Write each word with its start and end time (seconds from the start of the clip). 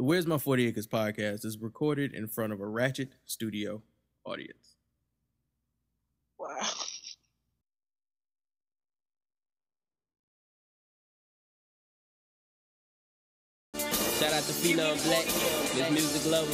The 0.00 0.04
Where's 0.04 0.26
My 0.26 0.38
40 0.38 0.68
Acres 0.68 0.86
podcast 0.86 1.44
is 1.44 1.58
recorded 1.58 2.14
in 2.14 2.26
front 2.26 2.54
of 2.54 2.60
a 2.62 2.66
Ratchet 2.66 3.16
Studio 3.26 3.82
audience. 4.24 4.76
Wow. 6.38 6.56
Shout 13.76 14.32
out 14.32 14.42
to 14.44 14.54
Phenom 14.54 15.04
Blak, 15.04 15.26
this 15.74 15.90
music 15.90 16.32
lover. 16.32 16.48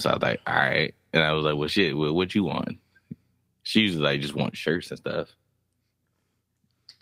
So 0.00 0.10
I 0.10 0.14
was 0.14 0.22
like, 0.22 0.40
all 0.46 0.54
right. 0.54 0.94
And 1.12 1.22
I 1.22 1.32
was 1.32 1.44
like, 1.44 1.56
well, 1.56 1.68
shit, 1.68 1.96
well, 1.96 2.12
what 2.12 2.34
you 2.34 2.44
want? 2.44 2.78
She 3.62 3.80
usually 3.80 4.02
like 4.02 4.20
just 4.20 4.34
want 4.34 4.56
shirts 4.56 4.90
and 4.90 4.98
stuff. 4.98 5.28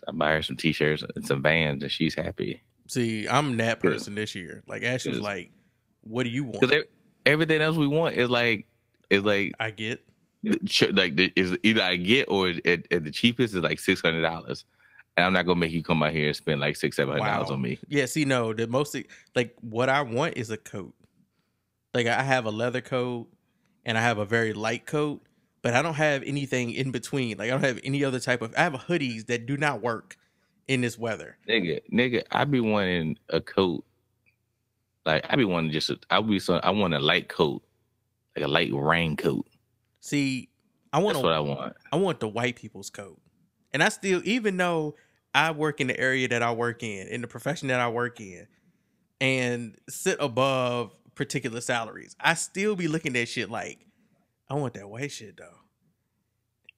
I 0.07 0.11
buy 0.11 0.31
her 0.33 0.41
some 0.41 0.55
t-shirts 0.57 1.03
and 1.15 1.25
some 1.25 1.41
Vans, 1.41 1.83
and 1.83 1.91
she's 1.91 2.15
happy. 2.15 2.61
See, 2.87 3.27
I'm 3.27 3.57
that 3.57 3.79
person 3.79 4.15
this 4.15 4.33
year. 4.35 4.63
Like 4.67 4.83
Ashley 4.83 5.11
was 5.11 5.21
like, 5.21 5.51
"What 6.01 6.23
do 6.23 6.29
you 6.29 6.43
want?" 6.43 6.61
Because 6.61 6.83
everything 7.25 7.61
else 7.61 7.77
we 7.77 7.87
want 7.87 8.15
is 8.15 8.29
like, 8.29 8.65
is 9.09 9.23
like, 9.23 9.53
I 9.59 9.71
get. 9.71 10.03
like 10.93 11.13
is 11.35 11.57
either 11.63 11.81
I 11.81 11.97
get 11.97 12.25
or 12.29 12.49
at, 12.49 12.91
at 12.91 13.03
the 13.03 13.11
cheapest 13.11 13.53
is 13.53 13.61
like 13.61 13.79
six 13.79 14.01
hundred 14.01 14.21
dollars, 14.21 14.65
and 15.17 15.25
I'm 15.25 15.33
not 15.33 15.45
gonna 15.45 15.59
make 15.59 15.71
you 15.71 15.83
come 15.83 16.01
out 16.01 16.11
here 16.13 16.27
and 16.27 16.35
spend 16.35 16.61
like 16.61 16.77
six 16.77 16.95
seven 16.95 17.17
hundred 17.17 17.29
dollars 17.31 17.49
Wow. 17.49 17.55
on 17.55 17.61
me. 17.61 17.77
Yeah, 17.89 18.05
see, 18.05 18.25
no, 18.25 18.53
the 18.53 18.67
most 18.67 18.95
like 19.35 19.55
what 19.61 19.89
I 19.89 20.01
want 20.01 20.37
is 20.37 20.49
a 20.49 20.57
coat. 20.57 20.93
Like 21.93 22.07
I 22.07 22.21
have 22.21 22.45
a 22.45 22.51
leather 22.51 22.81
coat 22.81 23.27
and 23.85 23.97
I 23.97 24.01
have 24.01 24.17
a 24.17 24.25
very 24.25 24.53
light 24.53 24.85
coat, 24.85 25.21
but 25.61 25.73
I 25.73 25.81
don't 25.81 25.95
have 25.95 26.23
anything 26.23 26.71
in 26.71 26.91
between. 26.91 27.37
Like 27.37 27.47
I 27.47 27.51
don't 27.51 27.63
have 27.63 27.79
any 27.83 28.03
other 28.03 28.19
type 28.19 28.41
of. 28.41 28.53
I 28.57 28.61
have 28.61 28.73
hoodies 28.73 29.27
that 29.27 29.45
do 29.45 29.57
not 29.57 29.81
work 29.81 30.17
in 30.67 30.81
this 30.81 30.97
weather. 30.97 31.37
Nigga, 31.47 31.81
nigga, 31.91 32.23
I 32.31 32.45
be 32.45 32.59
wanting 32.59 33.17
a 33.29 33.41
coat. 33.41 33.83
Like 35.05 35.25
I 35.27 35.35
be 35.35 35.45
wanting 35.45 35.71
just, 35.71 35.89
a, 35.89 35.97
I 36.09 36.21
be 36.21 36.39
so 36.39 36.55
I 36.57 36.69
want 36.69 36.93
a 36.93 36.99
light 36.99 37.27
coat, 37.27 37.63
like 38.35 38.45
a 38.45 38.47
light 38.47 38.69
raincoat. 38.71 39.47
See, 40.01 40.49
I 40.93 40.99
want 40.99 41.15
That's 41.15 41.23
a, 41.23 41.25
what 41.25 41.33
I 41.33 41.39
want. 41.39 41.75
I 41.91 41.95
want 41.95 42.19
the 42.19 42.27
white 42.27 42.55
people's 42.55 42.89
coat. 42.89 43.19
And 43.73 43.83
I 43.83 43.89
still, 43.89 44.21
even 44.25 44.57
though 44.57 44.95
I 45.33 45.51
work 45.51 45.81
in 45.81 45.87
the 45.87 45.99
area 45.99 46.27
that 46.27 46.41
I 46.43 46.51
work 46.51 46.83
in, 46.83 47.07
in 47.07 47.21
the 47.21 47.27
profession 47.27 47.67
that 47.69 47.79
I 47.79 47.89
work 47.89 48.19
in, 48.19 48.47
and 49.21 49.75
sit 49.89 50.17
above 50.19 50.93
particular 51.19 51.59
salaries, 51.59 52.15
I 52.17 52.33
still 52.33 52.77
be 52.77 52.87
looking 52.87 53.13
at 53.17 53.27
shit 53.27 53.51
like, 53.51 53.85
I 54.49 54.53
want 54.53 54.73
that 54.75 54.89
white 54.89 55.11
shit 55.11 55.35
though. 55.35 55.59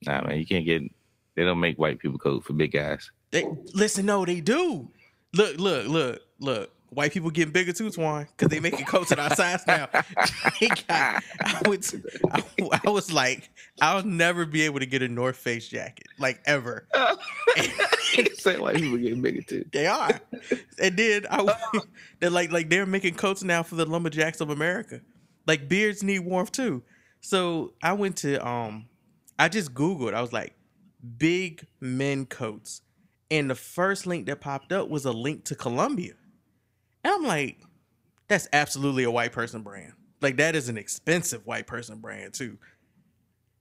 Nah, 0.07 0.27
man, 0.27 0.39
you 0.39 0.47
can't 0.47 0.65
get. 0.65 0.81
They 1.35 1.43
don't 1.43 1.59
make 1.59 1.77
white 1.77 1.99
people 1.99 2.17
coat 2.17 2.43
for 2.43 2.53
big 2.53 2.71
guys. 2.71 3.11
They 3.29 3.45
listen, 3.75 4.07
no, 4.07 4.25
they 4.25 4.41
do. 4.41 4.89
Look, 5.33 5.57
look, 5.59 5.87
look, 5.87 6.21
look. 6.39 6.73
White 6.93 7.13
people 7.13 7.29
getting 7.29 7.53
bigger 7.53 7.71
too, 7.71 7.87
Twan, 7.89 8.27
because 8.27 8.49
they 8.49 8.59
making 8.59 8.85
coats 8.85 9.13
at 9.13 9.19
our 9.19 9.33
size 9.33 9.65
now. 9.65 9.87
Got- 10.87 11.23
I, 11.39 11.61
was, 11.65 11.95
I, 12.31 12.43
I 12.85 12.89
was 12.89 13.13
like, 13.13 13.49
I'll 13.81 14.03
never 14.03 14.45
be 14.45 14.63
able 14.63 14.79
to 14.79 14.85
get 14.85 15.01
a 15.01 15.07
North 15.07 15.37
Face 15.37 15.69
jacket, 15.69 16.07
like 16.19 16.41
ever. 16.45 16.87
Say 18.33 18.59
white 18.59 18.75
people 18.75 18.97
getting 18.97 19.21
bigger 19.21 19.41
too. 19.41 19.63
They 19.71 19.87
are. 19.87 20.19
and 20.81 20.97
then 20.97 21.25
I 21.31 21.55
they're 22.19 22.29
like 22.29 22.51
like 22.51 22.69
they're 22.69 22.85
making 22.85 23.15
coats 23.15 23.41
now 23.41 23.63
for 23.63 23.75
the 23.75 23.85
lumberjacks 23.85 24.41
of 24.41 24.49
America. 24.49 24.99
Like 25.47 25.69
beards 25.69 26.03
need 26.03 26.19
warmth 26.19 26.51
too. 26.51 26.83
So 27.21 27.73
I 27.81 27.93
went 27.93 28.17
to 28.17 28.45
um 28.45 28.87
I 29.39 29.47
just 29.47 29.73
Googled, 29.73 30.13
I 30.13 30.21
was 30.21 30.33
like, 30.33 30.55
big 31.17 31.65
men 31.79 32.25
coats. 32.25 32.81
And 33.29 33.49
the 33.49 33.55
first 33.55 34.05
link 34.05 34.25
that 34.25 34.41
popped 34.41 34.73
up 34.73 34.89
was 34.89 35.05
a 35.05 35.11
link 35.13 35.45
to 35.45 35.55
Columbia. 35.55 36.13
And 37.03 37.13
I'm 37.13 37.23
like, 37.23 37.59
that's 38.27 38.47
absolutely 38.53 39.03
a 39.03 39.11
white 39.11 39.31
person 39.31 39.61
brand. 39.61 39.93
Like 40.21 40.37
that 40.37 40.55
is 40.55 40.69
an 40.69 40.77
expensive 40.77 41.45
white 41.45 41.67
person 41.67 41.99
brand 41.99 42.33
too. 42.33 42.57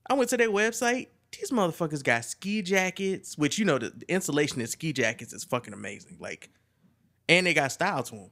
I 0.09 0.13
went 0.13 0.29
to 0.29 0.37
their 0.37 0.49
website. 0.49 1.07
These 1.31 1.51
motherfuckers 1.51 2.03
got 2.03 2.25
ski 2.25 2.61
jackets, 2.61 3.37
which 3.37 3.57
you 3.57 3.65
know 3.65 3.77
the, 3.77 3.89
the 3.89 4.05
insulation 4.11 4.61
in 4.61 4.67
ski 4.67 4.93
jackets 4.93 5.33
is 5.33 5.43
fucking 5.43 5.73
amazing. 5.73 6.17
Like, 6.19 6.49
and 7.29 7.47
they 7.47 7.53
got 7.53 7.71
style 7.71 8.03
to 8.03 8.11
them. 8.11 8.31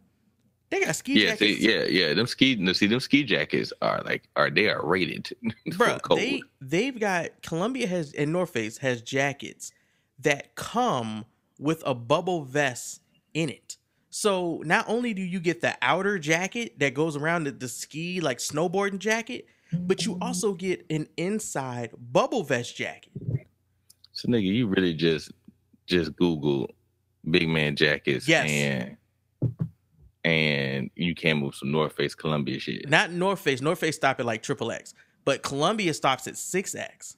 They 0.70 0.84
got 0.84 0.96
ski 0.96 1.26
jackets. 1.26 1.42
Yeah, 1.42 1.48
see, 1.48 1.96
yeah, 1.98 2.08
yeah. 2.08 2.14
Them 2.14 2.28
ski, 2.28 2.56
no, 2.56 2.74
see, 2.74 2.88
them 2.88 3.00
ski 3.00 3.24
jackets 3.24 3.74
are 3.82 4.04
like, 4.04 4.30
are 4.36 4.50
they 4.50 4.70
are 4.70 4.86
rated 4.86 5.30
bro. 5.78 5.98
They 6.16 6.44
they've 6.62 7.00
got 7.00 7.42
Columbia 7.42 7.88
has 7.88 8.14
and 8.14 8.32
North 8.32 8.52
Face 8.52 8.78
has 8.80 9.02
jackets 9.02 9.72
that 10.20 10.56
come 10.56 11.26
with 11.58 11.82
a 11.86 11.96
bubble 11.96 12.44
vest 12.44 13.02
in 13.34 13.50
it. 13.50 13.78
So 14.20 14.62
not 14.66 14.84
only 14.90 15.14
do 15.14 15.22
you 15.22 15.40
get 15.40 15.62
the 15.62 15.78
outer 15.82 16.20
jacket 16.20 16.78
that 16.80 16.94
goes 16.94 17.16
around 17.16 17.46
the, 17.46 17.52
the 17.52 17.70
ski 17.70 18.20
like 18.20 18.40
snowboarding 18.40 19.00
jacket, 19.00 19.46
but 19.72 20.06
you 20.06 20.18
also 20.22 20.54
get 20.54 20.86
an 20.90 21.08
inside 21.16 21.92
bubble 21.98 22.44
vest 22.44 22.76
jacket. 22.76 23.14
so, 24.12 24.28
nigga, 24.28 24.44
you 24.44 24.68
really 24.68 24.94
just 24.94 25.32
just 25.86 26.14
Google 26.18 26.70
big 27.32 27.48
man 27.48 27.78
jackets, 27.78 28.28
Yes. 28.28 28.50
and 28.50 28.98
and 30.26 30.90
you 30.96 31.16
came 31.16 31.40
with 31.40 31.56
some 31.56 31.72
North 31.72 31.94
Face 31.94 32.14
Columbia 32.14 32.60
shit. 32.60 32.90
Not 32.90 33.12
North 33.14 33.40
Face. 33.40 33.62
North 33.62 33.80
Face 33.80 33.96
stop 33.96 34.20
at 34.20 34.26
like 34.26 34.44
triple 34.44 34.70
X, 34.70 34.94
but 35.24 35.44
Columbia 35.44 35.94
stops 35.94 36.28
at 36.28 36.36
six 36.36 36.76
X. 36.76 37.16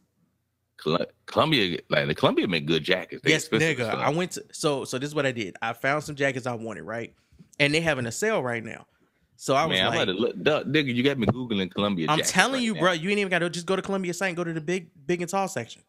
Col- 0.83 1.05
Columbia, 1.25 1.79
like 1.89 2.07
the 2.07 2.15
Columbia 2.15 2.47
make 2.47 2.65
good 2.65 2.83
jackets. 2.83 3.21
They 3.23 3.31
Yes, 3.31 3.47
nigga. 3.49 3.95
I 3.95 4.09
went 4.09 4.31
to 4.31 4.45
so 4.51 4.83
so. 4.85 4.97
This 4.97 5.09
is 5.09 5.15
what 5.15 5.25
I 5.25 5.31
did. 5.31 5.55
I 5.61 5.73
found 5.73 6.03
some 6.03 6.15
jackets 6.15 6.45
I 6.45 6.55
wanted, 6.55 6.83
right? 6.83 7.13
And 7.59 7.73
they 7.73 7.81
having 7.81 8.05
a 8.05 8.11
sale 8.11 8.41
right 8.41 8.63
now. 8.63 8.87
So 9.35 9.55
I 9.55 9.65
was 9.65 9.77
Man, 9.77 9.87
like, 9.87 10.07
look, 10.07 10.43
duh, 10.43 10.63
nigga. 10.65 10.93
You 10.93 11.01
got 11.01 11.17
me 11.17 11.25
googling 11.25 11.71
Columbia. 11.73 12.07
I'm 12.09 12.19
telling 12.19 12.53
right 12.53 12.61
you, 12.61 12.75
now. 12.75 12.79
bro, 12.81 12.91
you 12.91 13.09
ain't 13.09 13.19
even 13.19 13.31
got 13.31 13.39
to 13.39 13.49
just 13.49 13.65
go 13.65 13.75
to 13.75 13.81
Columbia 13.81 14.13
site 14.13 14.29
and 14.29 14.37
go 14.37 14.43
to 14.43 14.53
the 14.53 14.61
big, 14.61 14.89
big 15.07 15.21
and 15.21 15.29
tall 15.29 15.47
section. 15.47 15.81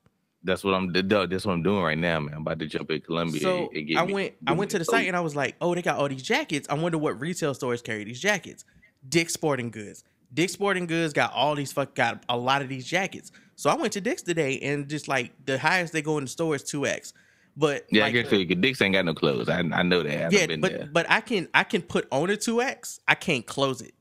That's 0.42 0.64
what 0.64 0.74
I'm. 0.74 0.92
Duh, 0.92 1.26
that's 1.26 1.44
what 1.44 1.52
I'm 1.52 1.62
doing 1.62 1.82
right 1.82 1.98
now, 1.98 2.20
man. 2.20 2.34
I'm 2.34 2.40
about 2.40 2.58
to 2.60 2.66
jump 2.66 2.90
in 2.90 3.00
Columbia. 3.02 3.40
So 3.40 3.70
and 3.74 3.86
get 3.86 3.98
I 3.98 4.02
went, 4.04 4.34
I 4.46 4.52
went 4.52 4.70
to 4.70 4.78
the 4.78 4.84
site 4.84 5.06
and 5.06 5.16
I 5.16 5.20
was 5.20 5.36
like, 5.36 5.56
oh, 5.60 5.74
they 5.74 5.82
got 5.82 5.98
all 5.98 6.08
these 6.08 6.22
jackets. 6.22 6.66
I 6.70 6.74
wonder 6.74 6.98
what 6.98 7.20
retail 7.20 7.54
stores 7.54 7.82
carry 7.82 8.04
these 8.04 8.20
jackets. 8.20 8.64
Dick 9.08 9.28
Sporting 9.28 9.70
Goods. 9.70 10.02
Dick's 10.34 10.52
Sporting 10.52 10.86
Goods 10.86 11.12
got 11.12 11.32
all 11.32 11.54
these 11.54 11.72
fuck 11.72 11.94
got 11.94 12.24
a 12.28 12.36
lot 12.36 12.62
of 12.62 12.68
these 12.68 12.86
jackets. 12.86 13.32
So 13.56 13.70
I 13.70 13.74
went 13.74 13.92
to 13.94 14.00
Dick's 14.00 14.22
today 14.22 14.58
and 14.60 14.88
just 14.88 15.08
like 15.08 15.32
the 15.44 15.58
highest 15.58 15.92
they 15.92 16.02
go 16.02 16.18
in 16.18 16.24
the 16.24 16.30
store 16.30 16.54
is 16.54 16.62
two 16.62 16.86
X. 16.86 17.12
But 17.56 17.84
Yeah, 17.90 18.04
like, 18.04 18.14
I 18.16 18.22
guess 18.22 18.32
you. 18.32 18.44
Dicks 18.54 18.80
ain't 18.80 18.94
got 18.94 19.04
no 19.04 19.12
clothes. 19.14 19.48
I, 19.48 19.58
I 19.58 19.82
know 19.82 20.02
that. 20.02 20.26
I've 20.26 20.32
yeah, 20.32 20.46
been 20.46 20.60
but 20.60 20.72
there. 20.72 20.88
but 20.90 21.06
I 21.10 21.20
can 21.20 21.48
I 21.52 21.64
can 21.64 21.82
put 21.82 22.08
on 22.10 22.30
a 22.30 22.36
two 22.36 22.62
X. 22.62 23.00
I 23.06 23.14
can't 23.14 23.46
close 23.46 23.82
it. 23.82 23.92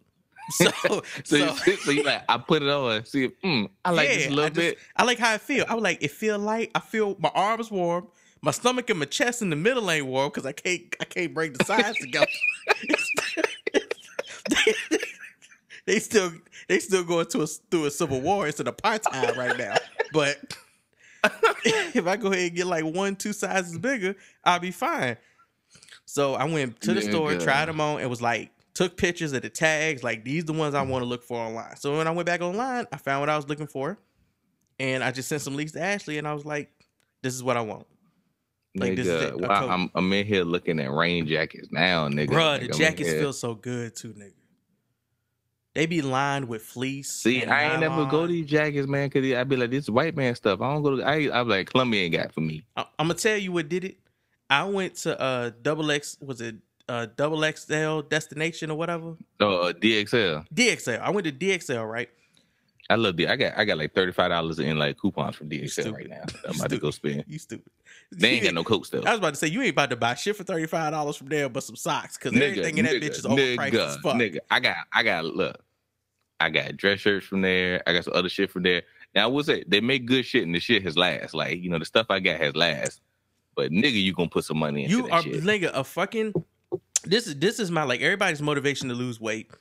So 0.52 0.72
So, 0.84 1.02
so, 1.24 1.36
you, 1.36 1.76
so 1.84 1.92
you 1.92 2.04
like, 2.04 2.24
I 2.30 2.38
put 2.38 2.64
it 2.64 2.70
on, 2.70 3.04
see 3.06 3.26
if 3.26 3.42
mm, 3.42 3.70
I 3.84 3.92
like 3.92 4.08
this 4.10 4.28
a 4.28 4.30
little 4.30 4.46
I 4.46 4.50
just- 4.50 4.56
bit. 4.58 4.78
I 4.96 5.04
like 5.04 5.20
how 5.20 5.34
I 5.34 5.38
feel. 5.38 5.66
I 5.68 5.74
was 5.76 5.84
like, 5.84 6.02
it 6.02 6.12
feel 6.12 6.40
light. 6.40 6.72
I 6.76 6.80
feel 6.80 7.16
my 7.20 7.32
arms 7.36 7.70
warm. 7.70 8.08
My 8.42 8.52
stomach 8.52 8.90
and 8.90 8.98
my 8.98 9.06
chest 9.06 9.42
in 9.44 9.50
the 9.52 9.56
middle 9.56 9.92
ain't 9.92 10.08
warm 10.08 10.30
because 10.30 10.46
I 10.48 10.54
can't 10.54 10.96
I 11.00 11.04
can't 11.06 11.34
bring 11.34 11.54
the 11.54 11.64
sides 11.66 11.98
together. 12.00 12.26
they, 15.86 16.00
still 16.00 16.32
they 16.68 16.80
still 16.80 17.04
going 17.04 17.26
to 17.28 17.42
a, 17.42 17.48
through 17.48 17.86
a 17.86 17.92
civil 17.92 18.22
war. 18.22 18.48
It's 18.48 18.60
an 18.60 18.68
apartheid 18.68 19.36
right 19.36 19.58
now. 19.58 19.76
But 20.14 20.38
if 21.66 22.08
I 22.08 22.18
go 22.18 22.32
ahead 22.32 22.48
and 22.48 22.56
get 22.56 22.68
like 22.68 22.86
one 22.86 23.16
two 23.16 23.34
sizes 23.34 23.78
bigger, 23.78 24.16
I'll 24.44 24.60
be 24.60 24.72
fine. 24.72 25.18
So 26.06 26.34
I 26.34 26.44
went 26.46 26.82
to 26.82 26.94
the 26.94 27.02
store, 27.02 27.32
Nigga. 27.32 27.44
tried 27.44 27.68
them 27.68 27.80
on, 27.80 28.02
and 28.02 28.10
was 28.10 28.22
like, 28.22 28.52
took 28.74 28.98
pictures 28.98 29.34
of 29.34 29.42
the 29.42 29.50
tags. 29.50 30.04
Like 30.04 30.26
these 30.26 30.46
the 30.46 30.54
ones 30.54 30.76
I 30.76 30.82
want 30.82 31.04
to 31.04 31.08
look 31.08 31.24
for 31.24 31.38
online. 31.38 31.76
So 31.78 31.98
when 31.98 32.08
I 32.08 32.12
went 32.12 32.26
back 32.26 32.42
online, 32.42 32.86
I 32.92 32.98
found 32.98 33.22
what 33.22 33.30
I 33.30 33.36
was 33.36 33.48
looking 33.48 33.68
for, 33.68 33.98
and 34.80 35.04
I 35.04 35.12
just 35.12 35.30
sent 35.30 35.42
some 35.42 35.56
leaks 35.56 35.72
to 35.74 35.82
Ashley, 35.82 36.18
and 36.18 36.28
I 36.28 36.34
was 36.34 36.46
like, 36.46 36.70
"This 37.22 37.34
is 37.34 37.44
what 37.44 37.56
I 37.58 37.62
want." 37.62 37.88
Like, 38.76 38.96
this 38.96 39.08
is 39.08 39.22
nigga, 39.22 39.28
it, 39.28 39.42
wow. 39.42 39.68
I'm 39.70 39.92
I'm 39.96 40.12
in 40.14 40.26
here 40.26 40.44
looking 40.44 40.80
at 40.80 40.92
rain 40.92 41.28
jackets 41.28 41.70
now, 41.72 42.08
nigga. 42.08 42.30
Bruh, 42.30 42.60
Like, 42.60 42.72
the 42.72 42.78
jackets 42.78 43.12
feel 43.12 43.34
so 43.34 43.54
good 43.54 43.96
too, 43.96 44.14
nigga. 44.14 44.34
They 45.74 45.86
be 45.86 46.02
lined 46.02 46.48
with 46.50 46.62
fleece. 46.64 47.10
See, 47.12 47.46
I 47.46 47.72
ain't 47.72 47.80
never 47.80 48.06
go 48.06 48.28
to 48.28 48.32
these 48.32 48.46
jackets, 48.46 48.88
man, 48.88 49.08
because 49.08 49.32
I'd 49.34 49.48
be 49.48 49.56
like, 49.56 49.70
this 49.72 49.90
white 49.90 50.18
man 50.18 50.36
stuff. 50.36 50.60
I 50.62 50.74
don't 50.74 50.84
go 50.84 50.98
to. 50.98 51.04
I 51.04 51.30
I'm 51.40 51.48
like 51.48 51.70
Columbia 51.72 52.04
ain't 52.04 52.14
got 52.14 52.34
for 52.34 52.42
me. 52.42 52.64
I- 52.76 52.86
I'm 53.00 53.08
gonna 53.08 53.14
tell 53.14 53.38
you 53.38 53.54
what 53.54 53.70
did 53.70 53.86
it. 53.86 53.98
I 54.50 54.66
went 54.66 54.96
to 54.98 55.20
uh 55.20 55.52
double 55.62 55.90
X 55.92 56.18
was 56.22 56.42
it 56.42 56.56
uh 56.90 57.08
double 57.16 57.42
XL 57.50 58.02
destination 58.02 58.70
or 58.70 58.78
whatever 58.78 59.12
uh, 59.40 59.72
DXL. 59.80 60.46
DXL. 60.54 61.00
I 61.00 61.10
went 61.10 61.26
to 61.26 61.32
DXL 61.32 61.90
right. 61.90 62.10
I 62.90 62.96
love 62.96 63.16
the. 63.16 63.30
I 63.30 63.38
got 63.38 63.58
I 63.58 63.64
got 63.64 63.78
like 63.78 63.94
thirty 63.96 64.12
five 64.12 64.30
dollars 64.30 64.60
in 64.60 64.78
like 64.78 64.98
coupons 64.98 65.38
from 65.38 65.50
DXL 65.50 65.94
right 65.94 66.10
now. 66.10 66.24
I'm 66.46 66.58
about 66.58 66.70
to 66.72 66.78
go 66.80 66.92
spend. 66.92 67.24
You 67.28 67.40
stupid. 67.40 67.72
They 68.12 68.30
ain't 68.32 68.44
got 68.46 68.54
no 68.54 68.64
coat 68.64 68.86
stuff. 68.86 69.06
I 69.06 69.12
was 69.12 69.20
about 69.20 69.34
to 69.34 69.40
say 69.40 69.48
you 69.48 69.62
ain't 69.62 69.72
about 69.72 69.90
to 69.92 69.96
buy 69.96 70.16
shit 70.16 70.36
for 70.36 70.44
thirty 70.44 70.66
five 70.68 70.92
dollars 70.92 71.16
from 71.16 71.28
there, 71.28 71.50
but 71.50 71.64
some 71.64 71.76
socks 71.76 72.18
because 72.18 72.34
everything 72.40 72.78
in 72.78 72.86
that 72.86 72.96
nigga, 72.96 73.04
bitch 73.04 73.18
is 73.18 73.26
overpriced 73.26 73.72
nigga, 73.72 73.88
as 73.88 73.98
fuck. 73.98 74.16
nigga. 74.16 74.40
I 74.50 74.60
got, 74.60 74.76
I 74.94 75.04
got, 75.04 75.26
look, 75.26 75.58
I 76.40 76.50
got 76.50 76.76
dress 76.78 77.00
shirts 77.00 77.26
from 77.26 77.42
there. 77.42 77.82
I 77.88 77.94
got 77.94 78.06
some 78.06 78.14
other 78.14 78.30
shit 78.30 78.52
from 78.52 78.64
there. 78.64 78.84
Now 79.14 79.26
I 79.26 79.28
will 79.28 79.44
say 79.44 79.64
they 79.68 79.82
make 79.82 80.06
good 80.06 80.26
shit 80.26 80.44
and 80.44 80.56
the 80.56 80.60
shit 80.60 80.84
has 80.84 80.98
last. 80.98 81.34
Like 81.34 81.62
you 81.62 81.70
know, 81.70 81.80
the 81.80 81.86
stuff 81.86 82.08
I 82.10 82.20
got 82.20 82.40
has 82.40 82.56
last. 82.56 83.02
But 83.56 83.72
nigga, 83.72 84.02
you 84.02 84.14
gonna 84.14 84.30
put 84.30 84.46
some 84.46 84.58
money 84.58 84.86
into 84.86 84.96
You 84.96 85.10
are 85.10 85.22
shit. 85.22 85.44
nigga 85.44 85.72
a 85.74 85.84
fucking. 85.84 86.34
This 87.04 87.28
is 87.28 87.36
this 87.38 87.60
is 87.60 87.72
my 87.72 87.84
like 87.84 88.02
everybody's 88.02 88.42
motivation 88.42 88.90
to 88.90 88.96
lose 88.96 89.20
weight 89.20 89.52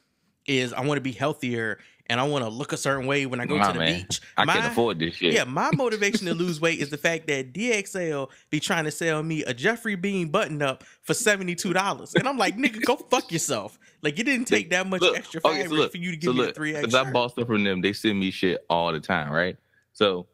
is 0.47 0.73
I 0.73 0.81
want 0.81 0.97
to 0.99 1.03
be 1.03 1.13
healthier 1.13 1.79
and 2.11 2.21
I 2.21 2.25
want 2.25 2.45
to 2.45 2.51
look 2.51 2.73
a 2.73 2.77
certain 2.77 3.07
way 3.07 3.25
when 3.25 3.41
I 3.41 3.47
go 3.47 3.57
to 3.57 3.73
the 3.73 3.79
man. 3.79 4.01
beach. 4.03 4.21
I 4.37 4.45
My- 4.45 4.55
can't 4.55 4.67
afford 4.67 4.99
this 4.99 5.15
shit. 5.15 5.33
Yeah, 5.33 5.45
my 5.45 5.71
motivation 5.75 6.27
to 6.27 6.35
lose 6.35 6.61
weight 6.61 6.81
is 6.81 6.91
the 6.91 6.99
fact 6.99 7.29
that 7.29 7.55
DXL 7.55 8.29
be 8.51 8.59
trying 8.61 8.85
to 8.85 8.91
sell 8.91 9.23
me 9.23 9.45
a 9.45 9.55
Jeffrey 9.55 9.95
Bean 9.95 10.29
button 10.29 10.61
up 10.61 10.83
for 11.03 11.15
seventy 11.15 11.55
two 11.55 11.73
dollars, 11.73 12.15
and 12.15 12.29
I'm 12.29 12.37
like, 12.37 12.57
nigga, 12.57 12.83
go 12.85 12.97
fuck 12.97 13.31
yourself. 13.33 13.79
Like 14.03 14.19
it 14.19 14.25
didn't 14.25 14.47
take 14.47 14.71
that 14.71 14.87
much 14.89 15.01
Look, 15.01 15.17
extra 15.17 15.41
okay, 15.45 15.63
fabric 15.63 15.69
so 15.71 15.75
look, 15.77 15.93
for 15.93 15.99
you 15.99 16.17
to 16.17 16.21
so 16.21 16.33
give 16.33 16.35
me 16.35 16.43
a 16.43 16.47
look, 16.47 16.55
three 16.57 16.73
Because. 16.73 16.95
I 16.95 17.11
bought 17.11 17.31
stuff 17.31 17.47
from 17.47 17.63
them, 17.65 17.81
they 17.81 17.93
send 17.93 18.19
me 18.19 18.31
shit 18.31 18.65
all 18.69 18.93
the 18.93 19.01
time, 19.01 19.31
right? 19.31 19.57
So 19.93 20.27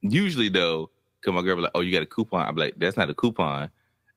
usually 0.00 0.48
though, 0.48 0.90
cause 1.24 1.32
my 1.32 1.42
girl 1.42 1.56
be 1.56 1.62
like, 1.62 1.70
"Oh, 1.74 1.80
you 1.80 1.92
got 1.92 2.02
a 2.02 2.06
coupon?" 2.06 2.46
I'm 2.46 2.56
like, 2.56 2.74
"That's 2.76 2.96
not 2.96 3.08
a 3.08 3.14
coupon." 3.14 3.70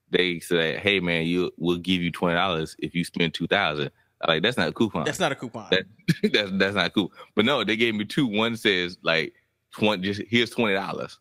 They 0.10 0.40
say, 0.40 0.78
"Hey 0.78 1.00
man, 1.00 1.26
you 1.26 1.52
we'll 1.58 1.78
give 1.78 2.02
you 2.02 2.12
twenty 2.12 2.36
dollars 2.36 2.76
if 2.80 2.96
you 2.96 3.04
spend 3.04 3.34
two 3.34 3.48
thousand. 3.48 3.92
Like, 4.26 4.42
that's 4.42 4.58
not 4.58 4.70
a 4.70 4.72
coupon. 4.72 5.04
That's 5.06 5.20
not 5.20 5.32
a 5.32 5.36
coupon. 5.36 5.68
That- 5.70 5.86
that's 6.34 6.52
that's 6.54 6.76
not 6.76 6.94
cool. 6.94 7.12
But 7.36 7.46
no, 7.46 7.64
they 7.64 7.76
gave 7.76 7.94
me 7.94 8.06
two. 8.06 8.26
One 8.28 8.56
says 8.56 8.98
like 9.04 9.34
twenty, 9.72 10.04
just 10.04 10.22
here's 10.28 10.50
twenty 10.50 10.74
dollars, 10.74 11.20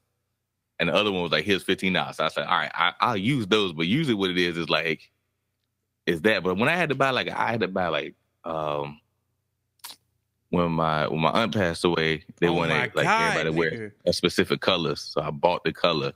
and 0.79 0.89
the 0.89 0.95
other 0.95 1.13
one 1.13 1.23
was 1.23 1.33
like 1.33 1.45
here's 1.45 1.63
fifteen 1.63 1.93
dollars. 1.93 2.17
So 2.17 2.25
I 2.25 2.29
said, 2.29 2.47
all 2.47 2.57
right, 2.59 2.71
I, 2.75 2.93
I'll 3.01 3.17
use 3.17 3.47
those. 3.47 3.73
But 3.73 3.87
usually, 3.87 4.15
what 4.15 4.31
it 4.31 4.39
is 4.39 4.57
is 4.57 4.71
like 4.71 5.11
is 6.07 6.23
that. 6.23 6.43
But 6.43 6.57
when 6.57 6.69
I 6.69 6.77
had 6.77 6.89
to 6.89 6.95
buy 6.95 7.11
like 7.11 7.29
I 7.29 7.51
had 7.51 7.61
to 7.61 7.69
buy 7.69 7.89
like 7.89 8.15
um 8.45 9.01
when 10.51 10.71
my 10.73 11.09
when 11.09 11.21
my 11.21 11.31
aunt 11.31 11.53
passed 11.55 11.85
away, 11.85 12.25
they 12.41 12.47
Oh 12.49 12.53
wanted 12.55 12.95
like 12.95 13.05
God, 13.05 13.37
everybody 13.37 13.51
wear 13.59 13.93
a 14.07 14.13
specific 14.13 14.61
color. 14.61 14.97
So 14.97 15.21
I 15.21 15.31
bought 15.31 15.65
the 15.65 15.73
color. 15.73 16.13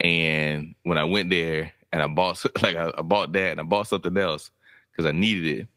And 0.00 0.74
when 0.82 0.98
I 0.98 1.04
went 1.04 1.30
there 1.30 1.72
and 1.92 2.02
I 2.02 2.06
bought 2.08 2.44
like 2.62 2.76
I, 2.76 2.92
I 2.98 3.02
bought 3.02 3.32
that 3.32 3.52
and 3.52 3.60
I 3.60 3.62
bought 3.62 3.86
something 3.88 4.16
else 4.18 4.50
because 4.94 5.08
I 5.08 5.12
needed 5.12 5.60
it. 5.60 5.68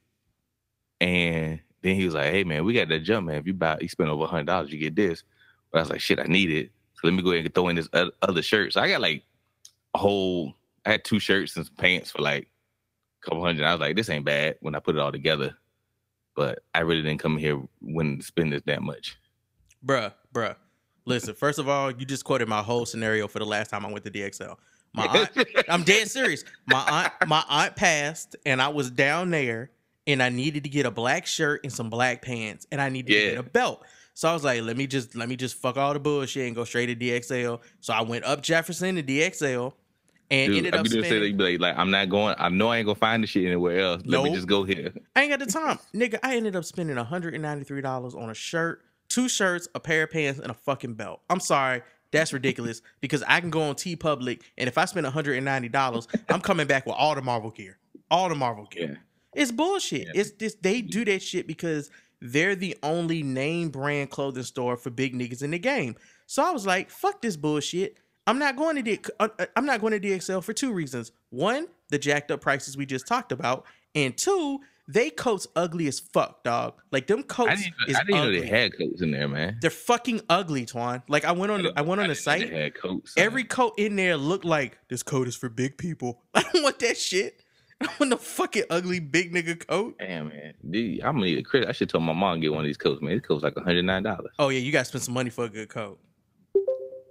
And 0.99 1.59
then 1.81 1.95
he 1.95 2.05
was 2.05 2.13
like, 2.13 2.31
"Hey 2.31 2.43
man, 2.43 2.63
we 2.63 2.73
got 2.73 2.89
that 2.89 2.99
jump, 2.99 3.27
man. 3.27 3.37
If 3.37 3.47
you 3.47 3.53
buy, 3.53 3.77
you 3.81 3.87
spend 3.87 4.09
over 4.09 4.23
a 4.23 4.27
hundred 4.27 4.47
dollars, 4.47 4.71
you 4.71 4.79
get 4.79 4.95
this." 4.95 5.23
But 5.71 5.79
I 5.79 5.81
was 5.81 5.89
like, 5.89 6.01
"Shit, 6.01 6.19
I 6.19 6.23
need 6.23 6.51
it. 6.51 6.71
So 6.95 7.01
let 7.07 7.13
me 7.13 7.21
go 7.21 7.31
ahead 7.31 7.45
and 7.45 7.53
throw 7.53 7.69
in 7.69 7.75
this 7.75 7.89
other 7.93 8.41
shirt." 8.41 8.73
So 8.73 8.81
I 8.81 8.89
got 8.89 9.01
like 9.01 9.23
a 9.93 9.97
whole. 9.97 10.55
I 10.85 10.91
had 10.91 11.03
two 11.03 11.19
shirts 11.19 11.55
and 11.55 11.65
some 11.65 11.75
pants 11.75 12.11
for 12.11 12.21
like 12.21 12.47
a 13.21 13.25
couple 13.25 13.43
hundred. 13.43 13.65
I 13.65 13.73
was 13.73 13.81
like, 13.81 13.95
"This 13.95 14.09
ain't 14.09 14.25
bad." 14.25 14.57
When 14.61 14.75
I 14.75 14.79
put 14.79 14.95
it 14.95 15.01
all 15.01 15.11
together, 15.11 15.55
but 16.35 16.59
I 16.73 16.81
really 16.81 17.01
didn't 17.01 17.19
come 17.19 17.37
here 17.37 17.61
when 17.81 18.17
to 18.19 18.23
spend 18.23 18.53
this 18.53 18.63
that 18.65 18.81
much. 18.81 19.17
bruh, 19.85 20.13
bruh. 20.33 20.55
Listen, 21.05 21.33
first 21.33 21.57
of 21.57 21.69
all, 21.69 21.89
you 21.89 22.05
just 22.05 22.25
quoted 22.25 22.49
my 22.49 22.61
whole 22.61 22.85
scenario 22.85 23.29
for 23.29 23.39
the 23.39 23.45
last 23.45 23.69
time 23.69 23.85
I 23.85 23.91
went 23.91 24.03
to 24.03 24.11
DXL. 24.11 24.57
My 24.93 25.05
aunt, 25.37 25.47
I'm 25.69 25.83
dead 25.83 26.09
serious. 26.09 26.43
My 26.65 27.11
aunt, 27.19 27.29
my 27.29 27.43
aunt 27.49 27.75
passed, 27.75 28.35
and 28.45 28.61
I 28.61 28.69
was 28.69 28.89
down 28.89 29.29
there, 29.31 29.69
and 30.07 30.23
I 30.23 30.29
needed 30.29 30.63
to 30.63 30.69
get 30.69 30.85
a 30.85 30.91
black 30.91 31.25
shirt 31.27 31.61
and 31.63 31.71
some 31.71 31.89
black 31.89 32.21
pants, 32.21 32.65
and 32.71 32.81
I 32.81 32.89
needed 32.89 33.13
to 33.13 33.29
get 33.31 33.37
a 33.37 33.43
belt. 33.43 33.83
So 34.13 34.27
I 34.27 34.33
was 34.33 34.43
like, 34.43 34.63
let 34.63 34.75
me 34.75 34.87
just 34.87 35.15
let 35.15 35.29
me 35.29 35.35
just 35.35 35.55
fuck 35.57 35.77
all 35.77 35.93
the 35.93 35.99
bullshit 35.99 36.47
and 36.47 36.55
go 36.55 36.63
straight 36.63 36.87
to 36.87 36.95
DXL. 36.95 37.59
So 37.81 37.93
I 37.93 38.01
went 38.01 38.25
up 38.25 38.41
Jefferson 38.41 38.95
to 38.95 39.03
DXL, 39.03 39.73
and 40.31 40.47
Dude, 40.49 40.57
ended 40.57 40.75
up 40.75 40.83
be 40.83 40.89
just 40.89 41.01
saying, 41.01 41.05
spending. 41.05 41.31
you 41.31 41.37
be 41.37 41.57
like, 41.57 41.59
like, 41.59 41.77
I'm 41.77 41.91
not 41.91 42.09
going. 42.09 42.35
I 42.39 42.49
know 42.49 42.69
I 42.69 42.77
ain't 42.77 42.87
gonna 42.87 42.95
find 42.95 43.21
the 43.21 43.27
shit 43.27 43.45
anywhere 43.45 43.79
else. 43.79 44.01
Let 44.05 44.23
me 44.23 44.33
just 44.33 44.47
go 44.47 44.63
here. 44.63 44.91
I 45.15 45.21
ain't 45.21 45.29
got 45.29 45.39
the 45.39 45.45
time, 45.45 45.77
nigga. 45.93 46.17
I 46.23 46.35
ended 46.35 46.55
up 46.55 46.65
spending 46.65 46.95
193 46.95 47.81
dollars 47.81 48.15
on 48.15 48.29
a 48.29 48.33
shirt, 48.33 48.81
two 49.07 49.29
shirts, 49.29 49.67
a 49.75 49.79
pair 49.79 50.03
of 50.03 50.11
pants, 50.11 50.39
and 50.39 50.49
a 50.49 50.55
fucking 50.55 50.95
belt. 50.95 51.21
I'm 51.29 51.39
sorry. 51.39 51.83
That's 52.17 52.33
ridiculous 52.33 52.81
because 53.01 53.23
I 53.27 53.39
can 53.39 53.49
go 53.49 53.61
on 53.63 53.75
TeePublic 53.75 54.41
and 54.57 54.67
if 54.67 54.77
I 54.77 54.85
spend 54.85 55.05
$190, 55.05 56.07
I'm 56.29 56.41
coming 56.41 56.67
back 56.67 56.85
with 56.85 56.95
all 56.95 57.15
the 57.15 57.21
Marvel 57.21 57.51
gear. 57.51 57.77
All 58.09 58.29
the 58.29 58.35
Marvel 58.35 58.65
gear. 58.65 58.99
It's 59.33 59.51
bullshit. 59.51 60.07
Yeah. 60.07 60.21
It's 60.21 60.31
this 60.31 60.55
they 60.55 60.81
do 60.81 61.05
that 61.05 61.21
shit 61.21 61.47
because 61.47 61.91
they're 62.21 62.55
the 62.55 62.75
only 62.81 63.21
name 63.23 63.69
brand 63.69 64.09
clothing 64.09 64.43
store 64.43 64.77
for 64.77 64.89
big 64.89 65.13
niggas 65.13 65.43
in 65.43 65.51
the 65.51 65.59
game. 65.59 65.95
So 66.25 66.43
I 66.43 66.51
was 66.51 66.65
like, 66.65 66.89
fuck 66.89 67.21
this 67.21 67.37
bullshit. 67.37 67.97
I'm 68.25 68.39
not 68.39 68.57
going 68.57 68.75
to 68.75 68.81
D- 68.81 68.99
uh, 69.19 69.29
uh, 69.39 69.45
I'm 69.55 69.65
not 69.65 69.79
going 69.79 69.99
to 69.99 69.99
DXL 69.99 70.43
for 70.43 70.53
two 70.53 70.73
reasons. 70.73 71.11
One, 71.29 71.67
the 71.89 71.97
jacked 71.97 72.31
up 72.31 72.41
prices 72.41 72.75
we 72.75 72.85
just 72.85 73.07
talked 73.07 73.31
about, 73.31 73.65
and 73.95 74.17
two, 74.17 74.59
they 74.87 75.09
coats 75.09 75.47
ugly 75.55 75.87
as 75.87 75.99
fuck, 75.99 76.43
dog. 76.43 76.81
Like 76.91 77.07
them 77.07 77.23
coats 77.23 77.51
I 77.51 77.55
didn't, 77.55 77.73
is 77.87 77.95
I 77.95 78.03
didn't 78.03 78.15
know 78.15 78.31
they 78.31 78.47
had 78.47 78.77
coats 78.77 79.01
in 79.01 79.11
there, 79.11 79.27
man. 79.27 79.57
They're 79.61 79.69
fucking 79.69 80.21
ugly, 80.29 80.65
Twan. 80.65 81.03
Like 81.07 81.25
I 81.25 81.31
went 81.33 81.51
on 81.51 81.63
the, 81.63 81.73
I 81.75 81.81
went 81.81 82.01
on 82.01 82.07
the 82.07 82.15
site. 82.15 82.49
They 82.49 82.63
had 82.63 82.75
coats. 82.75 83.13
Every 83.17 83.43
coat 83.43 83.73
in 83.77 83.95
there 83.95 84.17
looked 84.17 84.45
like 84.45 84.77
this 84.89 85.03
coat 85.03 85.27
is 85.27 85.35
for 85.35 85.49
big 85.49 85.77
people. 85.77 86.23
I 86.33 86.41
don't 86.41 86.63
want 86.63 86.79
that 86.79 86.97
shit. 86.97 87.43
I 87.81 87.89
want 87.99 88.09
the 88.09 88.17
fucking 88.17 88.63
ugly 88.69 88.99
big 88.99 89.33
nigga 89.33 89.67
coat. 89.67 89.99
Damn 89.99 90.29
man, 90.29 90.53
Dude, 90.69 91.01
I'm 91.01 91.15
gonna 91.15 91.25
need 91.25 91.37
a 91.37 91.43
credit. 91.43 91.69
I 91.69 91.73
should 91.73 91.89
tell 91.89 91.99
my 91.99 92.13
mom 92.13 92.35
to 92.35 92.41
get 92.41 92.51
one 92.51 92.61
of 92.61 92.65
these 92.65 92.77
coats, 92.77 93.01
man. 93.01 93.17
This 93.17 93.25
coat's 93.25 93.43
like 93.43 93.55
109 93.55 94.03
dollars. 94.03 94.31
Oh 94.39 94.49
yeah, 94.49 94.59
you 94.59 94.71
gotta 94.71 94.85
spend 94.85 95.03
some 95.03 95.13
money 95.13 95.29
for 95.29 95.45
a 95.45 95.49
good 95.49 95.69
coat. 95.69 95.99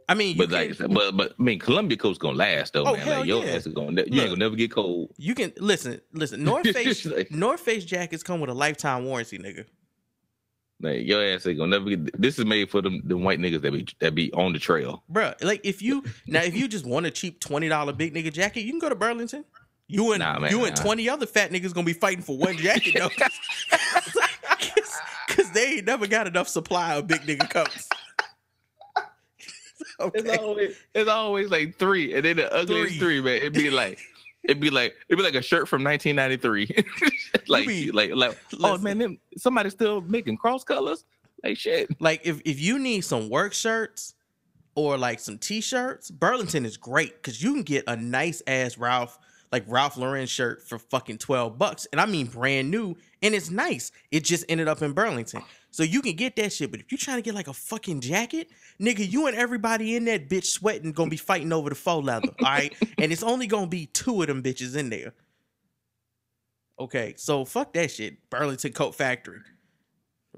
I 0.09 0.15
mean, 0.15 0.37
But 0.37 0.51
can, 0.51 0.69
like, 0.69 0.79
but 0.95 1.17
but 1.17 1.35
I 1.39 1.43
mean, 1.43 1.59
Columbia 1.59 1.99
coat's 1.99 2.19
gonna 2.19 2.37
last 2.37 2.73
though, 2.75 2.85
Oh, 2.87 2.93
man. 2.93 3.01
hell 3.07 3.19
Like 3.19 3.27
your 3.27 3.45
yeah. 3.45 3.53
ass 3.55 3.67
is 3.67 3.75
gonna, 3.75 3.91
you 3.91 3.97
Look. 3.97 4.07
ain't 4.13 4.17
gonna 4.29 4.37
never 4.37 4.55
get 4.57 4.71
cold. 4.71 5.11
you 5.17 5.35
can 5.35 5.53
listen, 5.59 6.01
listen. 6.13 6.45
North 6.45 6.69
Face, 6.71 7.05
Like- 7.05 7.31
North 7.33 7.61
Face 7.61 7.85
jackets 7.85 8.23
come 8.23 8.41
with 8.41 8.49
a 8.51 8.55
lifetime 8.55 9.05
warranty, 9.05 9.39
nigga. 9.39 9.65
Like 10.81 11.07
your 11.07 11.25
ass 11.25 11.47
ain't 11.47 11.59
gonna 11.59 11.71
never 11.79 11.89
get. 11.97 12.21
This 12.21 12.39
is 12.39 12.45
made 12.45 12.71
for 12.71 12.83
them, 12.83 13.01
them 13.05 13.25
white 13.25 13.39
niggas 13.41 13.63
that 13.63 13.73
be 13.73 13.87
that 14.01 14.15
be 14.15 14.31
on 14.35 14.53
the 14.53 14.59
trail. 14.59 15.03
Bruh, 15.11 15.35
like 15.43 15.63
if 15.65 15.81
you 15.83 16.05
now 16.27 16.43
if 16.43 16.55
you 16.55 16.69
just 16.69 16.85
want 16.87 17.07
a 17.07 17.11
cheap 17.11 17.41
twenty 17.41 17.69
dollar 17.69 17.93
big 17.95 18.15
nigga 18.15 18.33
jacket, 18.33 18.61
you 18.61 18.71
can 18.73 18.79
go 18.79 18.89
to 18.91 18.95
Burlington. 18.95 19.45
You 19.89 20.13
and 20.13 20.21
Nah, 20.21 20.39
man, 20.39 20.51
you 20.51 20.65
and 20.67 20.77
twenty 20.77 21.09
other 21.09 21.27
fat 21.27 21.51
niggas 21.51 21.73
gonna 21.73 21.87
be 21.87 21.95
fighting 21.95 22.23
for 22.23 22.37
one 22.37 22.57
jacket 22.59 22.95
though, 22.99 23.09
because 25.29 25.51
they 25.53 25.77
ain't 25.77 25.87
never 25.87 26.07
got 26.07 26.27
enough 26.27 26.49
supply 26.49 26.95
of 26.95 27.07
big 27.07 27.23
nigga 27.23 27.49
coats. 27.49 27.89
It's 30.15 30.39
always 30.39 30.77
it's 30.95 31.09
always 31.11 31.51
like 31.51 31.77
three, 31.79 32.15
and 32.15 32.25
then 32.25 32.37
the 32.37 32.53
ugliest 32.53 32.99
Three. 32.99 32.99
three, 32.99 33.21
man. 33.23 33.37
It'd 33.37 33.53
be 33.53 33.71
like 33.71 33.99
it'd 34.45 34.61
be 34.61 34.71
like 34.71 34.95
it'd 35.09 35.19
be 35.19 35.25
like 35.25 35.35
a 35.35 35.43
shirt 35.43 35.69
from 35.69 35.83
1993. 35.83 36.85
like 37.49 37.67
be- 37.67 37.91
like 37.91 38.11
like 38.15 38.37
oh 38.63 38.79
man, 38.79 38.99
them, 38.99 39.19
somebody's 39.37 39.73
still 39.73 40.01
making 40.03 40.37
cross 40.37 40.65
colors. 40.65 41.05
Like 41.43 41.57
shit. 41.59 41.89
Like 42.01 42.21
if 42.25 42.41
if 42.45 42.61
you 42.61 42.79
need 42.79 43.03
some 43.03 43.29
work 43.31 43.53
shirts 43.53 44.15
or 44.75 44.99
like 44.99 45.19
some 45.21 45.39
t-shirts, 45.39 46.11
Burlington 46.11 46.65
is 46.67 46.77
great 46.77 47.15
because 47.23 47.43
you 47.43 47.53
can 47.55 47.63
get 47.63 47.85
a 47.87 47.97
nice 47.97 48.43
ass 48.47 48.77
Ralph 48.77 49.19
like 49.53 49.65
Ralph 49.67 49.97
Lauren 49.97 50.27
shirt 50.27 50.69
for 50.69 50.79
fucking 50.79 51.19
12 51.19 51.57
bucks. 51.57 51.87
And 51.93 52.01
I 52.01 52.07
mean 52.07 52.27
brand 52.27 52.71
new 52.71 52.97
and 53.23 53.35
it's 53.35 53.51
nice. 53.51 53.93
It 54.11 54.25
just 54.25 54.45
ended 54.49 54.69
up 54.69 54.83
in 54.83 54.93
Burlington. 54.93 55.43
So 55.77 55.83
you 55.83 56.01
can 56.01 56.17
get 56.17 56.37
that 56.37 56.55
shit. 56.55 56.71
But 56.71 56.81
if 56.81 56.91
you're 56.91 56.97
trying 56.97 57.19
to 57.19 57.23
get 57.23 57.35
like 57.35 57.49
a 57.49 57.53
fucking 57.53 58.01
jacket, 58.01 58.49
nigga, 58.81 59.07
you 59.13 59.27
and 59.27 59.37
everybody 59.37 59.95
in 59.95 60.07
that 60.07 60.27
bitch 60.27 60.47
sweating 60.47 60.91
gonna 60.93 61.11
be 61.11 61.19
fighting 61.19 61.53
over 61.53 61.69
the 61.69 61.75
faux 61.75 62.03
leather. 62.03 62.31
All 62.43 62.49
right. 62.51 62.75
and 62.99 63.13
it's 63.13 63.23
only 63.23 63.47
gonna 63.47 63.67
be 63.67 63.85
two 63.85 64.23
of 64.23 64.29
them 64.29 64.43
bitches 64.43 64.75
in 64.75 64.89
there. 64.89 65.13
Okay, 66.81 67.13
so 67.19 67.45
fuck 67.45 67.75
that 67.75 67.91
shit. 67.91 68.31
Burlington 68.31 68.73
Coat 68.73 68.95
Factory. 68.95 69.41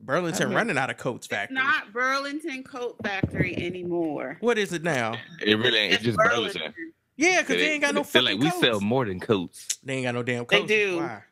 Burlington 0.02 0.42
I 0.42 0.46
mean- 0.46 0.56
running 0.56 0.76
out 0.76 0.90
of 0.90 0.96
coats 0.96 1.26
It's 1.26 1.32
factory. 1.32 1.54
not 1.54 1.92
Burlington 1.92 2.64
Coat 2.64 2.96
Factory 3.04 3.56
anymore. 3.64 4.38
What 4.40 4.58
is 4.58 4.72
it 4.72 4.82
now? 4.82 5.14
It 5.40 5.54
really 5.56 5.78
ain't. 5.78 5.94
It's 5.94 6.02
just 6.02 6.18
Burlington. 6.18 6.74
Yeah, 7.16 7.42
because 7.42 7.58
they, 7.58 7.70
ain't 7.74 7.82
got 7.82 7.94
no 7.94 8.00
they're 8.02 8.22
fucking 8.22 8.24
like 8.26 8.38
we 8.40 8.50
coats. 8.50 8.60
sell 8.60 8.80
more 8.80 9.04
than 9.04 9.20
coats. 9.20 9.68
They 9.84 9.94
ain't 9.94 10.04
got 10.04 10.16
no 10.16 10.24
damn 10.24 10.46
coats. 10.46 10.62
They 10.62 10.66
do. 10.66 10.96
Why? 10.96 11.22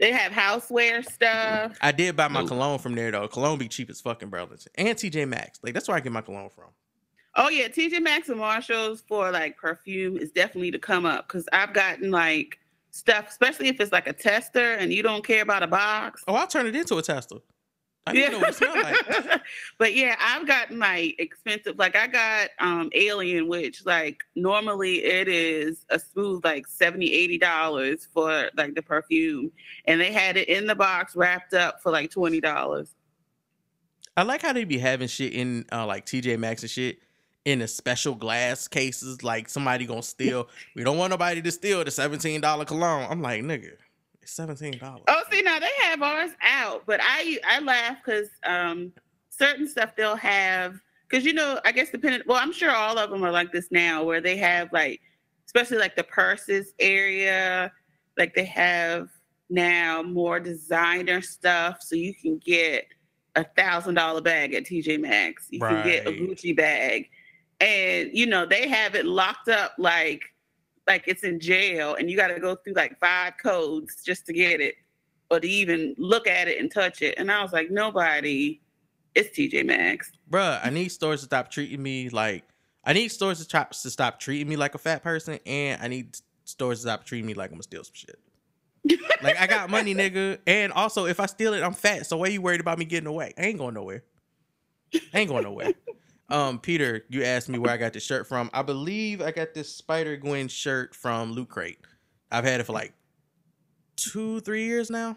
They 0.00 0.12
have 0.12 0.32
houseware 0.32 1.04
stuff. 1.04 1.76
I 1.80 1.92
did 1.92 2.16
buy 2.16 2.28
my 2.28 2.40
Nope. 2.40 2.48
cologne 2.48 2.78
from 2.78 2.94
there 2.94 3.10
though. 3.10 3.28
Cologne 3.28 3.58
be 3.58 3.68
cheap 3.68 3.90
as 3.90 4.00
fucking 4.00 4.28
Burlington 4.28 4.72
and 4.76 4.96
TJ 4.98 5.28
Maxx. 5.28 5.60
Like 5.62 5.74
that's 5.74 5.86
where 5.88 5.96
I 5.96 6.00
get 6.00 6.12
my 6.12 6.20
cologne 6.20 6.50
from. 6.50 6.70
Oh 7.36 7.48
yeah, 7.48 7.68
TJ 7.68 8.00
Maxx 8.02 8.28
and 8.28 8.38
Marshalls 8.38 9.02
for 9.08 9.30
like 9.30 9.56
perfume 9.56 10.16
is 10.16 10.30
definitely 10.32 10.70
to 10.72 10.78
come 10.78 11.06
up 11.06 11.28
because 11.28 11.46
I've 11.52 11.72
gotten 11.72 12.10
like 12.10 12.58
stuff, 12.90 13.28
especially 13.28 13.68
if 13.68 13.80
it's 13.80 13.92
like 13.92 14.06
a 14.08 14.12
tester 14.12 14.74
and 14.74 14.92
you 14.92 15.02
don't 15.02 15.24
care 15.24 15.42
about 15.42 15.62
a 15.62 15.66
box. 15.66 16.22
Oh, 16.28 16.34
I'll 16.34 16.46
turn 16.46 16.66
it 16.66 16.76
into 16.76 16.96
a 16.96 17.02
tester. 17.02 17.36
I 18.06 18.12
to 18.12 18.30
know 18.30 18.38
what 18.38 18.50
it 18.50 18.54
smells 18.54 18.76
like. 18.76 19.42
but 19.78 19.94
yeah, 19.94 20.16
I've 20.20 20.46
gotten 20.46 20.78
like 20.78 21.14
expensive. 21.18 21.78
Like 21.78 21.96
I 21.96 22.06
got 22.06 22.50
um 22.58 22.90
Alien, 22.92 23.48
which 23.48 23.86
like 23.86 24.22
normally 24.36 25.04
it 25.04 25.26
is 25.28 25.86
a 25.88 25.98
smooth 25.98 26.44
like 26.44 26.66
70 26.66 27.38
dollars 27.38 28.06
for 28.12 28.50
like 28.56 28.74
the 28.74 28.82
perfume, 28.82 29.50
and 29.86 30.00
they 30.00 30.12
had 30.12 30.36
it 30.36 30.48
in 30.48 30.66
the 30.66 30.74
box 30.74 31.16
wrapped 31.16 31.54
up 31.54 31.80
for 31.82 31.90
like 31.90 32.10
twenty 32.10 32.40
dollars. 32.40 32.94
I 34.16 34.22
like 34.22 34.42
how 34.42 34.52
they 34.52 34.64
be 34.64 34.78
having 34.78 35.08
shit 35.08 35.32
in 35.32 35.64
uh, 35.72 35.86
like 35.86 36.06
TJ 36.06 36.38
Maxx 36.38 36.62
and 36.62 36.70
shit 36.70 36.98
in 37.44 37.62
a 37.62 37.68
special 37.68 38.14
glass 38.14 38.68
cases. 38.68 39.22
Like 39.22 39.48
somebody 39.48 39.86
gonna 39.86 40.02
steal. 40.02 40.48
We 40.76 40.84
don't 40.84 40.98
want 40.98 41.10
nobody 41.10 41.40
to 41.40 41.50
steal 41.50 41.82
the 41.84 41.90
seventeen 41.90 42.40
dollar 42.40 42.64
cologne. 42.64 43.06
I'm 43.10 43.22
like, 43.22 43.42
nigga, 43.42 43.72
seventeen 44.26 44.78
dollars. 44.78 45.04
Oh, 45.08 45.22
see 45.30 45.42
now 45.42 45.58
they 45.58 45.70
have 45.82 46.02
ours 46.02 46.30
out, 46.42 46.84
but 46.86 47.00
I 47.02 47.38
I 47.46 47.60
laugh 47.60 47.98
because 48.04 48.28
um 48.44 48.92
certain 49.30 49.68
stuff 49.68 49.96
they'll 49.96 50.16
have 50.16 50.78
because 51.08 51.24
you 51.24 51.32
know 51.32 51.60
I 51.64 51.72
guess 51.72 51.90
depending. 51.90 52.22
Well, 52.26 52.38
I'm 52.40 52.52
sure 52.52 52.70
all 52.70 52.98
of 52.98 53.10
them 53.10 53.24
are 53.24 53.32
like 53.32 53.52
this 53.52 53.68
now, 53.70 54.04
where 54.04 54.20
they 54.20 54.36
have 54.38 54.72
like 54.72 55.00
especially 55.46 55.78
like 55.78 55.96
the 55.96 56.04
purses 56.04 56.74
area, 56.78 57.70
like 58.18 58.34
they 58.34 58.44
have 58.44 59.08
now 59.50 60.02
more 60.02 60.40
designer 60.40 61.20
stuff, 61.20 61.78
so 61.80 61.94
you 61.94 62.14
can 62.14 62.38
get 62.38 62.86
a 63.36 63.44
thousand 63.56 63.94
dollar 63.94 64.20
bag 64.20 64.54
at 64.54 64.64
TJ 64.64 65.00
Maxx. 65.00 65.48
You 65.50 65.60
can 65.60 65.84
get 65.84 66.06
a 66.06 66.10
Gucci 66.10 66.56
bag, 66.56 67.08
and 67.60 68.10
you 68.12 68.26
know 68.26 68.46
they 68.46 68.68
have 68.68 68.94
it 68.94 69.06
locked 69.06 69.48
up 69.48 69.72
like 69.78 70.22
like 70.86 71.04
it's 71.06 71.24
in 71.24 71.40
jail, 71.40 71.94
and 71.94 72.10
you 72.10 72.16
got 72.16 72.28
to 72.28 72.40
go 72.40 72.56
through 72.56 72.74
like 72.74 72.98
five 72.98 73.34
codes 73.42 74.02
just 74.04 74.26
to 74.26 74.32
get 74.32 74.60
it 74.60 74.74
or 75.30 75.40
to 75.40 75.48
even 75.48 75.94
look 75.98 76.26
at 76.26 76.48
it 76.48 76.60
and 76.60 76.70
touch 76.70 77.02
it. 77.02 77.14
And 77.18 77.30
I 77.30 77.42
was 77.42 77.52
like, 77.52 77.70
nobody. 77.70 78.60
It's 79.14 79.36
TJ 79.36 79.64
Maxx. 79.64 80.10
Bruh, 80.28 80.60
I 80.64 80.70
need 80.70 80.88
stores 80.88 81.20
to 81.20 81.26
stop 81.26 81.48
treating 81.48 81.80
me 81.80 82.08
like 82.08 82.42
I 82.84 82.92
need 82.92 83.08
stores 83.08 83.38
to, 83.38 83.48
try, 83.48 83.64
to 83.64 83.90
stop 83.90 84.18
treating 84.18 84.48
me 84.48 84.56
like 84.56 84.74
a 84.74 84.78
fat 84.78 85.02
person, 85.02 85.38
and 85.46 85.80
I 85.80 85.88
need 85.88 86.16
stores 86.44 86.78
to 86.78 86.82
stop 86.82 87.04
treating 87.04 87.26
me 87.26 87.34
like 87.34 87.50
I'm 87.50 87.54
gonna 87.54 87.62
steal 87.62 87.84
some 87.84 87.94
shit. 87.94 88.18
like 89.22 89.40
I 89.40 89.46
got 89.46 89.70
money, 89.70 89.94
nigga, 89.94 90.38
and 90.46 90.72
also 90.72 91.06
if 91.06 91.20
I 91.20 91.26
steal 91.26 91.54
it, 91.54 91.62
I'm 91.62 91.72
fat. 91.72 92.06
So 92.06 92.18
why 92.18 92.26
you 92.26 92.42
worried 92.42 92.60
about 92.60 92.78
me 92.78 92.84
getting 92.84 93.06
away? 93.06 93.32
I 93.38 93.42
ain't 93.42 93.58
going 93.58 93.74
nowhere. 93.74 94.02
I 95.14 95.20
ain't 95.20 95.30
going 95.30 95.44
nowhere. 95.44 95.72
Um, 96.30 96.58
Peter, 96.58 97.04
you 97.10 97.22
asked 97.22 97.48
me 97.48 97.58
where 97.58 97.72
I 97.72 97.76
got 97.76 97.92
this 97.92 98.02
shirt 98.04 98.26
from. 98.26 98.50
I 98.54 98.62
believe 98.62 99.20
I 99.20 99.30
got 99.30 99.52
this 99.54 99.74
Spider 99.74 100.16
Gwen 100.16 100.48
shirt 100.48 100.94
from 100.94 101.32
Loot 101.32 101.48
Crate. 101.50 101.78
I've 102.30 102.44
had 102.44 102.60
it 102.60 102.64
for 102.64 102.72
like 102.72 102.94
two, 103.96 104.40
three 104.40 104.64
years 104.64 104.90
now. 104.90 105.16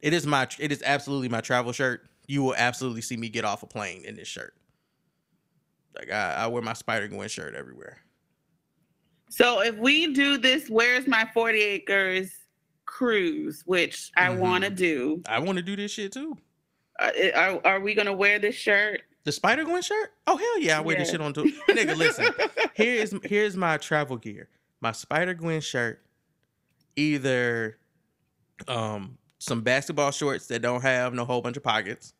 It 0.00 0.14
is 0.14 0.26
my, 0.26 0.48
it 0.58 0.72
is 0.72 0.82
absolutely 0.84 1.28
my 1.28 1.40
travel 1.42 1.72
shirt. 1.72 2.08
You 2.26 2.42
will 2.42 2.54
absolutely 2.56 3.02
see 3.02 3.16
me 3.16 3.28
get 3.28 3.44
off 3.44 3.62
a 3.62 3.66
plane 3.66 4.02
in 4.04 4.16
this 4.16 4.28
shirt. 4.28 4.54
Like 5.94 6.10
I, 6.10 6.34
I 6.34 6.46
wear 6.46 6.62
my 6.62 6.72
Spider 6.72 7.08
Gwen 7.08 7.28
shirt 7.28 7.54
everywhere. 7.54 7.98
So 9.28 9.60
if 9.60 9.76
we 9.76 10.12
do 10.14 10.38
this, 10.38 10.68
where's 10.68 11.06
my 11.06 11.28
40 11.34 11.60
acres 11.60 12.32
cruise, 12.86 13.62
which 13.66 14.10
I 14.16 14.28
Mhm. 14.28 14.38
want 14.38 14.64
to 14.64 14.70
do, 14.70 15.22
I 15.28 15.38
want 15.38 15.56
to 15.58 15.62
do 15.62 15.76
this 15.76 15.92
shit 15.92 16.12
too. 16.12 16.36
uh, 16.98 17.10
are, 17.34 17.66
are 17.66 17.80
we 17.80 17.94
going 17.94 18.06
to 18.06 18.12
wear 18.12 18.38
this 18.38 18.54
shirt? 18.56 19.02
The 19.24 19.32
Spider 19.32 19.64
Gwen 19.64 19.82
shirt? 19.82 20.12
Oh 20.26 20.36
hell 20.36 20.58
yeah, 20.60 20.78
I 20.78 20.80
wear 20.80 20.96
this 20.96 21.10
shit 21.10 21.20
on 21.20 21.32
too. 21.32 21.52
Nigga, 21.68 21.96
listen. 21.96 22.32
Here's 22.74 23.14
here's 23.24 23.56
my 23.56 23.76
travel 23.76 24.16
gear. 24.16 24.48
My 24.80 24.92
Spider 24.92 25.34
Gwen 25.34 25.60
shirt, 25.60 26.00
either 26.96 27.76
um 28.66 29.18
some 29.38 29.62
basketball 29.62 30.10
shorts 30.10 30.46
that 30.48 30.62
don't 30.62 30.82
have 30.82 31.14
no 31.14 31.24
whole 31.24 31.42
bunch 31.42 31.56
of 31.56 31.62
pockets, 31.62 32.14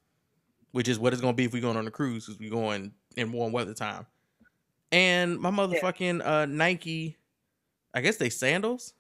which 0.73 0.89
is 0.89 0.99
what 0.99 1.13
it's 1.13 1.23
gonna 1.23 1.33
be 1.33 1.45
if 1.45 1.53
we 1.53 1.61
going 1.61 1.77
on 1.77 1.87
a 1.87 1.91
cruise 1.91 2.27
because 2.27 2.39
we 2.39 2.51
going 2.51 2.93
in 3.17 3.33
warm 3.33 3.53
weather 3.53 3.75
time. 3.75 4.07
And 4.93 5.39
my 5.39 5.51
motherfucking 5.51 6.27
uh 6.27 6.47
Nike, 6.47 7.17
I 7.95 8.03
guess 8.03 8.17
they 8.17 8.31
sandals, 8.31 8.93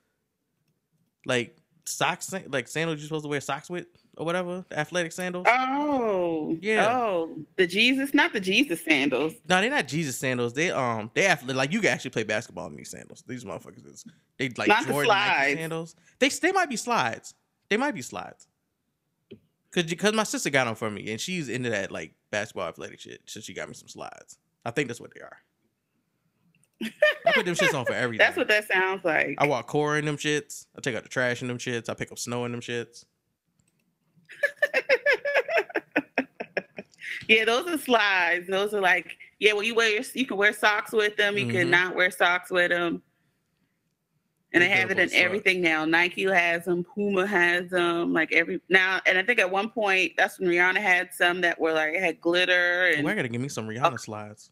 like 1.26 1.56
socks, 1.84 2.32
like 2.48 2.68
sandals 2.68 2.98
you're 2.98 3.08
supposed 3.08 3.24
to 3.24 3.28
wear 3.28 3.40
socks 3.40 3.68
with 3.68 3.86
or 4.20 4.26
whatever, 4.26 4.66
the 4.68 4.78
athletic 4.78 5.12
sandals. 5.12 5.46
Oh, 5.48 6.54
Yeah. 6.60 6.94
Oh, 6.94 7.38
the 7.56 7.66
Jesus, 7.66 8.12
not 8.12 8.34
the 8.34 8.40
Jesus 8.40 8.84
sandals. 8.84 9.32
No, 9.48 9.62
they're 9.62 9.70
not 9.70 9.88
Jesus 9.88 10.18
sandals. 10.18 10.52
They 10.52 10.70
um 10.70 11.10
they 11.14 11.26
athletic 11.26 11.56
like 11.56 11.72
you 11.72 11.80
can 11.80 11.88
actually 11.88 12.10
play 12.10 12.24
basketball 12.24 12.66
in 12.66 12.76
these 12.76 12.90
sandals. 12.90 13.24
These 13.26 13.44
motherfuckers 13.46 13.86
is 13.90 14.04
they 14.38 14.50
like 14.50 14.68
Not 14.68 14.82
the 14.86 14.92
Jordan 14.92 15.08
Nike 15.08 15.24
slides. 15.30 15.58
sandals. 15.60 15.96
They 16.18 16.28
they 16.28 16.52
might 16.52 16.68
be 16.68 16.76
slides. 16.76 17.34
They 17.70 17.78
might 17.78 17.94
be 17.94 18.02
slides. 18.02 18.46
Cause 19.72 19.84
because 19.84 20.12
my 20.12 20.24
sister 20.24 20.50
got 20.50 20.66
them 20.66 20.74
for 20.74 20.90
me 20.90 21.10
and 21.12 21.18
she's 21.20 21.48
into 21.48 21.70
that 21.70 21.90
like 21.90 22.12
basketball 22.30 22.68
athletic 22.68 23.00
shit. 23.00 23.22
So 23.24 23.40
she 23.40 23.54
got 23.54 23.68
me 23.68 23.74
some 23.74 23.88
slides. 23.88 24.36
I 24.66 24.70
think 24.70 24.88
that's 24.88 25.00
what 25.00 25.14
they 25.14 25.22
are. 25.22 25.38
I 27.26 27.32
put 27.32 27.46
them 27.46 27.54
shits 27.54 27.72
on 27.74 27.86
for 27.86 27.92
everything. 27.94 28.18
That's 28.24 28.36
what 28.36 28.48
that 28.48 28.66
sounds 28.68 29.02
like. 29.04 29.36
I 29.38 29.46
walk 29.46 29.66
core 29.66 29.96
in 29.96 30.04
them 30.04 30.16
shits. 30.18 30.66
I 30.76 30.80
take 30.80 30.94
out 30.96 31.04
the 31.04 31.08
trash 31.08 31.40
in 31.40 31.48
them 31.48 31.58
shits. 31.58 31.88
I 31.88 31.94
pick 31.94 32.10
up 32.12 32.18
snow 32.18 32.44
in 32.44 32.52
them 32.52 32.60
shits. 32.60 33.04
Yeah, 37.28 37.44
those 37.44 37.66
are 37.68 37.78
slides. 37.78 38.48
Those 38.48 38.74
are 38.74 38.80
like, 38.80 39.16
yeah, 39.38 39.52
well, 39.52 39.62
you 39.62 39.74
wear 39.74 39.88
your, 39.88 40.02
you 40.14 40.26
can 40.26 40.36
wear 40.36 40.52
socks 40.52 40.90
with 40.92 41.16
them. 41.16 41.38
You 41.38 41.46
Mhm. 41.46 41.52
can 41.52 41.70
not 41.70 41.94
wear 41.94 42.10
socks 42.10 42.50
with 42.50 42.70
them. 42.70 43.02
And 44.52 44.62
they 44.64 44.68
have 44.68 44.90
it 44.90 44.98
in 44.98 45.12
everything 45.14 45.60
now. 45.60 45.84
Nike 45.84 46.24
has 46.24 46.64
them, 46.64 46.82
Puma 46.82 47.24
has 47.28 47.70
them, 47.70 48.12
like 48.12 48.32
every 48.32 48.60
now. 48.68 49.00
And 49.06 49.16
I 49.16 49.22
think 49.22 49.38
at 49.38 49.48
one 49.48 49.70
point, 49.70 50.14
that's 50.16 50.40
when 50.40 50.48
Rihanna 50.48 50.78
had 50.78 51.14
some 51.14 51.40
that 51.42 51.60
were 51.60 51.72
like 51.72 51.94
had 51.94 52.20
glitter 52.20 52.90
Oh, 52.96 52.98
and 52.98 53.08
I 53.08 53.14
gotta 53.14 53.28
give 53.28 53.40
me 53.40 53.48
some 53.48 53.68
Rihanna 53.68 54.00
slides. 54.00 54.50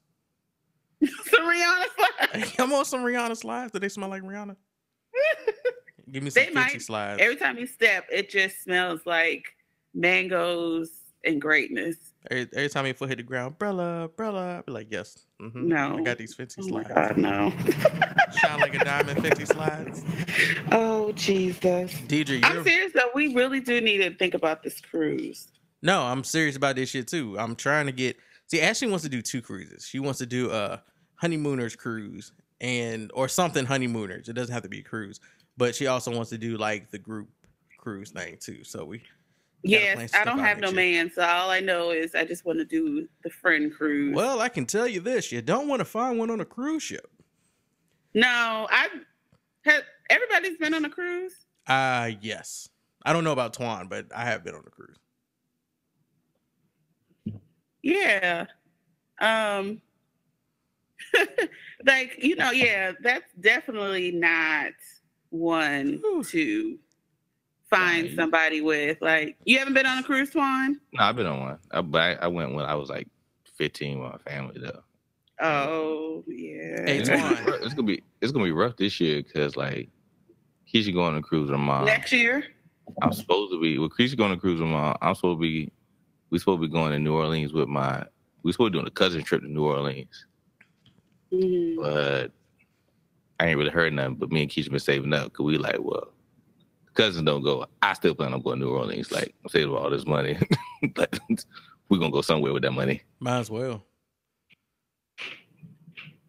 some 1.05 1.45
Rihanna 1.45 1.85
slides. 1.97 2.55
I'm 2.61 2.73
on 2.73 2.85
some 2.85 3.01
Rihanna 3.03 3.37
slides. 3.37 3.73
Do 3.73 3.81
they 3.81 3.89
smell 3.89 4.09
like 4.09 4.23
Rihanna? 4.23 4.55
Give 6.13 6.23
me 6.23 6.31
some 6.31 6.45
They 6.45 6.51
might. 6.53 6.81
slides. 6.81 7.21
Every 7.21 7.37
time 7.37 7.59
you 7.59 7.67
step, 7.67 8.07
it 8.11 8.31
just 8.31 8.63
smells 8.63 9.01
like 9.05 9.53
mangoes 9.99 10.91
and 11.25 11.41
greatness. 11.41 11.97
Every, 12.31 12.49
every 12.55 12.69
time 12.69 12.87
your 12.87 12.95
foot 12.95 13.09
hit 13.09 13.19
the 13.19 13.25
ground, 13.25 13.59
Brella, 13.59 14.09
Brella, 14.09 14.59
I 14.59 14.63
be 14.63 14.73
like, 14.73 14.89
yes. 14.91 15.19
hmm 15.41 15.69
No. 15.69 15.99
I 15.99 16.03
got 16.03 16.19
these 16.19 16.35
Fenty 16.35 16.57
Oh 16.61 16.69
my 16.69 16.83
slides. 16.85 16.89
God, 16.95 17.17
no. 17.19 17.53
Shine 18.41 18.61
like 18.61 18.75
a 18.75 18.85
diamond, 18.85 19.23
Fenty 19.23 19.47
slides. 19.47 20.05
oh 20.73 21.13
Jesus. 21.13 21.93
Deidre, 22.07 22.45
I'm 22.45 22.63
serious 22.65 22.93
though. 22.95 23.11
We 23.15 23.35
really 23.35 23.61
do 23.61 23.81
need 23.81 23.99
to 23.99 24.15
think 24.17 24.35
about 24.35 24.63
this 24.63 24.81
cruise. 24.81 25.49
no, 25.83 26.03
I'm 26.03 26.25
serious 26.25 26.57
about 26.57 26.77
this 26.77 26.91
shit 26.91 27.09
too. 27.09 27.39
I'm 27.39 27.57
trying 27.57 27.87
to 27.87 27.93
get. 27.93 28.17
See, 28.47 28.61
Ashley 28.63 28.89
wants 28.89 29.03
to 29.05 29.11
do 29.11 29.21
two 29.21 29.43
cruises. 29.43 29.85
She 29.87 29.99
wants 29.99 30.19
to 30.21 30.27
do 30.27 30.51
a 30.51 30.83
honeymooners 31.17 31.77
cruise 31.77 32.33
and 32.61 33.11
or 33.15 33.29
something 33.29 33.65
honeymooners. 33.67 34.29
It 34.29 34.33
doesn't 34.35 34.53
have 34.53 34.63
to 34.63 34.69
be 34.69 34.81
a 34.81 34.83
cruise, 34.85 35.21
but 35.57 35.75
she 35.75 35.87
also 35.87 36.15
wants 36.15 36.31
to 36.31 36.39
do 36.39 36.57
like 36.57 36.91
the 36.91 36.99
group 36.99 37.29
cruise 37.77 38.11
thing 38.11 38.37
too. 38.41 38.65
So 38.65 38.85
we 38.85 39.03
Yes, 39.63 40.15
I 40.15 40.25
don't 40.25 40.39
have 40.39 40.61
no 40.61 40.69
year. 40.69 40.77
man, 40.77 41.13
so 41.13 41.23
all 41.23 41.51
I 41.51 41.61
know 41.61 41.91
is 41.91 42.15
I 42.15 42.25
just 42.25 42.45
want 42.45 42.59
to 42.61 42.65
do 42.65 43.09
the 43.25 43.31
friend 43.31 43.73
cruise. 43.75 44.15
Well, 44.15 44.41
I 44.41 44.49
can 44.49 44.67
tell 44.67 44.87
you 44.87 45.01
this: 45.01 45.33
you 45.33 45.43
don't 45.43 45.69
want 45.69 45.81
to 45.81 45.85
find 45.85 46.19
one 46.19 46.31
on 46.31 46.41
a 46.41 46.45
cruise 46.45 46.83
ship. 46.83 47.11
no, 48.15 48.67
I 48.71 48.89
have 49.65 49.83
everybody's 50.11 50.57
been 50.59 50.75
on 50.75 50.85
a 50.85 50.91
cruise. 50.91 51.35
Uh 51.67 52.13
yes. 52.21 52.69
I 53.05 53.13
don't 53.13 53.25
know 53.25 53.33
about 53.33 53.53
Twan, 53.55 53.89
but 53.89 54.07
I 54.15 54.25
have 54.25 54.45
been 54.45 54.55
on 54.55 54.65
a 54.67 54.71
cruise. 54.71 54.97
Yeah. 57.83 58.47
Um 59.21 59.81
like, 61.87 62.17
you 62.23 62.37
know, 62.37 62.51
yeah, 62.51 62.93
that's 63.03 63.33
definitely 63.41 64.11
not 64.13 64.73
one 65.31 65.99
Whew. 66.03 66.25
to 66.25 66.79
find 67.71 68.07
Right. 68.09 68.17
somebody 68.17 68.61
with. 68.61 68.99
Like, 69.01 69.37
you 69.45 69.59
haven't 69.59 69.75
been 69.75 69.87
on 69.87 69.99
a 69.99 70.03
cruise, 70.03 70.31
Twan? 70.31 70.75
No, 70.93 71.03
I've 71.05 71.17
been 71.17 71.27
on 71.27 71.41
one. 71.41 71.59
I, 71.71 71.81
but 71.83 72.01
I, 72.01 72.13
I 72.25 72.27
went 72.29 72.55
when 72.55 72.65
I 72.65 72.75
was 72.75 72.89
like 72.89 73.09
15 73.57 74.01
with 74.01 74.13
my 74.13 74.19
family 74.31 74.61
though. 74.61 74.83
Oh, 75.41 76.25
yeah. 76.27 76.85
Hey, 76.87 76.99
It's, 76.99 77.09
gonna 77.09 77.37
be 77.37 77.43
rough- 77.51 77.61
it's 77.63 77.75
gonna 77.75 77.87
be 77.87 78.03
it's 78.21 78.33
gonna 78.33 78.45
be 78.45 78.53
rough 78.53 78.77
this 78.77 78.99
year 79.01 79.23
because 79.23 79.57
like 79.57 79.89
Keisha 80.73 80.93
going 80.93 81.13
on 81.15 81.19
a 81.19 81.23
cruise 81.23 81.51
with 81.51 81.61
mom. 81.61 81.85
Next 81.85 82.13
year? 82.13 82.45
I'm 83.03 83.13
supposed 83.13 83.53
to 83.53 83.61
be. 83.61 83.79
Well, 83.79 83.89
Keisha 83.89 84.17
going 84.17 84.33
on 84.33 84.37
a 84.39 84.41
cruise 84.41 84.61
with 84.61 84.69
mom. 84.69 84.97
I'm 85.01 85.15
supposed 85.15 85.39
to 85.39 85.43
be. 85.43 85.71
We 86.31 86.39
supposed 86.39 86.61
to 86.63 86.67
be 86.69 86.73
going 86.73 86.93
to 86.93 86.99
New 86.99 87.15
Orleans 87.15 87.53
with 87.53 87.69
my. 87.69 88.05
We 88.43 88.53
supposed 88.53 88.73
to 88.73 88.79
be 88.79 88.79
doing 88.79 88.89
a 88.89 88.91
cousin 88.95 89.23
trip 89.23 89.43
to 89.43 89.49
New 89.49 89.65
Orleans, 89.65 90.27
Mhm. 91.33 91.77
but 91.77 92.33
I 93.41 93.47
ain't 93.49 93.59
really 93.59 93.71
heard 93.71 93.93
nothing. 93.93 94.17
But 94.17 94.31
me 94.33 94.43
and 94.43 94.51
Keisha 94.51 94.71
been 94.71 94.79
saving 94.81 95.13
up 95.13 95.25
because 95.25 95.45
we 95.45 95.57
like, 95.59 95.77
well, 95.81 96.09
cousins 96.99 97.25
don't 97.25 97.43
go. 97.43 97.65
I 97.81 97.93
still 97.93 98.15
plan 98.15 98.35
on 98.35 98.43
going 98.43 98.59
to 98.59 98.67
New 98.67 98.73
Orleans. 98.73 99.13
Like 99.13 99.35
I'm 99.43 99.49
saving 99.49 99.75
all 99.75 99.89
this 99.89 100.05
money. 100.05 100.37
but 100.95 101.19
we're 101.89 101.99
gonna 101.99 102.11
go 102.11 102.23
somewhere 102.23 102.53
with 102.53 102.65
that 102.65 102.73
money. 102.73 103.03
Might 103.21 103.39
as 103.39 103.51
well. 103.51 103.85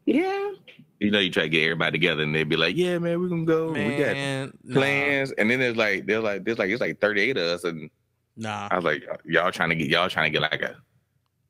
Yeah. 0.05 0.51
You 0.99 1.11
know, 1.11 1.19
you 1.19 1.31
try 1.31 1.43
to 1.43 1.49
get 1.49 1.63
everybody 1.63 1.97
together, 1.97 2.23
and 2.23 2.35
they'd 2.35 2.49
be 2.49 2.57
like, 2.57 2.75
"Yeah, 2.75 2.97
man, 2.97 3.21
we're 3.21 3.29
gonna 3.29 3.45
go. 3.45 3.71
we 3.71 3.95
got 3.95 4.13
Man, 4.13 4.57
nah, 4.63 4.73
plans." 4.79 5.31
And 5.31 5.49
then 5.49 5.59
there's 5.59 5.77
like, 5.77 6.05
there's 6.05 6.23
like, 6.23 6.43
there's 6.43 6.59
like, 6.59 6.69
it's 6.69 6.81
like 6.81 6.99
38 6.99 7.37
of 7.37 7.43
us, 7.43 7.63
and 7.63 7.89
nah. 8.35 8.67
I 8.69 8.75
was 8.75 8.83
like, 8.83 9.03
"Y'all 9.23 9.51
trying 9.51 9.69
to 9.69 9.75
get, 9.75 9.87
y'all 9.87 10.09
trying 10.09 10.31
to 10.31 10.39
get 10.39 10.51
like 10.51 10.61
a." 10.61 10.75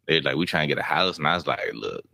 They're 0.08 0.22
like, 0.22 0.36
"We 0.36 0.46
trying 0.46 0.70
to 0.70 0.76
get 0.76 0.80
a 0.80 0.86
house," 0.86 1.18
and 1.18 1.28
I 1.28 1.34
was 1.34 1.48
like, 1.48 1.60
"Look, 1.74 2.06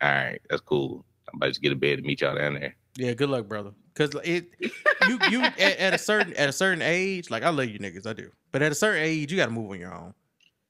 all 0.00 0.10
right, 0.10 0.40
that's 0.50 0.62
cool. 0.62 1.04
I'm 1.28 1.36
about 1.36 1.46
to 1.46 1.50
just 1.52 1.62
get 1.62 1.72
a 1.72 1.76
bed 1.76 1.98
to 1.98 2.02
meet 2.02 2.20
y'all 2.20 2.34
down 2.34 2.54
there." 2.54 2.74
Yeah, 2.96 3.12
good 3.14 3.30
luck, 3.30 3.46
brother. 3.46 3.70
Cause 3.94 4.10
it, 4.24 4.46
you 5.08 5.18
you 5.30 5.42
at, 5.58 5.58
at 5.58 5.94
a 5.94 5.98
certain 5.98 6.32
at 6.34 6.48
a 6.48 6.52
certain 6.52 6.82
age, 6.82 7.30
like 7.30 7.42
I 7.42 7.50
love 7.50 7.66
you 7.68 7.78
niggas, 7.78 8.06
I 8.06 8.12
do. 8.14 8.30
But 8.50 8.62
at 8.62 8.72
a 8.72 8.74
certain 8.74 9.02
age, 9.02 9.30
you 9.30 9.36
got 9.36 9.46
to 9.46 9.52
move 9.52 9.70
on 9.70 9.78
your 9.78 9.94
own. 9.94 10.14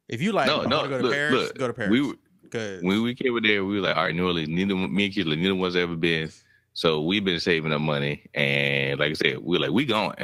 If 0.09 0.21
you 0.21 0.33
like, 0.33 0.47
no, 0.49 0.63
no, 0.63 0.89
go 0.89 0.99
to 0.99 1.05
look, 1.05 1.13
Paris, 1.13 1.33
look, 1.35 1.59
go 1.59 1.67
to 1.69 1.73
Paris. 1.73 1.91
We 1.91 2.03
were- 2.03 2.15
Cause 2.51 2.83
when 2.83 3.03
we 3.03 3.15
came 3.15 3.31
over 3.33 3.41
there, 3.41 3.65
we 3.65 3.77
were 3.77 3.87
like, 3.87 3.97
all 3.97 4.05
right, 4.05 4.15
New 4.15 4.27
Orleans, 4.27 4.49
neither 4.51 4.75
me 4.75 5.07
and 5.07 5.15
Keisha, 5.15 5.25
neither 5.39 5.55
one's 5.55 5.75
ever 5.75 5.97
been. 5.97 6.31
So 6.75 7.01
we've 7.01 7.25
been 7.25 7.41
saving 7.41 7.73
up 7.73 7.81
money. 7.81 8.27
And 8.35 9.01
like 9.01 9.11
I 9.11 9.15
said, 9.15 9.39
we're 9.39 9.59
like, 9.61 9.71
we 9.71 9.87
going. 9.87 10.17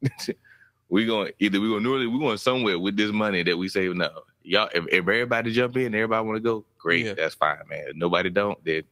we 0.88 1.04
going 1.04 1.32
either 1.38 1.60
we 1.60 1.68
going 1.68 1.82
New 1.82 1.92
Orleans, 1.92 2.10
we 2.12 2.18
going 2.18 2.38
somewhere 2.38 2.78
with 2.78 2.96
this 2.96 3.12
money 3.12 3.42
that 3.42 3.56
we 3.58 3.68
saving 3.68 4.00
up. 4.00 4.24
Y'all, 4.42 4.68
if, 4.74 4.84
if 4.86 4.94
everybody 5.00 5.52
jump 5.52 5.76
in, 5.76 5.94
everybody 5.94 6.24
want 6.26 6.36
to 6.36 6.40
go, 6.40 6.64
great, 6.78 7.04
Yeah. 7.04 7.14
that's 7.14 7.34
fine, 7.34 7.58
man. 7.68 7.84
If 7.88 7.96
nobody 7.96 8.30
don't, 8.30 8.62
then 8.64 8.84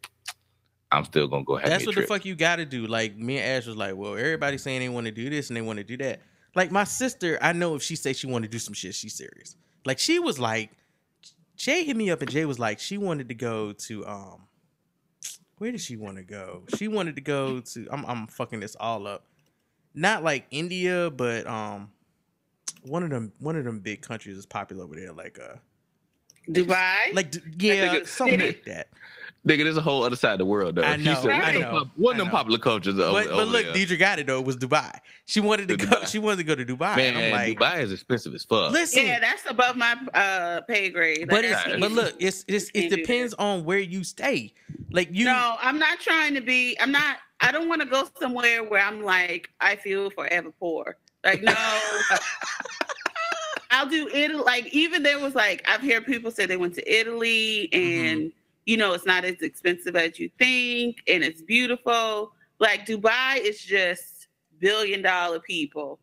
I'm 0.95 1.05
still 1.05 1.29
gonna 1.29 1.45
go 1.45 1.57
have 1.57 1.69
that's 1.69 1.81
me 1.81 1.85
a 1.85 1.89
what 1.89 1.93
trip. 1.95 2.09
the 2.09 2.15
fuck 2.15 2.25
you 2.25 2.35
got 2.35 2.57
to 2.57 2.65
do. 2.65 2.87
Like 2.87 3.17
me 3.17 3.39
and 3.39 3.59
Ash 3.59 3.67
was 3.67 3.77
like, 3.77 3.97
well, 3.97 4.13
everybody's 4.13 4.63
saying 4.63 4.81
they 4.81 4.89
want 4.89 5.07
to 5.07 5.13
do 5.13 5.29
this 5.31 5.51
and 5.51 5.57
they 5.57 5.63
want 5.63 5.79
to 5.79 5.85
do 5.85 5.97
that. 5.99 6.21
Like 6.55 6.71
my 6.71 6.85
sister, 6.85 7.39
I 7.43 7.53
know 7.53 7.75
if 7.75 7.83
she 7.83 7.97
say 7.97 8.13
she 8.13 8.27
want 8.27 8.45
to 8.45 8.49
do 8.49 8.59
some 8.59 8.75
shit, 8.75 8.95
she's 8.95 9.15
serious. 9.15 9.57
Like 9.85 9.99
she 9.99 10.19
was 10.19 10.39
like, 10.39 10.71
Jay 11.57 11.85
hit 11.85 11.97
me 11.97 12.11
up 12.11 12.23
and 12.23 12.31
Jay 12.31 12.45
was 12.45 12.59
like, 12.59 12.79
she 12.79 12.99
wanted 12.99 13.29
to 13.29 13.35
go 13.35 13.73
to 13.73 14.07
um, 14.07 14.43
where 15.59 15.73
did 15.73 15.81
she 15.81 15.97
want 15.97 16.17
to 16.17 16.23
go? 16.23 16.63
She 16.77 16.89
wanted 16.89 17.17
to 17.17 17.23
go 17.23 17.61
to. 17.61 17.89
I'm 17.91 18.05
I'm 18.07 18.27
fucking 18.27 18.61
this 18.61 18.77
all 18.79 19.07
up. 19.07 19.25
Not 19.95 20.25
like 20.25 20.47
India, 20.51 21.11
but 21.11 21.47
um, 21.47 21.91
one 22.83 23.03
of 23.03 23.11
them 23.11 23.33
one 23.39 23.57
of 23.57 23.65
them 23.65 23.81
big 23.81 24.03
countries 24.03 24.37
is 24.37 24.47
popular 24.47 24.85
over 24.85 24.95
there, 24.95 25.13
like 25.13 25.39
uh, 25.39 25.57
Dubai. 26.49 27.15
like 27.15 27.35
yeah, 27.59 28.01
something 28.05 28.41
like 28.41 28.65
that. 28.65 28.89
Nigga, 29.47 29.63
there's 29.65 29.77
a 29.77 29.83
whole 29.83 30.03
other 30.05 30.17
side 30.17 30.33
of 30.33 30.39
the 30.39 30.47
world, 30.47 30.77
though. 30.77 30.83
I 30.83 30.97
She 30.97 31.03
know, 31.05 31.15
said, 31.17 31.31
I 31.33 31.39
one 31.39 31.49
of 31.49 31.53
them 31.53 31.61
know, 31.63 31.71
pop- 31.71 31.89
one 31.97 32.15
I 32.15 32.19
of 32.19 32.25
them 32.25 32.31
popular 32.31 32.59
cultures 32.59 32.99
over, 32.99 33.13
But, 33.13 33.25
but 33.27 33.33
over 33.35 33.45
look, 33.45 33.65
there. 33.67 33.75
Deidre 33.75 33.99
got 33.99 34.19
it 34.19 34.27
though. 34.27 34.39
It 34.41 34.47
was 34.47 34.57
Dubai. 34.57 34.99
She 35.27 35.41
wanted 35.41 35.69
to 35.69 35.77
To 35.77 35.87
go. 35.87 35.97
Dubai. 35.97 36.07
She 36.09 36.19
wanted 36.19 36.37
to 36.39 36.45
go 36.45 36.55
to 36.55 36.65
Dubai. 36.65 36.97
Man, 36.97 37.17
I'm 37.17 37.31
like, 37.31 37.59
Dubai 37.59 37.81
is 37.83 37.93
expensive 37.93 38.35
as 38.35 38.45
fuck. 38.45 38.73
listen, 38.73 39.05
yeah, 39.05 39.21
that's 39.21 39.43
above 39.49 39.77
my 39.77 39.97
uh 40.15 40.63
pay 40.63 40.89
grade. 40.89 41.29
but 41.29 41.43
Like, 41.43 41.53
it's 41.53 41.67
I 41.67 41.79
but 41.79 41.93
look, 41.93 42.15
it's, 42.19 42.45
it's 42.49 42.71
it 42.73 42.89
depends 42.89 43.35
on 43.35 43.65
where 43.67 43.81
you 43.81 44.03
stay. 44.03 44.55
Like 44.91 45.09
you, 45.13 45.27
no, 45.27 45.57
I'm 45.61 45.79
not 45.79 46.01
trying 46.01 46.35
to 46.35 46.41
be. 46.41 46.77
I'm 46.81 46.91
not. 46.93 47.19
I 47.43 47.53
don't 47.53 47.69
want 47.69 47.83
to 47.83 47.87
go 47.87 48.09
somewhere 48.19 48.65
where 48.65 48.81
I'm 48.83 49.03
like 49.03 49.51
I 49.61 49.77
feel 49.77 50.09
forever 50.09 50.53
poor. 50.59 50.97
Like 51.23 51.43
no. 51.43 51.55
I'll 53.71 53.87
do 53.89 54.09
Italy. 54.09 54.43
Like 54.43 54.73
even 54.73 55.03
there 55.03 55.19
was 55.19 55.35
like 55.35 55.63
I've 55.69 55.81
heard 55.81 56.07
people 56.07 56.31
say 56.31 56.47
they 56.47 56.57
went 56.57 56.75
to 56.77 56.91
Italy 57.01 57.69
and 57.73 58.33
you 58.67 58.77
know 58.77 58.93
it's 58.93 59.07
not 59.07 59.25
as 59.25 59.41
expensive 59.43 59.97
as 59.97 60.19
you 60.19 60.31
think 60.39 60.99
and 61.09 61.23
it's 61.23 61.43
beautiful. 61.43 62.33
Like 62.59 62.87
Dubai 62.87 63.39
is 63.39 63.61
just 63.61 64.29
billion 64.59 65.03
dollar 65.03 65.41
people. 65.41 66.01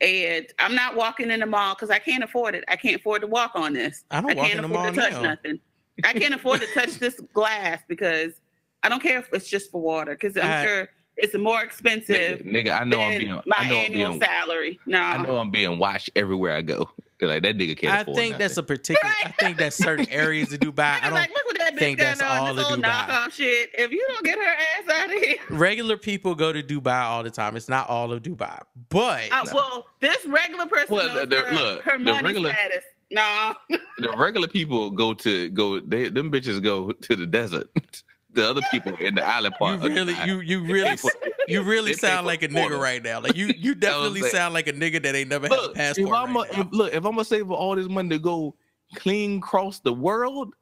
And 0.00 0.46
I'm 0.58 0.74
not 0.74 0.94
walking 0.94 1.30
in 1.30 1.40
the 1.40 1.46
mall 1.46 1.74
because 1.74 1.88
I 1.90 1.98
can't 1.98 2.22
afford 2.22 2.54
it. 2.54 2.64
I 2.68 2.76
can't 2.76 2.96
afford 2.96 3.22
to 3.22 3.26
walk 3.26 3.52
on 3.54 3.72
this. 3.72 4.04
I 4.10 4.20
don't 4.20 4.32
I 4.32 4.34
can't 4.34 4.50
in 4.56 4.56
the 4.58 4.64
afford 4.68 4.84
mall 4.84 4.92
to 4.92 5.00
touch 5.00 5.12
now. 5.12 5.22
nothing. 5.22 5.60
I 6.04 6.12
can't 6.12 6.34
afford 6.34 6.60
to 6.60 6.66
touch 6.74 6.98
this 6.98 7.18
glass 7.32 7.80
because 7.88 8.34
I 8.82 8.88
don't 8.90 9.02
care 9.02 9.18
if 9.18 9.28
it's 9.32 9.48
just 9.48 9.70
for 9.70 9.80
water 9.80 10.12
because 10.12 10.36
I'm 10.36 10.44
I- 10.44 10.64
sure 10.64 10.88
it's 11.16 11.34
more 11.34 11.62
expensive 11.62 12.40
Nigga, 12.40 12.66
nigga, 12.66 12.80
I 12.80 12.84
know 12.84 13.00
I'm 13.00 13.18
being, 13.18 13.32
my 13.32 13.42
I 13.56 13.68
know 13.70 13.76
I'm 13.78 13.84
annual 13.86 14.08
being, 14.10 14.20
salary. 14.20 14.80
No, 14.84 15.00
I 15.00 15.22
know 15.22 15.38
I'm 15.38 15.50
being 15.50 15.78
watched 15.78 16.10
everywhere 16.14 16.54
I 16.54 16.60
go. 16.60 16.90
Like 17.22 17.42
that 17.44 17.56
nigga 17.56 17.78
can't 17.78 17.94
I 17.94 18.00
afford 18.02 18.16
think 18.18 18.36
that's 18.36 18.58
a 18.58 18.62
particular. 18.62 19.14
I 19.24 19.30
think 19.30 19.56
that's 19.56 19.76
certain 19.76 20.06
areas 20.10 20.52
of 20.52 20.60
Dubai. 20.60 20.98
I 21.00 21.04
don't. 21.04 21.14
like, 21.14 21.30
look 21.30 21.45
what 21.45 21.45
that 21.66 21.74
bitch 21.74 21.78
think 21.78 21.98
that's 21.98 22.20
on, 22.22 22.38
all 22.38 22.54
this 22.54 22.64
of 22.66 22.70
old 22.72 22.82
Dubai. 22.82 23.06
knockoff 23.06 23.32
shit. 23.32 23.70
If 23.74 23.90
you 23.92 24.04
don't 24.08 24.24
get 24.24 24.38
her 24.38 24.44
ass 24.44 24.88
out 24.90 25.06
of 25.14 25.22
here. 25.22 25.36
Regular 25.50 25.96
people 25.96 26.34
go 26.34 26.52
to 26.52 26.62
Dubai 26.62 27.02
all 27.02 27.22
the 27.22 27.30
time. 27.30 27.56
It's 27.56 27.68
not 27.68 27.88
all 27.88 28.12
of 28.12 28.22
Dubai, 28.22 28.60
but 28.88 29.30
Uh, 29.32 29.44
well, 29.52 29.86
this 30.00 30.24
regular 30.26 30.66
person 30.66 30.94
Well, 30.94 31.08
knows 31.14 31.28
the- 31.28 31.36
her, 31.40 31.52
look, 31.54 31.82
her 31.82 31.98
the 31.98 32.12
regular- 32.22 32.52
status. 32.52 32.84
No, 33.10 33.54
the 33.98 34.12
regular 34.16 34.48
people 34.48 34.90
go 34.90 35.14
to 35.14 35.48
go. 35.50 35.78
They 35.78 36.08
them 36.08 36.30
bitches 36.32 36.60
go 36.62 36.90
to 36.90 37.14
the 37.16 37.24
desert. 37.26 37.68
the 38.32 38.50
other 38.50 38.62
people 38.72 38.94
in 38.96 39.14
the 39.14 39.24
island 39.24 39.54
part. 39.58 39.76
of 39.76 39.82
really, 39.84 40.14
you 40.26 40.40
you 40.40 40.64
really, 40.64 40.96
pay 40.96 41.08
you 41.46 41.62
really 41.62 41.92
sound 41.94 42.26
like 42.26 42.42
a 42.42 42.48
nigga 42.48 42.76
right 42.78 43.02
now. 43.02 43.20
Like 43.20 43.36
you, 43.36 43.54
you 43.56 43.74
definitely 43.86 44.22
saying. 44.22 44.32
sound 44.32 44.54
like 44.54 44.66
a 44.66 44.72
nigga 44.72 45.00
that 45.04 45.14
ain't 45.14 45.30
never 45.30 45.46
had 45.46 45.56
a 45.56 45.62
Look, 45.62 45.76
if. 45.76 46.12
I'm 46.12 46.36
right 46.36 46.50
a, 46.52 46.56
now. 46.56 46.62
if, 46.62 46.66
look, 46.72 46.88
if 46.92 46.96
I'm 47.04 47.12
gonna 47.12 47.24
save 47.24 47.48
all 47.50 47.76
this 47.76 47.88
money 47.88 48.08
to 48.10 48.18
go 48.18 48.56
clean 48.96 49.38
across 49.38 49.78
the 49.78 49.92
world, 49.92 50.52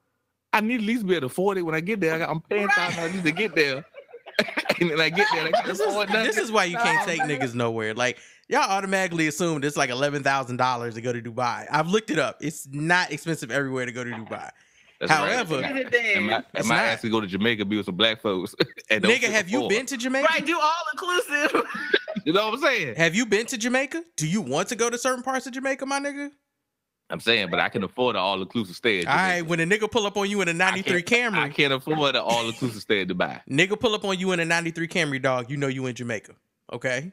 I 0.55 0.61
need 0.61 0.77
at 0.77 0.81
least 0.83 1.07
be 1.07 1.13
able 1.15 1.23
to 1.23 1.27
afford 1.27 1.59
it 1.59 1.63
when 1.63 1.75
I 1.75 1.81
get 1.81 2.01
there. 2.01 2.15
I 2.15 2.19
got, 2.19 2.31
I'm 2.31 2.41
paying 2.41 2.69
five 2.69 2.95
dollars 2.97 3.23
to 3.23 3.33
get 3.33 3.55
there, 3.55 3.85
and 4.81 4.91
then 4.91 5.01
I 5.01 5.11
get 5.11 5.27
there. 5.33 5.47
And 5.47 5.55
this 5.67 5.81
is, 5.81 6.07
this 6.13 6.37
is 6.39 6.53
why 6.53 6.65
you 6.65 6.77
can't 6.79 7.07
take 7.07 7.21
niggas 7.23 7.55
nowhere. 7.55 7.93
Like 7.95 8.19
y'all 8.49 8.61
automatically 8.71 9.27
assume 9.27 9.63
it's 9.65 9.77
like 9.77 9.91
eleven 9.91 10.23
thousand 10.23 10.57
dollars 10.57 10.95
to 10.95 11.01
go 11.01 11.13
to 11.13 11.21
Dubai. 11.21 11.67
I've 11.71 11.89
looked 11.89 12.11
it 12.11 12.19
up. 12.19 12.39
It's 12.41 12.69
not 12.71 13.13
expensive 13.13 13.51
everywhere 13.51 13.85
to 13.87 13.93
go 13.93 14.05
to 14.05 14.11
Dubai. 14.11 14.51
That's 15.01 15.11
however- 15.11 15.57
Look 15.57 15.65
at 15.65 15.91
that. 15.91 16.17
and 16.17 16.27
my, 16.29 16.45
and 16.55 16.67
my 16.69 16.77
not. 16.77 16.85
ass 16.85 17.01
to 17.03 17.11
go 17.11 17.21
to 17.21 17.27
Jamaica 17.27 17.65
be 17.65 17.77
with 17.77 17.87
some 17.87 17.97
black 17.97 18.23
folks. 18.23 18.55
and 18.91 19.03
Nigga, 19.03 19.23
sit 19.23 19.31
have 19.33 19.49
you 19.49 19.69
been 19.69 19.87
to 19.87 19.97
Jamaica? 19.97 20.29
right, 20.31 20.47
do 20.47 20.59
all 20.59 20.73
inclusive. 20.93 21.63
You 22.25 22.33
know 22.33 22.47
what 22.47 22.55
I'm 22.55 22.61
saying? 22.61 22.95
Have 22.97 23.15
you 23.15 23.27
been 23.27 23.45
to 23.47 23.59
Jamaica? 23.59 24.03
Do 24.17 24.27
you 24.27 24.41
want 24.41 24.69
to 24.69 24.77
go 24.77 24.89
to 24.89 24.97
certain 24.97 25.23
parts 25.23 25.47
of 25.47 25.53
Jamaica, 25.53 25.85
my 25.85 26.01
nigga? 26.01 26.31
I'm 27.11 27.21
saying, 27.21 27.49
but 27.51 27.61
I 27.61 27.69
can 27.69 27.85
afford 27.85 28.17
an 28.17 28.23
all 28.23 28.41
inclusive 28.41 28.77
stay. 28.77 29.05
All 29.05 29.15
right, 29.15 29.43
when 29.43 29.61
a 29.61 29.65
nigga 29.65 29.91
pull 29.91 30.07
up 30.07 30.17
on 30.17 30.29
you 30.29 30.41
in 30.41 30.49
a 30.49 30.55
93 30.55 31.03
can't- 31.03 31.35
I 31.35 31.49
can't 31.51 31.73
afford 31.73 32.17
an 32.17 32.23
all 32.23 32.47
inclusive 32.47 32.81
stay 32.81 33.03
in 33.03 33.09
Dubai. 33.09 33.41
nigga 33.51 33.79
pull 33.79 33.95
up 33.95 34.05
on 34.05 34.19
you 34.19 34.33
in 34.33 34.41
a 34.41 34.45
93 34.45 34.89
Camry, 34.89 35.21
dog, 35.23 35.51
you 35.51 35.57
know 35.57 35.67
you 35.69 35.85
in 35.87 35.95
Jamaica. 35.95 36.33
Okay? 36.73 37.13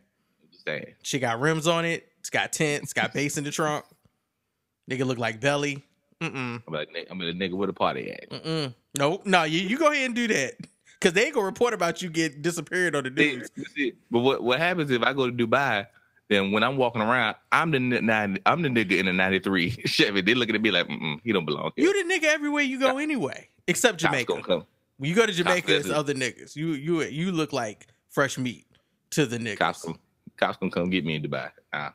Saying. 0.66 0.94
She 1.04 1.20
got 1.20 1.40
rims 1.40 1.68
on 1.68 1.86
it. 1.86 2.08
It's 2.20 2.30
got 2.30 2.54
tents. 2.54 2.84
It's 2.86 2.94
got 2.94 3.14
bass 3.14 3.38
in 3.38 3.44
the 3.44 3.52
trunk. 3.52 3.84
Nigga 4.90 5.06
look 5.06 5.18
like 5.18 5.40
belly. 5.42 5.84
Mm-mm. 6.22 6.62
I'm 6.68 6.74
like, 6.74 6.90
I'm 7.10 7.20
a 7.22 7.26
nigga 7.34 7.54
with 7.54 7.70
a 7.70 7.74
party 7.74 8.12
at. 8.12 8.30
Mm-mm. 8.30 8.74
No, 8.98 9.22
no, 9.26 9.44
you, 9.44 9.60
you 9.60 9.78
go 9.78 9.92
ahead 9.92 10.06
and 10.06 10.16
do 10.16 10.28
that. 10.28 10.54
Cause 11.00 11.14
they 11.14 11.26
ain't 11.26 11.34
gonna 11.34 11.48
report 11.48 11.74
about 11.74 12.04
you 12.04 12.12
get 12.12 12.44
disappeared 12.44 12.96
on 12.96 13.04
the 13.06 13.10
news. 13.10 13.50
But 14.12 14.20
what 14.20 14.44
what 14.44 14.60
happens 14.60 14.92
if 14.92 15.02
I 15.02 15.14
go 15.14 15.32
to 15.32 15.36
Dubai? 15.36 15.88
Then 16.32 16.52
when 16.52 16.63
I'm 16.63 16.78
walking 16.78 17.02
around, 17.02 17.36
I'm 17.52 17.72
the 17.72 17.76
n- 17.76 18.06
nine, 18.06 18.39
I'm 18.46 18.62
the 18.62 18.70
nigga 18.70 18.98
in 18.98 19.06
the 19.06 19.12
'93 19.12 19.70
Chevy. 19.86 20.22
They 20.22 20.34
looking 20.34 20.56
at 20.56 20.62
me 20.62 20.72
like, 20.72 20.88
he 21.26 21.34
don't 21.34 21.44
belong 21.44 21.74
here. 21.76 21.86
You 21.86 22.08
the 22.08 22.13
nigga 22.13 22.32
everywhere 22.32 22.63
you 22.63 22.80
go 22.80 23.00
anyway, 23.00 23.50
except 23.67 23.98
Jamaica. 23.98 24.32
gonna 24.32 24.41
come. 24.41 24.65
When 24.96 25.10
you 25.10 25.15
go 25.15 25.26
to 25.26 25.34
Jamaica, 25.34 25.76
it's 25.76 25.88
visit. 25.88 25.94
other 25.94 26.13
niggas. 26.13 26.56
You 26.56 26.70
you 26.70 27.02
you 27.02 27.34
look 27.34 27.52
like 27.52 27.88
fresh 28.08 28.38
meat 28.38 28.65
to 29.10 29.26
the 29.26 29.39
niggas. 29.39 29.58
Cops 29.58 29.84
gonna, 29.84 29.98
cops 30.38 30.56
gonna 30.56 30.72
come 30.72 30.89
get 30.89 31.04
me 31.04 31.15
in 31.15 31.22
Dubai. 31.22 31.52
Nah. 31.74 31.89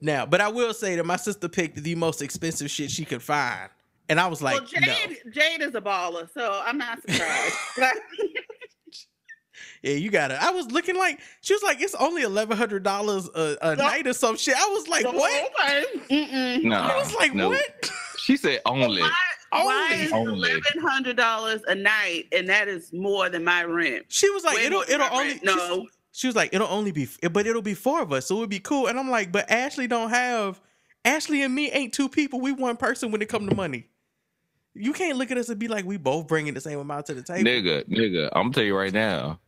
Now, 0.00 0.26
but 0.26 0.40
I 0.40 0.48
will 0.48 0.74
say 0.74 0.96
that 0.96 1.06
my 1.06 1.14
sister 1.14 1.48
picked 1.48 1.80
the 1.80 1.94
most 1.94 2.22
expensive 2.22 2.72
shit 2.72 2.90
she 2.90 3.04
could 3.04 3.22
find, 3.22 3.70
and 4.08 4.18
I 4.18 4.26
was 4.26 4.42
like, 4.42 4.54
well, 4.56 4.66
Jade, 4.66 5.18
Jade 5.30 5.60
is 5.60 5.76
a 5.76 5.80
baller, 5.80 6.28
so 6.34 6.60
I'm 6.66 6.76
not 6.76 7.00
surprised. 7.02 7.54
no, 9.82 9.90
yeah, 9.90 9.96
you 9.96 10.10
got 10.10 10.30
it. 10.30 10.38
I 10.42 10.50
was 10.50 10.70
looking 10.70 10.96
like 10.96 11.20
she 11.40 11.54
was 11.54 11.62
like, 11.62 11.80
it's 11.80 11.94
only 11.94 12.22
eleven 12.22 12.56
hundred 12.56 12.82
dollars 12.82 13.28
a, 13.34 13.56
a 13.62 13.76
night 13.76 14.06
or 14.06 14.12
some 14.12 14.36
shit. 14.36 14.54
I 14.56 14.66
was 14.66 14.88
like, 14.88 15.04
what? 15.06 15.50
Okay. 16.10 16.60
No, 16.62 16.76
I 16.76 16.96
was 16.96 17.14
like, 17.14 17.34
no. 17.34 17.50
what? 17.50 17.90
She 18.18 18.36
said 18.36 18.60
only. 18.66 19.02
Why, 19.02 19.12
why 19.50 20.08
Only. 20.12 20.50
is 20.50 20.58
eleven 20.58 20.82
hundred 20.82 21.16
dollars 21.16 21.62
a 21.66 21.74
night, 21.74 22.26
and 22.32 22.48
that 22.48 22.68
is 22.68 22.92
more 22.92 23.28
than 23.28 23.44
my 23.44 23.64
rent? 23.64 24.06
She 24.08 24.30
was 24.30 24.44
like, 24.44 24.56
Way 24.56 24.66
it'll 24.66 24.82
it'll 24.82 25.08
only 25.12 25.32
rent. 25.34 25.44
no. 25.44 25.86
She 26.12 26.26
was 26.26 26.36
like, 26.36 26.52
it'll 26.52 26.68
only 26.68 26.90
be, 26.90 27.08
but 27.30 27.46
it'll 27.46 27.62
be 27.62 27.74
four 27.74 28.02
of 28.02 28.12
us, 28.12 28.26
so 28.26 28.36
it'd 28.38 28.50
be 28.50 28.58
cool. 28.58 28.88
And 28.88 28.98
I'm 28.98 29.10
like, 29.10 29.30
but 29.32 29.50
Ashley 29.50 29.86
don't 29.86 30.10
have. 30.10 30.60
Ashley 31.04 31.42
and 31.42 31.54
me 31.54 31.70
ain't 31.70 31.94
two 31.94 32.08
people. 32.08 32.40
We 32.40 32.52
one 32.52 32.76
person 32.76 33.10
when 33.10 33.22
it 33.22 33.28
come 33.28 33.48
to 33.48 33.54
money. 33.54 33.86
You 34.74 34.92
can't 34.92 35.18
look 35.18 35.30
at 35.30 35.38
us 35.38 35.48
and 35.48 35.58
be 35.58 35.66
like, 35.68 35.84
we 35.84 35.96
both 35.96 36.26
bringing 36.26 36.54
the 36.54 36.60
same 36.60 36.78
amount 36.78 37.06
to 37.06 37.14
the 37.14 37.22
table. 37.22 37.48
Nigga, 37.48 37.88
nigga, 37.88 38.28
I'm 38.32 38.44
gonna 38.44 38.52
tell 38.54 38.64
you 38.64 38.76
right 38.76 38.92
now. 38.92 39.40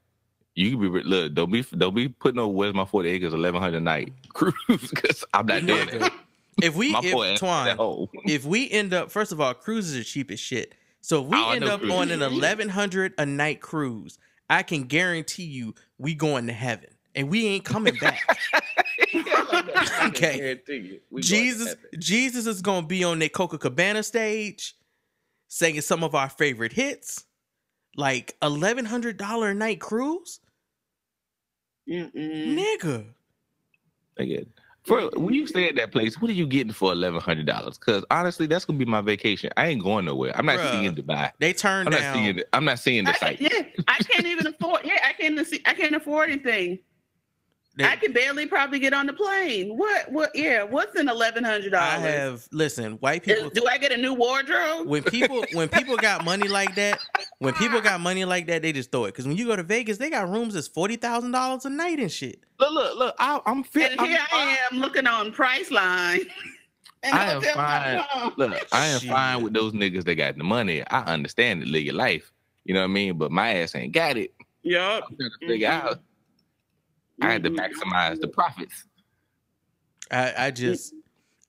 You 0.54 0.70
can 0.76 0.92
be 0.92 1.02
look. 1.02 1.34
Don't 1.34 1.50
be 1.50 1.62
don't 1.76 1.94
be 1.94 2.08
putting 2.08 2.36
no 2.36 2.48
where's 2.48 2.74
my 2.74 2.84
forty 2.84 3.08
acres 3.10 3.32
eleven 3.32 3.60
hundred 3.60 3.80
night 3.82 4.12
cruise 4.28 4.54
because 4.68 5.24
I'm 5.34 5.46
not 5.46 5.64
doing 5.66 5.88
it. 5.88 6.12
If 6.62 6.76
we, 6.76 6.94
if, 6.94 7.12
boy, 7.14 7.34
Twan, 7.36 8.08
if 8.26 8.44
we 8.44 8.70
end 8.70 8.92
up, 8.92 9.10
first 9.10 9.32
of 9.32 9.40
all, 9.40 9.54
cruises 9.54 9.96
are 9.98 10.04
cheap 10.04 10.30
as 10.30 10.38
shit. 10.38 10.74
So 11.00 11.22
if 11.24 11.28
we 11.30 11.36
Oh, 11.38 11.50
end 11.52 11.64
up 11.64 11.80
cruises. 11.80 11.96
on 11.98 12.10
an 12.10 12.20
eleven 12.20 12.68
hundred 12.68 13.14
a 13.16 13.24
night 13.24 13.62
cruise, 13.62 14.18
I 14.50 14.62
can 14.62 14.82
guarantee 14.82 15.44
you 15.44 15.74
we 15.96 16.14
going 16.14 16.46
to 16.48 16.52
heaven 16.52 16.90
and 17.14 17.30
we 17.30 17.46
ain't 17.46 17.64
coming 17.64 17.94
back. 17.94 18.20
Okay. 20.08 20.60
Jesus, 21.20 21.74
Jesus 21.98 22.46
is 22.46 22.60
gonna 22.60 22.86
be 22.86 23.02
on 23.02 23.18
that 23.20 23.32
Copacabana 23.32 24.04
stage, 24.04 24.76
singing 25.48 25.80
some 25.80 26.04
of 26.04 26.14
our 26.14 26.28
favorite 26.28 26.72
hits. 26.74 27.24
like 27.96 28.36
eleven 28.42 28.84
hundred 28.84 29.16
dollar 29.16 29.50
a 29.50 29.54
night 29.54 29.80
cruise, 29.80 30.38
Mm-mm. 31.88 32.10
nigga. 32.14 33.04
Nigga, 34.18 34.46
For 34.84 35.10
when 35.16 35.34
you 35.34 35.46
stay 35.46 35.68
at 35.68 35.76
that 35.76 35.90
place, 35.92 36.20
what 36.20 36.30
are 36.30 36.34
you 36.34 36.46
getting 36.46 36.72
for 36.72 36.92
eleven 36.92 37.20
hundred 37.20 37.46
dollars? 37.46 37.78
Because 37.78 38.04
honestly, 38.10 38.46
that's 38.46 38.64
gonna 38.64 38.78
be 38.78 38.84
my 38.84 39.00
vacation. 39.00 39.50
I 39.56 39.66
ain't 39.68 39.82
going 39.82 40.04
nowhere. 40.04 40.32
I'm 40.36 40.46
not 40.46 40.58
Bruh. 40.58 40.70
seeing 40.72 40.94
Dubai. 40.94 41.32
They 41.38 41.52
turned 41.52 41.88
I'm 41.88 41.92
not 41.92 42.00
down. 42.00 42.14
seeing. 42.16 42.40
I'm 42.52 42.64
not 42.64 42.78
seeing 42.78 43.04
the 43.04 43.10
I, 43.10 43.14
site. 43.18 43.40
yeah, 43.40 43.62
I 43.88 43.98
can't 43.98 44.26
even 44.26 44.46
afford. 44.48 44.82
Yeah, 44.84 44.98
I 45.04 45.12
can't. 45.14 45.46
see- 45.46 45.62
I 45.64 45.74
can't 45.74 45.94
afford 45.94 46.30
anything. 46.30 46.78
They- 47.76 47.84
I 47.84 47.96
can 47.96 48.12
barely 48.12 48.46
probably 48.46 48.78
get 48.78 48.92
on 48.92 49.06
the 49.06 49.12
plane. 49.12 49.76
What? 49.76 50.10
What? 50.12 50.30
Yeah. 50.34 50.62
What's 50.64 50.94
an 50.96 51.08
eleven 51.08 51.42
hundred 51.44 51.70
dollars? 51.72 51.94
I 52.04 52.08
have 52.08 52.46
listen. 52.52 52.92
White 52.94 53.22
people. 53.24 53.48
Do 53.50 53.66
I 53.66 53.78
get 53.78 53.92
a 53.92 53.96
new 53.96 54.12
wardrobe? 54.14 54.86
when 54.86 55.02
people 55.02 55.44
when 55.54 55.68
people 55.68 55.96
got 55.96 56.24
money 56.24 56.48
like 56.48 56.74
that, 56.74 57.00
when 57.38 57.54
people 57.54 57.80
got 57.80 58.00
money 58.00 58.24
like 58.24 58.46
that, 58.48 58.62
they 58.62 58.72
just 58.72 58.92
throw 58.92 59.04
it. 59.06 59.08
Because 59.08 59.26
when 59.26 59.36
you 59.36 59.46
go 59.46 59.56
to 59.56 59.62
Vegas, 59.62 59.98
they 59.98 60.10
got 60.10 60.28
rooms 60.28 60.54
that's 60.54 60.68
forty 60.68 60.96
thousand 60.96 61.30
dollars 61.32 61.64
a 61.64 61.70
night 61.70 61.98
and 61.98 62.12
shit. 62.12 62.40
Look, 62.60 62.72
look, 62.72 62.98
look. 62.98 63.14
I, 63.18 63.40
I'm 63.46 63.62
fit. 63.64 63.92
And 63.92 64.00
I'm 64.00 64.06
here. 64.08 64.18
I 64.32 64.56
am 64.70 64.78
looking 64.78 65.06
on 65.06 65.32
Priceline. 65.32 66.26
And 67.04 67.14
I 67.14 67.32
am 67.32 67.42
hotel.com. 67.42 68.34
Look, 68.36 68.66
I 68.70 68.86
am 68.86 69.00
Shit. 69.00 69.10
fine 69.10 69.42
with 69.42 69.52
those 69.54 69.72
niggas 69.72 70.04
that 70.04 70.14
got 70.14 70.38
the 70.38 70.44
money. 70.44 70.84
I 70.88 71.00
understand 71.12 71.60
it, 71.62 71.66
live 71.66 71.82
your 71.82 71.94
life. 71.96 72.30
You 72.64 72.74
know 72.74 72.80
what 72.80 72.84
I 72.90 72.92
mean? 72.92 73.18
But 73.18 73.32
my 73.32 73.54
ass 73.54 73.74
ain't 73.74 73.92
got 73.92 74.16
it. 74.16 74.32
Yup. 74.62 75.06
I'm 75.10 75.16
trying 75.16 75.30
to 75.40 75.46
figure 75.48 75.68
Mhm. 75.68 75.82
out. 75.82 76.00
I 77.20 77.30
had 77.32 77.44
to 77.44 77.50
Mhm. 77.50 77.58
maximize 77.58 78.20
the 78.20 78.28
profits. 78.28 78.84
I, 80.10 80.46
I 80.46 80.50
just 80.50 80.94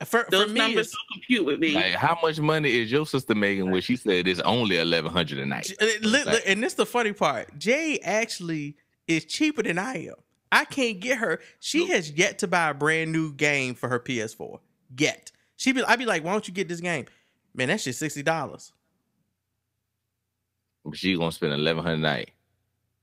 for, 0.06 0.24
for 0.26 0.32
Those 0.32 0.52
me, 0.52 0.60
numbers 0.60 0.92
don't 0.92 1.14
compute 1.20 1.46
with 1.46 1.60
me. 1.60 1.74
Like, 1.76 1.94
how 1.94 2.18
much 2.22 2.40
money 2.40 2.82
is 2.82 2.92
your 2.92 3.06
sister 3.06 3.34
making? 3.36 3.72
When 3.72 3.82
she 3.82 3.96
said 3.96 4.28
it's 4.28 4.40
only 4.42 4.78
eleven 4.78 5.12
hundred 5.12 5.40
a 5.40 5.46
night. 5.46 5.74
J- 5.80 6.00
li- 6.00 6.24
li- 6.24 6.42
and 6.46 6.62
this 6.62 6.74
the 6.74 6.86
funny 6.86 7.14
part. 7.14 7.58
Jay 7.58 8.00
actually 8.00 8.76
is 9.08 9.26
cheaper 9.26 9.64
than 9.64 9.78
I 9.80 10.08
am. 10.08 10.16
I 10.52 10.66
can't 10.66 11.00
get 11.00 11.18
her. 11.20 11.40
She 11.60 11.88
has 11.88 12.12
yet 12.12 12.40
to 12.40 12.48
buy 12.48 12.70
a 12.70 12.74
brand 12.74 13.12
new 13.12 13.34
game 13.34 13.74
for 13.76 13.90
her 13.90 14.00
PS4. 14.00 14.60
Yet 14.98 15.32
she 15.56 15.72
be, 15.72 15.84
I'd 15.84 16.00
be 16.00 16.06
like, 16.06 16.24
why 16.24 16.32
don't 16.34 16.48
you 16.48 16.54
get 16.54 16.68
this 16.68 16.80
game? 16.82 17.06
Man, 17.56 17.70
that 17.70 17.82
shit 17.82 17.96
sixty 17.96 18.24
dollars. 18.24 18.72
But 20.86 20.98
she 20.98 21.16
gonna 21.18 21.32
spend 21.32 21.54
eleven 21.54 21.84
hundred 21.84 21.96
a 22.00 22.02
night. 22.02 22.32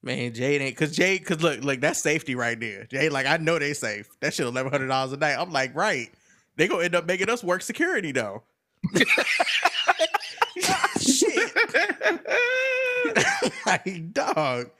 Man, 0.02 0.32
Jade 0.32 0.62
ain't 0.62 0.76
cause 0.76 0.96
Jade 0.96 1.26
cause 1.26 1.42
look, 1.42 1.62
look, 1.62 1.80
that's 1.80 2.00
safety 2.00 2.34
right 2.34 2.58
there. 2.58 2.84
Jade, 2.84 3.12
like 3.12 3.26
I 3.26 3.36
know 3.36 3.58
they 3.58 3.74
safe. 3.74 4.08
That 4.20 4.32
shit 4.32 4.46
eleven 4.46 4.72
hundred 4.72 4.88
dollars 4.88 5.12
a 5.12 5.18
night. 5.18 5.36
I'm 5.38 5.52
like, 5.52 5.74
right. 5.74 6.10
They 6.56 6.68
gonna 6.68 6.84
end 6.84 6.94
up 6.94 7.06
making 7.06 7.28
us 7.28 7.44
work 7.44 7.62
security 7.62 8.12
though. 8.12 8.42
shit. 11.00 11.52
like, 13.66 14.12
dog. 14.12 14.70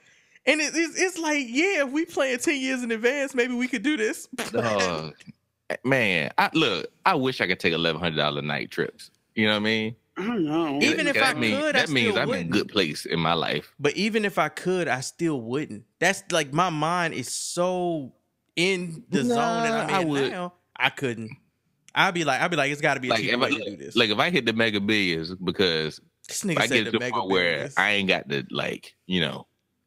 And 0.46 0.60
it, 0.60 0.72
it's, 0.74 0.98
it's 0.98 1.18
like, 1.18 1.46
yeah, 1.48 1.84
if 1.84 1.90
we 1.90 2.06
plan 2.06 2.38
10 2.38 2.60
years 2.60 2.82
in 2.82 2.90
advance, 2.90 3.34
maybe 3.34 3.54
we 3.54 3.68
could 3.68 3.82
do 3.82 3.96
this. 3.96 4.26
Dog. 4.50 5.14
Man, 5.84 6.32
I 6.38 6.50
look. 6.54 6.90
I 7.06 7.14
wish 7.14 7.40
I 7.40 7.46
could 7.46 7.60
take 7.60 7.72
eleven 7.72 8.00
hundred 8.00 8.16
dollar 8.16 8.42
night 8.42 8.72
trips. 8.72 9.12
You 9.36 9.46
know 9.46 9.52
what 9.52 9.58
I 9.58 9.60
mean? 9.60 9.94
I 10.20 10.26
don't 10.26 10.44
know. 10.44 10.78
Even 10.82 11.06
if 11.06 11.20
I 11.22 11.34
mean- 11.34 11.56
could, 11.60 11.76
I 11.76 11.80
that 11.80 11.88
means 11.90 12.10
still 12.12 12.18
I'm 12.22 12.28
in 12.28 12.28
a 12.28 12.36
wouldn't. 12.38 12.50
good 12.50 12.68
place 12.68 13.06
in 13.06 13.18
my 13.20 13.32
life. 13.34 13.72
But 13.78 13.96
even 13.96 14.24
if 14.24 14.38
I 14.38 14.48
could, 14.48 14.88
I 14.88 15.00
still 15.00 15.40
wouldn't. 15.40 15.84
That's 15.98 16.22
like 16.30 16.52
my 16.52 16.70
mind 16.70 17.14
is 17.14 17.32
so 17.32 18.12
in 18.56 19.04
the 19.10 19.24
zone 19.24 19.36
that 19.36 19.90
I 19.90 19.96
I'm 19.96 20.02
in 20.02 20.08
would. 20.08 20.30
now. 20.32 20.54
I 20.76 20.90
couldn't. 20.90 21.30
I'd 21.94 22.14
be 22.14 22.24
like, 22.24 22.40
I'd 22.40 22.50
be 22.50 22.56
like, 22.56 22.70
it's 22.70 22.80
got 22.80 22.94
to 22.94 23.00
be 23.00 23.08
a 23.08 23.10
Like 23.12 23.20
cheaper 23.22 23.34
if 23.36 23.42
I, 23.42 23.48
to 23.50 23.70
do 23.70 23.76
this. 23.76 23.96
like 23.96 24.10
if 24.10 24.18
I 24.18 24.30
hit 24.30 24.46
the 24.46 24.52
mega 24.52 24.80
billions 24.80 25.34
because 25.34 26.00
this 26.28 26.44
if 26.44 26.56
I 26.56 26.66
said 26.66 26.74
get 26.76 26.84
the 26.84 26.84
to 26.84 26.90
the 26.92 26.98
mega 27.00 27.16
point 27.16 27.30
where 27.30 27.52
billions. 27.54 27.74
I 27.76 27.90
ain't 27.90 28.08
got 28.08 28.28
to 28.28 28.44
like 28.50 28.94
you 29.06 29.20
know 29.20 29.46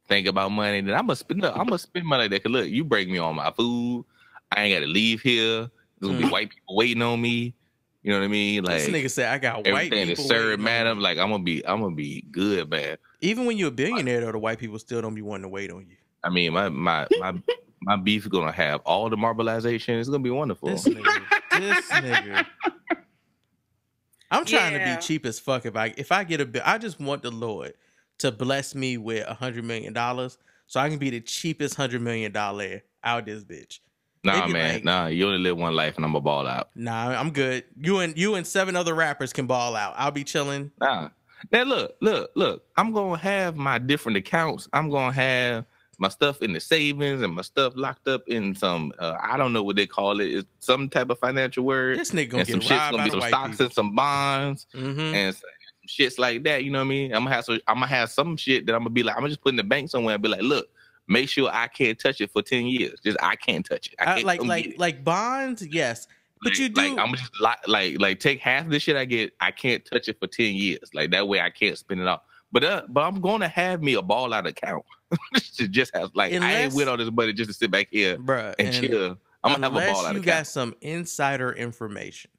think 0.10 0.28
about 0.28 0.52
money, 0.52 0.82
then 0.82 0.94
I'm 0.96 1.08
gonna 1.08 1.16
spend. 1.16 1.46
I'm 1.46 1.66
gonna 1.66 1.78
spend 1.78 2.06
money 2.06 2.24
like 2.24 2.32
that. 2.32 2.44
'Cause 2.44 2.52
look, 2.52 2.68
you 2.68 2.84
break 2.84 3.08
me 3.10 3.18
on 3.20 3.36
my 3.36 3.52
food. 3.52 4.06
I 4.52 4.64
ain't 4.64 4.76
got 4.76 4.86
to 4.86 4.92
leave 4.92 5.22
here. 5.22 5.70
There's 6.00 6.12
gonna 6.12 6.18
be 6.18 6.26
Mm. 6.26 6.32
white 6.32 6.50
people 6.50 6.76
waiting 6.76 7.02
on 7.02 7.22
me. 7.22 7.56
You 8.04 8.12
know 8.12 8.20
what 8.20 8.26
I 8.26 8.28
mean? 8.28 8.64
Like 8.66 8.80
this 8.80 8.90
nigga 8.90 9.10
said, 9.10 9.34
I 9.34 9.38
got 9.38 9.58
white 9.60 9.68
everything 9.68 10.08
people. 10.08 10.24
is 10.24 10.28
served, 10.28 10.46
waiting 10.46 10.60
on 10.60 10.66
madam. 10.66 11.00
Like 11.00 11.18
I'm 11.18 11.32
gonna 11.32 11.44
be, 11.44 11.66
I'm 11.66 11.82
gonna 11.82 11.96
be 11.96 12.26
good, 12.32 12.70
man. 12.70 12.98
Even 13.22 13.46
when 13.46 13.58
you're 13.58 13.70
a 13.70 13.72
billionaire, 13.72 14.22
though, 14.22 14.34
the 14.34 14.40
white 14.40 14.60
people 14.60 14.78
still 14.78 15.02
don't 15.02 15.16
be 15.16 15.22
wanting 15.22 15.44
to 15.44 15.50
wait 15.50 15.72
on 15.72 15.88
you. 15.88 15.96
I 16.22 16.30
mean, 16.30 16.52
my 16.52 16.68
my 16.68 17.08
my 17.20 17.34
my 17.82 17.96
beef 17.96 18.24
is 18.24 18.28
gonna 18.28 18.52
have 18.52 18.82
all 18.82 19.10
the 19.10 19.16
marbleization. 19.16 20.00
It's 20.00 20.10
gonna 20.10 20.20
be 20.20 20.30
wonderful. 20.30 20.70
This 20.70 20.84
nigga, 20.84 21.24
this 21.58 21.90
nigga. 21.92 22.46
I'm 24.32 24.46
trying 24.46 24.74
to 24.74 24.80
be 24.80 25.02
cheap 25.02 25.26
as 25.26 25.40
fuck. 25.40 25.66
If 25.66 25.78
I 25.78 25.94
if 25.96 26.12
I 26.12 26.26
get 26.26 26.42
a 26.42 26.46
bill, 26.46 26.64
I 26.66 26.80
just 26.80 27.00
want 27.00 27.22
the 27.22 27.32
Lord 27.32 27.74
to 28.18 28.32
bless 28.32 28.76
me 28.76 28.98
with 28.98 29.26
a 29.28 29.34
hundred 29.34 29.64
million 29.64 29.94
dollars, 29.94 30.38
so 30.68 30.80
I 30.80 30.90
can 30.90 30.98
be 30.98 31.10
the 31.10 31.22
cheapest 31.22 31.76
hundred 31.76 32.02
million 32.02 32.34
dollar 32.34 32.82
out 33.04 33.26
this 33.26 33.44
bitch. 33.46 33.80
Nah, 34.24 34.48
man, 34.48 34.74
like- 34.76 34.84
nah. 34.84 35.08
You 35.08 35.28
only 35.28 35.40
live 35.40 35.58
one 35.58 35.76
life, 35.76 35.96
and 35.98 36.06
I'm 36.06 36.12
gonna 36.14 36.22
ball 36.22 36.48
out. 36.48 36.70
Nah, 36.76 37.10
I'm 37.10 37.32
good. 37.32 37.66
You 37.80 38.00
and 38.00 38.18
you 38.18 38.36
and 38.36 38.46
seven 38.48 38.76
other 38.76 38.94
rappers 38.94 39.34
can 39.34 39.48
ball 39.48 39.76
out. 39.76 39.94
I'll 39.98 40.12
be 40.12 40.24
chilling. 40.24 40.72
Nah. 40.80 41.10
Now 41.52 41.64
look, 41.64 41.96
look, 42.00 42.32
look. 42.36 42.64
I'm 42.78 42.94
gonna 42.94 43.18
have 43.18 43.58
my 43.58 43.78
different 43.78 44.18
accounts. 44.18 44.70
I'm 44.72 44.90
gonna 44.90 45.12
have 45.14 45.66
my 46.00 46.08
stuff 46.08 46.42
in 46.42 46.54
the 46.54 46.60
savings 46.60 47.22
and 47.22 47.34
my 47.36 47.42
stuff 47.42 47.74
locked 47.76 48.08
up 48.08 48.24
in 48.28 48.56
some. 48.56 48.94
Uh, 48.98 49.16
I 49.22 49.36
don't 49.36 49.52
know 49.52 49.62
what 49.62 49.76
they 49.76 49.86
call 49.86 50.22
it. 50.22 50.32
It's 50.34 50.48
some 50.60 50.88
type 50.90 51.10
of 51.10 51.20
financial 51.20 51.66
word. 51.66 52.00
This 52.00 52.12
nigga 52.12 52.30
gonna 52.30 52.42
and 52.42 52.50
some 52.50 52.60
get 52.60 52.68
shit's 52.70 52.80
robbed 52.80 52.92
gonna 52.94 53.04
be 53.04 53.10
some 53.12 53.22
stocks 53.28 53.52
people. 53.52 53.66
and 53.66 53.74
some 53.74 53.96
bonds 53.96 54.68
Mm-hmm. 54.74 55.00
and 55.16 55.36
some 55.36 55.50
shits 55.86 56.18
like 56.18 56.44
that. 56.44 56.64
You 56.64 56.72
know 56.72 56.80
what 56.80 56.86
I 56.86 56.88
mean? 56.88 57.14
I'm 57.14 57.24
gonna 57.26 57.36
have 57.36 57.44
so 57.46 57.54
I'm 57.68 57.76
gonna 57.76 57.88
have 57.88 58.10
some 58.10 58.38
shit 58.38 58.66
that 58.68 58.74
I'm 58.74 58.80
gonna 58.80 58.90
be 58.92 59.04
like 59.04 59.16
I'm 59.18 59.22
gonna 59.22 59.30
just 59.30 59.42
put 59.42 59.50
in 59.50 59.58
the 59.58 59.64
bank 59.66 59.90
somewhere 59.90 60.14
and 60.16 60.24
be 60.24 60.30
like, 60.30 60.42
look, 60.44 60.70
make 61.08 61.30
sure 61.30 61.50
I 61.52 61.68
can't 61.68 62.00
touch 62.00 62.22
it 62.22 62.32
for 62.32 62.42
ten 62.42 62.66
years. 62.66 63.00
Just 63.04 63.18
I 63.22 63.36
can't 63.36 63.66
touch 63.66 63.88
it. 63.88 63.96
I 64.00 64.22
like 64.22 64.44
like 64.44 64.76
like 64.78 65.04
bonds, 65.04 65.66
yes, 65.66 66.08
but 66.42 66.52
Like- 66.52 66.60
you 66.60 66.70
do. 66.70 66.82
like 66.82 66.98
I'm 67.00 67.14
just 67.16 67.32
like 67.42 67.68
like 67.68 68.00
like 68.00 68.20
take 68.20 68.40
half 68.40 68.70
the 68.70 68.80
shit 68.80 68.96
I 68.96 69.06
get. 69.06 69.34
I 69.40 69.52
can't 69.52 69.84
touch 69.86 70.08
it 70.08 70.18
for 70.20 70.28
ten 70.28 70.54
years. 70.56 70.90
Like 70.94 71.12
that 71.12 71.28
way 71.28 71.40
I 71.42 71.50
can't 71.50 71.78
spend 71.78 72.02
it 72.02 72.08
off. 72.08 72.22
But 72.52 72.64
uh, 72.64 72.82
but 72.90 73.02
I'm 73.02 73.20
gonna 73.22 73.48
have 73.48 73.82
me 73.82 73.96
a 73.96 74.02
ball 74.02 74.34
out 74.34 74.46
account 74.46 74.86
to 75.58 75.68
just 75.68 75.96
have 75.96 76.12
like 76.14 76.34
I 76.34 76.64
ain't 76.64 76.74
with 76.74 76.88
all 76.88 76.98
this 76.98 77.12
money 77.12 77.34
just 77.34 77.50
to 77.50 77.54
sit 77.54 77.72
back 77.72 77.88
here 77.92 78.18
bruh, 78.18 78.54
and, 78.60 78.68
and- 78.70 78.88
chill. 78.88 79.18
I'm 79.46 79.60
gonna 79.60 79.66
have 79.70 79.76
a 79.90 79.92
ball 79.94 80.06
out 80.06 80.16
of 80.16 80.16
count. 80.16 80.16
you 80.16 80.22
account. 80.22 80.26
got 80.26 80.48
some 80.48 80.76
insider 80.82 81.52
information. 81.52 82.32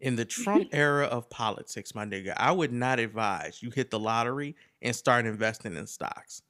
In 0.00 0.16
the 0.16 0.24
Trump 0.24 0.68
era 0.72 1.06
of 1.06 1.30
politics, 1.30 1.94
my 1.94 2.04
nigga, 2.04 2.34
I 2.36 2.50
would 2.52 2.72
not 2.72 2.98
advise 2.98 3.62
you 3.62 3.70
hit 3.70 3.90
the 3.90 3.98
lottery 3.98 4.54
and 4.82 4.94
start 4.94 5.26
investing 5.26 5.76
in 5.76 5.86
stocks. 5.86 6.42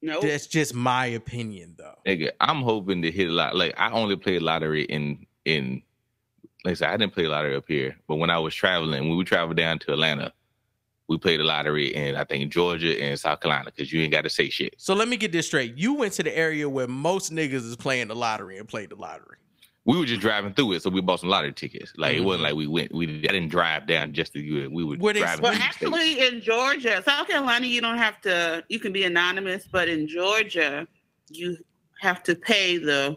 Nope. 0.00 0.22
That's 0.22 0.46
just 0.46 0.74
my 0.74 1.06
opinion, 1.06 1.74
though. 1.76 1.98
Nigga, 2.06 2.30
I'm 2.40 2.62
hoping 2.62 3.02
to 3.02 3.10
hit 3.10 3.28
a 3.28 3.32
lot. 3.32 3.56
Like 3.56 3.74
I 3.76 3.90
only 3.90 4.16
play 4.16 4.38
lottery 4.38 4.84
in 4.84 5.26
in. 5.44 5.82
Like 6.64 6.72
I 6.72 6.74
said, 6.74 6.90
I 6.90 6.96
didn't 6.96 7.14
play 7.14 7.26
lottery 7.26 7.54
up 7.54 7.64
here, 7.68 7.96
but 8.08 8.16
when 8.16 8.30
I 8.30 8.38
was 8.38 8.54
traveling, 8.54 9.08
when 9.08 9.16
we 9.16 9.24
traveled 9.24 9.56
down 9.56 9.78
to 9.80 9.92
Atlanta, 9.92 10.32
we 11.08 11.16
played 11.16 11.40
the 11.40 11.44
lottery 11.44 11.94
in 11.94 12.16
I 12.16 12.24
think 12.24 12.52
Georgia 12.52 13.00
and 13.00 13.18
South 13.18 13.40
Carolina 13.40 13.72
because 13.74 13.92
you 13.92 14.02
ain't 14.02 14.12
got 14.12 14.22
to 14.22 14.30
say 14.30 14.50
shit. 14.50 14.74
So 14.76 14.94
let 14.94 15.08
me 15.08 15.16
get 15.16 15.32
this 15.32 15.46
straight. 15.46 15.76
You 15.76 15.94
went 15.94 16.12
to 16.14 16.22
the 16.22 16.36
area 16.36 16.68
where 16.68 16.86
most 16.86 17.32
niggas 17.32 17.64
is 17.64 17.76
playing 17.76 18.08
the 18.08 18.16
lottery 18.16 18.58
and 18.58 18.68
played 18.68 18.90
the 18.90 18.96
lottery. 18.96 19.38
We 19.88 19.98
were 19.98 20.04
just 20.04 20.20
driving 20.20 20.52
through 20.52 20.72
it, 20.74 20.82
so 20.82 20.90
we 20.90 21.00
bought 21.00 21.20
some 21.20 21.30
lottery 21.30 21.52
tickets. 21.54 21.92
Like 21.96 22.16
it 22.16 22.20
Mhm. 22.20 22.24
wasn't 22.26 22.42
like 22.44 22.54
we 22.54 22.66
went. 22.66 22.92
We 22.94 23.06
I 23.06 23.32
didn't 23.32 23.48
drive 23.48 23.86
down 23.86 24.12
just 24.12 24.34
to 24.34 24.42
do 24.42 24.62
it. 24.62 24.70
We 24.70 24.84
were 24.84 24.96
Were 24.98 25.14
they- 25.14 25.20
driving. 25.20 25.42
Well, 25.42 25.52
through 25.52 25.60
the 25.62 25.72
state. 25.72 25.86
actually, 25.86 26.26
in 26.26 26.40
Georgia, 26.42 27.02
South 27.04 27.26
Carolina, 27.26 27.66
you 27.66 27.80
don't 27.80 27.96
have 27.96 28.20
to. 28.20 28.62
You 28.68 28.78
can 28.80 28.92
be 28.92 29.04
anonymous, 29.04 29.66
but 29.66 29.88
in 29.88 30.06
Georgia, 30.06 30.86
you 31.30 31.56
have 32.00 32.22
to 32.24 32.34
pay 32.34 32.76
the 32.76 33.16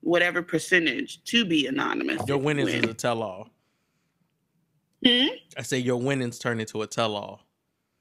whatever 0.00 0.42
percentage 0.42 1.22
to 1.24 1.44
be 1.44 1.66
anonymous. 1.68 2.16
Your 2.26 2.36
if 2.36 2.40
you 2.42 2.46
winnings 2.46 2.72
win. 2.72 2.84
is 2.84 2.90
a 2.90 2.94
tell 2.94 3.22
all. 3.22 3.50
Hmm? 5.06 5.26
I 5.56 5.62
say 5.62 5.78
your 5.78 5.98
winnings 6.00 6.38
turn 6.40 6.58
into 6.58 6.82
a 6.82 6.86
tell 6.88 7.14
all. 7.14 7.46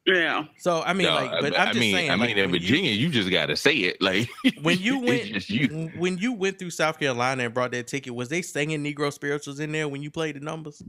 Yeah. 0.08 0.46
So 0.58 0.82
I 0.84 0.94
mean, 0.94 1.08
No, 1.08 1.16
like, 1.16 1.32
but 1.42 1.60
I 1.60 1.64
I'm 1.64 1.68
just 1.68 1.80
mean, 1.82 1.94
saying. 1.94 2.10
I 2.12 2.16
like, 2.16 2.30
mean, 2.30 2.38
in 2.38 2.50
when 2.52 2.54
you- 2.62 2.68
Virginia, 2.68 2.92
you, 2.92 3.10
just 3.10 3.30
got 3.30 3.48
to 3.48 3.58
say 3.58 3.74
it. 3.76 4.02
Like 4.02 4.30
when 4.62 4.80
you 4.80 5.00
went 5.00 5.50
you. 5.50 5.92
when 5.98 6.18
you 6.18 6.32
went 6.32 6.58
through 6.60 6.70
South 6.70 6.98
Carolina 6.98 7.44
and 7.44 7.54
brought 7.54 7.72
that 7.74 7.88
ticket, 7.88 8.16
was 8.16 8.30
they 8.30 8.42
singing 8.42 8.84
Negro 8.84 9.12
spirituals 9.12 9.60
in 9.60 9.74
there 9.74 9.88
when 9.90 10.02
you 10.02 10.10
played 10.10 10.38
the 10.38 10.40
numbers? 10.40 10.82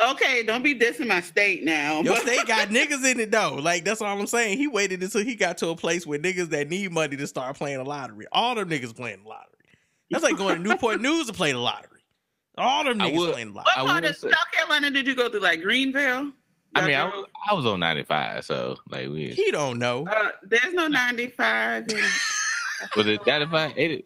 Okay, 0.00 0.44
don't 0.44 0.62
be 0.62 0.78
dissing 0.78 1.08
my 1.08 1.20
state 1.20 1.64
now. 1.64 2.00
Your 2.02 2.16
state 2.20 2.46
got 2.46 2.68
niggas 2.68 3.04
in 3.10 3.18
it 3.18 3.32
though. 3.32 3.54
Like 3.60 3.84
that's 3.84 4.00
all 4.00 4.16
I'm 4.18 4.26
saying. 4.28 4.56
He 4.58 4.68
waited 4.68 5.02
until 5.02 5.24
he 5.24 5.34
got 5.34 5.58
to 5.58 5.68
a 5.70 5.76
place 5.76 6.06
where 6.06 6.18
niggas 6.20 6.50
that 6.50 6.68
need 6.68 6.92
money 6.92 7.16
to 7.16 7.26
start 7.26 7.56
playing 7.56 7.78
the 7.78 7.84
lottery. 7.84 8.26
All 8.30 8.54
them 8.54 8.68
niggas 8.70 8.94
playing 8.96 9.22
the 9.24 9.28
lottery. 9.28 9.44
That's 10.10 10.22
like 10.22 10.36
going 10.36 10.56
to 10.56 10.62
Newport 10.62 11.00
News 11.00 11.26
to 11.26 11.32
play 11.32 11.50
the 11.52 11.58
lottery. 11.58 12.00
All 12.56 12.84
them 12.84 12.98
niggas 13.00 13.16
would- 13.16 13.32
playing 13.32 13.48
the 13.48 13.54
what 13.54 13.66
lottery. 13.76 13.82
I 13.90 13.92
part 13.92 14.04
of 14.04 14.16
South 14.16 14.32
Carolina 14.52 14.90
did 14.92 15.06
you 15.06 15.16
go 15.16 15.28
to? 15.28 15.40
Like 15.40 15.62
Greenville? 15.62 16.32
I 16.74 16.86
mean, 16.86 16.94
I, 16.96 17.04
was- 17.04 17.26
I 17.50 17.54
was 17.54 17.66
on 17.66 17.80
95, 17.80 18.44
so 18.44 18.76
like 18.90 19.08
we 19.08 19.28
He 19.30 19.50
don't 19.50 19.78
know. 19.78 20.06
uh, 20.06 20.28
there's 20.42 20.74
no 20.74 20.86
95. 20.86 21.88
In, 21.88 21.96
was 22.96 23.06
it 23.06 23.26
95, 23.26 23.72
80? 23.76 24.04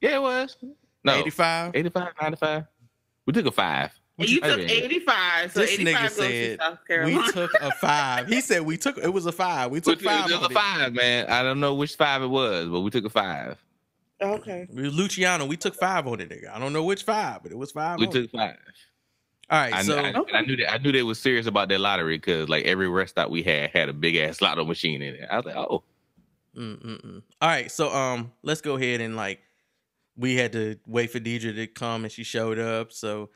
Yeah, 0.00 0.16
it 0.16 0.22
was. 0.22 0.56
No, 1.04 1.14
85. 1.14 1.72
85, 1.74 2.08
95. 2.22 2.64
We 3.26 3.32
took 3.32 3.46
a 3.46 3.50
five. 3.52 3.90
What 4.16 4.28
you 4.30 4.40
I 4.42 4.48
took 4.48 4.60
85, 4.60 5.52
so 5.52 5.60
this 5.60 5.72
85 5.72 5.94
nigga 5.94 6.02
goes 6.02 6.16
to 6.16 6.22
said 6.22 6.58
South 6.58 6.78
we 7.04 7.32
took 7.32 7.52
a 7.60 7.70
five. 7.72 8.28
He 8.28 8.40
said 8.40 8.62
we 8.62 8.76
took 8.78 8.96
it 8.96 9.12
was 9.12 9.26
a 9.26 9.32
five. 9.32 9.70
We 9.70 9.76
We 9.76 9.80
took 9.82 9.98
took, 9.98 10.08
five. 10.08 10.30
it 10.30 10.32
was 10.32 10.32
on 10.38 10.42
a 10.44 10.46
it. 10.46 10.52
five, 10.52 10.92
man. 10.94 11.26
I 11.28 11.42
don't 11.42 11.60
know 11.60 11.74
which 11.74 11.96
five 11.96 12.22
it 12.22 12.28
was, 12.28 12.66
but 12.68 12.80
we 12.80 12.88
took 12.90 13.04
a 13.04 13.10
five. 13.10 13.58
okay. 14.22 14.66
We 14.72 14.88
Luciano, 14.88 15.44
we 15.44 15.58
took 15.58 15.74
five 15.74 16.06
on 16.06 16.20
it, 16.20 16.30
nigga. 16.30 16.50
I 16.50 16.58
don't 16.58 16.72
know 16.72 16.84
which 16.84 17.02
five, 17.02 17.42
but 17.42 17.52
it 17.52 17.58
was 17.58 17.72
five. 17.72 17.98
We 17.98 18.06
on 18.06 18.12
took 18.12 18.24
it. 18.24 18.30
five. 18.30 18.56
All 19.48 19.58
right, 19.60 19.72
I, 19.74 19.82
so 19.82 19.96
I, 19.98 20.12
I 20.32 20.40
knew 20.42 20.56
that 20.56 20.72
I 20.72 20.78
knew 20.78 20.90
they 20.90 21.02
was 21.04 21.20
serious 21.20 21.46
about 21.46 21.68
their 21.68 21.78
lottery 21.78 22.16
because 22.18 22.48
like 22.48 22.64
every 22.64 22.88
rest 22.88 23.12
stop 23.12 23.30
we 23.30 23.42
had 23.44 23.70
had 23.70 23.88
a 23.88 23.92
big 23.92 24.16
ass 24.16 24.40
lotto 24.42 24.64
machine 24.64 25.02
in 25.02 25.14
it. 25.14 25.28
I 25.30 25.36
was 25.36 25.46
like, 25.46 25.56
oh, 25.56 25.84
Mm-mm-mm. 26.56 27.22
All 27.40 27.48
right, 27.48 27.70
so 27.70 27.92
um, 27.94 28.32
let's 28.42 28.60
go 28.60 28.76
ahead 28.76 29.00
and 29.00 29.14
like, 29.14 29.40
we 30.16 30.36
had 30.36 30.52
to 30.52 30.76
wait 30.86 31.10
for 31.10 31.20
Deidre 31.20 31.54
to 31.54 31.66
come, 31.66 32.04
and 32.04 32.10
she 32.12 32.24
showed 32.24 32.58
up. 32.58 32.92
So, 32.92 33.28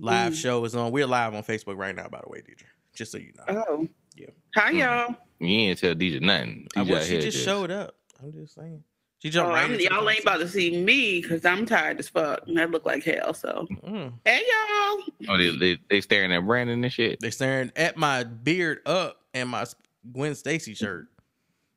live 0.00 0.32
Mm. 0.32 0.36
show 0.36 0.64
is 0.64 0.74
on. 0.74 0.90
We're 0.90 1.06
live 1.06 1.34
on 1.34 1.44
Facebook 1.44 1.76
right 1.76 1.94
now, 1.94 2.08
by 2.08 2.20
the 2.22 2.28
way, 2.28 2.40
Deidre. 2.40 2.64
Just 2.94 3.12
so 3.12 3.18
you 3.18 3.32
know. 3.36 3.64
Oh. 3.68 3.88
Yeah. 4.16 4.26
Hi, 4.56 4.70
y'all. 4.72 5.14
you 5.38 5.46
ain't 5.70 5.78
tell 5.78 5.94
Deidre 5.94 6.20
nothing. 6.20 6.66
I- 6.76 6.80
DJ 6.82 6.90
well, 6.90 7.02
she 7.04 7.10
here 7.12 7.20
just 7.20 7.44
showed 7.44 7.70
up. 7.70 7.94
I'm 8.20 8.32
just 8.32 8.54
saying. 8.56 8.82
She 9.20 9.36
Oh, 9.36 9.48
right 9.48 9.64
I'm, 9.64 9.80
y'all 9.80 10.08
ain't 10.08 10.22
about 10.22 10.38
to 10.38 10.48
see 10.48 10.80
me 10.82 11.20
because 11.20 11.44
I'm 11.44 11.66
tired 11.66 11.98
as 11.98 12.08
fuck 12.08 12.46
and 12.46 12.60
I 12.60 12.66
look 12.66 12.86
like 12.86 13.02
hell. 13.02 13.34
So, 13.34 13.66
Mm. 13.84 14.12
hey, 14.24 14.42
y'all. 14.46 15.04
Oh, 15.28 15.36
they, 15.36 15.56
they 15.56 15.78
they 15.90 16.00
staring 16.00 16.32
at 16.32 16.46
Brandon 16.46 16.82
and 16.84 16.92
shit. 16.92 17.18
They 17.20 17.30
staring 17.30 17.72
at 17.74 17.96
my 17.96 18.22
beard 18.24 18.80
up 18.86 19.22
and 19.34 19.48
my 19.48 19.64
Gwen 20.12 20.34
Stacy 20.36 20.74
shirt. 20.74 21.08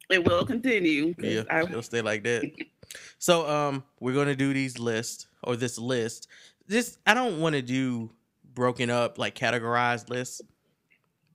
It 0.10 0.24
will 0.24 0.46
continue. 0.46 1.16
Yeah, 1.18 1.44
I, 1.50 1.62
it'll 1.62 1.82
stay 1.82 2.02
like 2.02 2.24
that. 2.24 2.44
So 3.20 3.48
um, 3.50 3.86
we're 4.02 4.14
gonna 4.14 4.36
do 4.36 4.54
these 4.54 4.78
lists 4.78 5.28
or 5.44 5.56
this 5.56 5.78
list. 5.78 6.28
This 6.68 6.98
I 7.08 7.14
don't 7.14 7.40
want 7.40 7.56
to 7.56 7.62
do 7.62 8.12
broken 8.54 8.90
up 8.90 9.18
like 9.18 9.34
categorized 9.34 10.10
lists. 10.10 10.42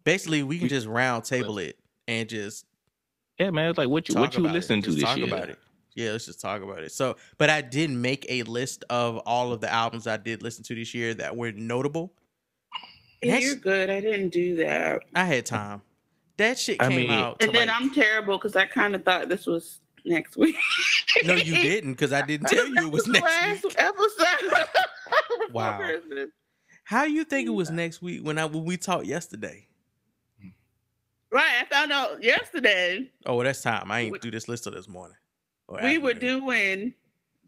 Basically, 0.04 0.42
we 0.42 0.58
can 0.58 0.68
just 0.68 0.86
round 0.86 1.24
table 1.24 1.56
it 1.58 1.78
and 2.06 2.28
just 2.28 2.66
Yeah, 3.38 3.50
man. 3.50 3.70
It's 3.70 3.78
like 3.78 3.88
what 3.88 4.08
you 4.10 4.16
what 4.16 4.36
you 4.36 4.46
listen 4.46 4.80
it. 4.80 4.82
to 4.82 4.88
Just 4.90 4.98
this 4.98 5.04
talk 5.08 5.16
year. 5.16 5.26
about 5.26 5.48
it. 5.48 5.58
Yeah, 5.96 6.12
let's 6.12 6.26
just 6.26 6.40
talk 6.40 6.62
about 6.62 6.80
it. 6.84 6.92
So, 6.92 7.16
but 7.38 7.50
I 7.50 7.62
did 7.62 7.90
make 7.90 8.24
a 8.28 8.42
list 8.44 8.84
of 8.90 9.16
all 9.26 9.52
of 9.52 9.60
the 9.60 9.72
albums 9.72 10.06
I 10.06 10.18
did 10.18 10.42
listen 10.42 10.62
to 10.64 10.74
this 10.74 10.94
year 10.94 11.14
that 11.14 11.34
were 11.36 11.50
notable. 11.52 12.12
That's- 13.22 13.42
you're 13.42 13.56
good. 13.56 13.88
I 13.90 14.00
didn't 14.00 14.28
do 14.28 14.56
that. 14.56 15.00
I 15.14 15.24
had 15.24 15.46
time. 15.46 15.80
That 16.36 16.58
shit 16.58 16.80
I 16.82 16.88
came 16.88 16.96
mean- 16.98 17.10
out. 17.10 17.38
And 17.42 17.52
then 17.54 17.68
like- 17.68 17.80
I'm 17.80 17.92
terrible 17.94 18.36
because 18.36 18.54
I 18.56 18.66
kind 18.66 18.94
of 18.94 19.04
thought 19.04 19.28
this 19.30 19.46
was 19.46 19.80
next 20.04 20.36
week. 20.36 20.54
no, 21.24 21.34
you 21.34 21.54
didn't 21.54 21.94
because 21.94 22.12
I 22.12 22.20
didn't 22.22 22.48
tell 22.48 22.66
you 22.68 22.76
it 22.88 22.92
was 22.92 23.06
next 23.08 23.24
last 23.24 23.64
week. 23.64 23.74
episode. 23.78 24.66
Wow. 25.52 25.78
Christmas. 25.78 26.28
How 26.84 27.04
you 27.04 27.24
think 27.24 27.46
it 27.48 27.52
was 27.52 27.70
next 27.70 28.02
week 28.02 28.20
when 28.24 28.36
I 28.38 28.44
when 28.44 28.64
we 28.64 28.76
talked 28.76 29.06
yesterday? 29.06 29.66
Right. 31.30 31.62
I 31.62 31.64
found 31.66 31.90
out 31.92 32.22
yesterday 32.22 33.10
Oh, 33.24 33.36
well, 33.36 33.44
that's 33.44 33.62
time. 33.62 33.90
I 33.90 34.00
ain't 34.00 34.12
We- 34.12 34.18
do 34.18 34.30
this 34.30 34.46
list 34.48 34.64
till 34.64 34.72
this 34.72 34.88
morning. 34.88 35.16
Or 35.68 35.80
we 35.82 35.98
were 35.98 36.14
doing 36.14 36.94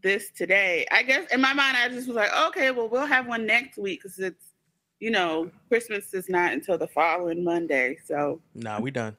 this 0.03 0.31
today. 0.31 0.87
I 0.91 1.03
guess 1.03 1.31
in 1.33 1.41
my 1.41 1.53
mind, 1.53 1.77
I 1.77 1.89
just 1.89 2.09
was 2.09 2.17
like, 2.17 2.31
okay, 2.49 2.71
well, 2.71 2.89
we'll 2.89 3.07
have 3.07 3.27
one 3.27 3.47
next 3.47 3.79
week 3.79 4.03
because 4.03 4.19
it's, 4.19 4.53
you 5.01 5.11
know, 5.11 5.51
Christmas 5.69 6.13
is 6.15 6.29
not 6.29 6.53
until 6.53 6.79
the 6.79 6.89
following 6.89 7.45
Monday. 7.45 7.97
So, 8.05 8.41
Nah, 8.55 8.81
we 8.81 8.91
done. 8.91 9.17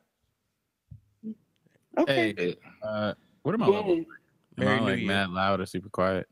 okay. 1.98 2.34
Hey, 2.38 2.56
uh, 2.84 3.14
what 3.44 3.56
am 3.56 3.64
I 3.64 3.68
level? 3.68 3.96
Boom. 3.96 4.06
Am 4.60 4.66
Merry 4.66 4.78
I 4.78 4.80
New 4.80 4.92
like 4.92 5.00
Year. 5.00 5.08
mad 5.08 5.30
loud 5.30 5.62
or 5.62 5.66
super 5.66 5.90
quiet? 5.90 6.28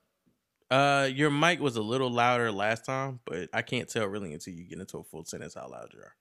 Uh, 0.70 1.10
your 1.14 1.32
mic 1.32 1.62
was 1.62 1.78
a 1.78 1.82
little 1.82 2.10
louder 2.10 2.52
last 2.52 2.84
time, 2.84 3.22
but 3.26 3.50
I 3.54 3.62
can't 3.62 3.88
tell 3.88 4.06
really 4.08 4.34
until 4.34 4.54
you 4.54 4.66
get 4.66 4.80
into 4.80 4.98
a 4.98 5.04
full 5.04 5.24
sentence 5.24 5.54
how 5.56 5.70
loud 5.70 5.94
you 5.94 6.02
are. 6.02 6.16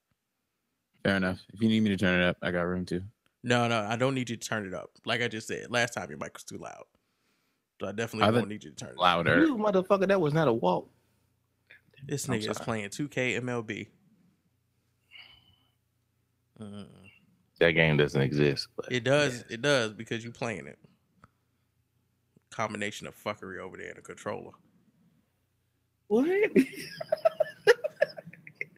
Fair 1.03 1.17
enough. 1.17 1.41
If 1.53 1.61
you 1.61 1.69
need 1.69 1.83
me 1.83 1.91
to 1.91 1.97
turn 1.97 2.21
it 2.21 2.25
up, 2.25 2.37
I 2.43 2.53
got 2.53 2.63
room 2.63 2.85
to. 2.87 3.03
No, 3.47 3.69
no, 3.69 3.81
I 3.89 3.95
don't 3.95 4.15
need 4.17 4.29
you 4.29 4.37
to 4.37 4.49
turn 4.49 4.67
it 4.67 4.75
up. 4.75 4.91
Like 5.07 5.23
I 5.23 5.29
just 5.29 5.47
said, 5.47 5.71
last 5.71 5.95
time 5.95 6.11
your 6.11 6.19
mic 6.19 6.35
was 6.35 6.43
too 6.43 6.59
loud. 6.59 6.83
So 7.81 7.87
I 7.87 7.93
definitely 7.93 8.27
Other- 8.29 8.41
don't 8.41 8.49
need 8.49 8.65
you 8.65 8.71
to 8.71 8.77
turn 8.77 8.89
it 8.89 8.95
up. 8.95 9.01
Louder. 9.01 9.39
You 9.47 9.57
motherfucker, 9.57 10.09
that 10.09 10.21
was 10.21 10.35
not 10.35 10.49
a 10.49 10.53
walk. 10.53 10.91
This 12.05 12.29
I'm 12.29 12.35
nigga 12.35 12.51
is 12.51 12.59
playing 12.59 12.89
2K 12.91 13.41
MLB. 13.41 13.87
Mm. 16.61 16.87
That 17.61 17.71
game 17.73 17.97
doesn't 17.97 18.21
exist. 18.21 18.67
But 18.77 18.91
It 18.91 19.05
does. 19.05 19.45
It 19.49 19.63
does 19.63 19.93
because 19.93 20.25
you 20.25 20.33
playing 20.33 20.67
it. 20.67 20.79
Combination 22.51 23.07
of 23.07 23.15
fuckery 23.23 23.61
over 23.61 23.77
there 23.77 23.91
in 23.91 23.97
the 23.97 24.03
controller. 24.03 24.53
What? 26.09 26.27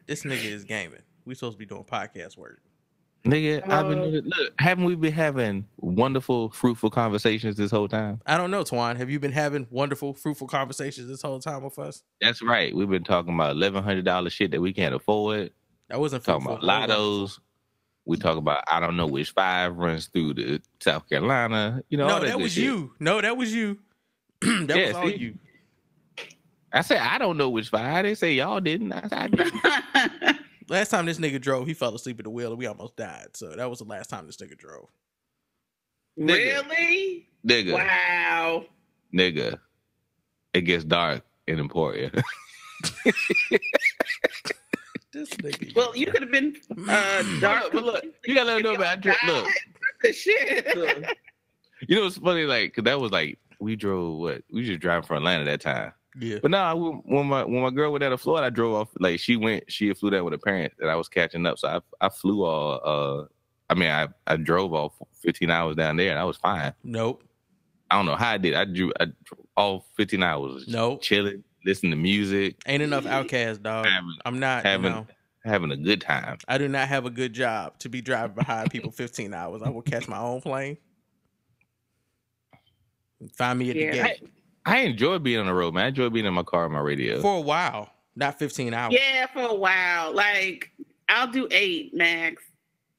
This 0.07 0.23
nigga 0.23 0.43
is 0.45 0.63
gaming. 0.63 1.03
We 1.25 1.35
supposed 1.35 1.53
to 1.53 1.59
be 1.59 1.67
doing 1.67 1.83
podcast 1.83 2.35
work. 2.35 2.61
Nigga, 3.25 3.61
I've 3.69 3.89
been 3.89 3.99
Uh. 3.99 4.21
Look, 4.23 4.53
haven't 4.59 4.85
we 4.85 4.95
been 4.95 5.11
having 5.13 5.67
wonderful, 5.77 6.49
fruitful 6.51 6.89
conversations 6.89 7.57
this 7.57 7.69
whole 7.69 7.87
time? 7.89 8.21
I 8.25 8.37
don't 8.37 8.49
know, 8.49 8.63
Twan. 8.63 8.95
Have 8.97 9.09
you 9.09 9.19
been 9.19 9.33
having 9.33 9.67
wonderful, 9.69 10.13
fruitful 10.13 10.47
conversations 10.47 11.09
this 11.09 11.21
whole 11.21 11.39
time 11.39 11.63
with 11.63 11.77
us? 11.79 12.01
That's 12.21 12.41
right. 12.41 12.73
We've 12.73 12.89
been 12.89 13.03
talking 13.03 13.33
about 13.33 13.51
eleven 13.51 13.83
hundred 13.83 14.05
dollar 14.05 14.29
shit 14.29 14.51
that 14.51 14.61
we 14.61 14.71
can't 14.73 14.95
afford. 14.95 15.51
That 15.89 15.99
wasn't 15.99 16.23
Talking 16.23 16.45
fruitful. 16.45 16.63
about 16.69 16.87
That 16.87 16.95
lottos. 16.97 17.39
We 18.05 18.15
talk 18.17 18.37
about 18.37 18.63
I 18.71 18.79
don't 18.79 18.95
know 18.95 19.05
which 19.07 19.31
five 19.31 19.75
runs 19.75 20.07
through 20.07 20.35
the 20.35 20.61
South 20.79 21.07
Carolina. 21.09 21.83
You 21.89 21.97
know, 21.97 22.07
No, 22.07 22.13
all 22.15 22.19
that 22.21 22.33
good 22.33 22.41
was 22.41 22.53
shit. 22.53 22.63
you. 22.63 22.93
No, 22.99 23.19
that 23.21 23.35
was 23.37 23.53
you. 23.53 23.79
that 24.41 24.75
Yeah, 24.77 24.87
was 24.87 24.95
all 24.95 25.07
see? 25.09 25.15
you. 25.17 25.35
I 26.71 26.81
said 26.81 26.99
I 26.99 27.17
don't 27.17 27.35
know 27.37 27.49
which 27.49 27.69
five. 27.69 27.85
I 27.85 28.01
didn't 28.01 28.17
say 28.17 28.33
y'all 28.33 28.61
didn't. 28.61 28.93
I 28.93 29.01
said 29.07 29.13
I 29.13 29.27
did. 30.29 30.38
Last 30.69 30.89
time 30.89 31.05
this 31.05 31.17
nigga 31.17 31.41
drove, 31.41 31.67
he 31.67 31.73
fell 31.73 31.95
asleep 31.95 32.19
at 32.19 32.23
the 32.25 32.29
wheel 32.29 32.49
and 32.51 32.59
we 32.59 32.67
almost 32.67 32.95
died. 32.95 33.27
So 33.33 33.49
that 33.55 33.69
was 33.69 33.79
the 33.79 33.85
last 33.85 34.09
time 34.09 34.25
this 34.27 34.37
nigga 34.37 34.57
drove. 34.57 34.87
really? 36.17 37.27
nigga, 37.45 37.73
Wow. 37.73 38.65
nigga. 39.13 39.59
It 40.53 40.61
gets 40.61 40.83
dark 40.83 41.23
in 41.47 41.59
Emporia. 41.59 42.11
This 45.11 45.29
nigga. 45.37 45.75
Well, 45.75 45.95
you 45.97 46.05
could 46.05 46.21
have 46.21 46.31
been 46.31 46.55
uh, 46.87 47.23
dark. 47.39 47.71
but 47.73 47.83
look, 47.83 48.03
you 48.25 48.35
gotta 48.35 48.45
let 48.45 48.53
them 48.61 48.63
know 48.63 48.75
about 48.75 48.97
I 48.99 49.01
dri- 49.01 49.15
look. 49.25 49.47
The 50.03 50.13
shit. 50.13 50.77
Look. 50.77 51.03
You 51.87 51.95
know, 51.95 52.03
what's 52.03 52.17
funny. 52.17 52.43
Like, 52.43 52.75
'cause 52.75 52.83
that 52.83 52.99
was 52.99 53.11
like 53.11 53.39
we 53.59 53.75
drove. 53.75 54.19
What 54.19 54.43
we 54.53 54.63
just 54.65 54.81
driving 54.81 55.07
from 55.07 55.17
Atlanta 55.17 55.45
that 55.45 55.61
time. 55.61 55.93
Yeah. 56.17 56.39
But 56.41 56.51
no, 56.51 56.57
I, 56.57 56.73
when 56.73 57.25
my 57.27 57.43
when 57.43 57.61
my 57.61 57.69
girl 57.69 57.91
went 57.91 58.03
out 58.03 58.11
of 58.13 58.21
Florida, 58.21 58.47
I 58.47 58.49
drove 58.49 58.73
off. 58.75 58.89
Like 58.99 59.19
she 59.19 59.35
went, 59.35 59.71
she 59.71 59.93
flew 59.93 60.09
down 60.09 60.23
with 60.23 60.33
her 60.33 60.37
parents, 60.39 60.75
and 60.79 60.89
I 60.89 60.95
was 60.95 61.09
catching 61.09 61.45
up. 61.45 61.59
So 61.59 61.67
I 61.67 62.05
I 62.05 62.09
flew 62.09 62.43
all. 62.43 62.81
uh 62.83 63.25
I 63.71 63.75
mean, 63.75 63.89
I 63.91 64.07
I 64.25 64.35
drove 64.37 64.73
all 64.73 64.95
15 65.21 65.51
hours 65.51 65.75
down 65.75 65.97
there, 65.97 66.09
and 66.09 66.19
I 66.19 66.23
was 66.23 66.37
fine. 66.37 66.73
Nope. 66.83 67.23
I 67.91 67.95
don't 67.97 68.05
know 68.05 68.15
how 68.15 68.31
I 68.31 68.37
did. 68.37 68.53
I 68.55 68.65
drew 68.65 68.91
I, 68.99 69.05
drove 69.05 69.45
all 69.55 69.85
15 69.97 70.23
hours. 70.23 70.67
Nope. 70.67 71.01
chilling, 71.01 71.43
listening 71.65 71.91
to 71.91 71.97
music, 71.97 72.55
Ain't 72.65 72.81
enough 72.83 73.05
outcasts, 73.05 73.59
dog. 73.59 73.85
Having- 73.85 74.17
I'm 74.25 74.39
not, 74.39 74.63
having 74.63 74.85
you 74.85 74.89
know, 74.91 75.07
having 75.45 75.71
a 75.71 75.77
good 75.77 76.01
time. 76.01 76.37
I 76.47 76.57
do 76.57 76.67
not 76.67 76.87
have 76.87 77.05
a 77.05 77.09
good 77.11 77.33
job 77.33 77.77
to 77.79 77.89
be 77.89 78.01
driving 78.01 78.35
behind 78.35 78.71
people 78.71 78.91
15 78.91 79.33
hours. 79.33 79.61
I 79.61 79.69
will 79.69 79.81
catch 79.83 80.07
my 80.07 80.19
own 80.19 80.41
plane. 80.41 80.77
Find 83.35 83.59
me 83.59 83.69
at 83.71 83.75
Yeah, 83.75 83.91
the 83.91 83.97
gate. 83.97 84.29
I 84.65 84.79
enjoy 84.79 85.19
being 85.19 85.39
on 85.39 85.47
the 85.47 85.53
road, 85.53 85.73
man. 85.73 85.85
I 85.85 85.87
enjoy 85.87 86.09
being 86.09 86.25
in 86.25 86.33
my 86.33 86.43
car 86.43 86.65
and 86.65 86.73
my 86.73 86.79
radio. 86.79 87.21
For 87.21 87.37
a 87.37 87.41
while. 87.41 87.89
Not 88.15 88.37
15 88.37 88.73
hours. 88.73 88.93
Yeah, 88.93 89.27
for 89.27 89.41
a 89.41 89.55
while. 89.55 90.13
Like, 90.13 90.71
I'll 91.07 91.31
do 91.31 91.47
eight 91.51 91.93
max. 91.93 92.43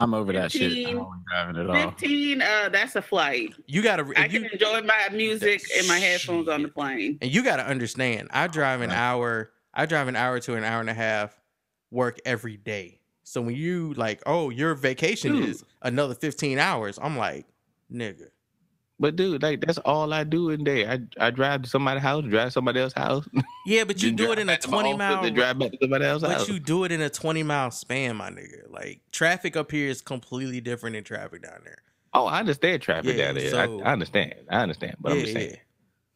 I'm 0.00 0.14
over 0.14 0.32
that 0.32 0.50
shit. 0.50 0.62
I 0.62 0.74
15, 0.74 0.96
don't 0.96 1.24
driving 1.28 1.60
at 1.60 1.70
all. 1.70 1.90
15, 1.90 2.42
uh, 2.42 2.68
that's 2.70 2.96
a 2.96 3.02
flight. 3.02 3.54
You 3.66 3.82
gotta 3.82 4.10
I 4.16 4.24
you, 4.24 4.40
can 4.40 4.50
enjoy 4.50 4.80
my 4.80 5.08
music 5.12 5.62
and 5.76 5.86
my 5.86 5.98
headphones 5.98 6.48
on 6.48 6.62
the 6.62 6.68
plane. 6.68 7.18
and 7.20 7.30
you 7.30 7.44
gotta 7.44 7.66
understand, 7.66 8.28
I 8.30 8.46
drive 8.46 8.80
an 8.80 8.90
hour, 8.90 9.50
I 9.74 9.84
drive 9.84 10.08
an 10.08 10.16
hour 10.16 10.40
to 10.40 10.54
an 10.54 10.64
hour 10.64 10.80
and 10.80 10.88
a 10.88 10.94
half 10.94 11.38
work 11.90 12.18
every 12.24 12.56
day. 12.56 13.00
So 13.24 13.42
when 13.42 13.54
you 13.54 13.92
like, 13.94 14.22
oh, 14.24 14.48
your 14.48 14.74
vacation 14.74 15.34
Dude. 15.34 15.50
is 15.50 15.64
another 15.82 16.14
15 16.14 16.58
hours, 16.58 16.98
I'm 17.00 17.18
like, 17.18 17.46
nigga. 17.92 18.30
But 19.00 19.16
dude, 19.16 19.42
like 19.42 19.62
that's 19.62 19.78
all 19.78 20.12
I 20.12 20.24
do 20.24 20.50
in 20.50 20.62
day. 20.62 20.86
I 20.86 21.00
I 21.18 21.30
drive 21.30 21.62
to 21.62 21.68
somebody's 21.70 22.02
house, 22.02 22.22
drive 22.28 22.52
somebody 22.52 22.80
else's 22.80 22.98
house. 22.98 23.26
Yeah, 23.64 23.84
but 23.84 24.02
you 24.02 24.12
do 24.12 24.30
it 24.30 24.38
in 24.38 24.48
a 24.48 24.52
back 24.52 24.60
to 24.60 24.68
my 24.68 24.82
20 24.82 24.88
office, 24.90 24.98
mile 24.98 25.22
then 25.22 25.34
drive 25.34 25.58
back 25.58 25.70
to 25.72 25.78
somebody 25.80 26.04
else's 26.04 26.28
But 26.28 26.36
house. 26.36 26.48
you 26.48 26.60
do 26.60 26.84
it 26.84 26.92
in 26.92 27.00
a 27.00 27.08
20 27.08 27.42
mile 27.42 27.70
span, 27.70 28.16
my 28.16 28.28
nigga. 28.30 28.70
Like 28.70 29.00
traffic 29.10 29.56
up 29.56 29.70
here 29.72 29.88
is 29.88 30.02
completely 30.02 30.60
different 30.60 30.94
than 30.96 31.04
traffic 31.04 31.42
down 31.42 31.60
there. 31.64 31.78
Oh, 32.12 32.26
I 32.26 32.40
understand 32.40 32.82
traffic 32.82 33.16
Yeah, 33.16 33.26
down 33.26 33.34
there. 33.36 33.50
so- 33.50 33.80
I, 33.80 33.88
I 33.88 33.92
understand. 33.92 34.34
I 34.50 34.60
understand. 34.60 34.96
But 35.00 35.12
I'm 35.12 35.18
Yeah, 35.18 35.22
just 35.24 35.34
saying, 35.34 35.50
yeah. 35.52 35.56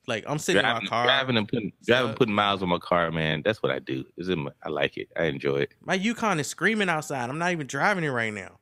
Like 0.07 0.25
I'm 0.27 0.39
sitting 0.39 0.61
in 0.63 0.69
my 0.69 0.81
car. 0.85 1.05
driving 1.07 1.39
and 1.39 1.49
putting 1.49 1.73
driving, 1.87 2.13
putting 2.15 2.35
miles 2.35 2.63
on 2.63 2.69
my 2.69 2.79
car, 2.79 3.11
man. 3.11 3.41
That's 3.43 3.63
what 3.63 3.73
I 3.73 3.79
do. 3.79 4.05
Is 4.19 4.29
I 4.63 4.69
like 4.69 4.99
it. 4.99 5.09
I 5.17 5.25
enjoy 5.25 5.61
it. 5.61 5.73
My 5.81 5.95
Yukon 5.95 6.39
is 6.39 6.47
screaming 6.49 6.91
outside. 6.91 7.31
I'm 7.31 7.39
not 7.39 7.53
even 7.53 7.67
driving 7.67 8.05
it 8.05 8.11
right 8.11 8.33
now. 8.35 8.59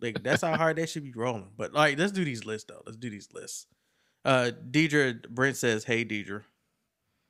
Like 0.00 0.22
that's 0.22 0.42
how 0.42 0.56
hard 0.56 0.76
that 0.76 0.88
should 0.88 1.04
be 1.04 1.12
rolling. 1.12 1.48
But 1.56 1.72
like, 1.72 1.98
let's 1.98 2.12
do 2.12 2.24
these 2.24 2.44
lists 2.44 2.66
though. 2.68 2.82
Let's 2.86 2.96
do 2.96 3.10
these 3.10 3.28
lists. 3.32 3.66
Uh, 4.24 4.50
Deidre 4.70 5.28
Brent 5.28 5.56
says, 5.56 5.84
"Hey, 5.84 6.04
Deidre." 6.04 6.42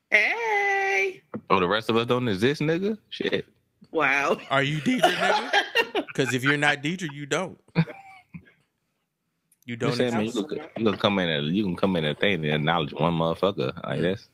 Hey. 0.09 1.21
Oh, 1.49 1.59
the 1.59 1.67
rest 1.67 1.89
of 1.89 1.95
us 1.97 2.05
don't 2.07 2.27
exist, 2.27 2.61
nigga. 2.61 2.97
Shit. 3.09 3.45
Wow. 3.91 4.37
Are 4.49 4.63
you 4.63 4.79
Deidre, 4.79 5.01
nigga? 5.11 5.51
Because 6.07 6.33
if 6.33 6.43
you're 6.43 6.57
not 6.57 6.83
Deidre, 6.83 7.07
you 7.13 7.25
don't. 7.25 7.57
You 9.65 9.75
Don't 9.77 9.89
don't. 9.89 9.97
saying, 9.97 10.13
man, 10.13 10.23
you, 10.23 10.29
exist. 10.29 10.49
can, 10.49 10.59
you 10.77 10.91
can 10.91 10.97
come 10.99 11.19
in 11.19 11.29
and 11.29 11.55
you 11.55 11.63
can 11.63 11.75
come 11.77 11.95
in 11.95 12.03
and 12.03 12.17
think 12.19 12.43
and 12.43 12.53
acknowledge 12.53 12.93
one 12.93 13.13
motherfucker 13.13 13.71
like 13.85 14.01
this. 14.01 14.27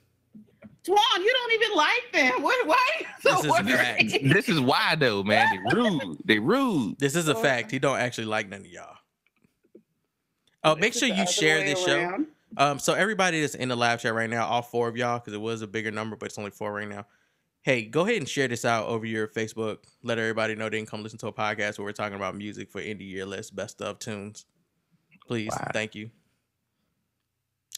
Twan, 0.88 1.17
you 1.23 1.34
don't 1.34 1.54
even 1.54 1.76
like 1.78 2.12
them. 2.13 2.41
What? 2.43 2.67
Why? 2.67 2.78
So 3.21 3.30
This 3.36 3.43
is 3.43 3.47
what- 3.50 3.65
fact. 3.65 4.04
This 4.23 4.50
is 4.50 4.60
why 4.60 4.95
though, 4.95 5.23
man. 5.23 5.47
They 5.69 5.76
rude. 5.76 6.17
They 6.26 6.39
rude. 6.39 6.97
This 7.00 7.15
is 7.15 7.28
a 7.28 7.36
fact. 7.36 7.71
He 7.71 7.80
don't 7.80 8.00
actually 8.00 8.26
like 8.26 8.47
none 8.50 8.62
of 8.62 8.67
y'all. 8.67 8.95
Oh, 10.63 10.76
make 10.76 10.93
sure 10.93 11.08
you 11.08 11.26
share 11.28 11.60
way 11.60 11.65
this 11.73 11.84
show. 11.84 12.26
Um, 12.58 12.80
so 12.80 12.93
everybody 12.93 13.41
that's 13.41 13.56
in 13.56 13.69
the 13.69 13.76
live 13.76 14.02
chat 14.02 14.13
right 14.13 14.30
now, 14.30 14.45
all 14.47 14.62
four 14.62 14.88
of 14.88 14.97
y'all, 14.97 15.19
because 15.19 15.34
it 15.34 15.41
was 15.41 15.62
a 15.62 15.67
bigger 15.67 15.91
number, 15.91 16.15
but 16.15 16.28
it's 16.28 16.38
only 16.38 16.52
four 16.52 16.73
right 16.73 16.88
now. 16.88 17.06
Hey, 17.62 17.84
go 17.84 18.02
ahead 18.02 18.15
and 18.17 18.28
share 18.28 18.47
this 18.47 18.63
out 18.65 18.88
over 18.88 19.06
your 19.06 19.28
Facebook. 19.28 19.80
Let 20.02 20.17
everybody 20.17 20.56
know 20.56 20.69
they 20.69 20.78
can 20.78 20.86
come 20.86 21.04
listen 21.04 21.19
to 21.19 21.28
a 21.28 21.34
podcast 21.34 21.78
where 21.78 21.86
we're 21.86 21.91
talking 21.91 22.15
about 22.15 22.36
music 22.36 22.71
for 22.71 22.82
indie 22.82 23.10
year 23.10 23.26
list, 23.26 23.56
best 23.56 23.82
of 23.82 24.00
tunes. 24.00 24.45
Please, 25.28 25.50
Wow. 25.52 25.67
thank 25.73 25.93
you. 25.93 26.10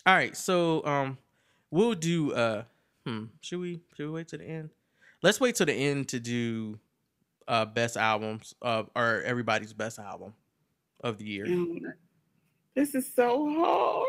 All 0.05 0.13
right, 0.15 0.35
so 0.37 0.85
um, 0.85 1.17
we'll 1.71 1.95
do. 1.95 2.33
Uh, 2.33 2.63
hmm, 3.09 3.23
should 3.41 3.59
we 3.59 3.81
should 3.95 4.05
we 4.05 4.11
wait 4.11 4.27
to 4.29 4.37
the 4.37 4.45
end? 4.45 4.69
Let's 5.21 5.39
wait 5.39 5.55
to 5.55 5.65
the 5.65 5.73
end 5.73 6.09
to 6.09 6.19
do 6.19 6.79
uh 7.47 7.65
best 7.65 7.97
albums 7.97 8.53
uh 8.61 8.83
or 8.95 9.21
everybody's 9.25 9.73
best 9.73 9.99
album 9.99 10.33
of 11.03 11.17
the 11.17 11.25
year. 11.25 11.45
Um, 11.45 11.79
This 12.75 12.93
is 12.95 13.11
so 13.13 13.49
hard. 13.55 14.07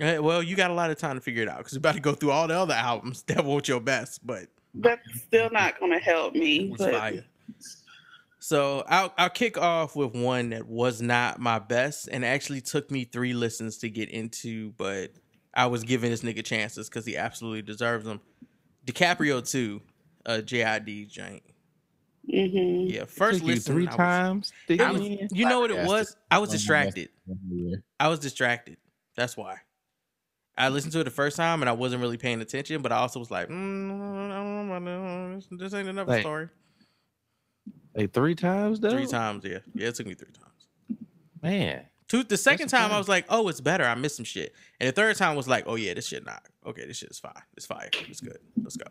Eh, 0.00 0.18
Well, 0.18 0.42
you 0.42 0.54
got 0.54 0.70
a 0.70 0.74
lot 0.74 0.90
of 0.90 0.98
time 0.98 1.16
to 1.16 1.20
figure 1.20 1.42
it 1.42 1.48
out 1.48 1.58
because 1.58 1.72
we're 1.72 1.78
about 1.78 1.94
to 1.94 2.00
go 2.00 2.14
through 2.14 2.30
all 2.30 2.46
the 2.46 2.54
other 2.54 2.74
albums 2.74 3.22
that 3.28 3.44
weren't 3.44 3.66
your 3.68 3.80
best, 3.80 4.24
but 4.26 4.46
That's 4.74 5.02
still 5.22 5.50
not 5.50 5.78
going 5.80 5.92
to 5.92 5.98
help 5.98 6.34
me. 6.34 6.74
but- 6.78 7.24
So 8.38 8.84
I'll 8.88 9.12
I'll 9.16 9.30
kick 9.30 9.56
off 9.56 9.94
with 9.94 10.14
one 10.14 10.50
that 10.50 10.66
was 10.66 11.00
not 11.00 11.38
my 11.40 11.58
best 11.60 12.08
and 12.10 12.24
actually 12.24 12.60
took 12.60 12.90
me 12.90 13.04
three 13.04 13.34
listens 13.34 13.78
to 13.78 13.88
get 13.88 14.08
into, 14.10 14.72
but 14.72 15.12
I 15.54 15.66
was 15.66 15.84
giving 15.84 16.10
this 16.10 16.22
nigga 16.22 16.44
chances 16.44 16.88
because 16.88 17.04
he 17.06 17.16
absolutely 17.16 17.62
deserves 17.62 18.04
them. 18.04 18.20
DiCaprio 18.86 19.48
too, 19.48 19.80
uh, 20.26 20.40
JID 20.44 21.06
joint. 21.10 21.42
Mhm. 22.28 22.90
Yeah, 22.92 23.04
first 23.04 23.42
listen 23.42 23.74
three 23.74 23.86
I 23.86 23.90
was- 23.90 23.96
times. 23.96 24.52
to 24.68 24.78
I 24.78 24.90
was- 24.92 25.02
you 25.32 25.46
know 25.48 25.60
what 25.60 25.70
it 25.70 25.84
was? 25.86 26.16
I 26.30 26.38
was 26.38 26.48
One 26.50 26.56
of 26.56 26.66
my 26.66 26.84
distracted. 26.86 27.08
I 28.00 28.08
was 28.08 28.20
distracted. 28.20 28.76
That's 29.16 29.36
why. 29.36 29.58
I 30.56 30.68
listened 30.68 30.92
to 30.92 31.00
it 31.00 31.04
the 31.04 31.10
first 31.10 31.36
time 31.36 31.62
and 31.62 31.68
I 31.68 31.72
wasn't 31.72 32.00
really 32.02 32.18
paying 32.18 32.40
attention, 32.40 32.82
but 32.82 32.92
I 32.92 32.96
also 32.96 33.18
was 33.18 33.30
like, 33.30 33.48
mm, 33.48 33.52
I 33.52 34.34
don't 34.36 34.68
know, 34.68 34.76
about 34.76 35.34
this. 35.34 35.46
this 35.50 35.74
ain't 35.74 35.88
another 35.88 36.12
Like, 36.12 36.20
story. 36.22 36.48
Like 37.94 38.12
three 38.12 38.34
times 38.34 38.80
though. 38.80 38.90
Three 38.90 39.06
times, 39.06 39.44
yeah. 39.44 39.58
Yeah, 39.74 39.88
it 39.88 39.94
took 39.96 40.06
me 40.06 40.14
three 40.14 40.32
times. 40.32 40.66
Man. 41.42 41.84
Two, 42.12 42.22
the 42.22 42.36
second 42.36 42.68
That's 42.68 42.72
time 42.72 42.92
I 42.92 42.98
was 42.98 43.08
like, 43.08 43.24
oh, 43.30 43.48
it's 43.48 43.62
better. 43.62 43.84
I 43.84 43.94
missed 43.94 44.16
some 44.16 44.26
shit. 44.26 44.52
And 44.78 44.86
the 44.86 44.92
third 44.92 45.16
time 45.16 45.34
was 45.34 45.48
like, 45.48 45.64
oh 45.66 45.76
yeah, 45.76 45.94
this 45.94 46.06
shit 46.06 46.26
not. 46.26 46.46
Okay, 46.66 46.86
this 46.86 46.98
shit 46.98 47.10
is 47.10 47.18
fine. 47.18 47.32
It's 47.56 47.64
fire. 47.64 47.88
It's 48.06 48.20
good. 48.20 48.36
Let's 48.62 48.76
go. 48.76 48.84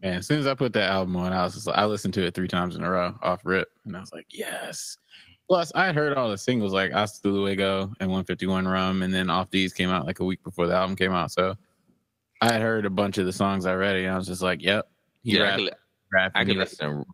Man, 0.00 0.18
as 0.18 0.28
soon 0.28 0.38
as 0.38 0.46
I 0.46 0.54
put 0.54 0.72
that 0.74 0.88
album 0.88 1.16
on, 1.16 1.32
I 1.32 1.42
was 1.42 1.54
just 1.54 1.66
like, 1.66 1.76
I 1.76 1.84
listened 1.86 2.14
to 2.14 2.24
it 2.24 2.32
three 2.32 2.46
times 2.46 2.76
in 2.76 2.84
a 2.84 2.88
row 2.88 3.18
off 3.22 3.40
rip, 3.44 3.72
and 3.86 3.96
I 3.96 4.00
was 4.00 4.12
like, 4.12 4.26
yes. 4.30 4.98
Plus, 5.48 5.72
I 5.74 5.86
had 5.86 5.96
heard 5.96 6.16
all 6.16 6.30
the 6.30 6.38
singles 6.38 6.72
like 6.72 6.92
"Hasta 6.92 7.26
Luego" 7.26 7.92
and 7.98 8.08
"151 8.08 8.68
Rum," 8.68 9.02
and 9.02 9.12
then 9.12 9.28
"Off 9.28 9.50
Deez" 9.50 9.74
came 9.74 9.90
out 9.90 10.06
like 10.06 10.20
a 10.20 10.24
week 10.24 10.44
before 10.44 10.68
the 10.68 10.74
album 10.76 10.94
came 10.94 11.12
out. 11.12 11.32
So 11.32 11.56
I 12.40 12.52
had 12.52 12.62
heard 12.62 12.86
a 12.86 12.90
bunch 12.90 13.18
of 13.18 13.26
the 13.26 13.32
songs 13.32 13.66
already, 13.66 14.04
and 14.04 14.14
I 14.14 14.16
was 14.16 14.28
just 14.28 14.42
like, 14.42 14.62
"Yep, 14.62 14.88
he 15.24 15.32
Yeah, 15.32 15.40
I 15.40 15.42
rapped, 15.42 15.58
can, 15.58 15.70
rapped, 16.12 16.36
I 16.36 16.40
and 16.40 16.48
can 16.48 16.56
he 16.56 16.60
listen. 16.60 17.04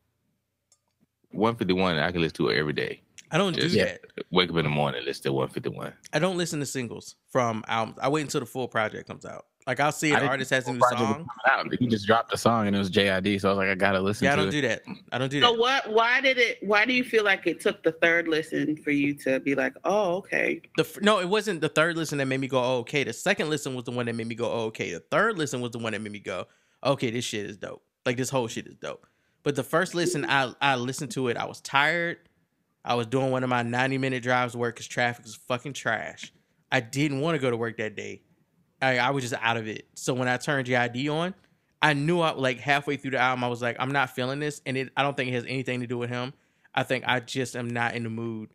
One 1.31 1.57
fifty 1.57 1.73
one. 1.73 1.99
I 1.99 2.13
can 2.13 2.21
listen 2.21 2.37
to 2.37 2.49
it 2.51 2.59
every 2.59 2.75
day. 2.75 3.01
I 3.31 3.39
don't 3.39 3.55
do 3.55 3.69
that. 3.69 4.01
Wake 4.31 4.51
up 4.51 4.57
in 4.57 4.65
the 4.65 4.71
morning, 4.71 5.03
listen 5.05 5.25
to 5.25 5.33
one 5.33 5.49
fifty 5.49 5.69
one. 5.69 5.93
I 6.13 6.19
don't 6.19 6.37
listen 6.37 6.61
to 6.61 6.67
singles 6.67 7.17
from 7.29 7.65
albums. 7.69 7.99
I 8.03 8.09
wait 8.09 8.23
until 8.23 8.41
the 8.41 8.47
full 8.47 8.69
project 8.69 9.07
comes 9.09 9.25
out. 9.25 9.47
Like 9.67 9.79
I'll 9.79 9.93
see 9.93 10.13
an 10.13 10.23
artist 10.23 10.51
has 10.51 10.67
a 10.67 10.73
new 10.73 10.81
song. 10.91 11.29
He 11.79 11.87
just 11.87 12.07
dropped 12.07 12.33
a 12.33 12.37
song, 12.39 12.67
and 12.67 12.75
it 12.75 12.79
was 12.79 12.91
JID. 12.91 13.41
So 13.41 13.49
I 13.49 13.53
was 13.53 13.59
like, 13.59 13.69
I 13.69 13.75
gotta 13.75 14.01
listen 14.01 14.25
Yeah, 14.25 14.33
I 14.33 14.37
don't 14.37 14.49
it. 14.49 14.53
do 14.53 14.61
that. 14.63 14.83
I 15.13 15.19
don't 15.19 15.29
do 15.31 15.41
So 15.41 15.47
that. 15.49 15.55
So 15.55 15.61
what? 15.61 15.93
Why 15.93 16.21
did 16.21 16.39
it? 16.39 16.59
Why 16.63 16.87
do 16.87 16.93
you 16.95 17.05
feel 17.05 17.25
like 17.25 17.47
it 17.47 17.61
took 17.61 17.83
the 17.83 17.93
third 17.93 18.27
listen 18.27 18.77
for 18.77 18.91
you 18.91 19.15
to 19.19 19.39
be 19.39 19.55
like, 19.55 19.75
oh, 19.85 20.17
okay? 20.17 20.63
The 20.77 20.99
no, 21.03 21.21
it 21.21 21.29
wasn't 21.29 21.61
the 21.61 21.69
third 21.69 21.97
listen 21.97 22.19
that 22.19 22.27
made 22.27 22.41
me 22.41 22.49
go, 22.49 22.59
oh, 22.59 22.79
okay. 22.79 23.05
The 23.05 23.13
second 23.13 23.51
listen 23.51 23.75
was 23.75 23.85
the 23.85 23.93
one 23.93 24.07
that 24.07 24.15
made 24.15 24.27
me 24.27 24.35
go, 24.35 24.51
oh, 24.51 24.65
okay. 24.67 24.93
The 24.93 25.01
third 25.01 25.37
listen 25.39 25.61
was 25.61 25.73
the 25.73 25.79
one 25.79 25.93
that 25.93 26.01
made 26.01 26.13
me 26.13 26.21
go, 26.21 26.47
okay, 26.83 27.11
this 27.11 27.25
shit 27.27 27.45
is 27.47 27.57
dope. 27.59 27.83
Like 28.07 28.17
this 28.17 28.31
whole 28.31 28.49
shit 28.49 28.67
is 28.67 28.77
dope. 28.77 29.07
But 29.43 29.57
the 29.57 29.63
first 29.63 29.95
listen, 29.95 30.25
I 30.29 30.53
I 30.61 30.77
listened 30.77 31.11
to 31.13 31.29
it. 31.29 31.37
I 31.37 31.45
was 31.45 31.61
tired. 31.61 32.17
I 32.85 32.95
was 32.95 33.07
doing 33.07 33.31
one 33.31 33.45
of 33.45 33.51
my 33.51 33.63
ninety 33.63 33.99
minute 33.99 34.23
drives 34.23 34.53
to 34.53 34.59
work 34.59 34.75
because 34.75 34.87
traffic 34.87 35.25
was 35.25 35.35
fucking 35.35 35.75
trash. 35.75 36.33
I 36.73 36.81
didn't 36.81 37.21
want 37.21 37.35
to 37.35 37.39
go 37.41 37.51
to 37.51 37.57
work 37.57 37.77
that 37.79 37.97
day. 37.97 38.23
I, 38.81 38.99
I 38.99 39.11
was 39.11 39.29
just 39.29 39.35
out 39.43 39.57
of 39.57 39.69
it. 39.69 39.89
So 39.95 40.15
when 40.15 40.29
I 40.29 40.37
turned 40.37 40.67
JID 40.67 41.13
on, 41.13 41.35
I 41.83 41.93
knew 41.93 42.21
I 42.21 42.33
like 42.33 42.61
halfway 42.61 42.97
through 42.97 43.13
the 43.13 43.19
album, 43.19 43.45
I 43.45 43.49
was 43.49 43.61
like, 43.61 43.77
I'm 43.79 43.93
not 43.93 44.11
feeling 44.11 44.41
this, 44.41 44.61
and 44.67 44.77
it. 44.77 44.91
I 44.97 45.03
don't 45.03 45.17
think 45.17 45.29
it 45.31 45.35
has 45.35 45.45
anything 45.45 45.81
to 45.81 45.87
do 45.87 45.99
with 45.99 46.11
him. 46.11 46.33
I 46.75 46.83
think 46.83 47.05
I 47.07 47.21
just 47.21 47.57
am 47.57 47.69
not 47.69 47.95
in 47.95 48.05
the 48.05 48.11
mood 48.11 48.51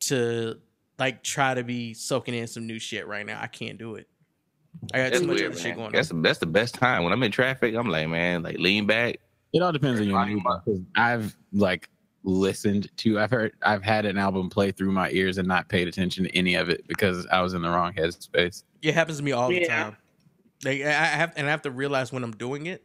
to 0.00 0.58
like 0.98 1.22
try 1.22 1.54
to 1.54 1.64
be 1.64 1.94
soaking 1.94 2.34
in 2.34 2.46
some 2.46 2.66
new 2.66 2.78
shit 2.78 3.06
right 3.06 3.24
now. 3.24 3.38
I 3.40 3.46
can't 3.46 3.78
do 3.78 3.94
it. 3.94 4.08
I 4.92 4.98
got 4.98 5.04
That's 5.10 5.20
too 5.20 5.26
much 5.26 5.36
weird, 5.38 5.52
other 5.52 5.60
shit 5.60 5.76
going 5.76 5.92
That's 5.92 6.10
on. 6.10 6.22
the, 6.22 6.28
that's 6.28 6.38
the 6.38 6.46
best 6.46 6.74
time 6.74 7.04
when 7.04 7.12
I'm 7.12 7.22
in 7.22 7.32
traffic. 7.32 7.74
I'm 7.74 7.88
like, 7.88 8.08
man, 8.08 8.42
like 8.42 8.58
lean 8.58 8.86
back. 8.86 9.16
It 9.52 9.62
all 9.62 9.72
depends 9.72 10.00
on 10.00 10.08
your 10.08 10.26
mood. 10.26 10.86
I've 10.94 11.36
like 11.52 11.88
listened 12.24 12.88
to. 12.98 13.18
I've 13.20 13.30
heard. 13.30 13.52
I've 13.62 13.82
had 13.82 14.04
an 14.06 14.18
album 14.18 14.50
play 14.50 14.70
through 14.72 14.92
my 14.92 15.10
ears 15.10 15.38
and 15.38 15.46
not 15.48 15.68
paid 15.68 15.88
attention 15.88 16.24
to 16.24 16.36
any 16.36 16.54
of 16.54 16.68
it 16.68 16.86
because 16.88 17.26
I 17.30 17.40
was 17.42 17.54
in 17.54 17.62
the 17.62 17.70
wrong 17.70 17.92
headspace. 17.92 18.64
It 18.82 18.94
happens 18.94 19.18
to 19.18 19.24
me 19.24 19.32
all 19.32 19.48
the 19.48 19.60
Yeah. 19.62 19.84
time. 19.84 19.96
Like 20.64 20.82
I 20.82 20.88
I 20.88 20.92
have, 20.92 21.32
and 21.36 21.46
I 21.46 21.50
have 21.50 21.62
to 21.62 21.70
realize 21.70 22.12
when 22.12 22.24
I'm 22.24 22.32
doing 22.32 22.66
it 22.66 22.84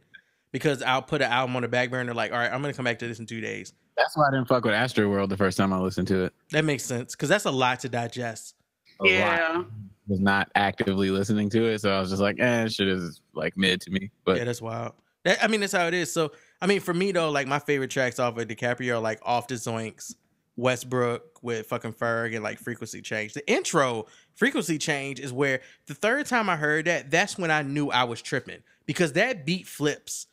because 0.52 0.82
I'll 0.82 1.02
put 1.02 1.22
an 1.22 1.30
album 1.30 1.56
on 1.56 1.62
the 1.62 1.68
back 1.68 1.90
burner. 1.90 2.14
Like, 2.14 2.32
all 2.32 2.38
right, 2.38 2.52
I'm 2.52 2.60
gonna 2.62 2.74
come 2.74 2.84
back 2.84 2.98
to 3.00 3.08
this 3.08 3.18
in 3.18 3.26
two 3.26 3.40
days. 3.40 3.72
That's 3.96 4.16
why 4.16 4.28
I 4.28 4.30
didn't 4.32 4.48
fuck 4.48 4.64
with 4.64 4.74
Astroworld 4.74 5.28
the 5.28 5.36
first 5.36 5.56
time 5.56 5.72
I 5.72 5.78
listened 5.78 6.08
to 6.08 6.24
it. 6.24 6.32
That 6.50 6.64
makes 6.64 6.84
sense 6.84 7.14
because 7.14 7.28
that's 7.28 7.44
a 7.44 7.50
lot 7.50 7.80
to 7.80 7.88
digest. 7.88 8.54
A 9.00 9.04
lot. 9.04 9.10
yeah. 9.10 9.62
was 10.06 10.20
not 10.20 10.50
actively 10.54 11.10
listening 11.10 11.48
to 11.50 11.64
it, 11.64 11.80
so 11.80 11.90
I 11.90 11.98
was 12.00 12.10
just 12.10 12.20
like, 12.22 12.38
"Eh, 12.38 12.68
shit 12.68 12.88
is 12.88 13.20
like 13.34 13.56
mid 13.56 13.80
to 13.82 13.90
me." 13.90 14.10
But 14.24 14.36
yeah, 14.36 14.44
that's 14.44 14.60
wild. 14.62 14.92
That, 15.24 15.42
I 15.42 15.48
mean, 15.48 15.60
that's 15.60 15.72
how 15.72 15.86
it 15.86 15.94
is. 15.94 16.12
So, 16.12 16.32
I 16.64 16.66
mean, 16.66 16.80
for 16.80 16.94
me 16.94 17.12
though, 17.12 17.30
like 17.30 17.46
my 17.46 17.58
favorite 17.58 17.90
tracks 17.90 18.18
off 18.18 18.38
of 18.38 18.48
DiCaprio 18.48 18.94
are 18.94 18.98
like 18.98 19.20
"Off 19.22 19.48
the 19.48 19.54
Zoinks," 19.56 20.14
Westbrook 20.56 21.42
with 21.42 21.66
fucking 21.66 21.92
Ferg, 21.92 22.34
and 22.34 22.42
like 22.42 22.58
"Frequency 22.58 23.02
Change." 23.02 23.34
The 23.34 23.46
intro, 23.46 24.06
"Frequency 24.34 24.78
Change," 24.78 25.20
is 25.20 25.30
where 25.30 25.60
the 25.88 25.94
third 25.94 26.24
time 26.24 26.48
I 26.48 26.56
heard 26.56 26.86
that, 26.86 27.10
that's 27.10 27.36
when 27.36 27.50
I 27.50 27.60
knew 27.60 27.90
I 27.90 28.04
was 28.04 28.22
tripping 28.22 28.62
because 28.86 29.12
that 29.12 29.44
beat 29.44 29.66
flips 29.66 30.26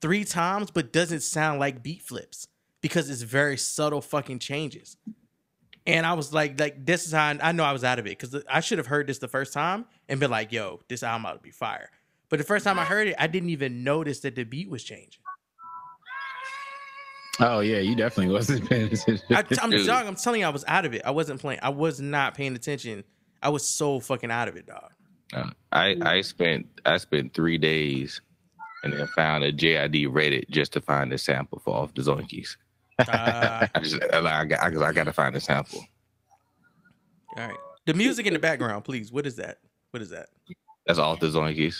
three 0.00 0.24
times, 0.24 0.72
but 0.72 0.92
doesn't 0.92 1.20
sound 1.20 1.60
like 1.60 1.84
beat 1.84 2.02
flips 2.02 2.48
because 2.80 3.08
it's 3.08 3.22
very 3.22 3.56
subtle 3.56 4.00
fucking 4.00 4.40
changes. 4.40 4.96
And 5.86 6.04
I 6.04 6.14
was 6.14 6.32
like, 6.32 6.58
like 6.58 6.84
this 6.84 7.06
is 7.06 7.12
how 7.12 7.26
I, 7.26 7.38
I 7.40 7.52
know 7.52 7.62
I 7.62 7.72
was 7.72 7.84
out 7.84 8.00
of 8.00 8.06
it 8.06 8.18
because 8.18 8.42
I 8.50 8.58
should 8.58 8.78
have 8.78 8.88
heard 8.88 9.06
this 9.06 9.18
the 9.18 9.28
first 9.28 9.52
time 9.52 9.84
and 10.08 10.18
been 10.18 10.32
like, 10.32 10.50
yo, 10.50 10.80
this 10.88 11.04
album 11.04 11.26
ought 11.26 11.34
to 11.34 11.38
be 11.38 11.52
fire. 11.52 11.90
But 12.28 12.40
the 12.40 12.44
first 12.44 12.64
time 12.64 12.76
I 12.76 12.84
heard 12.84 13.06
it, 13.06 13.14
I 13.20 13.28
didn't 13.28 13.50
even 13.50 13.84
notice 13.84 14.18
that 14.22 14.34
the 14.34 14.42
beat 14.42 14.68
was 14.68 14.82
changing. 14.82 15.22
Oh 17.40 17.60
yeah, 17.60 17.78
you 17.78 17.94
definitely 17.94 18.32
wasn't 18.32 18.66
paying 18.68 18.86
attention. 18.92 19.20
I, 19.30 19.44
I'm 19.60 19.70
Dude. 19.70 19.86
dog, 19.86 20.06
I'm 20.06 20.14
telling 20.16 20.40
you, 20.40 20.46
I 20.46 20.50
was 20.50 20.64
out 20.66 20.84
of 20.86 20.94
it. 20.94 21.02
I 21.04 21.10
wasn't 21.10 21.40
playing. 21.40 21.60
I 21.62 21.68
was 21.70 22.00
not 22.00 22.34
paying 22.34 22.54
attention. 22.54 23.04
I 23.42 23.50
was 23.50 23.66
so 23.66 24.00
fucking 24.00 24.30
out 24.30 24.48
of 24.48 24.56
it, 24.56 24.66
dog. 24.66 24.90
Uh, 25.34 25.50
I 25.72 25.96
I 26.02 26.20
spent 26.22 26.66
I 26.86 26.96
spent 26.98 27.34
three 27.34 27.58
days 27.58 28.20
and 28.84 28.92
then 28.92 29.06
found 29.08 29.44
a 29.44 29.52
JID 29.52 30.08
Reddit 30.08 30.48
just 30.50 30.72
to 30.74 30.80
find 30.80 31.10
the 31.10 31.18
sample 31.18 31.58
for 31.58 31.74
off 31.74 31.92
the 31.94 32.02
Zoinkys. 32.02 32.56
Uh, 33.00 33.66
I 33.74 33.80
just 33.80 34.02
I, 34.12 34.18
I, 34.40 34.44
got- 34.44 34.62
I, 34.62 34.66
I 34.88 34.92
got 34.92 35.04
to 35.04 35.12
find 35.12 35.34
the 35.34 35.40
sample. 35.40 35.84
all 37.36 37.48
right. 37.48 37.56
The 37.86 37.94
music 37.94 38.26
in 38.26 38.32
the 38.32 38.38
background, 38.38 38.84
please. 38.84 39.12
What 39.12 39.26
is 39.26 39.36
that? 39.36 39.58
What 39.90 40.02
is 40.02 40.10
that? 40.10 40.28
That's 40.86 40.98
off 40.98 41.20
the 41.20 41.26
Zoinkys. 41.28 41.76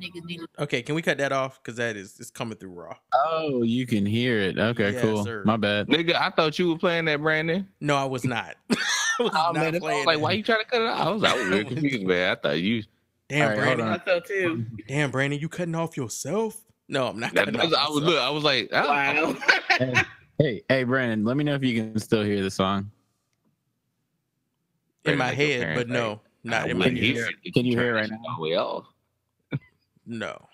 Y'all 0.00 0.10
niggas 0.10 0.24
need 0.24 0.38
to 0.38 0.46
Okay, 0.62 0.82
can 0.82 0.94
we 0.94 1.02
cut 1.02 1.18
that 1.18 1.32
off? 1.32 1.62
Because 1.62 1.76
that 1.76 1.96
is 1.96 2.18
it's 2.20 2.30
coming 2.30 2.56
through 2.58 2.70
raw. 2.70 2.94
oh, 3.14 3.62
you 3.62 3.86
can 3.86 4.04
hear 4.06 4.40
it. 4.40 4.58
Okay, 4.58 4.92
Yes, 4.92 5.02
cool. 5.02 5.24
sir. 5.24 5.42
My 5.44 5.56
bad. 5.56 5.88
Nigga, 5.88 6.14
I 6.14 6.30
thought 6.30 6.58
you 6.58 6.68
were 6.70 6.78
playing 6.78 7.04
that, 7.06 7.20
Brandon. 7.20 7.68
No, 7.80 7.96
I 7.96 8.04
was 8.04 8.24
not. 8.24 8.56
I 8.70 8.76
was 9.22 9.30
Oh 9.34 9.52
not 9.52 9.72
man, 9.72 9.80
playing 9.80 10.06
like, 10.06 10.16
that. 10.16 10.20
why 10.22 10.32
you 10.32 10.42
trying 10.42 10.60
to 10.60 10.64
cut 10.66 10.80
it 10.80 10.88
off? 10.88 11.06
I 11.06 11.10
was, 11.10 11.24
I 11.24 11.34
was 11.36 11.46
really 11.46 11.64
confused, 11.64 12.02
man. 12.06 12.30
I 12.32 12.34
thought 12.34 12.58
you. 12.60 12.82
Damn, 13.28 13.42
All 13.42 13.48
right, 13.56 13.64
hold 13.64 13.76
Brandon. 13.78 13.88
I 13.88 13.98
thought 13.98 14.24
too. 14.26 14.66
Damn, 14.88 15.10
Brandon, 15.10 15.38
you 15.40 15.48
cutting 15.48 15.74
off 15.74 15.96
yourself? 15.96 16.60
No, 16.88 17.08
I'm 17.08 17.18
not 17.18 17.32
That, 17.34 17.46
cutting 17.46 17.60
that's, 17.60 17.72
off 17.74 17.88
I 17.88 17.90
was 17.90 18.02
look. 18.02 18.18
I 18.20 18.30
was 18.30 18.44
like, 18.44 18.68
oh, 18.72 18.86
Wow. 18.88 19.36
hey, 19.78 19.94
hey, 20.38 20.62
hey, 20.68 20.84
Brandon, 20.84 21.24
let 21.24 21.36
me 21.36 21.44
know 21.44 21.54
if 21.54 21.62
you 21.64 21.80
can 21.80 21.98
still 21.98 22.22
hear 22.22 22.42
the 22.42 22.50
song. 22.50 22.90
in 25.04 25.16
my 25.16 25.26
Brandon, 25.26 25.28
like 25.28 25.38
your 25.38 25.46
head, 25.48 25.60
parents, 25.60 25.82
but 25.84 25.88
no, 25.88 26.08
like, 26.10 26.18
not 26.44 26.62
I 26.64 26.68
in 26.68 26.78
my 26.78 26.84
wouldn't 26.86 27.02
ears. 27.02 27.30
Can 27.54 27.64
you 27.64 27.78
hear 27.78 27.96
it 27.96 28.00
right 28.00 28.10
now? 28.10 28.18
all 28.28 28.36
the 28.36 28.42
way 28.42 28.56
off. 28.56 28.84
No. 30.06 30.48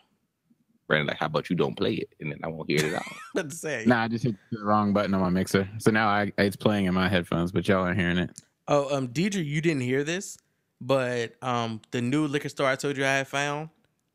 Brandon, 0.86 1.06
like, 1.08 1.18
how 1.18 1.26
about 1.26 1.48
you 1.50 1.56
don't 1.56 1.76
play 1.76 1.94
it, 1.94 2.08
and 2.20 2.32
then 2.32 2.40
I 2.42 2.48
won't 2.48 2.68
hear 2.68 2.84
it 2.84 2.94
out. 2.94 3.04
What 3.32 3.50
to 3.50 3.54
say? 3.56 3.84
Nah, 3.86 4.02
I 4.02 4.08
just 4.08 4.24
hit 4.24 4.34
the 4.50 4.62
wrong 4.64 4.92
button 4.92 5.14
on 5.14 5.20
my 5.20 5.28
mixer. 5.30 5.68
So 5.78 5.90
now 5.92 6.08
I 6.08 6.32
it's 6.38 6.56
playing 6.56 6.86
in 6.86 6.94
my 6.94 7.08
headphones, 7.08 7.52
but 7.52 7.66
y'all 7.68 7.84
aren't 7.84 7.98
hearing 7.98 8.18
it. 8.18 8.30
Oh, 8.66 8.96
um, 8.96 9.08
Deidre, 9.08 9.44
you 9.44 9.60
didn't 9.60 9.82
hear 9.82 10.02
this, 10.04 10.36
but 10.80 11.34
um, 11.42 11.80
the 11.92 12.00
new 12.00 12.26
liquor 12.26 12.48
store 12.48 12.66
I 12.68 12.74
told 12.76 12.96
you 12.96 13.04
I 13.04 13.18
had 13.18 13.28
found 13.28 13.68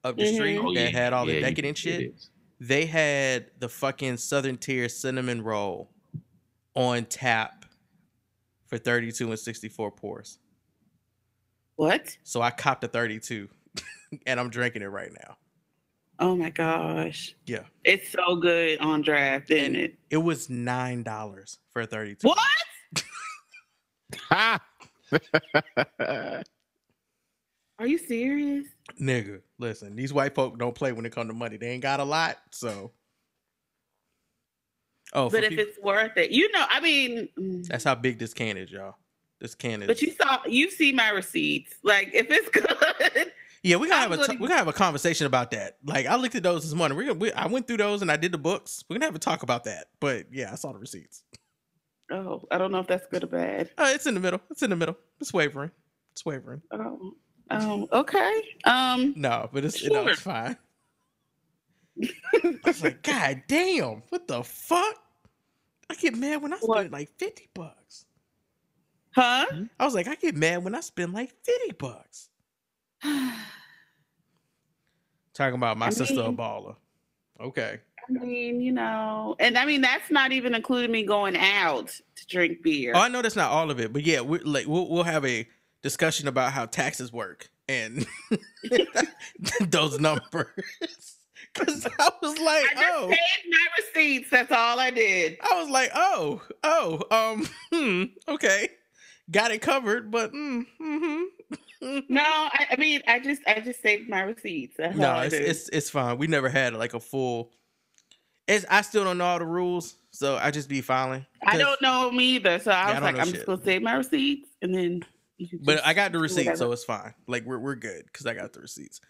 up 0.03 0.17
the 0.17 0.23
Mhm. 0.23 0.33
street 0.35 0.57
Oh, 0.57 0.73
that 0.73 0.79
yeah. 0.81 0.87
had 0.89 1.13
all 1.13 1.25
the 1.25 1.33
Yeah, 1.33 1.39
you- 1.39 1.45
decadent 1.45 1.77
it 1.77 1.81
shit. 1.81 2.15
They 2.59 2.85
had 2.85 3.51
the 3.59 3.67
fucking 3.69 4.17
Southern 4.17 4.57
Tier 4.57 4.87
cinnamon 4.89 5.41
roll 5.43 5.89
on 6.73 7.05
tap 7.05 7.65
for 8.67 8.77
thirty-two 8.77 9.29
and 9.29 9.39
sixty-four 9.39 9.91
pours. 9.91 10.39
What? 11.75 12.17
So 12.23 12.41
I 12.41 12.51
copped 12.51 12.83
a 12.83 12.87
thirty-two, 12.87 13.49
and 14.25 14.39
I'm 14.39 14.49
drinking 14.49 14.81
it 14.81 14.87
right 14.87 15.11
now. 15.23 15.37
Oh 16.19 16.35
my 16.35 16.49
gosh. 16.49 17.35
Yeah, 17.45 17.63
It's 17.83 18.09
so 18.09 18.37
good 18.37 18.79
on 18.79 19.01
draft, 19.01 19.51
isn't 19.51 19.75
it? 19.75 19.97
it 20.09 20.17
was 20.17 20.49
nine 20.49 21.03
dollars 21.03 21.59
for 21.71 21.81
a 21.81 21.85
thirty-two. 21.87 22.27
What? 22.27 22.39
Are 27.77 27.87
you 27.87 27.97
serious? 27.97 28.67
Nigga, 29.01 29.41
listen, 29.59 29.95
these 29.95 30.13
white 30.13 30.33
folk 30.33 30.57
don't 30.57 30.73
play 30.75 30.93
when 30.93 31.05
it 31.05 31.11
comes 31.11 31.29
to 31.29 31.33
money. 31.33 31.57
They 31.57 31.67
ain't 31.71 31.83
got 31.83 31.99
a 31.99 32.05
lot, 32.05 32.37
so. 32.51 32.91
Oh, 35.13 35.29
But 35.29 35.43
if 35.43 35.49
peop- 35.49 35.59
it's 35.59 35.79
worth 35.79 36.15
it, 36.17 36.31
you 36.31 36.49
know, 36.51 36.65
I 36.69 36.79
mean, 36.79 37.27
mm, 37.37 37.67
that's 37.67 37.83
how 37.83 37.95
big 37.95 38.17
this 38.19 38.33
can 38.33 38.55
is, 38.57 38.71
y'all. 38.71 38.95
This 39.41 39.53
can 39.55 39.81
is. 39.83 39.87
but 39.87 40.01
you 40.01 40.11
saw, 40.13 40.39
you 40.45 40.71
see 40.71 40.93
my 40.93 41.09
receipts. 41.09 41.75
Like, 41.83 42.11
if 42.13 42.27
it's 42.29 42.49
good, 43.15 43.33
yeah, 43.65 43.77
we 43.77 43.87
gotta 43.89 44.01
have 44.01 44.11
I'm 44.11 44.19
a 44.19 44.21
t- 44.21 44.27
gonna- 44.27 44.39
we 44.41 44.47
gotta 44.47 44.59
have 44.59 44.67
a 44.67 44.73
conversation 44.73 45.25
about 45.27 45.51
that. 45.51 45.77
Like, 45.83 46.05
I 46.05 46.15
looked 46.15 46.35
at 46.35 46.43
those 46.43 46.63
this 46.63 46.73
morning. 46.73 46.97
We're 46.97 47.07
gonna, 47.07 47.19
we, 47.19 47.31
I 47.33 47.47
went 47.47 47.67
through 47.67 47.77
those 47.77 48.01
and 48.01 48.11
I 48.11 48.17
did 48.17 48.31
the 48.31 48.37
books. 48.37 48.83
We're 48.89 48.95
gonna 48.95 49.05
have 49.05 49.15
a 49.15 49.19
talk 49.19 49.43
about 49.43 49.63
that. 49.65 49.87
But 49.99 50.27
yeah, 50.31 50.51
I 50.51 50.55
saw 50.55 50.71
the 50.71 50.79
receipts. 50.79 51.23
oh, 52.11 52.43
I 52.51 52.57
don't 52.57 52.71
know 52.71 52.79
if 52.79 52.87
that's 52.87 53.07
good 53.07 53.23
or 53.23 53.27
bad. 53.27 53.71
Uh, 53.77 53.89
it's 53.93 54.05
in 54.05 54.13
the 54.13 54.19
middle. 54.19 54.39
It's 54.51 54.61
in 54.63 54.69
the 54.69 54.75
middle. 54.75 54.97
It's 55.19 55.33
wavering. 55.33 55.71
It's 56.13 56.25
wavering. 56.25 56.61
Oh, 56.71 57.15
oh, 57.51 57.87
okay. 57.91 58.41
Um, 58.65 59.13
No, 59.17 59.49
but 59.51 59.65
it's 59.65 59.83
no, 59.83 60.07
it's 60.07 60.21
fine. 60.21 60.57
I 62.43 62.57
was 62.65 62.83
like, 62.83 63.01
God 63.03 63.43
damn, 63.47 64.03
what 64.09 64.27
the 64.27 64.43
fuck? 64.43 64.95
I 65.89 65.95
get 65.95 66.15
mad 66.15 66.41
when 66.41 66.53
I 66.53 66.57
What? 66.57 66.79
spend 66.79 66.91
like 66.91 67.09
fifty 67.17 67.47
bucks. 67.53 68.05
huh? 69.11 69.45
I 69.79 69.85
was 69.85 69.93
like, 69.95 70.07
I 70.07 70.15
get 70.15 70.35
mad 70.35 70.63
when 70.63 70.75
I 70.75 70.81
spend 70.81 71.13
like 71.13 71.31
50 71.43 71.73
bucks. 71.77 72.29
Talking 75.33 75.55
about 75.55 75.77
my 75.77 75.87
I 75.87 75.89
sister 75.89 76.21
a 76.21 76.31
baller. 76.31 76.75
Okay. 77.39 77.79
I 78.07 78.11
mean, 78.11 78.61
you 78.61 78.71
know, 78.71 79.35
and 79.39 79.57
I 79.57 79.65
mean 79.65 79.81
that's 79.81 80.11
not 80.11 80.31
even 80.31 80.53
including 80.53 80.91
me 80.91 81.03
going 81.03 81.35
out 81.35 81.87
to 81.87 82.27
drink 82.27 82.61
beer. 82.61 82.93
Oh, 82.95 82.99
I 82.99 83.07
know 83.07 83.21
that's 83.21 83.35
not 83.35 83.51
all 83.51 83.71
of 83.71 83.79
it, 83.79 83.91
but 83.91 84.05
yeah, 84.05 84.21
we're 84.21 84.41
like 84.43 84.67
we'll 84.67 84.89
we'll 84.89 85.03
have 85.03 85.25
a 85.25 85.47
discussion 85.81 86.27
about 86.27 86.51
how 86.51 86.65
taxes 86.65 87.11
work 87.11 87.49
and 87.67 88.05
those 89.61 89.99
numbers. 89.99 90.47
Cause 91.53 91.87
I 91.99 92.11
was 92.21 92.37
like, 92.37 92.65
I 92.65 92.73
just 92.73 92.85
oh, 92.91 93.07
paid 93.07 93.49
my 93.49 93.65
receipts. 93.77 94.29
That's 94.29 94.51
all 94.51 94.77
I 94.77 94.91
did. 94.91 95.37
I 95.41 95.61
was 95.61 95.69
like, 95.69 95.89
oh, 95.95 96.41
oh, 96.63 97.01
um, 97.11 97.47
hmm, 97.71 98.03
okay, 98.27 98.69
got 99.29 99.51
it 99.51 99.61
covered, 99.61 100.11
but 100.11 100.33
mm, 100.33 100.65
hmm 100.79 101.23
No, 102.09 102.23
I, 102.23 102.67
I 102.71 102.75
mean, 102.77 103.01
I 103.07 103.19
just, 103.19 103.41
I 103.47 103.59
just 103.59 103.81
saved 103.81 104.09
my 104.09 104.21
receipts. 104.21 104.75
That's 104.77 104.97
no, 104.97 105.19
it's, 105.19 105.35
it's 105.35 105.69
it's 105.69 105.89
fine. 105.89 106.17
We 106.17 106.27
never 106.27 106.49
had 106.49 106.73
like 106.73 106.93
a 106.93 106.99
full. 106.99 107.51
It's 108.47 108.65
I 108.69 108.81
still 108.81 109.03
don't 109.03 109.17
know 109.17 109.25
all 109.25 109.39
the 109.39 109.45
rules, 109.45 109.95
so 110.11 110.37
I 110.37 110.51
just 110.51 110.69
be 110.69 110.81
filing. 110.81 111.25
I 111.45 111.57
don't 111.57 111.81
know 111.81 112.09
them 112.09 112.19
either, 112.19 112.59
so 112.59 112.71
I 112.71 112.87
Yeah, 112.87 112.93
was 112.93 113.03
don't 113.03 113.13
like, 113.13 113.21
I'm 113.21 113.25
shit. 113.27 113.35
just 113.35 113.45
gonna 113.45 113.63
save 113.63 113.81
my 113.81 113.93
receipts, 113.93 114.49
and 114.61 114.73
then. 114.73 115.05
But 115.63 115.85
I 115.85 115.93
got 115.93 116.11
the 116.11 116.19
receipt, 116.19 116.57
so 116.57 116.71
it's 116.71 116.85
fine. 116.85 117.13
Like 117.27 117.45
we're 117.45 117.59
we're 117.59 117.75
good 117.75 118.05
because 118.05 118.25
I 118.25 118.33
got 118.33 118.53
the 118.53 118.61
receipts. 118.61 119.01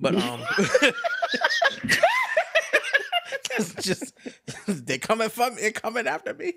But 0.00 0.14
um, 0.22 0.40
it's 3.58 3.74
just 3.74 4.14
they 4.66 4.98
coming 4.98 5.28
for 5.28 5.50
me, 5.50 5.70
coming 5.72 6.06
after 6.06 6.34
me. 6.34 6.54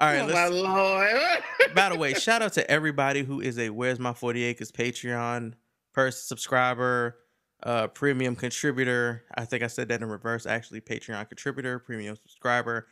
All 0.00 0.08
right, 0.08 0.20
oh 0.22 0.28
my 0.32 0.48
lord! 0.48 1.42
By 1.74 1.90
the 1.90 1.98
way, 1.98 2.14
shout 2.14 2.40
out 2.40 2.54
to 2.54 2.68
everybody 2.70 3.22
who 3.22 3.42
is 3.42 3.58
a 3.58 3.68
Where's 3.68 3.98
My 3.98 4.14
Forty 4.14 4.44
Acres 4.44 4.72
Patreon 4.72 5.52
person 5.92 6.22
subscriber, 6.24 7.18
uh, 7.62 7.88
premium 7.88 8.34
contributor. 8.34 9.24
I 9.34 9.44
think 9.44 9.62
I 9.62 9.66
said 9.66 9.88
that 9.88 10.00
in 10.00 10.08
reverse. 10.08 10.46
Actually, 10.46 10.80
Patreon 10.80 11.28
contributor, 11.28 11.78
premium 11.78 12.16
subscriber. 12.16 12.86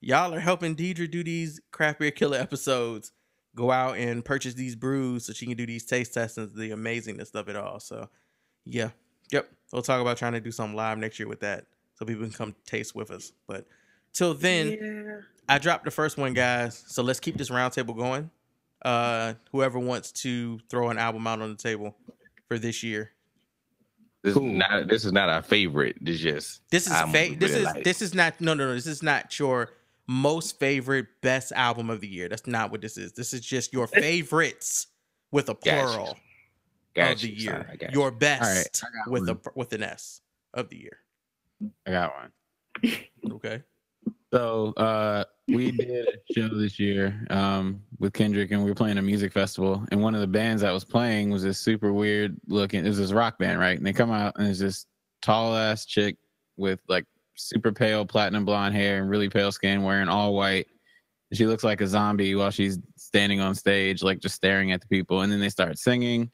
Y'all 0.00 0.32
are 0.32 0.40
helping 0.40 0.74
Deidre 0.74 1.10
do 1.10 1.22
these 1.22 1.60
craft 1.70 1.98
beer 1.98 2.10
killer 2.10 2.38
episodes. 2.38 3.12
Go 3.54 3.70
out 3.70 3.98
and 3.98 4.24
purchase 4.24 4.54
these 4.54 4.74
brews 4.74 5.26
so 5.26 5.34
she 5.34 5.44
can 5.44 5.58
do 5.58 5.66
these 5.66 5.84
taste 5.84 6.14
testings, 6.14 6.54
the 6.54 6.70
amazingness 6.70 7.34
of 7.34 7.50
it 7.50 7.56
all. 7.56 7.78
So, 7.78 8.08
yeah, 8.64 8.88
yep. 9.30 9.50
We'll 9.70 9.82
talk 9.82 10.00
about 10.00 10.16
trying 10.16 10.32
to 10.32 10.40
do 10.40 10.50
something 10.50 10.74
live 10.74 10.96
next 10.96 11.18
year 11.18 11.28
with 11.28 11.40
that, 11.40 11.66
so 11.92 12.06
people 12.06 12.22
can 12.22 12.32
come 12.32 12.54
taste 12.64 12.94
with 12.94 13.10
us. 13.10 13.32
But 13.46 13.66
till 14.14 14.32
then, 14.32 14.70
yeah. 14.70 15.20
I 15.48 15.58
dropped 15.58 15.84
the 15.84 15.90
first 15.90 16.16
one, 16.16 16.34
guys. 16.34 16.82
So 16.86 17.02
let's 17.02 17.20
keep 17.20 17.36
this 17.36 17.50
roundtable 17.50 17.96
going. 17.96 18.30
Uh, 18.84 19.34
whoever 19.52 19.78
wants 19.78 20.12
to 20.12 20.58
throw 20.68 20.90
an 20.90 20.98
album 20.98 21.26
out 21.26 21.40
on 21.40 21.50
the 21.50 21.56
table 21.56 21.96
for 22.48 22.58
this 22.58 22.82
year. 22.82 23.10
This 24.22 24.34
Cool. 24.34 24.46
is 24.50 24.52
not 24.56 24.88
this 24.88 25.04
is 25.04 25.12
not 25.12 25.28
our 25.28 25.42
favorite. 25.42 25.96
This 26.00 26.18
just 26.18 26.62
This 26.70 26.86
is 26.86 26.92
I'm 26.92 27.10
fa- 27.12 27.34
this 27.36 27.52
is 27.52 27.64
like- 27.64 27.84
this 27.84 28.00
is 28.00 28.14
not 28.14 28.40
no 28.40 28.54
no 28.54 28.66
no 28.68 28.74
this 28.74 28.86
is 28.86 29.02
not 29.02 29.38
your 29.38 29.70
most 30.06 30.58
favorite 30.58 31.06
best 31.22 31.52
album 31.52 31.90
of 31.90 32.00
the 32.00 32.08
year. 32.08 32.28
That's 32.28 32.46
not 32.46 32.70
what 32.70 32.80
this 32.80 32.96
is. 32.96 33.12
This 33.12 33.32
is 33.34 33.40
just 33.42 33.72
your 33.72 33.86
favorites 33.86 34.86
with 35.30 35.48
a 35.50 35.54
Gotcha. 35.54 35.70
plural 35.70 36.16
of 36.96 37.20
the 37.20 37.28
year. 37.34 37.50
son, 37.52 37.66
I 37.70 37.76
got. 37.76 37.92
Your 37.92 38.10
best 38.10 38.82
I 38.82 38.86
got 39.04 39.10
with 39.12 39.28
a 39.28 39.38
with 39.54 39.72
an 39.74 39.82
S 39.82 40.20
of 40.54 40.68
the 40.70 40.76
year. 40.78 40.98
I 41.86 41.90
got 41.90 42.12
one. 42.14 43.32
Okay. 43.32 43.62
So 44.34 44.72
uh, 44.76 45.22
we 45.46 45.70
did 45.76 46.08
a 46.08 46.32
show 46.32 46.48
this 46.48 46.80
year 46.80 47.24
um, 47.30 47.80
with 48.00 48.12
Kendrick, 48.14 48.50
and 48.50 48.64
we 48.64 48.70
were 48.70 48.74
playing 48.74 48.98
a 48.98 49.02
music 49.02 49.32
festival. 49.32 49.86
And 49.92 50.02
one 50.02 50.16
of 50.16 50.20
the 50.20 50.26
bands 50.26 50.62
that 50.62 50.72
was 50.72 50.84
playing 50.84 51.30
was 51.30 51.44
this 51.44 51.60
super 51.60 51.92
weird 51.92 52.36
looking. 52.48 52.84
It 52.84 52.88
was 52.88 52.98
this 52.98 53.12
rock 53.12 53.38
band, 53.38 53.60
right? 53.60 53.76
And 53.76 53.86
they 53.86 53.92
come 53.92 54.10
out, 54.10 54.32
and 54.36 54.48
it's 54.48 54.58
this 54.58 54.86
tall 55.22 55.54
ass 55.56 55.86
chick 55.86 56.16
with 56.56 56.80
like 56.88 57.04
super 57.36 57.70
pale 57.70 58.04
platinum 58.04 58.44
blonde 58.44 58.74
hair 58.74 59.00
and 59.00 59.08
really 59.08 59.28
pale 59.28 59.52
skin, 59.52 59.84
wearing 59.84 60.08
all 60.08 60.34
white. 60.34 60.66
She 61.32 61.46
looks 61.46 61.62
like 61.62 61.80
a 61.80 61.86
zombie 61.86 62.34
while 62.34 62.50
she's 62.50 62.78
standing 62.96 63.40
on 63.40 63.54
stage, 63.54 64.02
like 64.02 64.18
just 64.18 64.34
staring 64.34 64.72
at 64.72 64.80
the 64.80 64.88
people. 64.88 65.20
And 65.20 65.30
then 65.30 65.38
they 65.38 65.48
start 65.48 65.78
singing, 65.78 66.28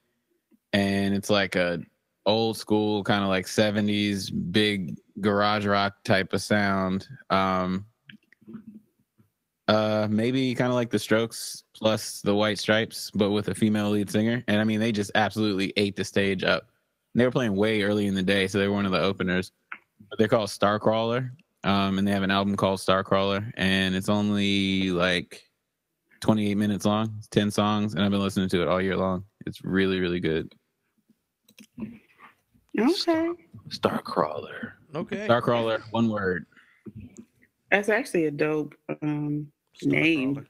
and 0.72 1.14
it's 1.14 1.28
like 1.28 1.54
a 1.54 1.80
old 2.24 2.56
school 2.56 3.02
kind 3.04 3.22
of 3.22 3.28
like 3.28 3.46
70s 3.46 4.30
big 4.52 4.96
garage 5.20 5.66
rock 5.66 5.94
type 6.04 6.32
of 6.34 6.42
sound 6.42 7.08
um 7.30 7.86
uh 9.70 10.08
maybe 10.10 10.54
kind 10.54 10.68
of 10.68 10.74
like 10.74 10.90
the 10.90 10.98
strokes 10.98 11.64
plus 11.74 12.20
the 12.22 12.34
white 12.34 12.58
stripes 12.58 13.10
but 13.14 13.30
with 13.30 13.48
a 13.48 13.54
female 13.54 13.90
lead 13.90 14.10
singer. 14.10 14.42
And 14.48 14.60
i 14.60 14.64
mean 14.64 14.80
they 14.80 14.92
just 14.92 15.12
absolutely 15.14 15.72
ate 15.76 15.96
the 15.96 16.04
stage 16.04 16.42
up. 16.44 16.70
They 17.14 17.24
were 17.24 17.30
playing 17.30 17.54
way 17.54 17.82
early 17.82 18.06
in 18.06 18.14
the 18.14 18.22
day 18.22 18.46
so 18.48 18.58
they 18.58 18.68
were 18.68 18.74
one 18.74 18.86
of 18.86 18.92
the 18.92 19.00
openers. 19.00 19.52
But 20.08 20.18
they're 20.18 20.28
called 20.28 20.48
starcrawler 20.48 21.30
um 21.64 21.98
and 21.98 22.06
they 22.06 22.12
have 22.12 22.22
an 22.22 22.30
album 22.30 22.56
called 22.56 22.80
starcrawler 22.80 23.50
and 23.56 23.94
it's 23.94 24.08
only 24.08 24.90
like 24.90 25.42
28 26.20 26.54
minutes 26.56 26.84
long 26.84 27.14
it's 27.18 27.28
10 27.28 27.50
songs 27.50 27.94
and 27.94 28.02
i've 28.02 28.10
been 28.10 28.20
listening 28.20 28.48
to 28.48 28.62
it 28.62 28.68
all 28.68 28.80
year 28.80 28.96
long. 28.96 29.24
It's 29.46 29.64
really 29.64 30.00
really 30.00 30.20
good. 30.20 30.52
Okay, 32.78 33.30
Starcrawler. 33.68 34.72
Okay. 34.94 35.26
starcrawler 35.28 35.80
one 35.90 36.08
word. 36.08 36.46
That's 37.70 37.88
actually 37.88 38.26
a 38.26 38.30
dope 38.30 38.74
um, 39.02 39.50
name. 39.82 40.46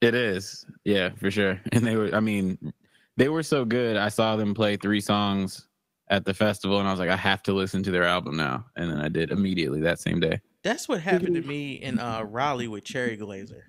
It 0.00 0.14
is. 0.14 0.66
Yeah, 0.84 1.10
for 1.16 1.30
sure. 1.30 1.60
And 1.72 1.86
they 1.86 1.96
were 1.96 2.14
I 2.14 2.20
mean, 2.20 2.72
they 3.16 3.28
were 3.28 3.42
so 3.42 3.64
good. 3.64 3.96
I 3.96 4.08
saw 4.08 4.36
them 4.36 4.54
play 4.54 4.76
three 4.76 5.00
songs 5.00 5.68
at 6.08 6.24
the 6.24 6.34
festival 6.34 6.78
and 6.78 6.88
I 6.88 6.90
was 6.90 7.00
like, 7.00 7.10
I 7.10 7.16
have 7.16 7.42
to 7.44 7.52
listen 7.52 7.82
to 7.84 7.90
their 7.90 8.04
album 8.04 8.36
now. 8.36 8.66
And 8.76 8.90
then 8.90 9.00
I 9.00 9.08
did 9.08 9.30
immediately 9.30 9.80
that 9.80 10.00
same 10.00 10.20
day. 10.20 10.40
That's 10.62 10.88
what 10.88 11.00
happened 11.00 11.34
to 11.36 11.42
me 11.42 11.74
in 11.74 11.98
uh 11.98 12.22
Raleigh 12.22 12.68
with 12.68 12.84
Cherry 12.84 13.16
Glazerr. 13.16 13.62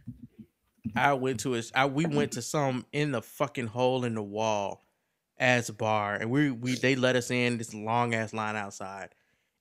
I 0.95 1.13
went 1.13 1.39
to 1.41 1.55
a, 1.55 1.61
I 1.73 1.85
we 1.85 2.05
went 2.05 2.33
to 2.33 2.41
some 2.41 2.85
in 2.91 3.11
the 3.11 3.21
fucking 3.21 3.67
hole 3.67 4.05
in 4.05 4.15
the 4.15 4.23
wall 4.23 4.85
as 5.37 5.69
a 5.69 5.73
bar, 5.73 6.15
and 6.15 6.29
we 6.29 6.51
we 6.51 6.75
they 6.75 6.95
let 6.95 7.15
us 7.15 7.31
in 7.31 7.57
this 7.57 7.73
long 7.73 8.13
ass 8.13 8.33
line 8.33 8.55
outside, 8.55 9.09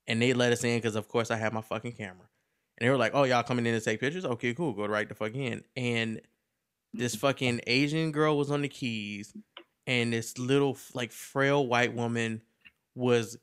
and 0.07 0.21
they 0.21 0.33
let 0.33 0.53
us 0.53 0.63
in 0.63 0.77
because 0.77 0.95
of 0.95 1.07
course 1.07 1.31
I 1.31 1.37
had 1.37 1.53
my 1.53 1.61
fucking 1.61 1.93
camera, 1.93 2.27
and 2.77 2.85
they 2.85 2.89
were 2.89 2.97
like, 2.97 3.13
"Oh 3.15 3.23
y'all 3.23 3.43
coming 3.43 3.65
in 3.65 3.73
to 3.73 3.81
take 3.81 3.99
pictures? 3.99 4.25
Okay, 4.25 4.53
cool, 4.53 4.73
go 4.73 4.85
right 4.85 5.07
the 5.07 5.15
fuck 5.15 5.35
in." 5.35 5.63
And 5.75 6.21
this 6.93 7.15
fucking 7.15 7.61
Asian 7.67 8.11
girl 8.11 8.37
was 8.37 8.51
on 8.51 8.61
the 8.63 8.69
keys, 8.69 9.35
and 9.87 10.13
this 10.13 10.37
little 10.37 10.77
like 10.93 11.11
frail 11.11 11.67
white 11.67 11.93
woman 11.95 12.43
was 12.95 13.37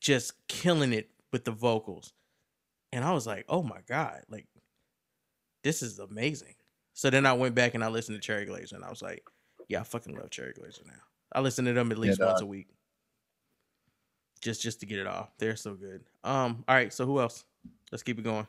just 0.00 0.46
killing 0.48 0.92
it 0.92 1.10
with 1.32 1.44
the 1.44 1.50
vocals. 1.50 2.12
And 2.92 3.04
I 3.04 3.12
was 3.12 3.26
like, 3.26 3.46
"Oh 3.48 3.62
my 3.62 3.82
god, 3.86 4.24
like 4.28 4.48
this 5.62 5.82
is 5.82 5.98
amazing." 5.98 6.54
So 6.92 7.10
then 7.10 7.26
I 7.26 7.32
went 7.32 7.54
back 7.54 7.74
and 7.74 7.82
I 7.82 7.88
listened 7.88 8.16
to 8.16 8.20
Cherry 8.24 8.46
Glazerr 8.46 8.74
and 8.74 8.84
I 8.84 8.90
was 8.90 9.02
like, 9.02 9.24
"Yeah, 9.68 9.80
I 9.80 9.84
fucking 9.84 10.14
love 10.14 10.30
Cherry 10.30 10.52
Glazerr 10.54 10.86
now." 10.86 11.02
I 11.32 11.40
listen 11.40 11.64
to 11.64 11.72
them 11.72 11.90
at 11.90 11.98
least 11.98 12.20
Yeah, 12.20 12.22
once 12.22 12.40
a 12.40 12.46
week. 12.46 12.68
Just 14.40 14.60
just 14.62 14.80
to 14.80 14.86
get 14.86 14.98
it 14.98 15.06
off. 15.06 15.36
They're 15.38 15.56
so 15.56 15.74
good. 15.74 16.04
Um 16.22 16.64
all 16.68 16.74
right, 16.74 16.92
so 16.92 17.06
who 17.06 17.20
else? 17.20 17.44
Let's 17.92 18.02
keep 18.02 18.18
it 18.18 18.22
going. 18.24 18.46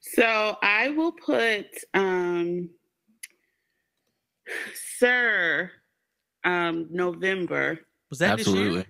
So 0.00 0.56
I 0.62 0.90
will 0.90 1.12
put 1.12 1.66
um 1.92 2.70
Sir 4.98 5.70
um 6.44 6.86
November. 6.90 7.80
Was 8.10 8.18
that 8.20 8.36
this 8.36 8.46
year? 8.46 8.56
Absolutely. 8.56 8.86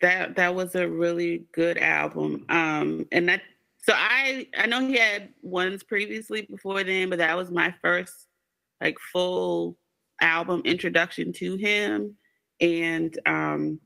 That 0.00 0.36
that 0.36 0.54
was 0.54 0.74
a 0.74 0.88
really 0.88 1.46
good 1.52 1.78
album. 1.78 2.44
Um 2.48 3.06
and 3.12 3.28
that 3.28 3.42
so 3.78 3.92
I 3.94 4.48
I 4.56 4.66
know 4.66 4.80
he 4.80 4.98
had 4.98 5.30
ones 5.42 5.82
previously 5.82 6.42
before 6.42 6.82
then, 6.82 7.10
but 7.10 7.18
that 7.18 7.36
was 7.36 7.50
my 7.50 7.74
first 7.82 8.26
like 8.80 8.98
full 9.12 9.76
album 10.20 10.62
introduction 10.64 11.32
to 11.34 11.56
him. 11.56 12.16
And 12.60 13.16
um 13.26 13.80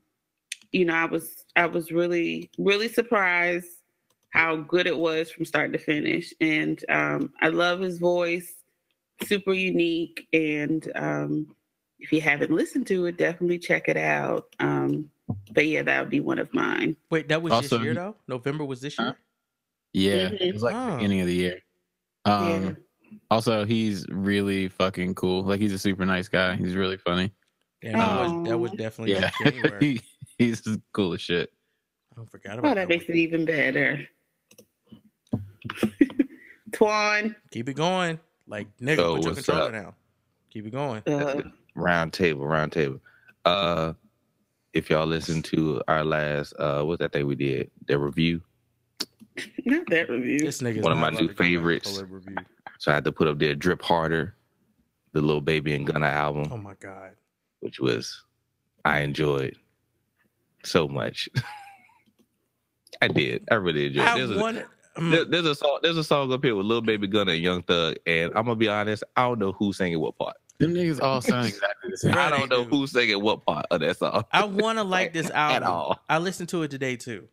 you 0.71 0.85
know, 0.85 0.95
I 0.95 1.05
was 1.05 1.45
I 1.55 1.67
was 1.67 1.91
really 1.91 2.49
really 2.57 2.87
surprised 2.87 3.67
how 4.33 4.55
good 4.55 4.87
it 4.87 4.97
was 4.97 5.29
from 5.29 5.45
start 5.45 5.71
to 5.71 5.77
finish. 5.79 6.33
And 6.41 6.83
um, 6.89 7.31
I 7.41 7.49
love 7.49 7.79
his 7.81 7.99
voice, 7.99 8.51
super 9.23 9.53
unique. 9.53 10.27
And 10.33 10.91
um, 10.95 11.55
if 11.99 12.11
you 12.11 12.19
haven't 12.19 12.49
listened 12.51 12.87
to 12.87 13.05
it, 13.05 13.17
definitely 13.17 13.59
check 13.59 13.87
it 13.87 13.95
out. 13.97 14.45
Um, 14.59 15.09
but 15.51 15.67
yeah, 15.67 15.83
that 15.83 15.99
would 16.01 16.09
be 16.09 16.19
one 16.19 16.39
of 16.39 16.51
mine. 16.51 16.97
Wait, 17.11 17.27
that 17.29 17.43
was 17.43 17.53
Also, 17.53 17.77
this 17.77 17.85
year 17.85 17.93
though? 17.93 18.15
November 18.27 18.65
was 18.65 18.81
this 18.81 18.97
year? 18.97 19.09
Huh? 19.09 19.13
Yeah, 19.93 20.29
Mhm. 20.29 20.41
it 20.41 20.53
was 20.53 20.63
like 20.63 20.75
Oh. 20.75 20.95
beginning 20.97 21.21
of 21.21 21.27
the 21.27 21.35
year. 21.35 21.59
Um, 22.25 22.63
yeah. 22.65 22.71
Also, 23.29 23.65
he's 23.65 24.07
really 24.09 24.67
fucking 24.67 25.13
cool. 25.13 25.43
Like 25.43 25.61
he's 25.61 25.73
a 25.73 25.79
super 25.79 26.05
nice 26.07 26.27
guy. 26.27 26.55
He's 26.55 26.73
really 26.75 26.97
funny. 26.97 27.31
Damn, 27.83 27.99
that 27.99 28.19
was 28.19 28.49
that 28.49 28.57
was 28.57 28.71
definitely 28.71 29.13
Yeah, 29.13 29.29
January. 29.39 29.77
he, 29.79 30.01
he's 30.39 30.67
cool 30.91 31.13
as 31.13 31.21
shit. 31.21 31.51
I 32.19 32.25
forgot 32.25 32.57
about 32.59 32.71
Oh, 32.71 32.75
that 32.75 32.89
makes 32.89 33.05
it 33.05 33.15
even 33.15 33.45
better. 33.45 34.07
Twan. 36.71 37.35
Keep 37.51 37.69
it 37.69 37.73
going. 37.75 38.19
Like 38.47 38.67
nigga, 38.77 38.97
So, 38.97 39.15
put 39.15 39.23
your 39.25 39.33
what's 39.33 39.45
controller 39.45 39.67
up? 39.67 39.71
down. 39.83 39.93
Keep 40.51 40.67
it 40.67 40.71
going. 40.71 41.01
Uh, 41.07 41.41
round 41.75 42.13
table, 42.13 42.45
round 42.45 42.71
table. 42.71 42.99
Uh, 43.45 43.93
if 44.73 44.89
y'all 44.89 45.05
listen 45.05 45.41
to 45.43 45.81
our 45.87 46.03
last, 46.03 46.53
uh, 46.59 46.83
what's 46.83 46.99
that 46.99 47.11
thing 47.13 47.27
we 47.27 47.35
did? 47.35 47.69
The 47.87 47.97
review. 47.97 48.41
not 49.65 49.85
that 49.87 50.09
review. 50.09 50.39
This 50.39 50.61
nigga's 50.61 50.83
One 50.83 50.91
of 50.91 50.97
my 50.97 51.09
new 51.09 51.19
to 51.19 51.23
give 51.27 51.31
a 51.31 51.43
favorites. 51.43 52.01
So 52.79 52.91
I 52.91 52.95
had 52.95 53.03
to 53.05 53.11
put 53.11 53.27
up 53.27 53.39
there 53.39 53.55
"Drip 53.55 53.81
Harder," 53.81 54.35
the 55.13 55.21
Little 55.21 55.41
Baby 55.41 55.73
and 55.73 55.87
Gunna 55.87 56.07
album, 56.07 56.47
Oh 56.51 56.57
my 56.57 56.73
god. 56.79 57.11
which 57.61 57.79
was 57.79 58.23
I 58.85 58.99
enjoyed 59.01 59.55
so 60.63 60.87
much. 60.87 61.29
I 63.01 63.07
did. 63.07 63.45
I 63.49 63.55
really 63.55 63.87
enjoyed. 63.87 64.03
it. 64.05 64.09
I 64.09 64.17
There's 64.17 64.39
wanted 64.39 64.65
Mm. 64.95 65.11
there- 65.11 65.25
there's 65.25 65.45
a 65.45 65.55
song. 65.55 65.79
There's 65.81 65.97
a 65.97 66.03
song 66.03 66.31
up 66.33 66.43
here 66.43 66.55
with 66.55 66.65
Little 66.65 66.81
Baby 66.81 67.07
Gunna 67.07 67.31
and 67.31 67.41
Young 67.41 67.63
Thug, 67.63 67.95
and 68.05 68.31
I'm 68.35 68.45
gonna 68.45 68.55
be 68.55 68.67
honest. 68.69 69.03
I 69.15 69.23
don't 69.23 69.39
know 69.39 69.51
who's 69.53 69.77
singing 69.77 69.99
what 69.99 70.17
part. 70.17 70.35
Them 70.59 70.73
niggas 70.75 71.01
all 71.01 71.19
sound 71.21 71.47
exactly 71.47 71.89
the 71.91 71.97
same. 71.97 72.13
Right. 72.13 72.31
I 72.31 72.37
don't 72.37 72.49
know 72.49 72.63
who's 72.63 72.91
singing 72.91 73.21
what 73.21 73.43
part 73.45 73.65
of 73.71 73.79
that 73.81 73.97
song. 73.97 74.23
I 74.31 74.45
want 74.45 74.77
to 74.77 74.83
like 74.85 75.11
this 75.13 75.29
album. 75.31 75.63
At 75.63 75.63
all. 75.63 75.99
I 76.09 76.19
listened 76.19 76.49
to 76.49 76.61
it 76.63 76.69
today 76.71 76.95
too. 76.95 77.27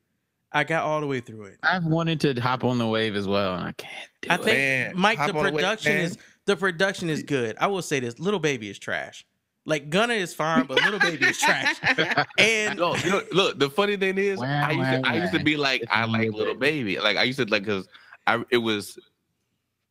I 0.52 0.64
got 0.64 0.84
all 0.84 1.00
the 1.00 1.06
way 1.06 1.20
through 1.20 1.44
it. 1.44 1.58
I've 1.62 1.84
wanted 1.84 2.20
to 2.22 2.34
hop 2.40 2.64
on 2.64 2.78
the 2.78 2.86
wave 2.86 3.14
as 3.14 3.28
well, 3.28 3.54
and 3.54 3.62
I 3.68 3.72
can't 3.72 4.08
do 4.22 4.30
I 4.30 4.34
it. 4.34 4.40
think 4.42 4.56
Man, 4.58 4.92
Mike, 4.96 5.18
the 5.18 5.24
on 5.24 5.34
the 5.36 5.42
wave, 5.42 5.52
production 5.54 5.92
is 5.98 6.18
the 6.46 6.56
production 6.56 7.08
is 7.10 7.22
good. 7.22 7.56
I 7.60 7.66
will 7.68 7.82
say 7.82 8.00
this: 8.00 8.18
Little 8.18 8.40
Baby 8.40 8.70
is 8.70 8.78
trash. 8.78 9.24
Like 9.66 9.90
Gunna 9.90 10.14
is 10.14 10.34
fine, 10.34 10.66
but 10.66 10.82
Little 10.82 11.00
Baby 11.00 11.28
is 11.28 11.38
trash. 11.38 11.80
And 12.38 12.78
No, 12.78 12.96
you 12.96 13.10
know, 13.10 13.22
look. 13.32 13.58
The 13.58 13.68
funny 13.68 13.96
thing 13.96 14.16
is, 14.18 14.38
Wow, 14.38 14.62
I 14.68 14.70
used 14.72 14.90
to, 14.90 14.96
wow, 15.00 15.02
I 15.10 15.14
used 15.16 15.32
to 15.34 15.40
be 15.40 15.56
like, 15.56 15.84
I 15.90 16.04
like 16.06 16.22
little 16.22 16.38
little 16.38 16.54
baby. 16.54 16.98
Like 16.98 17.16
I 17.18 17.24
used 17.24 17.38
to 17.38 17.44
like 17.44 17.62
because 17.62 17.86
I 18.26 18.42
it 18.50 18.56
was, 18.58 18.98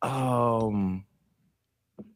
um, 0.02 1.04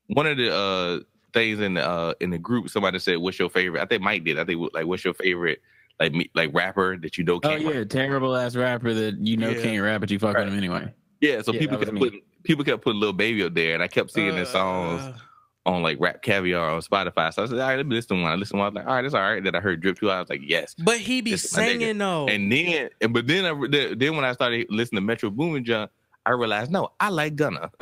one 0.09 0.27
of 0.27 0.37
the 0.37 0.53
uh 0.55 1.01
things 1.33 1.61
in 1.61 1.75
the 1.75 1.87
uh 1.87 2.15
in 2.21 2.31
the 2.31 2.39
group. 2.39 2.69
Somebody 2.71 2.99
said, 2.99 3.19
"What's 3.19 3.39
your 3.39 3.49
favorite?" 3.51 3.81
I 3.81 3.87
think 3.87 4.03
Mike 4.03 4.25
did. 4.25 4.39
I 4.39 4.45
think 4.45 4.73
like, 4.75 4.87
"What's 4.87 5.05
your 5.05 5.15
favorite?" 5.15 5.61
Like 6.01 6.13
me, 6.13 6.29
like 6.35 6.53
rapper 6.53 6.97
that 6.97 7.17
you 7.17 7.23
know 7.25 7.37
Oh 7.37 7.41
can't. 7.41 7.65
rap? 7.65 7.75
yeah, 7.75 7.85
terrible 7.85 8.35
ass 8.35 8.57
rapper 8.57 8.93
that 8.93 9.19
you 9.19 9.37
know 9.37 9.51
Yeah. 9.51 9.63
can't 9.63 9.83
rap, 9.83 10.01
but 10.01 10.11
you 10.11 10.19
fuck 10.19 10.35
Right. 10.35 10.45
with 10.45 10.53
him 10.53 10.59
anyway. 10.59 10.93
yeah. 11.21 11.41
So 11.41 11.53
Yeah, 11.53 11.61
people 11.61 11.79
kept 11.79 11.93
me. 11.93 12.01
putting 12.01 12.21
people 12.43 12.65
kept 12.65 12.83
putting 12.83 12.99
little 13.01 13.13
baby 13.13 13.45
up 13.45 13.55
there, 13.55 13.75
and 13.75 13.83
I 13.83 13.87
kept 13.87 14.11
seeing 14.11 14.35
their 14.35 14.45
songs 14.45 15.03
Uh, 15.03 15.19
on 15.67 15.83
like 15.83 15.99
Rap 16.01 16.23
Caviar 16.23 16.71
on 16.71 16.83
Spotify. 16.83 17.33
So 17.33 17.43
I 17.43 17.47
said, 17.47 17.59
"All 17.59 17.69
right, 17.69 17.77
let 17.77 17.87
me 17.87 17.97
listen 17.97 18.17
to 18.17 18.23
one." 18.23 18.33
I 18.33 18.35
listened 18.37 18.59
to 18.59 18.65
one. 18.65 18.67
I 18.67 18.69
was 18.69 18.75
like, 18.75 18.87
"All 18.87 18.95
right, 18.95 19.03
that's 19.03 19.15
all 19.15 19.21
right." 19.23 19.43
Then 19.43 19.55
I 19.55 19.61
heard 19.61 19.81
Drip 19.81 19.99
Two. 19.99 20.11
I 20.11 20.21
was 20.21 20.29
like, 20.29 20.41
"Yes." 20.43 20.75
But 20.75 20.99
he 20.99 21.21
be 21.21 21.33
This 21.33 21.45
is 21.47 21.57
my 21.57 21.63
nigga. 21.63 21.67
singing 21.69 21.99
though. 21.99 22.29
And 22.29 22.53
then, 22.53 22.91
and 23.01 23.15
but 23.15 23.27
then, 23.27 23.45
I, 23.45 23.95
then 23.95 24.17
when 24.17 24.25
I 24.25 24.33
started 24.33 24.67
listening 24.71 25.03
to 25.03 25.07
Metro 25.07 25.31
Boomin 25.31 25.65
John, 25.65 25.89
I 26.27 26.31
realized 26.31 26.71
no, 26.71 26.93
I 27.01 27.09
like 27.11 27.37
Gunna. 27.37 27.71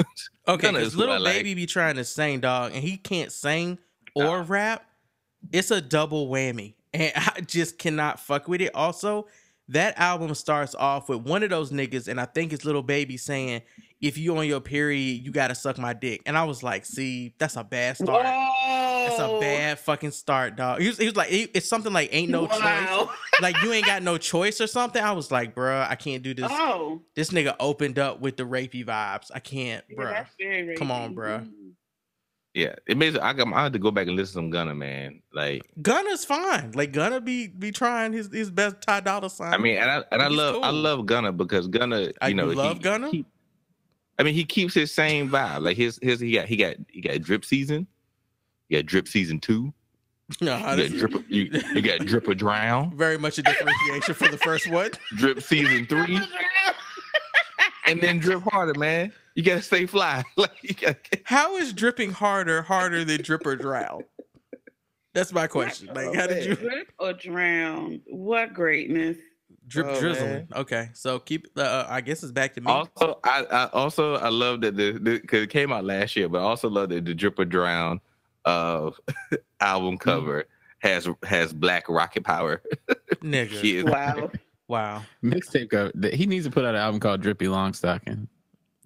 Okay, 0.48 0.72
because 0.72 0.88
is 0.88 0.92
who 0.94 1.02
I 1.02 1.06
little 1.06 1.20
like. 1.20 1.34
baby 1.34 1.54
be 1.54 1.66
trying 1.66 1.94
to 1.96 2.04
sing, 2.04 2.40
dog, 2.40 2.72
and 2.74 2.82
he 2.82 2.96
can't 2.96 3.30
sing 3.30 3.78
or 4.16 4.42
rap. 4.42 4.84
It's 5.52 5.70
a 5.70 5.80
double 5.80 6.28
whammy, 6.28 6.74
and 6.92 7.12
I 7.16 7.42
just 7.42 7.78
cannot 7.78 8.18
fuck 8.18 8.48
with 8.48 8.60
it. 8.60 8.74
Also, 8.74 9.28
that 9.68 9.96
album 9.98 10.34
starts 10.34 10.74
off 10.74 11.08
with 11.08 11.20
one 11.20 11.44
of 11.44 11.50
those 11.50 11.70
niggas, 11.70 12.08
and 12.08 12.20
I 12.20 12.24
think 12.24 12.52
it's 12.52 12.64
little 12.64 12.82
baby 12.82 13.16
saying, 13.16 13.62
"If 14.02 14.18
you 14.18 14.36
on 14.36 14.46
your 14.46 14.60
period, 14.60 15.24
you 15.24 15.32
gotta 15.32 15.54
suck 15.54 15.78
my 15.78 15.94
dick." 15.94 16.20
And 16.26 16.36
I 16.36 16.44
was 16.44 16.62
like, 16.62 16.84
"See, 16.84 17.34
that's 17.38 17.56
a 17.56 17.64
bad 17.64 17.96
start. 17.96 18.24
That's 18.24 19.18
a 19.18 19.38
bad 19.40 19.78
fucking 19.78 20.10
start, 20.10 20.56
dog." 20.56 20.80
He 20.80 20.88
was, 20.88 20.98
he 20.98 21.06
was 21.06 21.16
like, 21.16 21.28
he- 21.28 21.48
"It's 21.54 21.68
something 21.68 21.92
like 21.92 22.10
ain't 22.12 22.30
no 22.30 22.46
choice." 22.46 23.08
Like 23.40 23.60
you 23.62 23.72
ain't 23.72 23.86
got 23.86 24.02
no 24.02 24.18
choice 24.18 24.60
or 24.60 24.66
something. 24.66 25.02
I 25.02 25.12
was 25.12 25.30
like, 25.30 25.54
bruh, 25.54 25.88
I 25.88 25.94
can't 25.94 26.22
do 26.22 26.34
this. 26.34 26.46
Oh, 26.50 27.00
This 27.16 27.30
nigga 27.30 27.56
opened 27.58 27.98
up 27.98 28.20
with 28.20 28.36
the 28.36 28.42
rapey 28.44 28.84
vibes. 28.84 29.30
I 29.34 29.38
can't, 29.40 29.82
yeah, 29.88 29.96
bruh. 29.96 30.10
that's 30.12 30.34
very 30.38 30.76
Come 30.76 30.90
on, 30.90 31.14
bruh. 31.14 31.48
yeah, 32.54 32.74
it 32.86 32.96
makes 32.98 33.16
I 33.18 33.32
got 33.32 33.50
I 33.52 33.62
had 33.64 33.72
to 33.72 33.78
go 33.78 33.90
back 33.90 34.06
and 34.08 34.16
listen 34.16 34.32
to 34.32 34.34
some 34.34 34.50
Gunna, 34.50 34.74
man. 34.74 35.22
Like 35.32 35.62
Gunna's 35.80 36.24
fine. 36.24 36.72
Like 36.72 36.92
Gunna 36.92 37.20
be 37.20 37.48
be 37.48 37.72
trying 37.72 38.12
his 38.12 38.30
his 38.32 38.50
best 38.50 38.76
Ty 38.82 39.00
Dolla 39.00 39.30
Sign. 39.30 39.54
I 39.54 39.56
mean, 39.58 39.78
and 39.78 39.90
I 39.90 40.04
and 40.12 40.20
I 40.22 40.28
He's 40.28 40.36
love 40.36 40.62
I 40.62 40.70
love 40.70 41.06
Gunna 41.06 41.32
because 41.32 41.66
Gunna, 41.68 41.96
uh, 41.96 42.00
you 42.00 42.12
I 42.20 42.32
know, 42.34 42.46
love 42.48 42.76
he- 42.76 42.82
Gunna. 42.82 43.10
he- 43.10 43.24
I 44.22 44.24
mean, 44.24 44.34
he 44.34 44.44
keeps 44.44 44.72
his 44.72 44.92
same 44.92 45.28
vibe. 45.28 45.62
Like 45.62 45.76
his 45.76 45.98
his 46.00 46.20
he 46.20 46.30
got 46.30 46.46
he 46.46 46.56
got 46.56 46.76
he 46.86 47.00
got 47.00 47.20
drip 47.22 47.44
season, 47.44 47.88
he 48.68 48.76
got 48.76 48.86
drip 48.86 49.08
season 49.08 49.40
two, 49.40 49.74
no, 50.40 50.58
you 50.58 50.76
this 50.76 50.92
got 50.92 51.10
drip 51.10 51.24
you, 51.28 51.50
you 51.74 51.82
got 51.82 51.98
drip 52.06 52.28
or 52.28 52.34
drown, 52.36 52.96
very 52.96 53.18
much 53.18 53.38
a 53.38 53.42
differentiation 53.42 54.14
for 54.14 54.28
the 54.28 54.38
first 54.38 54.70
one. 54.70 54.92
drip 55.16 55.42
season 55.42 55.86
three, 55.86 56.20
and 57.86 58.00
then 58.00 58.20
drip 58.20 58.44
harder, 58.44 58.78
man. 58.78 59.12
You 59.34 59.42
gotta 59.42 59.60
stay 59.60 59.86
fly. 59.86 60.22
like 60.36 60.80
gotta, 60.80 60.98
How 61.24 61.56
is 61.56 61.72
dripping 61.72 62.12
harder 62.12 62.62
harder 62.62 63.04
than 63.04 63.22
drip 63.22 63.44
or 63.44 63.56
drown? 63.56 64.04
That's 65.14 65.32
my 65.32 65.48
question. 65.48 65.88
Like, 65.92 66.14
how 66.14 66.28
did 66.28 66.46
you 66.46 66.54
Drip 66.54 66.92
or 67.00 67.12
drown? 67.12 68.02
What 68.06 68.54
greatness! 68.54 69.16
Drip 69.72 69.86
Oh, 69.88 70.00
drizzling? 70.00 70.30
man. 70.30 70.48
Okay, 70.54 70.90
so 70.92 71.18
keep. 71.18 71.46
Uh, 71.56 71.86
I 71.88 72.00
guess 72.00 72.22
it's 72.22 72.32
back 72.32 72.54
to 72.54 72.60
me. 72.60 72.70
Also, 72.70 73.18
I, 73.24 73.44
I 73.50 73.64
also 73.72 74.14
I 74.16 74.28
love 74.28 74.60
that 74.62 74.76
the 74.76 74.92
because 74.98 75.42
it 75.42 75.50
came 75.50 75.72
out 75.72 75.84
last 75.84 76.14
year, 76.16 76.28
but 76.28 76.38
I 76.38 76.42
also 76.42 76.68
love 76.68 76.90
that 76.90 77.04
the 77.04 77.14
Drip 77.14 77.38
or 77.38 77.44
Drown 77.44 78.00
of 78.44 79.00
album 79.60 79.98
cover 79.98 80.44
has 80.80 81.08
has 81.24 81.52
black 81.52 81.88
rocket 81.88 82.24
power. 82.24 82.62
Nigga. 83.22 83.88
Wow. 83.90 84.30
wow. 84.68 85.02
Mixtape 85.22 85.68
go. 85.68 85.90
th- 86.00 86.14
He 86.14 86.26
needs 86.26 86.44
to 86.44 86.50
put 86.50 86.64
out 86.64 86.74
an 86.74 86.80
album 86.80 87.00
called 87.00 87.20
Drippy 87.22 87.46
Longstocking. 87.46 88.26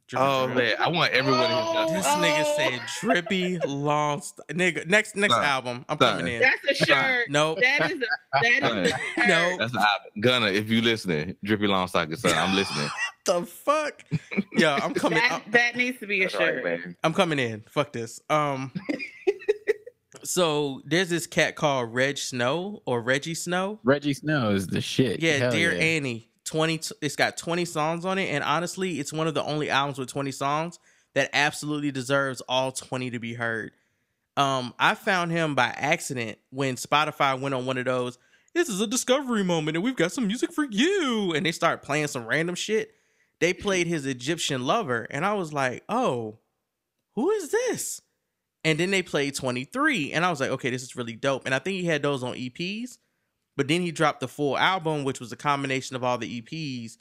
Drip 0.09 0.23
Oh 0.23 0.47
drown. 0.47 0.57
man, 0.59 0.75
I 0.79 0.89
want 0.89 1.13
everyone. 1.13 1.47
Oh, 1.51 1.89
to 1.89 1.93
This 1.95 2.07
Oh. 2.07 2.21
nigga 2.23 2.57
said 2.57 2.81
drippy 3.01 3.59
long. 3.67 4.23
St- 4.23 4.47
nigga, 4.57 4.87
next 4.87 5.17
next 5.17 5.35
Son, 5.35 5.45
album, 5.45 5.85
I'm 5.89 5.99
son. 5.99 6.19
coming 6.19 6.35
in. 6.35 6.41
That's 6.43 6.81
a 6.81 6.85
shirt. 6.85 7.29
Nope. 7.29 7.59
That 7.61 7.91
is 7.91 7.99
a 8.01 8.41
that 8.41 8.45
is 8.85 8.93
a 8.93 8.97
shirt. 8.97 9.29
No. 9.29 9.57
That's 9.59 9.73
the 9.73 9.79
album. 9.81 10.21
Gunna, 10.21 10.47
if 10.47 10.71
you 10.71 10.81
listening, 10.81 11.35
Drippy 11.45 11.67
Long 11.67 11.89
Socket 11.89 12.21
son, 12.21 12.33
I'm 12.37 12.55
listening. 12.55 12.89
the 13.27 13.45
fuck? 13.47 14.03
Yeah, 14.57 14.79
I'm 14.81 14.95
coming. 14.95 15.19
That, 15.19 15.43
that 15.51 15.75
needs 15.77 15.99
to 15.99 16.07
be 16.07 16.21
a 16.23 16.27
That's 16.27 16.35
right, 16.37 16.55
shirt. 16.55 16.65
man. 16.65 16.97
I'm 17.03 17.13
coming 17.13 17.41
in. 17.41 17.65
Fuck 17.69 17.93
this. 17.93 18.21
Um. 18.31 18.73
so 20.23 20.83
there's 20.85 21.09
this 21.09 21.27
cat 21.27 21.57
called 21.57 21.93
Reg 21.93 22.19
Snow 22.19 22.83
or 22.87 23.03
Rejjie 23.03 23.37
Snow. 23.37 23.81
Rejjie 23.85 24.15
Snow 24.17 24.51
is 24.51 24.67
the 24.67 24.81
shit. 24.81 25.21
Yeah, 25.21 25.39
Hell 25.39 25.51
Dear 25.53 25.73
yeah. 25.75 25.81
Annie. 25.83 26.31
Twenty. 26.47 26.81
It's 27.03 27.17
got 27.17 27.37
twenty 27.37 27.67
songs 27.67 28.07
on 28.07 28.19
it, 28.19 28.29
and 28.29 28.43
honestly, 28.43 28.99
it's 28.99 29.13
one 29.13 29.27
of 29.27 29.35
the 29.35 29.45
only 29.45 29.69
albums 29.69 29.99
with 29.99 30.09
twenty 30.09 30.33
songs 30.33 30.79
that 31.15 31.29
absolutely 31.35 31.91
deserves 31.91 32.41
all 32.49 32.73
twenty 32.73 33.11
to 33.11 33.19
be 33.19 33.35
heard. 33.35 33.73
Um, 34.37 34.75
I 34.79 34.95
found 34.95 35.33
him 35.33 35.55
by 35.55 35.67
accident 35.69 36.39
when 36.51 36.77
Spotify 36.77 37.41
went 37.41 37.55
on 37.55 37.65
one 37.67 37.79
of 37.79 37.87
those. 37.87 38.19
this 38.55 38.69
is 38.69 38.81
a 38.81 38.87
discovery 38.87 39.43
moment 39.43 39.77
and 39.77 39.85
we've 39.85 39.97
got 39.97 40.13
some 40.13 40.27
music 40.27 40.53
for 40.53 40.65
you. 40.65 41.33
And 41.35 41.45
they 41.45 41.53
start 41.53 41.83
playing 41.83 42.09
some 42.09 42.27
random 42.27 42.55
shit. 42.55 42.93
They 43.41 43.53
played 43.53 43.87
his 43.87 44.07
Egyptian 44.07 44.65
lover. 44.67 45.07
And 45.11 45.25
I 45.25 45.35
was 45.35 45.53
like, 45.53 45.85
oh, 45.89 46.39
who 47.15 47.31
is 47.31 47.51
this? 47.51 48.03
And 48.65 48.79
then 48.79 48.91
they 48.91 49.03
played 49.03 49.35
23. 49.35 50.13
And 50.13 50.25
I 50.25 50.31
was 50.31 50.41
like, 50.41 50.51
okay, 50.51 50.71
this 50.71 50.83
is 50.83 50.97
really 50.97 51.17
dope. 51.17 51.47
And 51.47 51.55
I 51.55 51.59
think 51.59 51.81
he 51.81 51.87
had 51.87 52.03
those 52.03 52.23
on 52.23 52.35
EPs. 52.35 52.99
But 53.57 53.69
then 53.69 53.83
he 53.83 53.91
dropped 53.93 54.21
the 54.21 54.29
full 54.29 54.57
album, 54.59 55.05
which 55.05 55.21
was 55.21 55.33
a 55.33 55.37
combination 55.37 55.97
of 55.97 56.05
all 56.05 56.19
the 56.19 56.41
EPs 56.43 56.99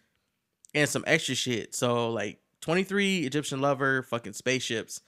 and 0.74 0.90
some 0.90 1.04
extra 1.08 1.36
shit. 1.36 1.76
So 1.76 2.10
like 2.12 2.40
23, 2.62 3.26
Egyptian 3.26 3.62
lover, 3.62 4.04
fucking 4.04 4.34
spaceships. 4.34 5.02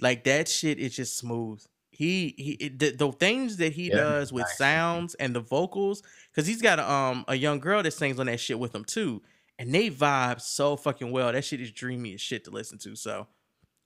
Like 0.00 0.24
that 0.24 0.48
shit 0.48 0.78
is 0.78 0.94
just 0.96 1.16
smooth 1.16 1.64
he 1.94 2.34
he 2.36 2.52
it, 2.54 2.78
the, 2.78 2.90
the 2.90 3.12
things 3.12 3.58
that 3.58 3.72
he 3.72 3.88
Yeah, 3.88 3.96
does 3.96 4.32
with 4.32 4.46
nice. 4.46 4.56
sounds 4.56 5.14
and 5.14 5.34
the 5.34 5.40
vocals 5.40 6.02
because 6.30 6.46
he's 6.46 6.60
got 6.60 6.78
a, 6.80 6.90
um 6.90 7.24
a 7.28 7.36
young 7.36 7.60
girl 7.60 7.82
that 7.82 7.92
sings 7.92 8.18
on 8.18 8.26
that 8.26 8.40
shit 8.40 8.58
with 8.58 8.74
him 8.74 8.84
too 8.84 9.22
and 9.58 9.72
they 9.72 9.90
vibe 9.90 10.40
so 10.40 10.76
fucking 10.76 11.12
well 11.12 11.30
that 11.32 11.44
shit 11.44 11.60
is 11.60 11.70
dreamy 11.70 12.14
as 12.14 12.20
shit 12.20 12.44
to 12.44 12.50
listen 12.50 12.78
to 12.78 12.96
so 12.96 13.28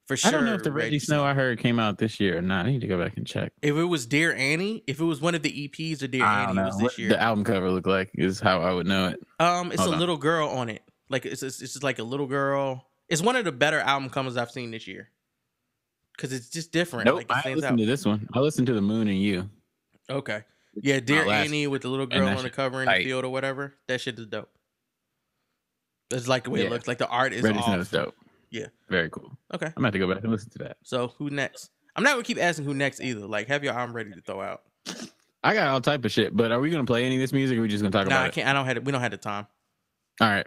for 0.09 0.17
sure 0.17 0.29
I 0.31 0.33
don't 0.33 0.45
know 0.47 0.55
if 0.55 0.63
the 0.65 0.71
Rejjie 0.71 1.01
Snow 1.01 1.23
I 1.25 1.35
heard 1.35 1.59
came 1.61 1.79
out 1.79 1.99
this 1.99 2.19
year 2.19 2.39
or 2.39 2.43
not. 2.43 2.67
I 2.67 2.71
need 2.71 2.81
to 2.81 2.87
go 2.89 2.99
back 2.99 3.17
and 3.19 3.27
check. 3.27 3.53
if 3.63 3.77
it 3.77 3.85
was 3.85 4.07
dear 4.07 4.35
annie 4.35 4.83
if 4.89 4.99
it 5.01 5.05
was 5.05 5.21
one 5.21 5.35
of 5.37 5.43
the 5.43 5.69
eps 5.69 6.03
or 6.03 6.07
dear 6.09 6.25
annie 6.25 6.55
know 6.55 6.65
was 6.65 6.75
what 6.77 6.83
this 6.91 6.99
year 6.99 7.11
the 7.11 7.23
album 7.23 7.45
cover 7.45 7.71
look 7.71 7.87
like. 7.87 8.11
Is 8.15 8.41
how 8.41 8.63
I 8.63 8.73
would 8.73 8.87
know 8.87 9.09
it. 9.09 9.21
um 9.39 9.71
it's 9.71 9.81
hold 9.81 9.91
a 9.93 9.95
on. 9.95 10.01
little 10.01 10.17
girl 10.17 10.49
on 10.49 10.69
it 10.71 10.83
like 11.09 11.25
it's 11.27 11.43
it's, 11.45 11.63
it's 11.63 11.75
just 11.75 11.85
like 11.85 11.99
a 12.01 12.03
little 12.05 12.27
girl 12.27 12.87
it's 13.09 13.23
one 13.23 13.37
of 13.37 13.45
the 13.45 13.53
better 13.53 13.79
album 13.81 14.11
covers 14.11 14.37
i've 14.37 14.51
seen 14.51 14.71
this 14.71 14.87
year 14.89 15.09
because 16.17 16.33
it's 16.33 16.49
just 16.51 16.73
different 16.73 17.07
Nope, 17.07 17.17
like 17.17 17.27
it 17.31 17.47
I 17.47 17.55
listened 17.55 17.73
out 17.75 17.79
to 17.79 17.87
this 17.87 18.05
one. 18.05 18.29
I 18.35 18.41
listened 18.41 18.67
to 18.67 18.73
the 18.75 18.83
Moon 18.83 19.07
and 19.09 19.19
You. 19.21 19.49
okay 20.11 20.43
yeah 20.75 21.01
dear 21.01 21.27
last- 21.27 21.47
annie 21.47 21.67
with 21.67 21.83
the 21.83 21.89
little 21.89 22.07
girl 22.07 22.27
on 22.29 22.43
the 22.43 22.51
cover 22.51 22.83
in 22.83 22.89
the 22.89 23.05
field 23.05 23.25
or 23.25 23.29
whatever 23.31 23.75
that 23.89 24.01
shit 24.01 24.19
is 24.19 24.27
dope 24.27 24.49
That's 26.11 26.27
like 26.29 26.45
the 26.45 26.51
way 26.51 26.65
it 26.65 26.71
looks. 26.71 26.89
Like 26.89 26.97
the 26.99 27.07
art 27.09 27.33
is 27.35 27.43
Reggie 27.43 27.59
off. 27.59 27.79
Is 27.79 27.91
dope. 27.91 28.15
Yeah. 28.51 28.67
very 28.89 29.11
cool. 29.11 29.37
Okay. 29.55 29.67
I'm 29.67 29.73
gonna 29.75 29.87
have 29.89 29.93
to 29.93 29.99
go 29.99 30.13
back 30.13 30.23
and 30.23 30.33
listen 30.33 30.51
to 30.51 30.59
that. 30.59 30.77
So 30.83 31.09
who 31.19 31.31
next? 31.31 31.71
I'm 31.97 32.03
not 32.05 32.13
gonna 32.13 32.23
keep 32.23 32.39
asking 32.39 32.65
who 32.65 32.75
next 32.75 33.01
either. 33.01 33.27
Like 33.27 33.49
have 33.49 33.63
your 33.65 33.75
arm 33.75 33.93
ready 33.93 34.13
to 34.13 34.21
throw 34.21 34.41
out. 34.41 34.63
I 35.45 35.55
got 35.55 35.69
all 35.69 35.81
type 35.81 36.05
of 36.05 36.11
shit, 36.13 36.37
but 36.37 36.51
are 36.53 36.61
we 36.61 36.71
gonna 36.71 36.85
play 36.85 37.05
any 37.05 37.17
of 37.17 37.21
this 37.21 37.33
music? 37.33 37.57
or 37.57 37.61
are 37.61 37.63
we 37.63 37.69
just 37.69 37.83
gonna 37.83 37.91
talk 37.93 38.07
No, 38.09 38.17
about 38.17 38.25
I 38.25 38.29
it? 38.29 38.35
can't. 38.35 38.49
I 38.49 38.53
don't 38.53 38.67
have. 38.67 38.77
it. 38.77 38.85
We 38.85 38.93
don't 38.93 39.01
have 39.01 39.11
the 39.11 39.17
time. 39.17 39.47
All 40.21 40.29
right. 40.29 40.47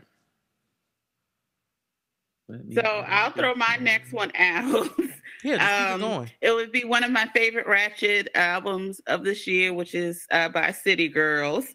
So 2.73 2.81
I'll 2.81 3.31
throw 3.31 3.55
my 3.55 3.77
next 3.79 4.11
one 4.11 4.31
out. 4.37 4.89
Yeah, 5.43 5.57
just 5.57 5.71
keep 5.71 5.87
Um, 5.95 6.01
it 6.01 6.03
going. 6.03 6.31
it 6.41 6.51
would 6.51 6.71
be 6.71 6.83
one 6.85 7.03
of 7.03 7.09
my 7.09 7.25
favorite 7.33 7.65
Ratchet 7.65 8.27
albums 8.35 9.01
of 9.07 9.23
this 9.23 9.47
year, 9.47 9.73
which 9.73 9.95
is 9.95 10.27
uh, 10.29 10.49
by 10.49 10.71
City 10.71 11.07
Girls. 11.07 11.65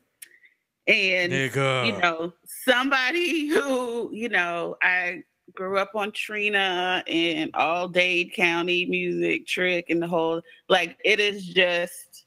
And 0.87 1.33
Nigga. 1.33 1.87
you 1.89 1.99
know, 2.01 2.33
somebody 2.45 3.49
who, 3.49 4.09
you 4.13 4.29
know, 4.29 4.77
I 4.81 5.25
grew 5.55 5.79
up 5.79 5.93
on 5.95 6.13
Trina 6.13 7.03
and 7.07 7.51
all 7.55 7.89
Dade 7.89 8.33
County 8.35 8.87
music, 8.87 9.47
Trick, 9.47 9.91
and 9.91 10.03
the 10.03 10.09
whole 10.09 10.43
like 10.69 10.99
it 11.05 11.21
is 11.21 11.47
just 11.47 12.27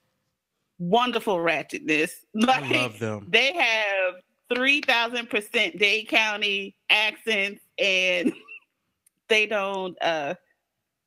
wonderful 0.77 1.37
ratchetness. 1.37 2.11
Like 2.33 2.63
I 2.63 2.81
love 2.83 2.99
them. 2.99 3.27
they 3.29 3.53
have 3.53 4.15
three 4.53 4.81
thousand 4.81 5.29
percent 5.29 5.77
Dade 5.77 6.07
County 6.07 6.75
accents 6.89 7.61
and 7.77 8.33
they 9.29 9.45
don't 9.45 9.97
uh 10.01 10.35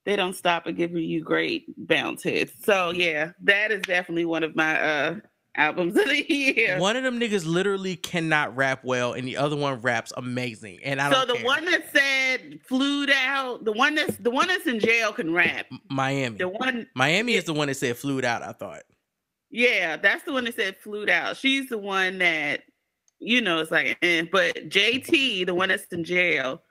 they 0.05 0.17
don't 0.17 0.35
stop 0.35 0.67
at 0.67 0.77
giving 0.77 1.05
you 1.05 1.23
great 1.23 1.65
bounce 1.89 2.25
hits. 2.25 2.53
So 2.65 2.91
yeah, 2.91 3.33
that 3.43 3.71
is 3.71 3.83
definitely 3.83 4.25
one 4.25 4.43
of 4.43 4.57
my 4.57 4.81
uh 4.81 5.15
albums 5.57 5.97
of 5.99 6.07
the 6.07 6.33
year. 6.33 6.79
One 6.79 6.97
of 6.97 7.05
them 7.05 7.19
niggas 7.21 7.47
literally 7.47 7.97
cannot 7.97 8.55
rap 8.57 8.85
well, 8.85 9.13
and 9.13 9.27
the 9.27 9.37
other 9.37 9.57
one 9.57 9.81
raps 9.81 10.13
amazing. 10.17 10.81
And 10.85 11.01
I 11.01 11.13
so 11.13 11.25
the 11.27 11.35
care. 11.35 11.45
one 11.45 11.65
that 11.67 11.93
said 11.93 12.61
flued 12.67 13.11
out, 13.11 13.65
the 13.65 13.73
one 13.73 13.95
that's 13.95 14.17
the 14.19 14.31
one 14.31 14.49
that's 14.49 14.67
in 14.67 14.81
jail 14.81 15.13
can 15.13 15.33
rap. 15.33 15.67
Miami. 15.91 16.37
The 16.39 16.49
one 16.49 16.87
Miami 16.95 17.35
is 17.35 17.45
the 17.45 17.55
one 17.55 17.69
that 17.69 17.77
said 17.77 17.97
flued 17.97 18.25
out. 18.25 18.43
I 18.43 18.53
thought. 18.53 18.83
yeah, 19.51 19.97
that's 19.97 20.25
the 20.25 20.33
one 20.33 20.45
that 20.45 20.57
said 20.57 20.77
flued 20.79 21.11
out. 21.11 21.37
She's 21.37 21.69
the 21.69 21.79
one 21.79 22.19
that 22.19 22.63
you 23.19 23.41
know 23.41 23.61
it's 23.61 23.71
like 23.71 23.99
eh. 24.03 24.25
but 24.33 24.55
JT, 24.69 25.47
the 25.47 25.55
one 25.55 25.69
that's 25.69 25.85
in 25.93 26.05
jail, 26.05 26.63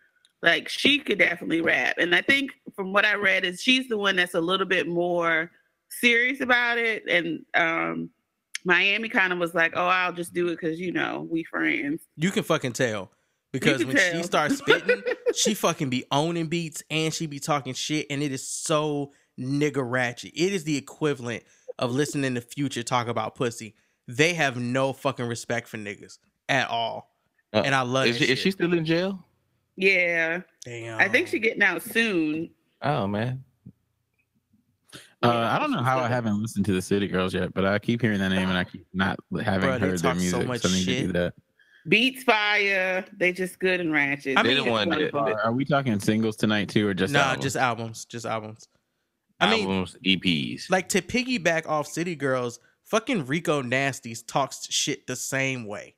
like 0.41 0.67
she 0.67 0.99
could 0.99 1.19
definitely 1.19 1.61
rap. 1.61 1.95
And 1.97 2.15
I 2.15 2.21
think 2.21 2.51
from 2.75 2.93
what 2.93 3.05
I 3.05 3.13
read 3.15 3.45
is 3.45 3.61
she's 3.61 3.87
the 3.87 3.97
one 3.97 4.15
that's 4.15 4.33
a 4.33 4.41
little 4.41 4.65
bit 4.65 4.87
more 4.87 5.51
serious 5.89 6.41
about 6.41 6.77
it. 6.77 7.03
And 7.07 7.45
um 7.53 8.09
Miami 8.63 9.09
kind 9.09 9.33
of 9.33 9.39
was 9.39 9.53
like, 9.53 9.73
Oh, 9.75 9.85
I'll 9.87 10.13
just 10.13 10.33
do 10.33 10.47
it 10.47 10.59
because 10.59 10.79
you 10.79 10.91
know, 10.91 11.27
we 11.29 11.43
friends. 11.43 12.01
You 12.15 12.31
can 12.31 12.43
fucking 12.43 12.73
tell 12.73 13.11
because 13.51 13.79
can 13.79 13.87
when 13.87 13.97
she 13.97 14.23
starts 14.23 14.57
spitting, 14.57 15.03
she 15.35 15.53
fucking 15.55 15.89
be 15.89 16.05
owning 16.11 16.47
beats 16.47 16.83
and 16.89 17.13
she 17.13 17.25
be 17.27 17.39
talking 17.39 17.73
shit, 17.73 18.07
and 18.09 18.21
it 18.23 18.31
is 18.31 18.47
so 18.47 19.11
nigga 19.39 19.81
ratchet. 19.83 20.31
It 20.35 20.53
is 20.53 20.63
the 20.63 20.77
equivalent 20.77 21.43
of 21.79 21.91
listening 21.91 22.35
to 22.35 22.41
Future 22.41 22.83
talk 22.83 23.07
about 23.07 23.35
pussy. 23.35 23.75
They 24.07 24.33
have 24.33 24.57
no 24.57 24.93
fucking 24.93 25.25
respect 25.25 25.67
for 25.67 25.77
niggas 25.77 26.17
at 26.49 26.69
all, 26.69 27.13
Uh, 27.53 27.61
and 27.65 27.73
I 27.75 27.81
love 27.81 28.07
Is 28.07 28.19
that 28.19 28.25
she, 28.25 28.31
is 28.31 28.39
she 28.39 28.51
still 28.51 28.73
in 28.73 28.85
jail? 28.85 29.25
Yeah. 29.77 30.41
Damn. 30.65 30.99
I 30.99 31.07
think 31.07 31.27
she 31.27 31.39
getting 31.39 31.63
out 31.63 31.81
soon. 31.81 32.49
Oh 32.81 33.07
man. 33.07 33.43
Uh, 35.23 35.49
I 35.51 35.59
don't 35.59 35.71
know 35.71 35.83
how 35.83 35.99
I 35.99 36.07
haven't 36.07 36.41
listened 36.41 36.65
to 36.65 36.73
the 36.73 36.81
City 36.81 37.07
Girls 37.07 37.33
yet, 37.33 37.53
but 37.53 37.63
I 37.65 37.77
keep 37.77 38.01
hearing 38.01 38.19
that 38.19 38.29
name 38.29 38.49
and 38.49 38.57
I 38.57 38.63
keep 38.63 38.85
not 38.93 39.19
having 39.43 39.69
Bruh, 39.69 39.79
they 39.79 39.87
heard 39.87 39.99
their 39.99 40.13
talk 40.13 40.15
so 40.15 40.39
music. 40.39 40.61
So, 40.61 40.69
I 40.69 40.71
need 40.73 40.85
to 40.85 41.01
do 41.07 41.11
that. 41.13 41.33
Beats 41.87 42.23
fire. 42.23 43.05
They 43.17 43.31
just 43.31 43.59
good 43.59 43.79
and 43.81 43.91
ratchet. 43.91 44.37
I 44.37 44.43
They 44.43 44.55
mean, 44.55 44.65
the 44.65 44.71
one 44.71 44.89
that, 44.89 45.13
Are, 45.13 45.39
are 45.41 45.51
we 45.51 45.65
talking 45.65 45.99
singles 45.99 46.35
tonight 46.35 46.69
too, 46.69 46.87
or 46.87 46.93
just 46.93 47.13
nah, 47.13 47.19
albums? 47.19 47.43
just 47.43 47.55
albums, 47.55 48.05
just 48.05 48.25
albums. 48.25 48.67
I 49.39 49.49
mean, 49.49 49.63
albums, 49.67 49.95
E 50.03 50.17
EPs. 50.17 50.69
like 50.69 50.89
to 50.89 51.01
piggyback 51.01 51.67
off 51.67 51.87
City 51.87 52.15
Girls, 52.15 52.59
fucking 52.83 53.25
Rico 53.25 53.63
Nasties 53.63 54.23
talks 54.25 54.67
shit 54.71 55.07
the 55.07 55.15
same 55.15 55.65
way. 55.65 55.95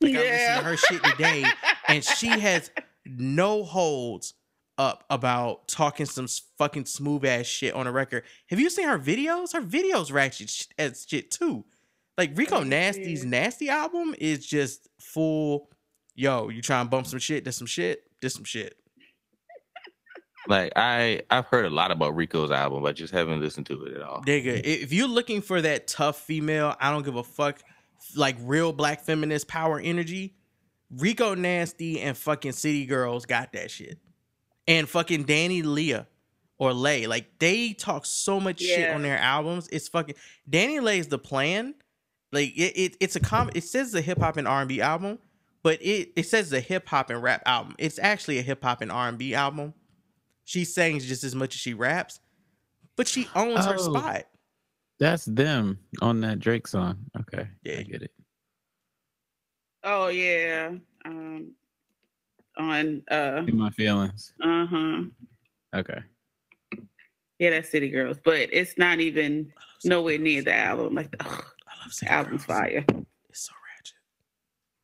Like 0.00 0.14
I 0.14 0.18
listened 0.18 0.58
to 0.58 0.64
her 0.64 0.76
shit 0.76 1.04
today, 1.04 1.44
and 1.88 2.04
she 2.04 2.28
has 2.28 2.70
no 3.06 3.64
holds 3.64 4.34
up 4.78 5.04
about 5.10 5.68
talking 5.68 6.06
some 6.06 6.28
fucking 6.56 6.86
smooth 6.86 7.24
ass 7.24 7.46
shit 7.46 7.74
on 7.74 7.86
a 7.86 7.92
record. 7.92 8.22
Have 8.48 8.60
you 8.60 8.70
seen 8.70 8.88
her 8.88 8.98
videos? 8.98 9.52
Her 9.52 9.60
videos 9.60 10.12
ratchet 10.12 10.48
sh- 10.48 10.66
as 10.78 11.04
shit 11.08 11.30
too. 11.30 11.64
Like 12.16 12.36
Rico 12.36 12.58
Oh, 12.60 12.62
Nasty's. 12.64 13.24
Nasty 13.24 13.68
album 13.68 14.14
is 14.18 14.46
just 14.46 14.88
full. 15.00 15.70
Yo, 16.14 16.48
you 16.48 16.62
try 16.62 16.80
and 16.80 16.90
bump 16.90 17.06
some 17.06 17.18
shit? 17.18 17.44
There's 17.44 17.56
some 17.56 17.66
shit. 17.66 18.02
There's 18.20 18.34
some 18.34 18.44
shit. 18.44 18.74
like 20.48 20.72
I 20.76 21.22
I've 21.30 21.46
heard 21.46 21.66
a 21.66 21.70
lot 21.70 21.90
about 21.90 22.16
Rico's 22.16 22.50
album, 22.50 22.82
but 22.82 22.96
just 22.96 23.12
haven't 23.12 23.40
listened 23.40 23.66
to 23.66 23.84
it 23.84 23.96
at 23.96 24.02
all. 24.02 24.22
Nigga, 24.22 24.60
if 24.64 24.92
you're 24.92 25.08
looking 25.08 25.42
for 25.42 25.60
that 25.60 25.86
tough 25.86 26.18
female, 26.20 26.74
I 26.80 26.90
don't 26.90 27.04
give 27.04 27.16
a 27.16 27.22
fuck, 27.22 27.60
like 28.16 28.36
real 28.40 28.72
black 28.72 29.02
feminist 29.02 29.46
power 29.48 29.78
energy, 29.78 30.34
Rico 30.90 31.34
Nasty 31.34 32.00
and 32.00 32.16
fucking 32.16 32.52
City 32.52 32.86
Girls 32.86 33.26
got 33.26 33.52
that 33.52 33.70
shit. 33.70 33.98
And 34.68 34.88
fucking 34.88 35.24
Danny 35.24 35.62
Leah 35.62 36.06
or 36.58 36.72
Lay, 36.72 37.06
like 37.08 37.38
they 37.40 37.72
talk 37.72 38.06
so 38.06 38.38
much 38.38 38.60
shit 38.60 38.90
on 38.94 39.02
their 39.02 39.18
albums. 39.18 39.68
It's 39.72 39.88
fucking 39.88 40.14
DaniLeigh's 40.48 41.08
the 41.08 41.18
plan. 41.18 41.74
Like 42.32 42.50
it, 42.56 42.76
it 42.76 42.96
it's 43.00 43.16
a 43.16 43.20
com 43.20 43.50
it 43.54 43.64
says 43.64 43.90
the 43.92 44.02
hip 44.02 44.18
hop 44.20 44.36
and 44.36 44.46
R 44.46 44.60
and 44.60 44.68
B 44.68 44.80
album, 44.82 45.18
but 45.62 45.80
it 45.82 46.12
it 46.14 46.24
says 46.24 46.50
the 46.50 46.60
hip 46.60 46.86
hop 46.86 47.08
and 47.10 47.22
rap 47.22 47.42
album. 47.46 47.74
It's 47.78 47.98
actually 47.98 48.38
a 48.38 48.42
hip 48.42 48.62
hop 48.62 48.82
and 48.82 48.92
R 48.92 49.08
and 49.08 49.16
B 49.18 49.34
album. 49.34 49.72
She 50.44 50.64
sings 50.64 51.06
just 51.06 51.24
as 51.24 51.34
much 51.34 51.54
as 51.54 51.60
she 51.60 51.72
raps, 51.74 52.20
but 52.96 53.08
she 53.08 53.26
owns 53.34 53.64
her 53.64 53.76
Oh. 53.78 53.94
spot. 53.94 54.24
That's 54.98 55.24
them 55.24 55.78
on 56.02 56.20
that 56.20 56.40
Drake 56.40 56.66
song. 56.66 56.98
Okay, 57.18 57.48
Yeah. 57.62 57.78
I 57.78 57.82
get 57.84 58.02
it. 58.02 58.12
Oh 59.84 60.08
yeah. 60.08 60.72
Um 61.04 61.52
on 62.58 63.02
uh 63.10 63.42
In 63.46 63.56
my 63.56 63.70
feelings. 63.70 64.32
uh-huh. 64.42 65.02
Okay. 65.74 66.00
Yeah, 67.38 67.50
that's 67.50 67.70
City 67.70 67.88
Girls. 67.88 68.18
But 68.24 68.48
it's 68.52 68.76
not 68.78 68.98
even 69.00 69.52
nowhere 69.84 70.18
near 70.18 70.42
the 70.42 70.54
album. 70.54 70.94
Like 70.94 71.14
ugh, 71.20 71.26
I 71.68 71.82
love 71.84 71.92
City 71.92 72.08
the 72.08 72.12
album's 72.12 72.44
Girls. 72.44 72.58
fire. 72.58 72.84
It's 73.30 73.40
so 73.46 73.52
ratchet. 73.76 73.94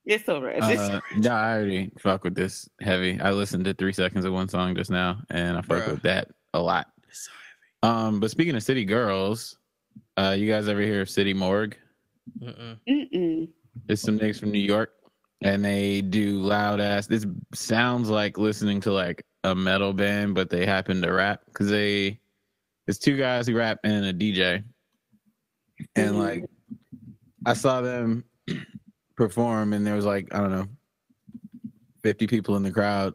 It's 0.04 0.24
so 0.26 0.40
ratchet. 0.40 0.78
Uh, 0.78 1.00
yeah, 1.18 1.34
I 1.36 1.54
already 1.56 1.90
fuck 1.98 2.22
with 2.24 2.34
this 2.34 2.68
heavy. 2.80 3.20
I 3.20 3.32
listened 3.32 3.64
to 3.64 3.74
three 3.74 3.92
seconds 3.92 4.24
of 4.24 4.32
one 4.32 4.48
song 4.48 4.76
just 4.76 4.90
now, 4.90 5.20
and 5.30 5.56
I 5.56 5.62
fuck 5.62 5.82
Bruh. 5.84 5.92
with 5.92 6.02
that 6.02 6.28
a 6.52 6.60
lot. 6.60 6.86
It's 7.08 7.24
so 7.82 7.88
Um, 7.88 8.20
but 8.20 8.30
speaking 8.30 8.54
of 8.54 8.62
City 8.62 8.84
Girls, 8.84 9.56
uh, 10.16 10.36
you 10.38 10.46
guys 10.50 10.68
ever 10.68 10.80
hear 10.80 11.00
of 11.02 11.10
City 11.10 11.34
Morgue? 11.34 11.76
heavy. 12.40 12.52
Mm-mm. 12.52 12.78
Mm-mm. 12.88 13.48
It's 13.88 14.02
some 14.02 14.18
niggas 14.18 14.38
from 14.38 14.52
New 14.52 14.58
York, 14.60 14.92
and 15.44 15.62
they 15.64 16.00
do 16.00 16.40
loud 16.40 16.80
ass. 16.80 17.06
This 17.06 17.26
sounds 17.52 18.08
like 18.08 18.38
listening 18.38 18.80
to 18.80 18.92
like 18.92 19.24
a 19.44 19.54
metal 19.54 19.92
band, 19.92 20.34
but 20.34 20.48
they 20.50 20.64
happen 20.66 21.00
to 21.02 21.12
rap 21.12 21.42
because 21.46 21.68
they 21.68 22.18
it's 22.88 22.98
two 22.98 23.16
guys 23.16 23.46
who 23.46 23.54
rap 23.56 23.78
and 23.84 24.06
a 24.06 24.12
DJ, 24.12 24.64
and 25.96 26.14
Mhm. 26.14 26.18
like 26.18 26.44
I 27.46 27.52
saw 27.52 27.80
them 27.82 28.24
perform, 29.16 29.74
and 29.74 29.86
there 29.86 29.94
was 29.94 30.06
like 30.06 30.34
I 30.34 30.38
don't 30.38 30.50
know, 30.50 30.66
fifty 32.02 32.26
people 32.26 32.56
in 32.56 32.62
the 32.62 32.72
crowd, 32.72 33.14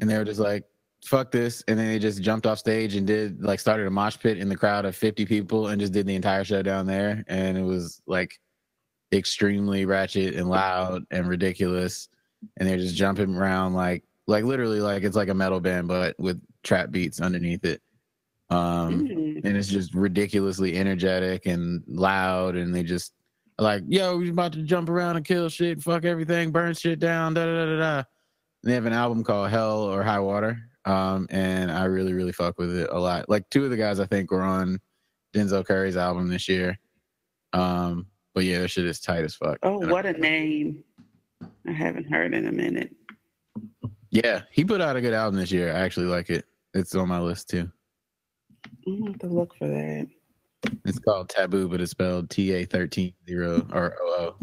and 0.00 0.08
they 0.08 0.18
were 0.18 0.24
just 0.24 0.40
like, 0.40 0.64
"Fuck 1.06 1.30
this!" 1.30 1.64
And 1.66 1.78
then 1.78 1.88
they 1.88 1.98
just 1.98 2.22
jumped 2.22 2.46
off 2.46 2.58
stage 2.58 2.94
and 2.94 3.06
did 3.06 3.42
like 3.42 3.58
started 3.60 3.86
a 3.86 3.90
mosh 3.90 4.18
pit 4.18 4.36
in 4.38 4.50
the 4.50 4.56
crowd 4.56 4.84
of 4.84 4.94
fifty 4.96 5.24
people, 5.24 5.68
and 5.68 5.80
just 5.80 5.94
did 5.94 6.06
the 6.06 6.14
entire 6.14 6.44
show 6.44 6.62
down 6.62 6.84
there, 6.86 7.24
and 7.26 7.56
it 7.56 7.62
was 7.62 8.02
like 8.06 8.38
extremely 9.12 9.84
ratchet 9.86 10.34
and 10.34 10.48
loud 10.48 11.04
and 11.10 11.28
ridiculous, 11.28 12.08
and 12.56 12.68
they're 12.68 12.78
just 12.78 12.96
jumping 12.96 13.34
around 13.34 13.74
like 13.74 14.04
like 14.26 14.44
literally 14.44 14.80
like 14.80 15.02
it's 15.04 15.16
like 15.16 15.28
a 15.28 15.34
metal 15.34 15.60
band 15.60 15.86
but 15.86 16.14
with 16.18 16.40
trap 16.62 16.90
beats 16.90 17.20
underneath 17.20 17.64
it. 17.64 17.80
Um, 18.50 19.06
Mm. 19.08 19.44
and 19.44 19.56
it's 19.56 19.68
just 19.68 19.94
ridiculously 19.94 20.76
energetic 20.76 21.46
and 21.46 21.82
loud. 21.86 22.56
And 22.56 22.74
they 22.74 22.82
just 22.82 23.12
like 23.58 23.82
yo 23.88 24.16
we're 24.16 24.30
about 24.32 24.52
to 24.52 24.62
jump 24.62 24.88
around 24.88 25.16
and 25.16 25.24
kill 25.24 25.48
shit 25.48 25.80
fuck 25.80 26.04
everything 26.04 26.50
burn 26.50 26.74
shit 26.74 26.98
down 26.98 27.34
da 27.34 27.44
da 27.46 27.52
da 27.52 27.64
da 27.66 27.78
da. 27.78 27.96
And 27.98 28.70
they 28.70 28.74
have 28.74 28.86
an 28.86 28.92
album 28.92 29.22
called 29.24 29.50
hell 29.50 29.82
or 29.82 30.02
high 30.02 30.18
water. 30.20 30.58
Um 30.86 31.26
and 31.30 31.70
i 31.70 31.84
really 31.84 32.12
really 32.12 32.32
fuck 32.32 32.58
with 32.58 32.76
it 32.76 32.88
a 32.90 32.98
lot. 32.98 33.28
Like 33.28 33.48
two 33.50 33.64
of 33.64 33.70
the 33.70 33.76
guys 33.76 34.00
i 34.00 34.06
think 34.06 34.30
were 34.30 34.42
on 34.42 34.80
denzel 35.34 35.64
curry's 35.64 35.96
album 35.96 36.28
this 36.28 36.48
year. 36.48 36.78
Um 37.52 38.06
but 38.34 38.44
yeah 38.44 38.60
that 38.60 38.68
shit 38.68 38.84
is 38.84 39.00
tight 39.00 39.24
as 39.24 39.34
fuck 39.34 39.58
Oh, 39.62 39.78
what 39.88 40.04
a 40.06 40.12
name! 40.12 40.82
I 41.66 41.72
haven't 41.72 42.10
heard 42.10 42.34
in 42.34 42.46
a 42.46 42.52
minute. 42.52 42.94
yeah 44.10 44.42
he 44.50 44.64
put 44.64 44.80
out 44.80 44.96
a 44.96 45.00
good 45.00 45.14
album 45.14 45.38
this 45.40 45.50
year 45.52 45.70
i 45.74 45.80
actually 45.80 46.06
like 46.06 46.30
it 46.30 46.44
it's 46.74 46.94
on 46.94 47.08
my 47.08 47.20
list 47.20 47.48
too 47.50 47.70
I'm 48.86 48.98
gonna 48.98 49.10
have 49.12 49.20
to 49.20 49.26
look 49.26 49.54
for 49.56 49.68
that. 49.68 50.08
it's 50.84 50.98
called 50.98 51.28
taboo 51.28 51.68
but 51.68 51.80
it's 51.80 51.92
spelled 51.92 52.30
t-a-13 52.30 53.14
0 53.28 53.66
or 53.72 53.94
o 54.00 54.36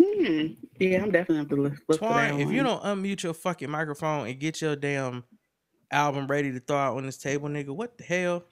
Hmm. 0.00 0.46
Yeah, 0.78 1.02
I'm 1.02 1.10
definitely 1.10 1.38
have 1.38 1.48
to 1.48 1.56
look, 1.56 1.72
look 1.88 1.98
for 1.98 2.08
that 2.08 2.34
if 2.38 2.46
one. 2.46 2.54
you 2.54 2.62
don't 2.62 2.82
unmute 2.84 3.22
your 3.24 3.34
fucking 3.34 3.68
microphone 3.70 4.28
and 4.28 4.38
get 4.38 4.60
your 4.60 4.76
damn 4.76 5.24
album 5.90 6.28
ready 6.28 6.52
to 6.52 6.60
throw 6.60 6.76
out 6.76 6.96
on 6.96 7.04
this 7.06 7.18
table, 7.18 7.48
nigga, 7.48 7.70
what 7.70 7.98
the 7.98 8.04
hell? 8.04 8.44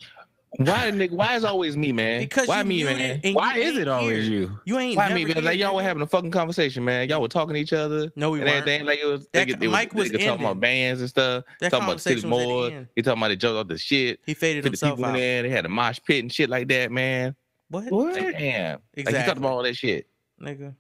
Why, 0.59 0.91
nigga? 0.91 1.11
Why 1.11 1.37
is 1.37 1.45
it 1.45 1.47
always 1.49 1.77
me, 1.77 1.93
man? 1.93 2.21
Because 2.21 2.49
why 2.49 2.63
me, 2.63 2.83
man? 2.85 3.21
why 3.33 3.57
is 3.59 3.77
it 3.77 3.89
always 3.89 4.27
here. 4.27 4.41
you 4.41 4.61
You 4.65 4.79
ain't 4.79 4.97
Why 4.97 5.13
me? 5.13 5.25
Because 5.25 5.45
like 5.45 5.59
y'all 5.59 5.75
were 5.77 5.83
having 5.83 6.03
a 6.03 6.07
fucking 6.07 6.31
conversation, 6.31 6.85
man. 6.85 7.09
Y'all 7.09 7.21
were 7.21 7.29
talking 7.29 7.55
to 7.55 7.61
each 7.61 7.73
other. 7.73 8.11
No, 8.17 8.31
we 8.31 8.39
and 8.41 8.47
weren't. 8.49 8.59
everything. 8.61 8.87
Like 8.87 8.99
it 9.01 9.07
was, 9.07 9.29
That 9.33 9.49
nigga, 9.49 9.63
it 9.63 9.69
was, 9.69 9.79
mic 9.79 9.95
was 9.95 10.11
talking 10.11 10.29
about 10.45 10.61
bands 10.61 11.01
and 11.01 11.11
stuff. 11.11 11.45
That 11.61 11.71
talking 11.71 11.85
about 11.89 12.01
City 12.01 12.21
conversation 12.23 12.31
was 12.31 12.41
at 12.41 12.47
the 12.47 12.55
more. 12.55 12.67
end. 12.71 12.89
He 12.97 13.03
talking 13.03 13.19
about 13.21 13.29
they 13.29 13.37
jumped 13.37 13.59
off 13.59 13.69
the 13.69 13.79
shit. 13.79 14.21
He 14.25 14.35
faded 14.35 14.65
the 14.65 14.69
himself 14.69 14.93
people 14.97 15.05
in 15.05 15.11
out. 15.11 15.17
there. 15.19 15.43
They 15.43 15.51
had 15.51 15.67
a 15.67 15.69
mosh 15.69 15.99
pit 16.07 16.21
and 16.25 16.33
shit 16.33 16.49
like 16.49 16.69
that, 16.69 16.91
man. 16.91 17.35
What? 17.69 17.91
what? 17.91 18.15
Damn. 18.15 18.25
Like 18.25 18.81
he 18.95 19.01
Exactly. 19.03 19.27
talked 19.27 19.39
about 19.39 19.53
all 19.53 19.63
that 19.63 19.77
shit. 19.77 20.07
Nigga, 20.41 20.75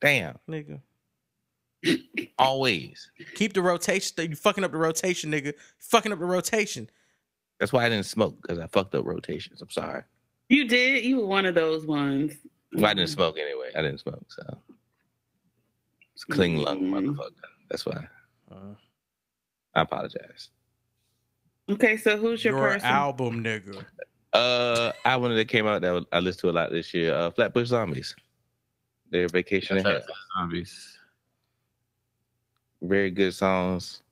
Damn. 0.00 0.36
nigga. 0.48 0.80
Always. 2.38 3.10
Keep 3.34 3.52
the 3.54 3.62
rotation. 3.62 4.12
You 4.18 4.36
fucking 4.36 4.64
up 4.64 4.72
the 4.72 4.78
rotation, 4.78 5.30
nigga. 5.30 5.54
Fucking 5.78 6.12
up 6.12 6.18
the 6.18 6.24
rotation. 6.24 6.90
That's 7.58 7.72
why 7.72 7.84
I 7.86 7.88
didn't 7.88 8.06
smoke 8.06 8.36
because 8.42 8.58
I 8.58 8.66
fucked 8.66 8.94
up 8.94 9.04
rotations. 9.06 9.62
I'm 9.62 9.70
sorry. 9.70 10.02
You 10.48 10.68
did. 10.68 11.04
You 11.04 11.20
were 11.20 11.26
one 11.26 11.46
of 11.46 11.54
those 11.54 11.86
ones. 11.86 12.34
Well, 12.72 12.86
I 12.86 12.94
didn't 12.94 13.10
smoke 13.10 13.38
anyway. 13.38 13.70
I 13.74 13.82
didn't 13.82 14.00
smoke, 14.00 14.24
so 14.28 14.42
it's 16.14 16.24
a 16.24 16.32
clean 16.32 16.58
lung, 16.58 16.82
Mm. 16.82 17.14
motherfucker. 17.16 17.30
That's 17.70 17.86
why 17.86 18.06
Uh, 18.50 18.74
I 19.74 19.80
apologize. 19.82 20.50
Okay, 21.68 21.96
so 21.96 22.16
who's 22.16 22.44
your, 22.44 22.56
your 22.56 22.68
person? 22.74 22.86
album, 22.88 23.42
nigga. 23.42 23.84
Uh, 24.32 24.92
album 25.04 25.34
that 25.34 25.48
came 25.48 25.66
out 25.66 25.80
that 25.82 26.04
I 26.12 26.20
listened 26.20 26.40
to 26.42 26.50
a 26.50 26.52
lot 26.52 26.70
this 26.70 26.92
year. 26.94 27.14
Uh, 27.14 27.30
Flatbush 27.30 27.68
Zombies. 27.68 28.14
Their 29.10 29.28
Vacation 29.28 29.78
in 29.78 29.84
Hell. 29.84 30.02
zombies 30.36 30.98
Very 32.82 33.10
good 33.10 33.32
songs. 33.34 34.02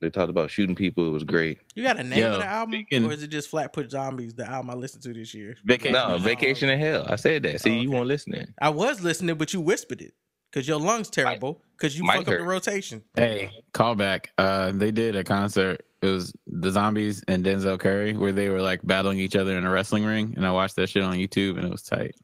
They 0.00 0.10
talked 0.10 0.30
about 0.30 0.50
shooting 0.50 0.74
people. 0.74 1.06
It 1.06 1.10
was 1.10 1.24
great. 1.24 1.58
You 1.74 1.82
got 1.82 1.98
a 1.98 2.02
name 2.04 2.18
Yo, 2.18 2.32
of 2.34 2.38
the 2.40 2.46
album, 2.46 2.72
speaking- 2.74 3.04
or 3.06 3.12
is 3.12 3.22
it 3.22 3.28
just 3.28 3.48
Flatbush 3.48 3.90
Zombies, 3.90 4.34
the 4.34 4.48
album 4.48 4.70
I 4.70 4.74
listened 4.74 5.02
to 5.04 5.12
this 5.14 5.32
year? 5.34 5.56
Vacation 5.64 5.92
No, 5.92 6.18
Vacation 6.18 6.68
in 6.68 6.78
Hell. 6.78 7.06
I 7.08 7.16
said 7.16 7.42
that. 7.44 7.60
See, 7.60 7.78
Oh, 7.78 7.80
you 7.82 7.90
weren't 7.90 8.06
listening. 8.06 8.46
I 8.60 8.70
was 8.70 9.02
listening, 9.02 9.36
but 9.36 9.52
you 9.54 9.60
whispered 9.60 10.02
it 10.02 10.14
because 10.52 10.66
your 10.68 10.78
lungs 10.80 11.08
terrible 11.10 11.62
because 11.76 11.96
you 11.96 12.04
Mike 12.04 12.18
fuck 12.26 12.28
up 12.34 12.38
the 12.38 12.44
rotation. 12.44 13.02
Hey, 13.16 13.50
callback. 13.72 14.26
Uh, 14.36 14.72
they 14.72 14.90
did 14.90 15.16
a 15.16 15.24
concert. 15.24 15.84
It 16.02 16.06
was 16.08 16.34
the 16.46 16.70
zombies 16.70 17.22
and 17.28 17.42
Denzel 17.44 17.78
Curry, 17.80 18.14
where 18.14 18.32
they 18.32 18.50
were 18.50 18.60
like 18.60 18.80
battling 18.84 19.18
each 19.18 19.36
other 19.36 19.56
in 19.56 19.64
a 19.64 19.70
wrestling 19.70 20.04
ring, 20.04 20.34
and 20.36 20.46
I 20.46 20.52
watched 20.52 20.76
that 20.76 20.90
shit 20.90 21.02
on 21.02 21.14
YouTube, 21.14 21.56
and 21.56 21.64
it 21.64 21.70
was 21.70 21.82
tight. 21.82 22.14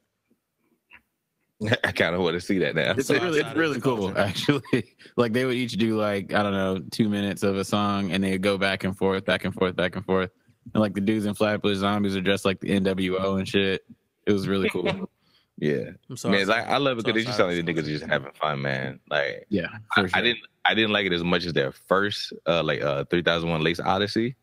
I 1.85 1.93
kind 1.93 2.15
of 2.15 2.23
want 2.23 2.35
to 2.35 2.41
see 2.41 2.59
that 2.61 2.75
now. 2.75 2.93
It's 2.97 3.09
So 3.09 3.15
really, 3.15 3.41
it's 3.41 3.55
really 3.55 3.81
cool, 3.81 4.13
culture. 4.13 4.19
actually. 4.19 4.95
like 5.17 5.33
they 5.33 5.45
would 5.45 5.57
each 5.57 5.73
do 5.73 5.99
like 5.99 6.33
I 6.33 6.43
don't 6.43 6.53
know 6.53 6.79
two 6.91 7.09
minutes 7.09 7.43
of 7.43 7.57
a 7.57 7.65
song, 7.65 8.13
and 8.13 8.25
they'd 8.25 8.41
go 8.43 8.57
back 8.59 8.85
and 8.85 8.97
forth, 8.97 9.25
back 9.25 9.45
and 9.45 9.55
forth, 9.55 9.77
back 9.77 9.97
and 9.97 10.05
forth. 10.05 10.31
And 10.75 10.81
like 10.81 10.95
the 10.95 11.01
dudes 11.01 11.27
in 11.27 11.35
Flatbush 11.35 11.77
Zombies 11.79 12.17
are 12.17 12.21
dressed 12.21 12.45
like 12.45 12.61
the 12.61 12.69
NWO 12.81 13.39
and 13.39 13.47
shit. 13.49 13.83
It 14.27 14.33
was 14.33 14.47
really 14.49 14.69
cool. 14.71 15.11
yeah, 15.59 15.91
I'm 16.09 16.17
sorry. 16.17 16.39
man. 16.39 16.47
Like 16.49 16.67
I 16.69 16.77
love 16.79 16.99
it 16.99 17.05
because 17.05 17.15
they 17.21 17.25
just 17.25 17.37
sorry. 17.37 17.57
sound 17.57 17.67
like 17.69 17.77
the 17.77 17.83
niggas 17.83 17.87
just 17.87 18.07
having 18.07 18.33
fun, 18.33 18.63
man. 18.63 19.01
Like 19.11 19.47
yeah, 19.51 19.67
I, 19.97 20.01
sure. 20.01 20.11
I 20.15 20.21
didn't, 20.23 20.39
I 20.65 20.75
didn't 20.75 20.93
like 20.93 21.07
it 21.07 21.13
as 21.13 21.25
much 21.25 21.45
as 21.45 21.53
their 21.53 21.73
first, 21.73 22.33
uh, 22.47 22.63
like 22.63 22.81
uh, 22.83 23.05
3001 23.11 23.63
Lace 23.63 23.81
Odyssey, 23.81 24.37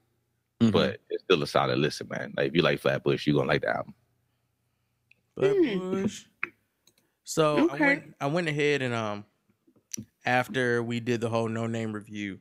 Mhm. 0.61 0.71
but 0.71 0.99
it's 1.09 1.23
still 1.23 1.41
a 1.41 1.47
solid 1.47 1.79
listen, 1.79 2.07
man. 2.09 2.33
Like 2.37 2.49
if 2.49 2.55
you 2.55 2.61
like 2.61 2.79
Flatbush, 2.79 3.25
you 3.25 3.33
are 3.35 3.37
gonna 3.39 3.47
like 3.49 3.61
the 3.61 3.69
album. 3.75 3.93
Flatbush. 5.35 6.23
So 7.27 7.69
I 7.69 7.77
went 7.77 8.15
I 8.21 8.27
went 8.27 8.47
ahead 8.47 8.81
and 8.81 8.93
um 8.93 9.25
after 10.25 10.81
we 10.81 11.01
did 11.01 11.19
the 11.19 11.27
whole 11.27 11.49
Noname 11.49 11.93
review, 11.93 12.39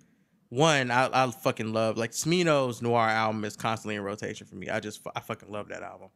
one 0.49 0.93
I 0.93 1.11
I 1.12 1.28
fucking 1.28 1.72
love 1.72 1.99
like 1.99 2.12
Smino's 2.12 2.80
Noir 2.80 3.09
album 3.09 3.45
is 3.45 3.57
constantly 3.57 3.97
in 3.97 4.03
rotation 4.03 4.47
for 4.47 4.55
me. 4.55 4.68
I 4.68 4.78
just 4.78 5.05
I 5.16 5.18
fucking 5.18 5.51
love 5.51 5.70
that 5.70 5.82
album. 5.82 6.11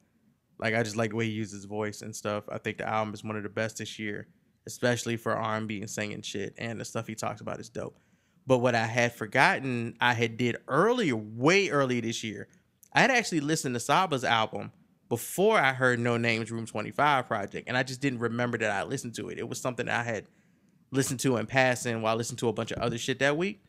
Like 0.61 0.77
I 0.77 0.85
just 0.85 0.95
like 0.95 1.11
the 1.11 1.17
way 1.17 1.25
he 1.25 1.33
uses 1.33 1.55
his 1.55 1.65
voice 1.65 2.03
and 2.03 2.15
stuff. 2.15 2.45
I 2.49 2.59
think 2.59 2.79
the 2.79 2.89
album 2.89 3.13
is 3.13 3.25
one 3.25 3.35
of 3.35 3.43
the 3.43 3.49
best 3.49 3.79
this 3.79 3.99
year, 3.99 4.29
especially 4.69 5.17
for 5.17 5.35
R 5.35 5.57
and 5.57 5.67
B 5.67 5.81
and 5.81 5.91
singing 5.91 6.23
shit. 6.23 6.55
And 6.57 6.81
the 6.81 6.85
stuff 6.85 7.09
he 7.09 7.17
talks 7.17 7.41
about 7.41 7.59
is 7.59 7.71
dope. 7.71 7.99
But 8.47 8.59
what 8.59 8.77
I 8.77 8.87
had 8.87 9.13
forgotten, 9.13 9.97
I 10.01 10.15
had 10.15 10.37
did 10.37 10.59
earlier, 10.69 11.17
way 11.17 11.71
earlier 11.71 12.03
this 12.03 12.23
year. 12.23 12.47
I 12.93 13.01
had 13.01 13.11
actually 13.11 13.41
listened 13.41 13.75
to 13.75 13.81
Saba's 13.81 14.23
album 14.23 14.71
before 15.11 15.59
I 15.59 15.75
heard 15.75 15.99
Noname's 15.99 16.51
Room 16.51 16.65
25 16.65 17.27
project, 17.27 17.69
and 17.69 17.77
I 17.77 17.83
just 17.83 18.01
didn't 18.01 18.21
remember 18.21 18.57
that 18.59 18.71
I 18.71 18.85
listened 18.85 19.15
to 19.17 19.29
it. 19.29 19.39
It 19.39 19.47
was 19.47 19.61
something 19.61 19.85
that 19.87 20.01
I 20.01 20.05
had 20.05 20.25
listened 20.93 21.21
to 21.21 21.37
in 21.37 21.45
passing 21.47 22.01
while 22.01 22.17
listening 22.17 22.39
to 22.39 22.49
a 22.49 22.53
bunch 22.53 22.71
of 22.71 22.79
other 22.79 22.97
shit 22.97 23.19
that 23.19 23.37
week. 23.37 23.63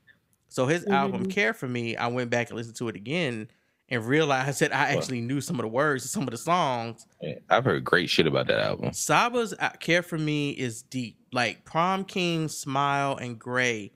So 0.47 0.67
his 0.67 0.85
album 0.85 1.25
Mhm. 1.25 1.31
Care 1.31 1.53
for 1.53 1.67
Me, 1.67 1.95
I 1.97 2.07
went 2.07 2.29
back 2.29 2.49
and 2.49 2.57
listened 2.57 2.75
to 2.77 2.87
it 2.89 2.95
again 2.95 3.47
and 3.89 4.05
realized 4.05 4.59
that 4.61 4.73
I 4.73 4.89
actually 4.95 5.21
knew 5.21 5.41
some 5.41 5.55
of 5.57 5.63
the 5.63 5.67
words 5.67 6.03
to 6.03 6.09
some 6.09 6.23
of 6.23 6.29
the 6.31 6.37
songs. 6.37 7.05
Yeah, 7.21 7.35
I've 7.49 7.65
heard 7.65 7.83
great 7.83 8.09
shit 8.09 8.27
about 8.27 8.47
that 8.47 8.59
album. 8.59 8.93
Saba's 8.93 9.53
uh, 9.59 9.69
Care 9.79 10.03
for 10.03 10.17
Me 10.17 10.51
is 10.51 10.81
deep. 10.83 11.17
Like 11.33 11.65
Prom 11.65 12.05
King, 12.05 12.47
Smile, 12.49 13.17
and 13.17 13.39
Gray 13.39 13.93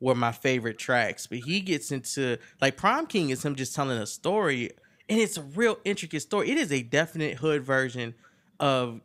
were 0.00 0.14
my 0.14 0.32
favorite 0.32 0.78
tracks. 0.78 1.26
But 1.26 1.38
he 1.40 1.60
gets 1.60 1.90
into 1.92 2.38
like 2.62 2.76
Prom 2.76 3.06
King 3.06 3.30
is 3.30 3.44
him 3.44 3.56
just 3.56 3.74
telling 3.74 3.98
a 3.98 4.06
story, 4.06 4.70
and 5.08 5.18
it's 5.20 5.36
a 5.36 5.42
real 5.42 5.78
intricate 5.84 6.22
story. 6.22 6.50
It 6.50 6.58
is 6.58 6.72
a 6.72 6.82
definite 6.82 7.36
hood 7.38 7.62
version 7.64 8.14
of 8.60 9.00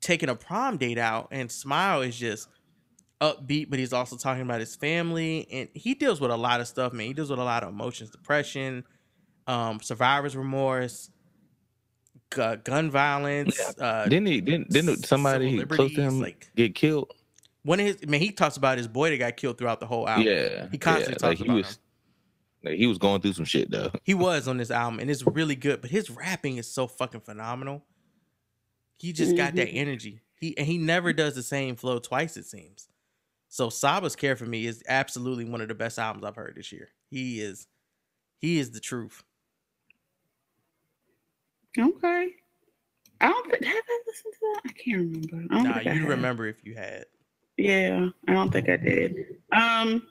taking 0.00 0.28
a 0.28 0.34
prom 0.34 0.76
date 0.76 0.98
out, 0.98 1.28
and 1.30 1.50
Smile 1.50 2.02
is 2.02 2.16
just 2.16 2.48
upbeat, 3.20 3.70
but 3.70 3.78
he's 3.78 3.92
also 3.92 4.16
talking 4.16 4.42
about 4.42 4.60
his 4.60 4.74
family, 4.76 5.46
and 5.52 5.68
he 5.74 5.94
deals 5.94 6.20
with 6.20 6.30
a 6.30 6.36
lot 6.36 6.60
of 6.60 6.68
stuff, 6.68 6.92
man. 6.92 7.06
He 7.06 7.12
deals 7.12 7.30
with 7.30 7.38
a 7.38 7.44
lot 7.44 7.62
of 7.62 7.70
emotions, 7.70 8.10
depression, 8.10 8.84
um, 9.46 9.80
survivor's 9.80 10.36
remorse, 10.36 11.10
gu- 12.30 12.56
gun 12.56 12.90
violence. 12.90 13.58
Uh, 13.78 14.04
Didn't 14.04 14.26
he? 14.26 14.40
Didn't 14.40 14.70
didn't 14.70 15.06
somebody 15.06 15.64
close 15.66 15.94
to 15.94 16.02
him 16.02 16.20
like- 16.20 16.50
get 16.56 16.74
killed? 16.74 17.12
one 17.62 17.80
of 17.80 17.86
his 17.86 18.06
man, 18.06 18.20
he 18.20 18.30
talks 18.30 18.58
about 18.58 18.76
his 18.76 18.86
boy 18.86 19.08
that 19.08 19.16
got 19.16 19.36
killed 19.38 19.56
throughout 19.56 19.80
the 19.80 19.86
whole 19.86 20.06
album. 20.06 20.26
yeah, 20.26 20.66
he 20.70 20.76
constantly 20.76 21.16
yeah, 21.22 21.28
like 21.28 21.38
talks 21.38 21.38
he 21.38 21.44
about 21.46 21.54
was. 21.56 21.78
Like 22.64 22.76
he 22.76 22.86
was 22.86 22.98
going 22.98 23.20
through 23.20 23.34
some 23.34 23.44
shit 23.44 23.70
though. 23.70 23.90
He 24.04 24.14
was 24.14 24.48
on 24.48 24.56
this 24.56 24.70
album, 24.70 25.00
and 25.00 25.10
it's 25.10 25.24
really 25.26 25.54
good. 25.54 25.82
But 25.82 25.90
his 25.90 26.10
rapping 26.10 26.56
is 26.56 26.72
so 26.72 26.86
fucking 26.86 27.20
phenomenal. 27.20 27.84
He 28.98 29.12
just 29.12 29.36
got 29.36 29.54
that 29.56 29.68
energy. 29.68 30.20
He 30.40 30.56
and 30.56 30.66
he 30.66 30.78
never 30.78 31.12
does 31.12 31.34
the 31.34 31.42
same 31.42 31.76
flow 31.76 31.98
twice. 31.98 32.36
It 32.36 32.46
seems. 32.46 32.88
So 33.48 33.70
Saba's 33.70 34.16
Care 34.16 34.34
for 34.34 34.46
Me 34.46 34.66
is 34.66 34.82
absolutely 34.88 35.44
one 35.44 35.60
of 35.60 35.68
the 35.68 35.74
best 35.74 35.98
albums 35.98 36.24
I've 36.24 36.34
heard 36.34 36.54
this 36.56 36.72
year. 36.72 36.88
He 37.10 37.40
is, 37.40 37.68
he 38.40 38.58
is 38.58 38.72
the 38.72 38.80
truth. 38.80 39.22
Okay. 41.78 42.28
I 43.20 43.28
don't 43.28 43.50
think 43.50 43.64
have 43.64 43.74
I 43.88 44.00
listened 44.06 44.34
to 44.34 44.40
that? 44.40 44.60
I 44.64 44.72
can't 44.72 44.98
remember. 44.98 45.54
I 45.54 45.56
don't 45.56 45.64
Nah, 45.68 45.74
think 45.74 45.86
I 45.86 45.92
you 45.92 46.06
remember 46.06 46.46
if 46.46 46.64
you 46.64 46.74
had. 46.74 47.04
Yeah, 47.56 48.08
I 48.26 48.32
don't 48.32 48.50
think 48.50 48.68
I 48.68 48.76
did. 48.76 49.36
Um, 49.52 50.06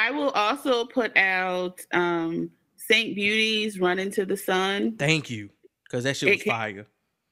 I 0.00 0.10
will 0.10 0.30
also 0.30 0.84
put 0.86 1.16
out 1.16 1.80
um 1.92 2.50
Saint 2.76 3.14
Beauty's 3.14 3.78
Run 3.78 3.98
Into 3.98 4.24
the 4.24 4.36
Sun. 4.36 4.96
Thank 4.96 5.30
you, 5.30 5.50
because 5.84 6.04
that 6.04 6.16
shit 6.16 6.28
It 6.28 6.32
was 6.36 6.42
ca- 6.44 6.50
fire. 6.50 6.86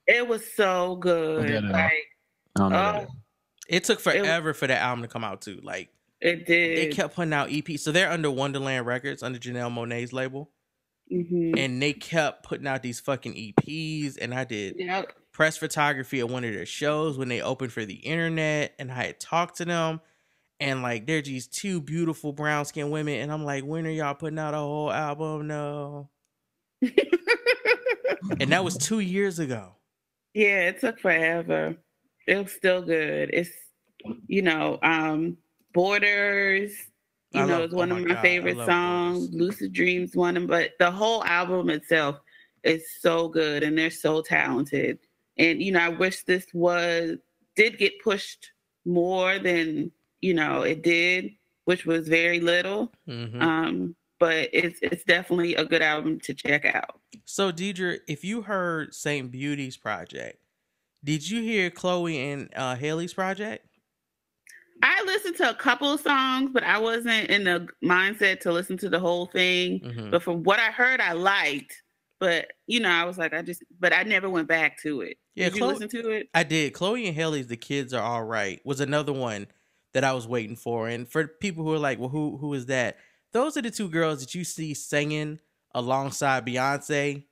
It 0.07 0.27
was 0.29 0.43
so 0.55 0.97
good. 0.97 1.49
Yeah, 1.49 1.61
no. 1.61 1.71
Like 1.73 1.93
I 2.57 2.61
don't 2.61 2.73
know 2.73 2.93
oh, 2.95 2.99
it 2.99 3.03
is. 3.05 3.09
It 3.69 3.85
took 3.85 4.01
forever 4.01 4.55
for 4.55 4.67
that 4.67 4.81
album 4.81 5.03
to 5.03 5.09
come 5.09 5.25
out 5.25 5.43
too. 5.43 5.61
Like 5.63 5.91
it 6.21 6.47
did. 6.47 6.79
they 6.79 6.87
kept 6.95 7.15
putting 7.15 7.33
out 7.33 7.49
EPs. 7.49 7.81
So 7.81 7.93
they're 7.93 8.11
under 8.11 8.29
Wondaland 8.29 8.85
Records, 8.87 9.23
under 9.23 9.39
Janelle 9.39 9.73
Monae's 9.73 10.13
label. 10.13 10.51
hmm 11.11 11.53
And 11.57 11.81
they 11.81 11.93
kept 11.93 12.45
putting 12.45 12.67
out 12.67 12.83
these 12.83 12.99
fucking 13.01 13.35
EPs. 13.35 14.17
And 14.21 14.35
I 14.35 14.45
did 14.45 14.77
Yep. 14.79 15.13
press 15.33 15.57
photography 15.59 16.21
at 16.21 16.29
one 16.29 16.45
of 16.45 16.53
their 16.55 16.67
shows 16.67 17.19
when 17.19 17.29
they 17.29 17.41
opened 17.43 17.73
for 17.73 17.85
the 17.85 17.95
internet. 17.95 18.75
And 18.79 18.91
I 18.91 19.05
had 19.05 19.21
talked 19.21 19.59
to 19.59 19.65
them. 19.65 20.01
And 20.61 20.83
like 20.83 21.07
they're 21.07 21.23
these 21.23 21.47
two 21.47 21.81
beautiful 21.81 22.33
brown 22.33 22.65
skinned 22.65 22.91
women. 22.91 23.21
And 23.21 23.31
I'm 23.33 23.45
like, 23.45 23.65
when 23.65 23.87
are 23.87 23.91
y'all 23.91 24.15
putting 24.15 24.39
out 24.39 24.55
a 24.55 24.59
whole 24.59 24.91
album? 24.93 25.47
No. 25.47 26.09
And 28.41 28.51
that 28.53 28.65
was 28.65 28.77
two 28.77 29.01
years 29.01 29.39
ago. 29.39 29.73
yeah, 30.35 30.69
it 30.69 30.81
took 30.81 30.99
forever. 30.99 31.77
It 32.27 32.37
was 32.37 32.53
still 32.53 32.83
good. 32.83 33.31
It's 33.33 33.51
you 34.27 34.43
know, 34.43 34.79
um, 34.83 35.37
Borders. 35.73 36.73
You 37.33 37.43
I 37.43 37.47
know, 37.47 37.53
love- 37.55 37.63
it's 37.65 37.75
one 37.75 37.93
oh 37.93 37.97
of 37.97 38.03
my 38.07 38.15
God, 38.15 38.23
favorite 38.23 38.57
songs. 38.67 39.29
Borders. 39.29 39.41
Lucid 39.41 39.73
Dreams, 39.73 40.15
one 40.15 40.37
of, 40.37 40.43
them, 40.43 40.47
but 40.49 40.73
the 40.79 40.91
whole 40.91 41.25
album 41.25 41.71
itself 41.71 42.17
is 42.65 42.85
so 43.01 43.29
good, 43.29 43.63
and 43.63 43.77
they're 43.79 43.91
so 43.91 44.21
talented. 44.21 44.99
And 45.39 45.63
you 45.63 45.73
know, 45.73 45.81
I 45.81 45.89
wish 45.89 46.25
this 46.25 46.47
was 46.53 47.17
did 47.57 47.79
get 47.79 48.01
pushed 48.03 48.51
more 48.85 49.39
than 49.39 49.91
you 50.21 50.35
know 50.35 50.63
it 50.63 50.83
did, 50.83 51.31
which 51.65 51.87
was 51.87 52.09
very 52.09 52.41
little. 52.41 52.93
Mhm. 53.09 53.41
Um, 53.43 53.97
but 54.21 54.49
it's 54.53 54.79
it's 54.83 55.05
definitely 55.05 55.55
a 55.55 55.65
good 55.65 55.83
album 55.83 56.19
to 56.21 56.35
check 56.35 56.65
out. 56.65 57.01
So, 57.25 57.53
Deidre, 57.53 57.99
if 58.09 58.25
you 58.25 58.43
heard 58.43 58.95
Saint 58.95 59.31
Beauty's 59.31 59.77
project, 59.77 60.39
did 61.05 61.29
you 61.29 61.43
hear 61.43 61.71
Chloe 61.71 62.19
and 62.19 62.49
uh, 62.57 62.75
Halle's 62.75 63.15
project? 63.15 63.65
I 64.83 65.03
listened 65.07 65.37
to 65.39 65.51
a 65.51 65.55
couple 65.55 65.93
of 65.93 66.01
songs, 66.01 66.51
but 66.53 66.63
I 66.63 66.79
wasn't 66.79 67.31
in 67.31 67.45
the 67.45 67.67
mindset 67.85 68.41
to 68.41 68.53
listen 68.53 68.77
to 68.79 68.89
the 68.89 68.99
whole 69.01 69.27
thing. 69.27 69.81
Mhm. 69.81 70.11
But 70.11 70.23
from 70.23 70.43
what 70.45 70.61
I 70.61 70.71
heard, 70.71 71.01
I 71.01 71.13
liked. 71.13 71.83
But 72.21 72.53
you 72.67 72.81
know, 72.81 72.89
I 72.91 73.05
was 73.05 73.19
like, 73.19 73.33
I 73.35 73.43
just, 73.43 73.63
but 73.79 73.93
I 73.93 74.03
never 74.05 74.29
went 74.29 74.49
back 74.49 74.81
to 74.83 75.01
it. 75.03 75.17
Yeah, 75.35 75.47
Did 75.47 75.55
you 75.55 75.61
Chloe- 75.63 75.73
listen 75.75 75.89
to 75.91 76.11
it? 76.11 76.29
I 76.35 76.43
did. 76.43 76.73
Chloe 76.75 77.07
and 77.07 77.15
Halle's 77.17 77.47
The 77.47 77.57
Kids 77.57 77.93
Are 77.95 78.03
All 78.03 78.25
Right 78.25 78.61
was 78.65 78.81
another 78.81 79.13
one 79.13 79.47
that 79.99 80.05
I 80.05 80.13
was 80.13 80.29
waiting 80.29 80.55
for. 80.55 80.89
And 80.89 81.09
for 81.09 81.27
people 81.27 81.65
who 81.65 81.73
are 81.73 81.79
like, 81.79 81.99
well, 81.99 82.09
who 82.09 82.37
who 82.37 82.55
is 82.55 82.67
that? 82.67 82.99
Those 83.33 83.57
are 83.57 83.63
the 83.63 83.71
two 83.73 83.89
girls 83.89 84.21
that 84.21 84.33
you 84.33 84.45
see 84.45 84.73
singing 84.73 85.41
alongside 85.75 86.47
Beyonce. 86.47 87.25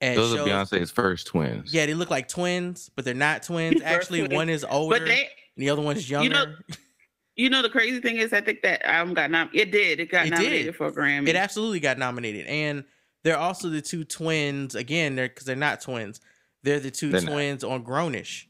At 0.00 0.16
Those 0.16 0.34
shows. 0.34 0.40
are 0.40 0.50
Beyonce's 0.50 0.90
first 0.90 1.28
twins. 1.28 1.72
Yeah, 1.72 1.86
they 1.86 1.94
look 1.94 2.10
like 2.10 2.26
twins, 2.26 2.90
but 2.96 3.04
they're 3.04 3.14
not 3.14 3.44
twins. 3.44 3.82
Actually, 3.84 4.20
twins. 4.20 4.34
one 4.34 4.48
is 4.48 4.64
older, 4.68 4.98
But 4.98 5.06
they, 5.06 5.20
and 5.22 5.28
the 5.56 5.70
other 5.70 5.80
one 5.82 5.96
is 5.96 6.10
younger. 6.10 6.24
You 6.24 6.30
know, 6.30 6.54
you 7.36 7.50
know, 7.50 7.62
the 7.62 7.70
crazy 7.70 8.00
thing 8.00 8.16
is, 8.16 8.32
I 8.32 8.40
think 8.40 8.62
that 8.62 8.84
album 8.84 9.14
got 9.14 9.30
nom. 9.30 9.48
It 9.52 9.70
did. 9.70 10.00
It 10.00 10.10
got 10.10 10.26
It 10.26 10.30
nominated 10.30 10.66
did. 10.66 10.76
for 10.76 10.88
a 10.88 10.92
Grammy. 10.92 11.28
It 11.28 11.36
absolutely 11.36 11.78
got 11.78 11.98
nominated, 11.98 12.46
and 12.46 12.82
they're 13.22 13.38
also 13.38 13.68
the 13.68 13.80
two 13.80 14.02
twins. 14.02 14.74
Again, 14.74 15.14
they're 15.14 15.28
because 15.28 15.46
they're 15.46 15.54
not 15.54 15.80
twins. 15.80 16.20
They're 16.64 16.80
the 16.80 16.90
2 16.90 17.10
They're 17.10 17.20
not. 17.22 17.32
twins 17.32 17.64
on 17.64 17.84
Grownish 17.84 18.46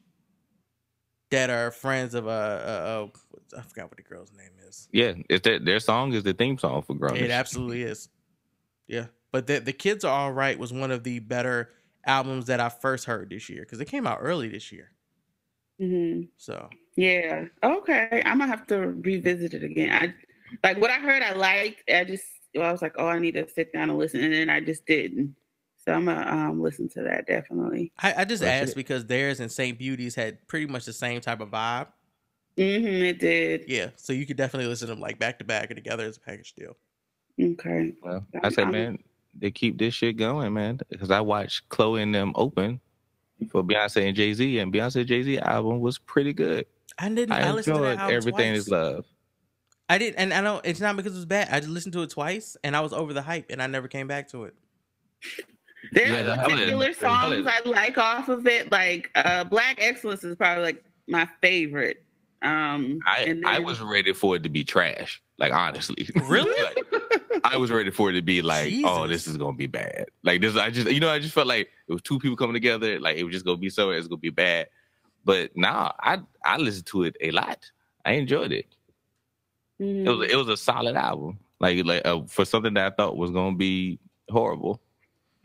that 1.31 1.51
are 1.51 1.71
friends 1.71 2.15
of 2.15 2.27
uh, 2.27 2.31
uh, 2.31 3.07
uh 3.13 3.28
I 3.57 3.63
forgot 3.63 3.87
what 3.91 3.97
the 3.97 4.03
girl's 4.03 4.33
name 4.33 4.51
is. 4.67 4.89
Yeah, 4.93 5.15
it's 5.29 5.43
their 5.43 5.59
their 5.59 5.81
song 5.81 6.13
is 6.13 6.23
the 6.23 6.33
theme 6.35 6.59
song 6.59 6.83
for 6.83 6.95
Grown. 6.95 7.17
It 7.17 7.31
absolutely 7.31 7.83
is. 7.83 8.09
Yeah, 8.87 9.07
but 9.33 9.47
the 9.47 9.61
the 9.61 9.73
kids 9.73 10.05
are 10.05 10.13
all 10.13 10.33
right 10.33 10.59
was 10.59 10.73
one 10.73 10.91
of 10.91 11.05
the 11.05 11.19
better 11.21 11.71
albums 12.07 12.47
that 12.47 12.61
I 12.61 12.69
first 12.69 13.05
heard 13.05 13.31
this 13.31 13.49
year 13.49 13.63
because 13.63 13.81
it 13.81 13.87
came 13.87 14.07
out 14.07 14.19
early 14.21 14.49
this 14.49 14.73
year. 14.73 14.91
hmm 15.79 16.23
So 16.37 16.69
Yeah. 16.97 17.47
Okay. 17.63 18.23
I'm 18.25 18.39
gonna 18.39 18.51
have 18.51 18.67
to 18.69 18.79
revisit 18.79 19.55
it 19.55 19.63
again. 19.63 19.91
I 19.93 20.15
like 20.67 20.81
what 20.81 20.91
I 20.91 20.99
heard. 20.99 21.23
I 21.23 21.33
liked. 21.33 21.83
I 21.93 22.05
just 22.05 22.25
well, 22.55 22.67
I 22.67 22.73
was 22.73 22.83
like, 22.83 22.95
oh, 22.99 23.07
I 23.07 23.19
need 23.19 23.35
to 23.35 23.49
sit 23.49 23.73
down 23.73 23.91
and 23.91 23.99
listen, 23.99 24.23
and 24.23 24.33
then 24.33 24.51
I 24.51 24.61
just 24.61 24.87
didn't. 24.87 25.37
So 25.85 25.93
I'm 25.93 26.07
gonna 26.07 26.27
um, 26.31 26.61
listen 26.61 26.89
to 26.91 27.03
that 27.03 27.27
definitely. 27.27 27.93
I, 27.99 28.15
I 28.19 28.25
just 28.25 28.43
That's 28.43 28.63
asked 28.63 28.73
it. 28.73 28.77
because 28.77 29.07
theirs 29.07 29.41
and 29.41 29.51
Saint 29.51 29.79
Beauty's 29.79 30.15
had 30.15 30.47
pretty 30.49 30.67
much 30.67 30.85
the 30.85 30.93
same 30.93 31.21
type 31.21 31.41
of 31.41 31.51
vibe. 31.51 31.89
Hmm 32.59 32.87
it 33.05 33.19
did. 33.21 33.65
Yeah, 33.69 33.91
so 33.97 34.13
you 34.13 34.27
could 34.27 34.37
definitely 34.37 34.69
listen 34.69 34.89
to 34.89 34.95
them 34.95 35.01
like 35.01 35.19
back 35.19 35.39
to 35.39 35.45
back 35.45 35.71
or 35.71 35.75
together 35.75 36.05
as 36.05 36.17
a 36.17 36.21
package 36.21 36.53
deal. 36.55 36.77
Okay. 37.41 37.93
Well, 38.03 38.27
I 38.43 38.49
said, 38.49 38.71
man, 38.73 38.99
they 39.39 39.51
keep 39.53 39.79
this 39.79 39.95
shit 39.95 40.17
going, 40.17 40.53
man. 40.53 40.81
Because 40.91 41.11
I 41.11 41.21
watched 41.21 41.69
Chloe 41.69 42.03
and 42.03 42.13
them 42.15 42.33
open 42.35 42.81
for 43.51 43.63
Beyonce 43.63 44.09
and 44.09 44.17
Jay 44.17 44.35
Z, 44.35 44.59
and 44.59 44.73
Beyonce 44.73 45.07
Jay 45.07 45.23
Z 45.23 45.39
album 45.39 45.81
was 45.81 45.99
pretty 45.99 46.33
good. 46.33 46.67
I 46.99 47.09
didn't. 47.09 47.31
I, 47.33 47.49
I 47.49 47.53
listened 47.53 47.77
to 47.77 47.83
that 47.83 47.91
enjoyed 47.93 48.01
album 48.01 48.17
everything 48.17 48.53
twice. 48.55 48.59
is 48.63 48.69
love. 48.69 49.05
I 49.89 49.99
did, 49.99 50.17
and 50.17 50.35
I 50.35 50.41
don't. 50.41 50.67
It's 50.67 50.81
not 50.81 50.97
because 50.97 51.13
it 51.13 51.17
was 51.17 51.27
bad. 51.27 51.49
I 51.53 51.61
just 51.61 51.71
listened 51.71 51.93
to 51.93 52.03
it 52.03 52.11
twice, 52.11 52.57
and 52.65 52.75
I 52.77 52.81
was 52.81 52.93
over 52.93 53.13
the 53.13 53.23
hype, 53.23 53.47
and 53.51 53.63
I 53.63 53.69
never 53.69 53.87
came 53.89 54.09
back 54.09 54.29
to 54.31 54.45
it. 54.45 54.55
There 55.93 56.09
Yeah, 56.09 56.21
are 56.33 56.49
the- 56.49 56.55
particular 56.55 56.93
songs 56.93 57.47
I 57.47 57.61
like 57.65 57.97
off 57.99 58.29
of 58.29 58.47
it. 58.49 58.73
Like 58.73 59.11
uh, 59.15 59.45
Black 59.45 59.77
Excellence 59.81 60.25
is 60.25 60.35
probably 60.35 60.65
like 60.65 60.85
my 61.07 61.29
favorite. 61.41 62.03
Um, 62.41 63.01
I 63.05 63.23
and 63.23 63.47
I 63.47 63.59
was 63.59 63.81
ready 63.81 64.13
for 64.13 64.37
it 64.37 64.45
to 64.45 64.49
be 64.49 64.63
trash. 64.65 65.21
Like 65.39 65.53
honestly, 65.53 66.09
Really? 66.15 66.63
like, 67.31 67.43
I 67.45 67.57
was 67.57 67.71
ready 67.71 67.91
for 67.91 68.11
it 68.11 68.15
to 68.15 68.23
be 68.23 68.43
like, 68.43 68.73
oh, 68.85 69.07
this 69.07 69.27
is 69.27 69.37
gonna 69.37 69.57
be 69.57 69.67
bad. 69.67 70.07
Like 70.23 70.41
this, 70.41 70.57
I 70.57 70.71
just 70.71 70.91
you 70.91 71.01
know, 71.01 71.11
I 71.11 71.19
just 71.19 71.35
felt 71.35 71.47
like 71.47 71.69
it 71.89 71.93
was 71.93 72.03
two 72.03 72.19
people 72.19 72.37
coming 72.37 72.55
together. 72.55 73.01
Like 73.01 73.17
it 73.17 73.25
was 73.25 73.33
just 73.33 73.45
gonna 73.45 73.59
be 73.59 73.71
so, 73.71 73.91
it's 73.91 74.07
gonna 74.07 74.19
be 74.19 74.31
bad. 74.31 74.69
But 75.25 75.57
nah, 75.57 75.93
I 76.01 76.21
I 76.45 76.59
listened 76.59 76.87
to 76.87 77.05
it 77.05 77.17
a 77.21 77.31
lot. 77.33 77.59
I 78.05 78.13
enjoyed 78.13 78.53
it. 78.53 78.67
Mhm. 79.81 80.07
It 80.07 80.11
was 80.11 80.31
it 80.31 80.37
was 80.37 80.49
a 80.49 80.57
solid 80.57 80.97
album. 80.97 81.39
Like 81.61 81.85
like 81.85 82.07
uh, 82.07 82.23
for 82.27 82.45
something 82.45 82.75
that 82.75 82.93
I 82.93 82.95
thought 82.95 83.17
was 83.17 83.31
gonna 83.31 83.57
be 83.57 83.99
horrible. 84.31 84.81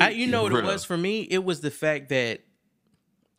I, 0.00 0.10
you 0.10 0.26
know 0.26 0.42
what 0.42 0.52
it 0.52 0.64
was 0.64 0.84
for 0.84 0.96
me? 0.96 1.22
It 1.22 1.44
was 1.44 1.60
the 1.60 1.70
fact 1.70 2.08
that, 2.08 2.40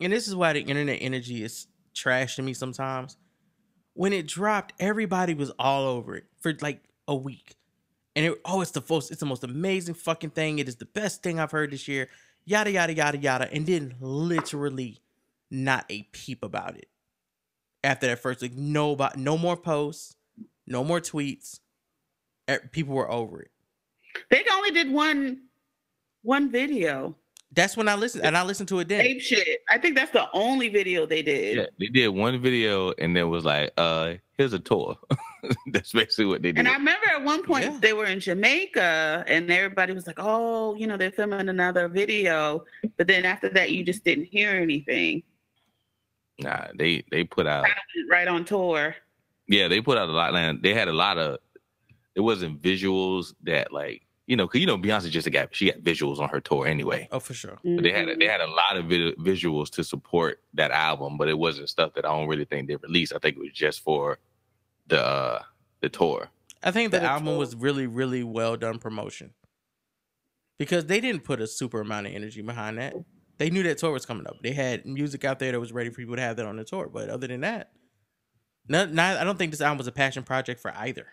and 0.00 0.12
this 0.12 0.28
is 0.28 0.34
why 0.34 0.52
the 0.52 0.60
internet 0.60 0.98
energy 1.00 1.42
is 1.42 1.66
trash 1.96 2.36
to 2.36 2.42
me 2.42 2.54
sometimes. 2.54 3.16
When 3.94 4.12
it 4.12 4.28
dropped, 4.28 4.74
everybody 4.78 5.34
was 5.34 5.50
all 5.58 5.86
over 5.86 6.16
it 6.16 6.24
for 6.40 6.54
like 6.60 6.84
a 7.08 7.16
week, 7.16 7.56
and 8.14 8.26
it, 8.26 8.40
oh, 8.44 8.60
it's 8.60 8.70
the 8.72 8.84
most, 8.88 9.10
it's 9.10 9.20
the 9.20 9.26
most 9.26 9.42
amazing 9.42 9.94
fucking 9.94 10.30
thing. 10.30 10.58
It 10.58 10.68
is 10.68 10.76
the 10.76 10.84
best 10.86 11.22
thing 11.22 11.40
I've 11.40 11.50
heard 11.50 11.70
this 11.70 11.88
year. 11.88 12.08
Yada 12.44 12.70
yada 12.70 12.94
yada 12.94 13.18
yada, 13.18 13.52
and 13.52 13.66
then 13.66 13.94
literally 14.00 15.00
not 15.50 15.86
a 15.88 16.02
peep 16.12 16.44
about 16.44 16.76
it. 16.76 16.88
After 17.82 18.06
that 18.08 18.18
first, 18.18 18.42
like 18.42 18.52
no, 18.52 18.96
no 19.16 19.38
more 19.38 19.56
posts, 19.56 20.16
no 20.66 20.84
more 20.84 21.00
tweets. 21.00 21.60
People 22.70 22.94
were 22.94 23.10
over 23.10 23.40
it. 23.42 23.50
They 24.30 24.44
only 24.52 24.70
did 24.70 24.90
one 24.90 25.42
one 26.22 26.50
video. 26.50 27.16
That's 27.52 27.76
when 27.76 27.88
I 27.88 27.94
listened, 27.94 28.24
and 28.24 28.36
I 28.36 28.42
listened 28.42 28.68
to 28.70 28.80
it 28.80 28.88
then. 28.88 29.00
Ape 29.00 29.20
shit. 29.20 29.60
I 29.70 29.78
think 29.78 29.94
that's 29.96 30.10
the 30.12 30.28
only 30.32 30.68
video 30.68 31.06
they 31.06 31.22
did. 31.22 31.56
Yeah, 31.56 31.66
they 31.78 31.86
did 31.86 32.08
one 32.08 32.40
video 32.42 32.92
and 32.98 33.16
then 33.16 33.30
was 33.30 33.44
like, 33.44 33.70
uh, 33.78 34.14
here's 34.36 34.52
a 34.52 34.58
tour. 34.58 34.98
That's 35.72 35.92
basically 35.92 36.26
what 36.26 36.42
they 36.42 36.50
did. 36.50 36.58
And 36.58 36.68
I 36.68 36.72
remember 36.74 37.06
at 37.06 37.22
one 37.22 37.44
point 37.44 37.64
Yeah. 37.64 37.78
they 37.80 37.92
were 37.92 38.06
in 38.06 38.18
Jamaica 38.18 39.24
and 39.28 39.50
everybody 39.50 39.92
was 39.92 40.06
like, 40.06 40.18
oh, 40.18 40.74
you 40.74 40.86
know, 40.88 40.96
they're 40.96 41.12
filming 41.12 41.48
another 41.48 41.86
video. 41.88 42.64
But 42.96 43.06
then 43.06 43.24
after 43.24 43.48
that, 43.50 43.70
you 43.70 43.84
just 43.84 44.02
didn't 44.04 44.24
hear 44.24 44.50
anything. 44.50 45.22
nah, 46.40 46.66
they 46.76 47.04
they 47.10 47.22
put 47.24 47.46
out 47.46 47.64
Right 48.10 48.26
on 48.28 48.44
tour. 48.44 48.96
yeah, 49.46 49.68
they 49.68 49.80
put 49.80 49.96
out 49.98 50.08
a 50.08 50.12
lot. 50.12 50.34
And 50.34 50.60
they 50.62 50.74
had 50.74 50.88
a 50.88 50.92
lot 50.92 51.16
of. 51.16 51.38
It 52.16 52.20
wasn't 52.20 52.60
visuals 52.60 53.34
that 53.44 53.72
like 53.72 54.02
you 54.26 54.36
know, 54.36 54.48
cause 54.48 54.60
you 54.60 54.66
know 54.66 54.76
Beyonce 54.76 55.08
just 55.10 55.30
got 55.30 55.54
she 55.54 55.70
got 55.70 55.80
visuals 55.82 56.18
on 56.18 56.28
her 56.30 56.40
tour 56.40 56.66
anyway. 56.66 57.08
Oh, 57.12 57.20
for 57.20 57.32
sure. 57.34 57.58
But 57.62 57.82
they 57.84 57.92
had 57.92 58.08
a, 58.08 58.16
they 58.16 58.26
had 58.26 58.40
a 58.40 58.46
lot 58.50 58.76
of 58.76 58.86
vid- 58.86 59.16
visuals 59.18 59.70
to 59.70 59.84
support 59.84 60.40
that 60.54 60.70
album, 60.72 61.16
but 61.16 61.28
it 61.28 61.38
wasn't 61.38 61.68
stuff 61.68 61.94
that 61.94 62.04
I 62.04 62.08
don't 62.08 62.26
really 62.28 62.44
think 62.44 62.68
they 62.68 62.76
released. 62.76 63.12
I 63.14 63.18
think 63.18 63.36
it 63.36 63.40
was 63.40 63.52
just 63.52 63.80
for 63.84 64.18
the 64.88 65.00
uh, 65.04 65.42
the 65.80 65.88
tour. 65.88 66.28
I 66.62 66.70
think 66.72 66.90
the 66.90 66.98
But 66.98 67.04
it's 67.04 67.10
album 67.10 67.28
all- 67.28 67.38
was 67.38 67.54
really, 67.54 67.86
really 67.86 68.24
well 68.24 68.56
done 68.56 68.78
promotion 68.78 69.32
because 70.58 70.86
they 70.86 71.00
didn't 71.00 71.22
put 71.24 71.40
a 71.40 71.46
super 71.46 71.80
amount 71.80 72.06
of 72.06 72.14
energy 72.14 72.42
behind 72.42 72.78
that. 72.78 72.94
They 73.38 73.50
knew 73.50 73.62
that 73.64 73.78
tour 73.78 73.92
was 73.92 74.06
coming 74.06 74.26
up. 74.26 74.36
They 74.42 74.52
had 74.52 74.86
music 74.86 75.24
out 75.24 75.38
there 75.38 75.52
that 75.52 75.60
was 75.60 75.70
ready 75.72 75.90
for 75.90 75.96
people 75.96 76.16
to 76.16 76.22
have 76.22 76.36
that 76.36 76.46
on 76.46 76.56
the 76.56 76.64
tour. 76.64 76.88
But 76.92 77.10
other 77.10 77.26
than 77.26 77.42
that, 77.42 77.70
not, 78.66 78.92
not 78.92 79.18
I 79.18 79.24
don't 79.24 79.36
think 79.38 79.50
this 79.52 79.60
album 79.60 79.78
was 79.78 79.86
a 79.86 79.92
passion 79.92 80.22
project 80.22 80.60
for 80.60 80.72
either. 80.74 81.06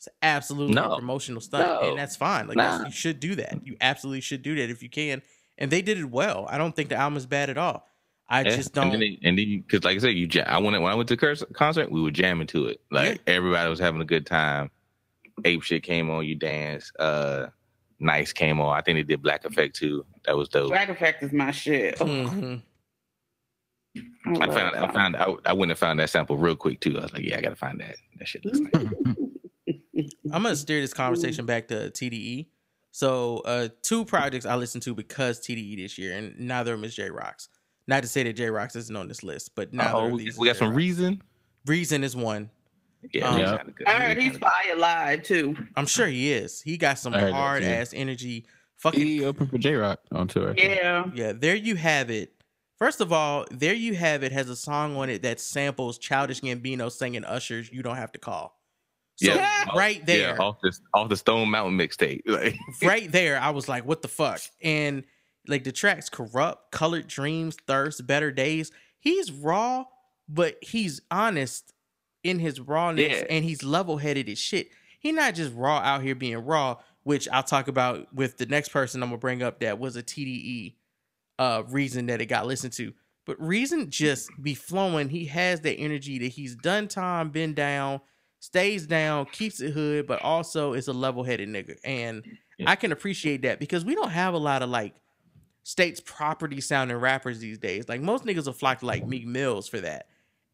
It's 0.00 0.08
absolutely 0.22 0.74
No. 0.74 0.92
a 0.92 0.96
promotional 0.96 1.42
stunt, 1.42 1.66
No. 1.82 1.90
and 1.90 1.98
that's 1.98 2.16
fine. 2.16 2.48
Like 2.48 2.56
Nah. 2.56 2.78
that's- 2.78 2.86
you 2.86 2.92
should 2.92 3.20
do 3.20 3.34
that. 3.34 3.60
You 3.66 3.76
absolutely 3.82 4.22
should 4.22 4.40
do 4.40 4.54
that 4.54 4.70
if 4.70 4.82
you 4.82 4.88
can. 4.88 5.20
And 5.58 5.70
they 5.70 5.82
did 5.82 5.98
it 5.98 6.06
well. 6.06 6.46
I 6.48 6.56
don't 6.56 6.74
think 6.74 6.88
the 6.88 6.96
album 6.96 7.18
is 7.18 7.26
bad 7.26 7.50
at 7.50 7.58
all. 7.58 7.86
I 8.26 8.40
Yeah, 8.42 8.56
just 8.56 8.72
don't. 8.72 8.94
And 8.94 9.02
then, 9.36 9.36
because 9.66 9.84
like 9.84 9.96
I 9.96 10.00
said, 10.00 10.14
you 10.14 10.26
jam- 10.26 10.46
I 10.48 10.56
went 10.56 10.80
when 10.80 10.90
I 10.90 10.94
went 10.94 11.06
to 11.10 11.16
the 11.16 11.46
concert, 11.52 11.90
we 11.90 12.00
were 12.00 12.10
jamming 12.10 12.46
to 12.46 12.66
it. 12.68 12.80
Like 12.90 13.20
everybody 13.26 13.68
was 13.68 13.78
having 13.78 14.00
a 14.00 14.04
good 14.06 14.24
time. 14.24 14.70
Ape 15.44 15.62
shit 15.62 15.82
came 15.82 16.08
on, 16.08 16.24
you 16.24 16.34
dance. 16.34 16.92
Uh, 16.98 17.48
Nice 18.02 18.32
came 18.32 18.58
on. 18.62 18.74
I 18.74 18.80
think 18.80 18.96
they 18.96 19.02
did 19.02 19.20
Black 19.22 19.44
Effect 19.44 19.76
too. 19.76 20.06
That 20.24 20.34
was 20.34 20.48
dope. 20.48 20.68
Black 20.70 20.88
Effect 20.88 21.22
is 21.22 21.32
my 21.34 21.50
shit. 21.50 21.98
Mhm. 21.98 22.62
I, 24.24 24.30
I 24.30 24.46
found 24.46 24.76
I 24.76 24.92
found 24.92 25.16
I, 25.16 25.34
I 25.44 25.52
went 25.52 25.70
and 25.70 25.78
found 25.78 25.98
that 26.00 26.08
sample 26.08 26.38
real 26.38 26.56
quick 26.56 26.80
too. 26.80 26.96
I 26.98 27.02
was 27.02 27.12
like, 27.12 27.24
yeah, 27.24 27.36
I 27.36 27.42
gotta 27.42 27.56
find 27.56 27.78
that. 27.80 27.96
That 28.18 28.26
shit 28.28 28.42
looks 28.46 28.60
nice. 28.60 28.86
I'm 30.32 30.42
gonna 30.42 30.56
steer 30.56 30.80
this 30.80 30.94
conversation 30.94 31.46
back 31.46 31.68
to 31.68 31.90
TDE. 31.90 32.46
So, 32.92 33.38
uh, 33.44 33.68
two 33.82 34.04
projects 34.04 34.46
I 34.46 34.56
listened 34.56 34.82
to 34.84 34.94
because 34.94 35.40
TDE 35.40 35.76
this 35.76 35.96
year, 35.98 36.16
and 36.16 36.38
neither 36.38 36.74
of 36.74 36.80
them 36.80 36.84
is 36.84 36.94
Jay 36.94 37.08
Rock's. 37.10 37.48
Not 37.86 38.02
to 38.02 38.08
say 38.08 38.22
that 38.24 38.32
Jay 38.34 38.50
Rock's 38.50 38.74
isn't 38.76 38.96
on 38.96 39.08
this 39.08 39.22
list, 39.22 39.54
but 39.54 39.72
neither 39.72 39.96
Oh, 39.96 40.08
we, 40.08 40.24
these. 40.24 40.38
we 40.38 40.46
got 40.48 40.56
some 40.56 40.74
reason. 40.74 41.22
Reason 41.66 42.02
is 42.04 42.16
one. 42.16 42.50
Yeah, 43.12 43.28
Um, 43.28 43.38
Yeah. 43.38 43.62
I 43.86 43.92
heard 43.94 44.18
he's 44.18 44.32
kinda 44.32 44.38
fire 44.40 44.76
live 44.76 45.22
too. 45.22 45.56
I'm 45.76 45.86
sure 45.86 46.06
he 46.06 46.32
is. 46.32 46.60
He 46.60 46.76
got 46.76 46.98
some 46.98 47.14
I 47.14 47.20
that, 47.22 47.32
hard 47.32 47.62
ass 47.62 47.92
energy. 47.94 48.46
Fucking 48.76 49.00
He 49.06 49.24
opened 49.24 49.50
for 49.50 49.58
Jay 49.58 49.74
Rock 49.74 50.00
on 50.12 50.28
tour. 50.28 50.54
Yeah. 50.56 51.04
Yeah, 51.14 51.32
there 51.32 51.54
you 51.54 51.76
have 51.76 52.10
it. 52.10 52.32
First 52.78 53.00
of 53.00 53.12
all, 53.12 53.46
there 53.50 53.74
you 53.74 53.94
have 53.94 54.22
it 54.22 54.32
has 54.32 54.48
a 54.48 54.56
song 54.56 54.96
on 54.96 55.10
it 55.10 55.22
that 55.22 55.38
samples 55.38 55.98
Childish 55.98 56.40
Gambino 56.40 56.90
singing 56.90 57.24
Usher's 57.24 57.70
"You 57.72 57.82
Don't 57.82 57.96
Have 57.96 58.12
to 58.12 58.18
Call." 58.18 58.59
So 59.22 59.34
Yeah. 59.34 59.64
right 59.76 60.04
there, 60.06 60.34
Yeah, 60.34 60.42
off 60.42 60.56
this 60.62 60.80
off 60.94 61.08
the 61.08 61.16
Stone 61.16 61.50
Mountain 61.50 61.78
mixtape. 61.78 62.22
Like, 62.26 62.56
right 62.82 63.10
there, 63.10 63.38
I 63.40 63.50
was 63.50 63.68
like, 63.68 63.84
"What 63.86 64.02
the 64.02 64.08
fuck?" 64.08 64.40
And 64.62 65.04
like 65.46 65.64
the 65.64 65.72
tracks 65.72 66.08
"Corrupt," 66.08 66.70
"Colored 66.70 67.06
Dreams," 67.08 67.56
"Thirst," 67.66 68.06
"Better 68.06 68.30
Days." 68.32 68.70
He's 68.98 69.30
raw, 69.32 69.84
but 70.28 70.56
he's 70.62 71.00
honest 71.10 71.72
in 72.22 72.38
his 72.38 72.60
rawness, 72.60 73.08
Yeah. 73.20 73.24
and 73.30 73.44
he's 73.44 73.62
level 73.62 73.96
headed 73.96 74.28
as 74.28 74.38
shit. 74.38 74.68
He's 74.98 75.14
not 75.14 75.34
just 75.34 75.54
raw 75.54 75.78
out 75.78 76.02
here 76.02 76.14
being 76.14 76.36
raw, 76.38 76.76
which 77.04 77.26
I'll 77.32 77.42
talk 77.42 77.68
about 77.68 78.12
with 78.14 78.36
the 78.36 78.44
next 78.46 78.68
person 78.68 79.02
I'm 79.02 79.08
gonna 79.08 79.18
bring 79.18 79.42
up. 79.42 79.60
That 79.60 79.78
was 79.78 79.96
a 79.96 80.02
TDE 80.02 80.74
uh 81.38 81.62
reason 81.68 82.06
that 82.06 82.20
it 82.20 82.26
got 82.26 82.46
listened 82.46 82.74
to. 82.74 82.92
But 83.26 83.40
reason 83.40 83.90
just 83.90 84.30
be 84.42 84.54
flowing. 84.54 85.08
He 85.08 85.26
has 85.26 85.60
that 85.62 85.74
energy 85.76 86.18
that 86.18 86.28
he's 86.32 86.54
done 86.56 86.88
time, 86.88 87.30
been 87.30 87.54
down, 87.54 88.00
stays 88.40 88.86
down, 88.86 89.26
keeps 89.26 89.60
it 89.60 89.70
hood, 89.72 90.06
but 90.06 90.20
also 90.22 90.72
is 90.72 90.88
a 90.88 90.92
level 90.92 91.22
headed 91.22 91.48
nigga. 91.48 91.76
And 91.84 92.24
Yeah. 92.58 92.70
I 92.70 92.76
can 92.76 92.90
appreciate 92.92 93.42
that 93.42 93.60
because 93.60 93.84
we 93.84 93.94
don't 93.94 94.10
have 94.10 94.34
a 94.34 94.38
lot 94.38 94.62
of 94.62 94.68
like 94.70 94.94
states 95.62 96.00
property 96.04 96.60
sounding 96.60 96.96
rappers 96.96 97.38
these 97.38 97.58
days. 97.58 97.88
Like 97.88 98.00
most 98.00 98.24
niggas 98.24 98.46
will 98.46 98.52
flock 98.52 98.80
to 98.80 98.86
like 98.86 99.06
Meek 99.06 99.26
Mills 99.26 99.68
for 99.68 99.80
that. 99.80 100.06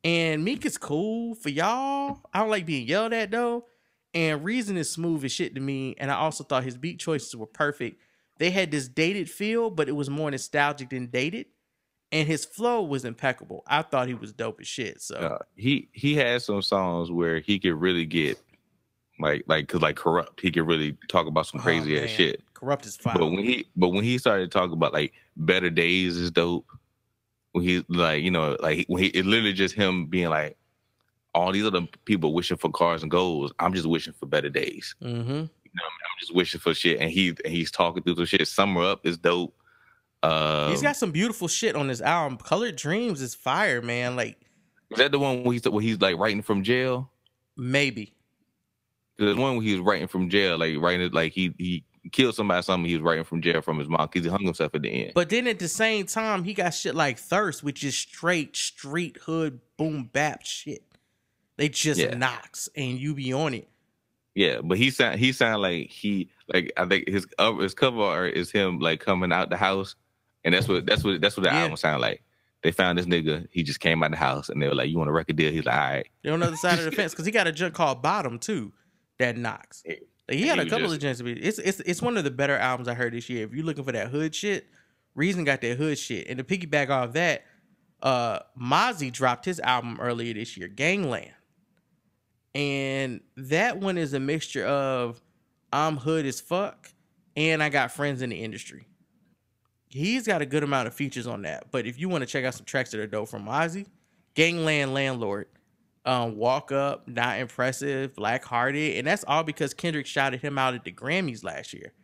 And 0.04 0.44
Meek 0.44 0.64
is 0.66 0.76
cool 0.78 1.34
for 1.34 1.48
y'all. 1.48 2.20
I 2.32 2.40
don't 2.40 2.50
like 2.50 2.66
being 2.66 2.86
yelled 2.86 3.12
at 3.12 3.30
though. 3.30 3.66
And 4.14 4.44
Reason 4.44 4.76
is 4.76 4.90
smooth 4.90 5.24
as 5.24 5.32
shit 5.32 5.54
to 5.54 5.60
me. 5.60 5.94
And 5.98 6.10
I 6.10 6.14
also 6.14 6.42
thought 6.44 6.64
his 6.64 6.76
beat 6.76 6.98
choices 6.98 7.34
were 7.36 7.46
perfect. 7.46 8.00
They 8.38 8.50
had 8.50 8.70
this 8.70 8.88
dated 8.88 9.30
feel, 9.30 9.70
but 9.70 9.88
it 9.88 9.92
was 9.92 10.10
more 10.10 10.30
nostalgic 10.30 10.90
than 10.90 11.06
dated. 11.06 11.46
And 12.12 12.28
his 12.28 12.44
flow 12.44 12.82
was 12.82 13.04
impeccable. 13.04 13.64
I 13.66 13.82
thought 13.82 14.06
he 14.06 14.14
was 14.14 14.32
dope 14.32 14.60
as 14.60 14.68
shit. 14.68 15.00
So 15.00 15.16
uh, 15.16 15.38
he 15.56 15.88
he 15.92 16.14
had 16.14 16.40
some 16.42 16.62
songs 16.62 17.10
where 17.10 17.40
he 17.40 17.58
could 17.58 17.74
really 17.74 18.06
get 18.06 18.38
like 19.18 19.44
like 19.46 19.68
cause 19.68 19.82
like 19.82 19.96
corrupt. 19.96 20.40
He 20.40 20.50
could 20.52 20.66
really 20.66 20.96
talk 21.08 21.26
about 21.26 21.46
some 21.46 21.60
Oh, 21.60 21.64
crazy 21.64 22.00
ass 22.00 22.10
shit. 22.10 22.42
Corrupt 22.54 22.86
is 22.86 22.96
fine. 22.96 23.18
But 23.18 23.26
when 23.26 23.42
he 23.44 23.66
but 23.76 23.88
when 23.88 24.04
he 24.04 24.18
started 24.18 24.52
talking 24.52 24.72
about 24.72 24.92
like 24.92 25.12
better 25.36 25.70
days 25.70 26.16
is 26.16 26.30
dope. 26.30 26.66
When 27.52 27.64
he 27.64 27.84
like 27.88 28.22
you 28.22 28.30
know 28.30 28.56
like 28.60 28.86
when 28.88 29.02
he 29.02 29.08
it 29.08 29.26
literally 29.26 29.52
just 29.52 29.74
him 29.74 30.06
being 30.06 30.28
like 30.28 30.56
all 31.34 31.52
these 31.52 31.66
other 31.66 31.86
people 32.06 32.32
wishing 32.32 32.56
for 32.56 32.70
cars 32.70 33.02
and 33.02 33.10
goals. 33.10 33.52
I'm 33.58 33.74
just 33.74 33.86
wishing 33.86 34.14
for 34.14 34.26
better 34.26 34.48
days. 34.48 34.94
mm-hmm. 35.02 35.30
I'm 35.30 36.20
just 36.20 36.34
wishing 36.34 36.60
for 36.60 36.72
shit. 36.72 36.98
And 37.00 37.10
he 37.10 37.28
and 37.28 37.52
he's 37.52 37.70
talking 37.70 38.02
through 38.02 38.14
the 38.14 38.26
shit. 38.26 38.46
Summer 38.48 38.82
up 38.84 39.04
is 39.04 39.18
dope. 39.18 39.54
Um, 40.30 40.70
He's 40.70 40.82
got 40.82 40.96
some 40.96 41.10
beautiful 41.12 41.48
shit 41.48 41.76
on 41.76 41.88
his 41.88 42.00
album. 42.02 42.38
Colored 42.38 42.76
Dreams 42.76 43.20
is 43.20 43.34
fire, 43.34 43.80
man. 43.82 44.16
Like 44.16 44.36
is 44.90 44.98
that 44.98 45.12
the 45.12 45.18
one 45.18 45.42
where 45.44 45.52
he's 45.52 45.64
where 45.68 45.82
he's 45.82 46.00
like 46.00 46.16
writing 46.16 46.42
from 46.42 46.62
jail? 46.62 47.10
maybe. 47.56 48.12
There's 49.18 49.36
one 49.36 49.56
where 49.56 49.64
he 49.64 49.72
was 49.72 49.80
writing 49.80 50.08
from 50.08 50.28
jail, 50.28 50.58
like 50.58 50.76
writing 50.78 51.06
it 51.06 51.14
like 51.14 51.32
he 51.32 51.54
he 51.58 51.84
killed 52.12 52.34
somebody. 52.34 52.62
Something 52.62 52.88
he 52.88 52.94
was 52.96 53.02
writing 53.02 53.24
from 53.24 53.40
jail 53.40 53.62
from 53.62 53.78
his 53.78 53.88
mom 53.88 54.08
because 54.12 54.24
he 54.24 54.30
hung 54.30 54.44
himself 54.44 54.74
at 54.74 54.82
the 54.82 54.90
end. 54.90 55.12
But 55.14 55.30
then 55.30 55.46
at 55.46 55.58
the 55.58 55.68
same 55.68 56.04
time, 56.06 56.44
he 56.44 56.52
got 56.52 56.74
shit 56.74 56.94
like 56.94 57.18
Thirst, 57.18 57.62
which 57.62 57.82
is 57.82 57.96
straight 57.96 58.54
street 58.56 59.16
hood 59.22 59.60
boom 59.78 60.10
bap 60.12 60.44
shit. 60.44 60.82
They 61.56 61.70
just 61.70 61.98
Yeah. 61.98 62.14
knocks 62.14 62.68
and 62.76 62.98
you 62.98 63.14
be 63.14 63.32
on 63.32 63.54
it. 63.54 63.68
Yeah, 64.34 64.60
but 64.62 64.76
he 64.76 64.90
sound 64.90 65.18
he 65.18 65.32
sound 65.32 65.62
like 65.62 65.88
he 65.88 66.28
like 66.52 66.70
I 66.76 66.84
think 66.84 67.08
his 67.08 67.26
uh, 67.38 67.54
his 67.54 67.72
cover 67.72 68.02
art 68.02 68.34
is 68.34 68.50
him 68.50 68.80
like 68.80 69.00
coming 69.00 69.32
out 69.32 69.48
the 69.48 69.56
house, 69.56 69.94
and 70.46 70.54
that's 70.54 70.66
what 70.66 70.86
that's 70.86 71.04
what 71.04 71.20
that's 71.20 71.36
what 71.36 71.44
the 71.44 71.50
Yeah. 71.50 71.60
album 71.64 71.76
sound 71.76 72.00
like. 72.00 72.22
They 72.62 72.72
found 72.72 72.98
this 72.98 73.04
nigga. 73.06 73.46
He 73.52 73.62
just 73.62 73.80
came 73.80 74.02
out 74.02 74.06
of 74.06 74.12
the 74.12 74.16
house, 74.18 74.48
and 74.48 74.60
they 74.62 74.66
were 74.66 74.74
like, 74.74 74.88
"You 74.88 74.96
want 74.96 75.10
a 75.10 75.12
record 75.12 75.36
deal?" 75.36 75.52
He's 75.52 75.66
like, 75.66 75.74
"All 75.76 75.80
right." 75.90 76.06
They're 76.24 76.32
on 76.32 76.40
the 76.40 76.46
other 76.46 76.56
side 76.56 76.78
of 76.78 76.86
the 76.86 76.90
fence 76.96 77.12
because 77.12 77.26
he 77.26 77.30
got 77.32 77.46
a 77.46 77.52
junk 77.52 77.74
called 77.74 78.00
Bottom 78.02 78.38
too 78.38 78.72
that 79.18 79.36
knocks. 79.36 79.82
Like, 79.86 80.02
he 80.38 80.46
had 80.46 80.58
he 80.58 80.66
a 80.66 80.70
couple 80.70 80.88
just- 80.96 81.20
of 81.20 81.26
be- 81.26 81.32
It's 81.40 81.58
it's 81.58 81.80
it's 81.80 82.00
one 82.02 82.16
of 82.16 82.24
the 82.24 82.30
better 82.30 82.56
albums 82.56 82.88
I 82.88 82.94
heard 82.94 83.12
this 83.12 83.28
year. 83.28 83.44
If 83.44 83.52
you're 83.52 83.64
looking 83.66 83.84
for 83.84 83.92
that 83.92 84.08
hood 84.08 84.34
shit, 84.34 84.66
Reason 85.14 85.44
got 85.44 85.60
that 85.60 85.76
hood 85.78 85.98
shit. 85.98 86.26
And 86.28 86.38
to 86.38 86.44
piggyback 86.44 86.88
off 86.90 87.12
that, 87.12 87.44
uh 88.02 88.40
Mozzy 88.60 89.12
dropped 89.12 89.44
his 89.44 89.60
album 89.60 89.98
earlier 90.00 90.34
this 90.34 90.56
year, 90.56 90.68
Gangland. 90.68 91.30
And 92.54 93.20
that 93.36 93.78
one 93.78 93.98
is 93.98 94.14
a 94.14 94.20
mixture 94.20 94.64
of 94.64 95.20
I'm 95.72 95.96
hood 95.98 96.24
as 96.26 96.40
fuck 96.40 96.90
and 97.36 97.62
I 97.62 97.68
got 97.68 97.92
friends 97.92 98.22
in 98.22 98.30
the 98.30 98.42
industry. 98.42 98.86
He's 99.96 100.26
got 100.26 100.42
a 100.42 100.46
good 100.46 100.62
amount 100.62 100.88
of 100.88 100.94
features 100.94 101.26
on 101.26 101.42
that. 101.42 101.70
But 101.70 101.86
if 101.86 101.98
you 101.98 102.10
want 102.10 102.20
to 102.20 102.26
check 102.26 102.44
out 102.44 102.52
some 102.52 102.66
tracks 102.66 102.90
that 102.90 103.00
are 103.00 103.06
dope 103.06 103.30
from 103.30 103.46
Mozzy, 103.46 103.86
Gangland 104.34 104.92
Landlord, 104.92 105.46
um, 106.04 106.36
Walk 106.36 106.70
Up, 106.70 107.08
Not 107.08 107.38
Impressive, 107.40 108.14
Black 108.14 108.44
Hearted, 108.44 108.98
and 108.98 109.06
that's 109.06 109.24
all 109.26 109.42
because 109.42 109.72
Kendrick 109.72 110.04
shouted 110.04 110.42
him 110.42 110.58
out 110.58 110.74
at 110.74 110.84
the 110.84 110.92
Grammys 110.92 111.42
last 111.42 111.72
year. 111.72 111.94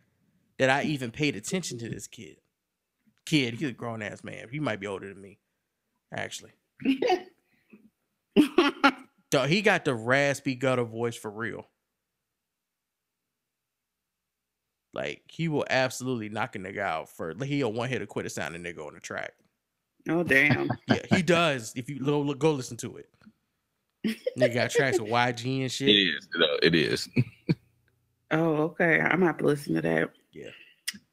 That 0.57 0.71
I 0.71 0.83
even 0.83 1.11
paid 1.11 1.35
attention 1.35 1.77
to 1.79 1.89
this 1.89 2.07
kid. 2.07 2.37
Kid, 3.27 3.53
he's 3.55 3.69
a 3.69 3.73
grown 3.73 4.01
ass 4.01 4.23
man. 4.23 4.47
He 4.51 4.59
might 4.59 4.79
be 4.79 4.87
older 4.87 5.07
than 5.07 5.21
me, 5.21 5.37
actually. 6.11 6.51
Dog, 9.29 9.49
he 9.49 9.61
got 9.61 9.85
the 9.85 9.93
raspy 9.93 10.55
gutter 10.55 10.83
voice 10.83 11.15
for 11.15 11.29
real. 11.29 11.67
Like 14.93 15.23
he 15.27 15.47
will 15.47 15.65
absolutely 15.69 16.29
knock 16.29 16.55
a 16.55 16.59
nigga 16.59 16.79
out 16.79 17.09
for 17.09 17.33
like, 17.33 17.49
he 17.49 17.61
a 17.61 17.67
one 17.67 17.89
hitter 17.89 18.05
quitter 18.05 18.29
sounding 18.29 18.63
nigga 18.63 18.85
on 18.85 18.93
the 18.93 18.99
track. 18.99 19.33
oh 20.09 20.23
damn. 20.23 20.69
Yeah, 20.87 21.01
he 21.09 21.21
does. 21.21 21.73
If 21.75 21.89
you 21.89 21.99
go 21.99 22.33
go 22.33 22.51
listen 22.51 22.77
to 22.77 22.97
it, 22.97 23.09
nigga 24.37 24.53
got 24.53 24.71
tracks 24.71 24.99
with 24.99 25.09
YG 25.09 25.61
and 25.61 25.71
shit. 25.71 25.89
It 25.89 25.93
is. 25.93 26.27
No, 26.35 26.47
it 26.61 26.75
is. 26.75 27.09
Oh, 28.31 28.55
okay. 28.63 28.99
I'm 28.99 29.11
gonna 29.11 29.27
have 29.27 29.37
to 29.37 29.45
listen 29.45 29.75
to 29.75 29.81
that. 29.81 30.09
Yeah. 30.31 30.49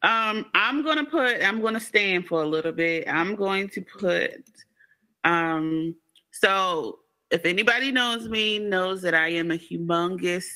Um, 0.03 0.47
I'm 0.55 0.83
gonna 0.83 1.05
put. 1.05 1.43
I'm 1.45 1.61
gonna 1.61 1.81
stand 1.81 2.27
for 2.27 2.43
a 2.43 2.47
little 2.47 2.73
bit. 2.73 3.07
I'm 3.09 3.35
going 3.37 3.69
to 3.71 3.83
put. 3.83 4.43
Um. 5.25 5.95
So, 6.31 7.01
if 7.31 7.45
anybody 7.45 7.93
knows 7.93 8.29
me, 8.29 8.59
knows 8.59 9.03
that 9.03 9.15
I 9.15 9.29
am 9.29 9.51
a 9.51 9.59
humongous, 9.59 10.47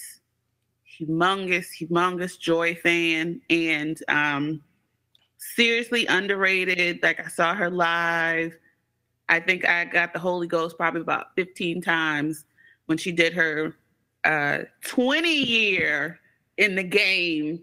humongous, 1.01 1.67
humongous 1.81 2.39
Joi 2.39 2.75
fan, 2.75 3.41
and 3.51 3.99
um, 4.09 4.63
seriously 5.39 6.07
underrated. 6.07 7.03
Like 7.03 7.21
I 7.25 7.29
saw 7.29 7.55
her 7.55 7.71
live. 7.71 8.57
I 9.29 9.41
think 9.41 9.67
I 9.67 9.85
got 9.85 10.13
the 10.13 10.19
Holy 10.19 10.47
Ghost 10.47 10.77
probably 10.77 11.01
about 11.01 11.35
15 11.37 11.81
times 11.81 12.45
when 12.87 12.99
she 12.99 13.13
did 13.13 13.33
her 13.35 13.75
uh 14.25 14.61
20 14.83 15.29
year 15.29 16.19
in 16.57 16.75
the 16.75 16.83
game 16.83 17.61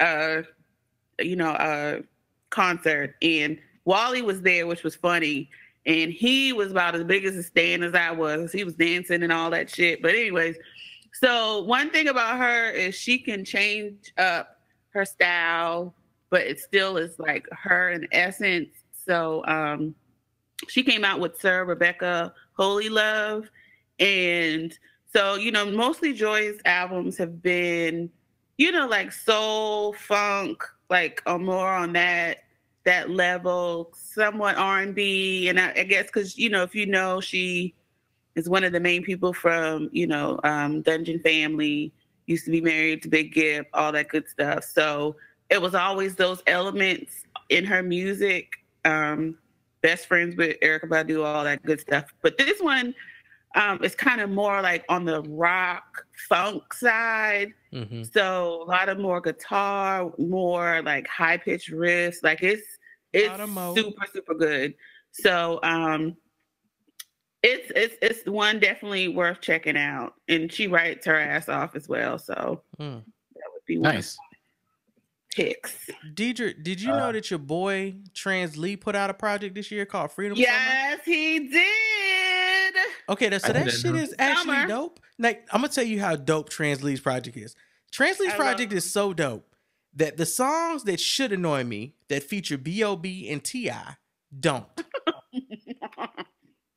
uh 0.00 0.42
you 1.20 1.36
know 1.36 1.50
uh 1.50 2.00
concert. 2.50 3.14
And 3.22 3.58
Wally 3.84 4.22
was 4.22 4.42
there 4.42 4.66
which 4.66 4.82
was 4.82 4.94
funny. 4.94 5.50
And 5.86 6.12
he 6.12 6.52
was 6.52 6.72
about 6.72 6.96
as 6.96 7.04
big 7.04 7.24
as 7.24 7.36
a 7.36 7.42
stand 7.44 7.84
as 7.84 7.94
I 7.94 8.10
was. 8.10 8.50
He 8.50 8.64
was 8.64 8.74
dancing 8.74 9.22
and 9.22 9.32
all 9.32 9.50
that 9.50 9.70
shit. 9.70 10.02
But 10.02 10.14
anyways 10.14 10.56
so 11.20 11.62
one 11.62 11.90
thing 11.90 12.08
about 12.08 12.38
her 12.38 12.70
is 12.70 12.94
she 12.94 13.18
can 13.18 13.44
change 13.44 14.12
up 14.18 14.60
her 14.90 15.04
style 15.04 15.94
but 16.30 16.42
it 16.42 16.58
still 16.58 16.96
is 16.96 17.18
like 17.18 17.46
her 17.50 17.90
in 17.90 18.06
essence. 18.12 18.68
So 19.06 19.44
um 19.46 19.94
she 20.68 20.82
came 20.82 21.04
out 21.04 21.20
with 21.20 21.40
Sir 21.40 21.64
Rebecca 21.64 22.32
Holy 22.56 22.88
Love 22.88 23.48
and 23.98 24.76
so, 25.12 25.36
you 25.36 25.50
know, 25.50 25.70
mostly 25.70 26.12
Joi's 26.12 26.60
albums 26.66 27.16
have 27.16 27.42
been, 27.42 28.10
you 28.58 28.70
know, 28.70 28.86
like 28.86 29.12
soul, 29.12 29.94
funk, 29.94 30.62
like 30.90 31.22
or 31.26 31.38
more 31.38 31.70
on 31.70 31.92
that 31.94 32.44
that 32.84 33.10
level, 33.10 33.90
somewhat 33.94 34.56
R 34.56 34.80
and 34.80 34.94
B, 34.94 35.48
and 35.48 35.58
I, 35.58 35.72
I 35.76 35.82
guess 35.84 36.06
because 36.06 36.36
you 36.36 36.50
know, 36.50 36.62
if 36.62 36.74
you 36.74 36.86
know, 36.86 37.20
she 37.20 37.74
is 38.36 38.48
one 38.48 38.62
of 38.62 38.72
the 38.72 38.80
main 38.80 39.02
people 39.02 39.32
from 39.32 39.88
you 39.92 40.06
know 40.06 40.38
um, 40.44 40.82
Dungeon 40.82 41.18
Family, 41.20 41.92
used 42.26 42.44
to 42.44 42.50
be 42.50 42.60
married 42.60 43.02
to 43.02 43.08
Big 43.08 43.32
Gipp, 43.32 43.68
all 43.74 43.92
that 43.92 44.08
good 44.08 44.28
stuff. 44.28 44.64
So 44.64 45.16
it 45.50 45.60
was 45.60 45.74
always 45.74 46.14
those 46.14 46.42
elements 46.46 47.24
in 47.48 47.64
her 47.64 47.82
music. 47.82 48.52
Um, 48.84 49.38
best 49.82 50.06
friends 50.06 50.36
with 50.36 50.58
Erykah 50.60 50.88
Badu, 50.88 51.24
all 51.24 51.44
that 51.44 51.64
good 51.64 51.80
stuff. 51.80 52.04
But 52.22 52.38
this 52.38 52.60
one 52.60 52.94
um, 53.54 53.82
is 53.82 53.94
kind 53.94 54.20
of 54.20 54.30
more 54.30 54.60
like 54.60 54.84
on 54.88 55.04
the 55.04 55.22
rock 55.22 56.04
funk 56.28 56.74
side. 56.74 57.52
hmm 57.72 58.02
So 58.02 58.62
a 58.62 58.68
lot 58.68 58.88
of 58.88 58.98
more 58.98 59.20
guitar, 59.20 60.12
more 60.18 60.82
like 60.82 61.06
high 61.06 61.36
pitched 61.36 61.72
riffs. 61.72 62.22
Like 62.22 62.42
it's 62.42 62.66
it's 63.12 63.34
super 63.74 64.06
super 64.12 64.34
good. 64.34 64.74
So 65.12 65.60
um, 65.62 66.16
it's 67.46 67.72
it's 67.76 67.94
it's 68.02 68.28
one 68.28 68.58
definitely 68.58 69.08
worth 69.08 69.40
checking 69.40 69.76
out, 69.76 70.14
and 70.28 70.50
she 70.52 70.66
writes 70.66 71.06
her 71.06 71.18
ass 71.18 71.48
off 71.48 71.74
as 71.76 71.88
well. 71.88 72.18
So 72.18 72.62
Mm. 72.78 73.04
that 73.34 73.44
would 73.52 73.64
be 73.66 73.78
one 73.78 73.94
Nice. 73.94 74.16
my 74.18 74.36
picks. 75.34 75.88
Deidre, 76.14 76.62
did 76.62 76.80
you 76.80 76.92
Uh, 76.92 76.98
know 76.98 77.12
that 77.12 77.30
your 77.30 77.38
boy 77.38 77.94
Translee 78.14 78.80
put 78.80 78.96
out 78.96 79.10
a 79.10 79.14
project 79.14 79.54
this 79.54 79.70
year 79.70 79.84
called 79.86 80.10
Freedom 80.12 80.36
Summer? 80.36 80.46
Yes, 80.48 81.00
he 81.04 81.38
did. 81.48 82.74
Okay, 83.08 83.28
that, 83.28 83.42
so 83.42 83.48
I 83.50 83.52
that 83.52 83.70
shit 83.70 83.92
know. 83.94 84.00
is 84.00 84.14
actually 84.18 84.56
Summer. 84.56 84.66
dope. 84.68 85.00
Like, 85.18 85.46
I'm 85.52 85.60
gonna 85.60 85.72
tell 85.72 85.84
you 85.84 86.00
how 86.00 86.16
dope 86.16 86.50
Translee's 86.50 87.00
project 87.00 87.36
is. 87.36 87.54
Translee's 87.92 88.32
I 88.32 88.36
project 88.36 88.72
is 88.72 88.90
so 88.90 89.12
dope 89.12 89.54
that 89.94 90.16
the 90.16 90.26
songs 90.26 90.82
that 90.84 91.00
should 91.00 91.32
annoy 91.32 91.64
me 91.64 91.94
that 92.08 92.22
feature 92.24 92.58
B.O.B. 92.58 93.28
and 93.30 93.42
T.I. 93.44 93.96
don't. 94.40 94.66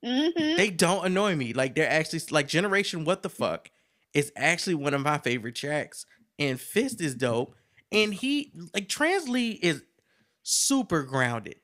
Mhm. 0.04 0.58
They 0.58 0.70
don't 0.70 1.06
annoy 1.06 1.36
me. 1.36 1.54
Like 1.54 1.76
they're 1.76 1.89
actually 1.89 2.22
like 2.32 2.47
Generation 2.47 3.06
What 3.06 3.22
the 3.24 3.30
Fuck 3.30 3.70
is 4.14 4.32
actually 4.36 4.76
one 4.76 4.93
of 4.93 5.02
my 5.02 5.18
favorite 5.18 5.56
tracks. 5.56 6.06
And 6.38 6.60
Fist 6.60 7.02
is 7.02 7.16
dope. 7.16 7.56
And 7.91 8.14
he 8.14 8.52
like 8.74 8.88
Translee 8.88 9.60
is 9.62 9.84
super 10.43 11.04
grounded. 11.04 11.56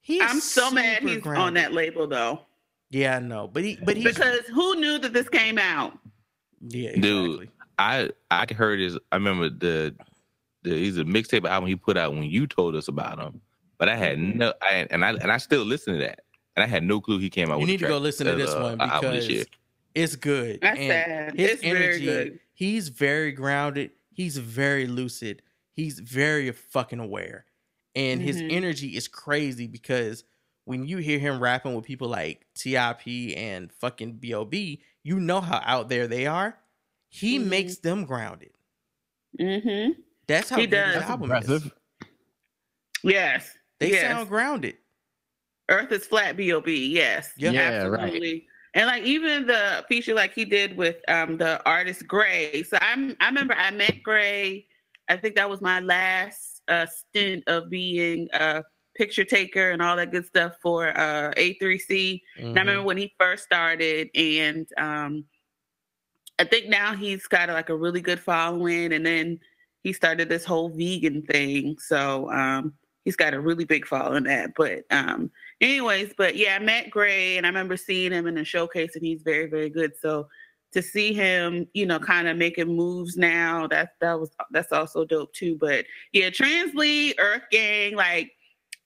He 0.00 0.20
I'm 0.20 0.40
so 0.40 0.70
mad 0.70 1.02
super 1.02 1.30
he's 1.34 1.38
on 1.42 1.54
that 1.54 1.72
label 1.72 2.06
though, 2.06 2.40
Yeah, 2.90 3.16
I 3.16 3.20
know. 3.20 3.46
But 3.48 3.62
he 3.64 3.78
but 3.84 3.96
he's 3.96 4.04
because 4.04 4.40
who 4.46 4.76
knew 4.76 4.98
that 4.98 5.12
this 5.12 5.28
came 5.28 5.58
out? 5.58 5.98
yeah, 6.60 6.96
Dude. 6.98 7.50
I 7.78 8.10
I 8.30 8.46
heard 8.54 8.80
his. 8.80 8.96
I 9.10 9.16
remember 9.16 9.48
the 9.50 9.94
the 10.62 10.70
he's 10.70 10.98
a 10.98 11.04
mixtape 11.04 11.44
album 11.48 11.68
he 11.68 11.76
put 11.76 11.96
out 11.96 12.12
when 12.14 12.22
you 12.24 12.46
told 12.46 12.74
us 12.76 12.86
about 12.88 13.18
him, 13.18 13.40
but 13.78 13.88
I 13.88 13.96
had 13.96 14.18
no. 14.18 14.52
I 14.62 14.86
and 14.90 15.04
I 15.04 15.10
and 15.14 15.30
I 15.32 15.38
still 15.38 15.64
listen 15.64 15.94
to 15.94 16.00
that, 16.00 16.20
and 16.56 16.62
I 16.64 16.66
had 16.66 16.82
no 16.82 17.00
clue 17.00 17.18
he 17.18 17.30
came 17.30 17.50
out. 17.50 17.54
You 17.56 17.60
with 17.60 17.68
a 17.68 17.72
need 17.72 17.80
to 17.80 17.88
go 17.88 17.98
listen 17.98 18.26
to 18.26 18.34
this 18.34 18.50
uh, 18.50 18.60
one 18.60 18.80
album 18.80 19.12
this 19.14 19.26
because 19.26 19.46
it's 19.94 20.16
good. 20.16 20.60
That's 20.62 20.78
and 20.78 20.88
sad. 20.88 21.34
His 21.38 21.50
It's 21.52 21.62
very 21.62 21.76
energy, 21.84 22.04
good. 22.06 22.40
he's 22.54 22.88
very 22.88 23.32
grounded. 23.32 23.90
He's 24.10 24.36
very 24.38 24.86
lucid. 24.86 25.42
He's 25.72 25.98
very 26.00 26.50
fucking 26.52 26.98
aware. 26.98 27.46
And 27.94 28.20
his 28.22 28.36
Mhm. 28.40 28.52
energy 28.52 28.96
is 28.96 29.08
crazy 29.08 29.66
because 29.66 30.24
when 30.64 30.86
you 30.86 30.98
hear 30.98 31.18
him 31.18 31.40
rapping 31.40 31.74
with 31.74 31.84
people 31.84 32.08
like 32.08 32.46
TIP 32.54 33.36
and 33.36 33.70
fucking 33.72 34.14
B.O.B., 34.14 34.82
you 35.02 35.18
know 35.20 35.40
how 35.40 35.60
out 35.64 35.88
there 35.88 36.06
they 36.06 36.26
are. 36.26 36.58
He 37.08 37.38
Mhm. 37.38 37.46
makes 37.46 37.76
them 37.78 38.04
grounded. 38.04 38.52
Mm-hmm. 39.38 40.00
That's 40.26 40.48
how 40.50 40.56
He 40.58 40.66
good 40.66 40.76
his 40.78 40.84
does. 40.86 40.94
That's 41.00 41.10
album 41.10 41.32
is. 41.32 41.70
Yes. 43.02 43.56
They 43.80 43.90
yes. 43.90 44.02
sound 44.02 44.28
grounded. 44.28 44.76
Earth 45.72 45.92
is 45.92 46.06
flat. 46.06 46.36
B.O.B. 46.36 46.88
Yes. 46.94 47.32
Yeah. 47.36 47.52
Yeah, 47.52 47.84
right. 47.86 48.02
absolutely. 48.02 48.46
And 48.74 48.86
like 48.86 49.04
even 49.04 49.46
the 49.46 49.84
feature 49.88 50.14
like 50.14 50.34
he 50.34 50.44
did 50.44 50.76
with 50.76 50.96
um 51.08 51.38
the 51.38 51.62
artist 51.66 52.06
Gray. 52.06 52.62
So 52.64 52.78
I'm 52.80 53.16
I 53.20 53.26
remember 53.28 53.54
I 53.54 53.70
met 53.70 54.02
Gray. 54.02 54.66
I 55.08 55.16
think 55.16 55.36
that 55.36 55.50
was 55.50 55.60
my 55.60 55.80
last 55.80 56.62
uh 56.68 56.86
stint 56.86 57.44
of 57.48 57.70
being 57.70 58.28
a 58.32 58.62
picture 58.96 59.24
taker 59.24 59.70
and 59.70 59.82
all 59.82 59.96
that 59.96 60.12
good 60.12 60.26
stuff 60.26 60.54
for 60.62 60.88
uh 60.98 61.32
A3C. 61.36 62.20
And 62.54 62.58
I 62.60 62.60
Mhm. 62.60 62.66
remember 62.66 62.82
when 62.84 62.98
he 62.98 63.14
first 63.18 63.44
started, 63.44 64.10
and 64.14 64.66
um, 64.78 65.24
I 66.38 66.44
think 66.44 66.68
now 66.68 66.94
he's 66.94 67.26
got 67.26 67.48
like 67.50 67.68
a 67.70 67.76
really 67.76 68.00
good 68.00 68.20
following. 68.20 68.92
And 68.92 69.04
then 69.06 69.38
he 69.82 69.92
started 69.92 70.28
this 70.28 70.44
whole 70.44 70.70
vegan 70.70 71.22
thing, 71.22 71.76
so 71.78 72.30
um, 72.32 72.74
he's 73.04 73.16
got 73.16 73.34
a 73.34 73.40
really 73.40 73.64
big 73.64 73.86
following 73.86 74.24
that. 74.24 74.52
But 74.56 74.84
um, 74.90 75.30
anyways, 75.60 76.12
but 76.16 76.36
yeah, 76.36 76.56
I 76.56 76.58
met 76.58 76.90
Gray, 76.90 77.36
and 77.36 77.46
I 77.46 77.48
remember 77.48 77.76
seeing 77.76 78.12
him 78.12 78.26
in 78.26 78.38
a 78.38 78.44
showcase, 78.44 78.94
and 78.94 79.04
he's 79.04 79.22
very, 79.22 79.46
very 79.46 79.70
good. 79.70 79.92
So 80.00 80.28
to 80.72 80.82
see 80.82 81.12
him, 81.12 81.66
you 81.74 81.86
know, 81.86 81.98
kind 81.98 82.28
of 82.28 82.36
making 82.36 82.74
moves 82.74 83.16
now, 83.16 83.66
that 83.68 83.90
that 84.00 84.18
was 84.18 84.30
that's 84.50 84.72
also 84.72 85.04
dope 85.04 85.32
too. 85.32 85.56
But 85.60 85.84
yeah, 86.12 86.30
Translee, 86.30 87.14
Earth 87.18 87.42
Gang, 87.50 87.96
like. 87.96 88.32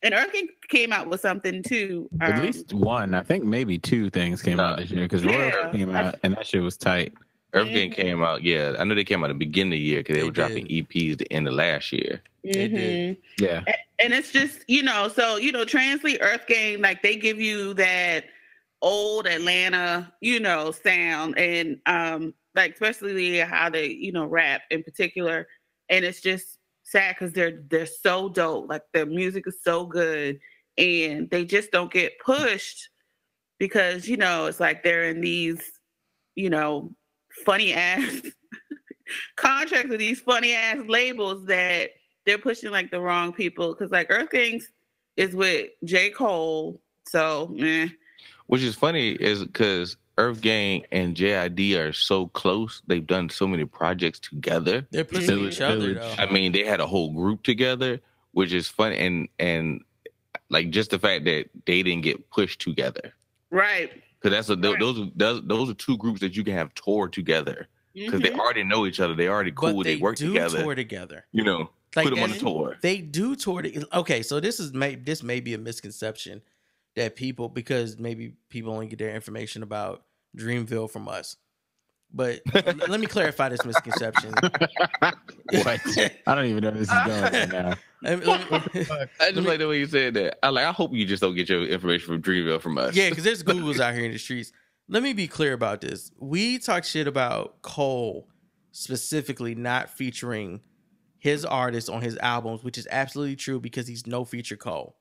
And 0.03 0.13
Earth 0.13 0.31
Gang 0.33 0.47
came 0.69 0.93
out 0.93 1.09
with 1.09 1.23
something 1.23 1.63
too. 1.63 2.09
At 2.21 2.37
um, 2.37 2.45
least 2.45 2.75
one, 2.75 3.15
I 3.15 3.23
think 3.23 3.45
maybe 3.45 3.79
two 3.79 4.11
things 4.11 4.43
came 4.43 4.61
out 4.61 4.77
this 4.77 4.91
year 4.91 5.05
because 5.05 5.25
Yeah. 5.25 5.51
Royal 5.51 5.73
came 5.73 5.97
out 5.97 6.17
and 6.23 6.37
that 6.37 6.47
shit 6.47 6.63
was 6.63 6.77
tight. 6.77 7.15
Earth 7.57 7.69
Gang 7.69 7.91
came 7.91 8.23
out. 8.23 8.43
Yeah, 8.43 8.75
I 8.79 8.85
know 8.85 8.95
they 8.95 9.05
came 9.05 9.23
out 9.25 9.31
at 9.31 9.35
the 9.35 9.39
beginning 9.39 9.73
of 9.73 9.77
the 9.77 9.81
year 9.81 10.01
because 10.01 10.15
they, 10.15 10.21
They 10.21 10.27
were 10.27 10.33
dropping 10.33 10.67
did. 10.67 10.89
EPs 10.89 11.19
the 11.19 11.33
end 11.33 11.49
of 11.49 11.55
last 11.55 11.93
year. 11.93 12.23
They 12.45 12.69
did. 12.69 13.17
mhm. 13.19 13.23
Yeah. 13.41 13.65
and 13.99 14.13
it's 14.13 14.31
just 14.31 14.61
you 14.69 14.83
know 14.83 15.09
so 15.09 15.37
you 15.37 15.51
know 15.53 15.65
Translee 15.65 16.19
earth 16.21 16.47
game 16.47 16.81
like 16.81 17.03
they 17.03 17.17
give 17.17 17.41
you 17.41 17.75
that 17.75 18.27
old 18.83 19.27
atlanta 19.27 20.13
you 20.21 20.39
know 20.39 20.71
sound 20.71 21.37
and 21.39 21.81
um 21.87 22.33
like 22.55 22.73
especially 22.75 23.39
how 23.39 23.69
they 23.71 23.89
you 23.89 24.13
know 24.13 24.25
rap 24.27 24.63
in 24.71 24.83
particular 24.85 25.49
and 25.89 26.05
it's 26.05 26.21
just 26.21 26.59
sad 26.85 27.17
because 27.19 27.33
they're 27.33 27.63
they're 27.69 27.85
so 27.87 28.29
dope 28.29 28.69
like 28.69 28.83
their 28.93 29.07
music 29.07 29.45
is 29.49 29.57
so 29.65 29.85
good 29.87 30.39
and 30.79 31.29
they 31.31 31.45
just 31.45 31.73
don't 31.73 31.93
get 31.93 32.13
pushed 32.25 32.91
because 33.59 34.07
you 34.07 34.17
know 34.17 34.47
it's 34.47 34.61
like 34.61 34.85
they're 34.85 35.05
in 35.11 35.21
these 35.21 35.61
you 36.37 36.49
know 36.51 36.93
funny 37.47 37.73
ass 37.73 38.23
contracts 39.37 39.89
with 39.89 40.01
these 40.01 40.21
funny 40.21 40.53
ass 40.53 40.79
labels 40.89 41.47
that 41.47 41.91
they're 42.27 42.39
pushing 42.39 42.73
like 42.73 42.91
the 42.91 43.01
wrong 43.01 43.33
people 43.33 43.73
because 43.73 43.91
like 43.91 44.09
Earth 44.11 44.31
Gangs 44.31 44.69
is 45.17 45.35
with 45.35 45.71
J. 45.85 46.11
Cole. 46.11 46.81
So 47.07 47.55
eh. 47.59 47.89
Which 48.49 48.63
is 48.63 48.75
funny 48.75 49.13
is 49.13 49.45
because 49.45 49.97
Earth 50.19 50.41
Gang 50.41 50.85
and 50.91 51.17
JID 51.17 51.79
are 51.79 51.93
so 51.93 52.27
close. 52.29 52.83
They've 52.87 53.07
done 53.07 53.31
so 53.31 53.47
many 53.47 53.65
projects 53.65 54.19
together. 54.19 54.87
They're 54.91 55.05
pushing 55.05 55.27
Village, 55.27 55.55
each 55.55 55.61
other 55.61 55.95
though. 55.95 56.15
I 56.19 56.27
mean, 56.27 56.53
they 56.53 56.65
had 56.65 56.81
a 56.81 56.87
whole 56.87 57.13
group 57.13 57.45
together, 57.45 58.01
which 58.33 58.53
is 58.53 58.67
funny, 58.67 58.99
and 58.99 59.29
and 59.39 59.83
like 60.51 60.71
just 60.71 60.91
the 60.91 60.99
fact 60.99 61.25
that 61.25 61.47
they 61.65 61.83
didn't 61.83 62.03
get 62.03 62.29
pushed 62.31 62.61
together 62.61 63.15
right. 63.51 63.91
Because 64.31 64.47
that's 64.49 64.49
a 64.51 64.69
Right. 64.71 64.79
those 64.81 64.99
are- 64.99 65.11
those 65.15 65.43
those 65.47 65.71
are 65.71 65.75
two 65.75 65.97
groups 65.97 66.21
that 66.21 66.37
you 66.37 66.45
can 66.45 66.55
have 66.55 66.75
tour 66.75 67.09
together 67.09 67.69
because 67.95 68.21
they 68.21 68.31
Mhm. 68.31 68.39
already 68.39 68.65
know 68.65 68.87
each 68.87 69.01
other. 69.01 69.15
They 69.15 69.29
already 69.29 69.53
cool. 69.53 69.75
but 69.75 69.85
They, 69.85 69.95
they, 69.97 70.01
work 70.01 70.17
do 70.17 70.29
together. 70.29 70.63
tour 70.63 70.75
together. 70.75 71.27
You 71.33 71.45
know, 71.45 71.71
Like 71.95 72.05
put 72.07 72.15
them 72.15 72.23
on 72.25 72.31
the 72.31 72.39
tour. 72.39 72.77
They 72.83 72.99
do 72.99 73.37
tour. 73.37 73.63
To, 73.63 73.99
okay, 73.99 74.23
so 74.23 74.41
this 74.41 74.61
is 74.61 74.73
may 74.73 74.95
this 74.97 75.23
may 75.23 75.41
be 75.41 75.55
a 75.55 75.59
misconception 75.59 76.43
that 76.95 77.15
people 77.17 77.49
because 77.49 77.99
maybe 77.99 78.35
people 78.49 78.73
only 78.73 78.87
get 78.87 78.99
their 78.99 79.15
information 79.15 79.63
about 79.63 80.05
Dreamville 80.37 80.91
from 80.91 81.09
us. 81.09 81.37
But 82.13 82.41
let 82.89 82.99
me 83.01 83.07
clarify 83.07 83.49
this 83.51 83.65
misconception. 83.65 84.33
What? 85.53 85.81
I 86.27 86.35
don't 86.35 86.47
even 86.47 86.65
know 86.65 86.71
where 86.71 86.79
this 86.81 86.89
is 86.89 86.95
going 87.07 87.23
right 87.23 87.49
now. 87.53 87.75
Let 88.03 88.19
me- 88.19 88.27
me- 88.27 88.87
I 89.21 89.31
just 89.31 89.37
me- 89.37 89.43
like 89.43 89.59
the 89.61 89.69
way 89.69 89.79
you 89.79 89.87
said 89.87 90.15
that. 90.15 90.39
I 90.45 90.49
like. 90.49 90.67
I 90.67 90.73
hope 90.73 90.93
you 90.93 91.07
just 91.07 91.23
don't 91.23 91.37
get 91.37 91.49
your 91.49 91.65
information 91.65 92.07
from 92.09 92.21
Dreamville 92.23 92.61
from 92.61 92.79
us. 92.79 92.97
yeah, 92.97 93.09
because 93.11 93.23
there's 93.25 93.43
Googles 93.45 93.79
out 93.79 93.95
here 93.95 94.05
in 94.05 94.11
the 94.13 94.19
streets. 94.19 94.51
Let 94.89 95.03
me 95.05 95.13
be 95.13 95.29
clear 95.29 95.53
about 95.53 95.81
this. 95.83 96.11
We 96.19 96.59
talk 96.59 96.83
shit 96.85 97.07
about 97.07 97.63
Cole 97.63 98.29
specifically 98.73 99.55
not 99.55 99.89
featuring 99.89 100.61
his 101.19 101.45
artists 101.45 101.89
on 101.89 102.03
his 102.03 102.17
albums, 102.19 102.65
which 102.65 102.77
is 102.77 102.89
absolutely 102.91 103.37
true 103.37 103.61
because 103.61 103.87
he's 103.87 104.07
no 104.07 104.25
feature 104.25 104.57
Cole. 104.57 104.97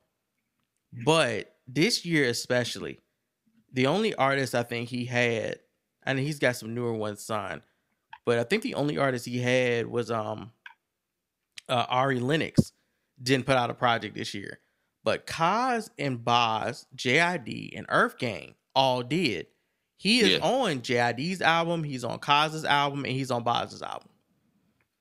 But 1.04 1.52
this 1.66 2.04
year 2.06 2.28
especially, 2.28 3.00
the 3.72 3.88
only 3.88 4.14
artist 4.14 4.54
I 4.54 4.62
think 4.62 4.88
he 4.88 5.04
had, 5.06 5.58
and 6.06 6.18
he's 6.18 6.38
got 6.38 6.56
some 6.56 6.74
newer 6.74 6.92
ones 6.94 7.22
signed, 7.22 7.62
but 8.24 8.38
I 8.38 8.44
think 8.44 8.62
the 8.62 8.74
only 8.74 8.96
artist 8.96 9.26
he 9.26 9.38
had 9.40 9.86
was 9.86 10.10
um 10.10 10.52
uh, 11.68 11.84
Ari 11.88 12.20
Lennox 12.20 12.72
didn't 13.22 13.46
put 13.46 13.56
out 13.56 13.70
a 13.70 13.74
project 13.74 14.14
this 14.14 14.32
year. 14.34 14.60
But 15.02 15.26
Cozz 15.26 15.88
and 15.98 16.24
Bas, 16.24 16.86
JID, 16.96 17.76
and 17.76 17.86
Earth 17.88 18.18
Gang 18.18 18.54
all 18.74 19.02
did. 19.02 19.46
He 19.96 20.20
is 20.20 20.30
Yeah. 20.32 20.38
on 20.40 20.80
JID's 20.82 21.40
album, 21.40 21.82
he's 21.84 22.04
on 22.04 22.18
Cozz's 22.18 22.64
album, 22.64 23.04
and 23.04 23.14
he's 23.14 23.30
on 23.30 23.42
Bas's 23.44 23.82
album. 23.82 24.08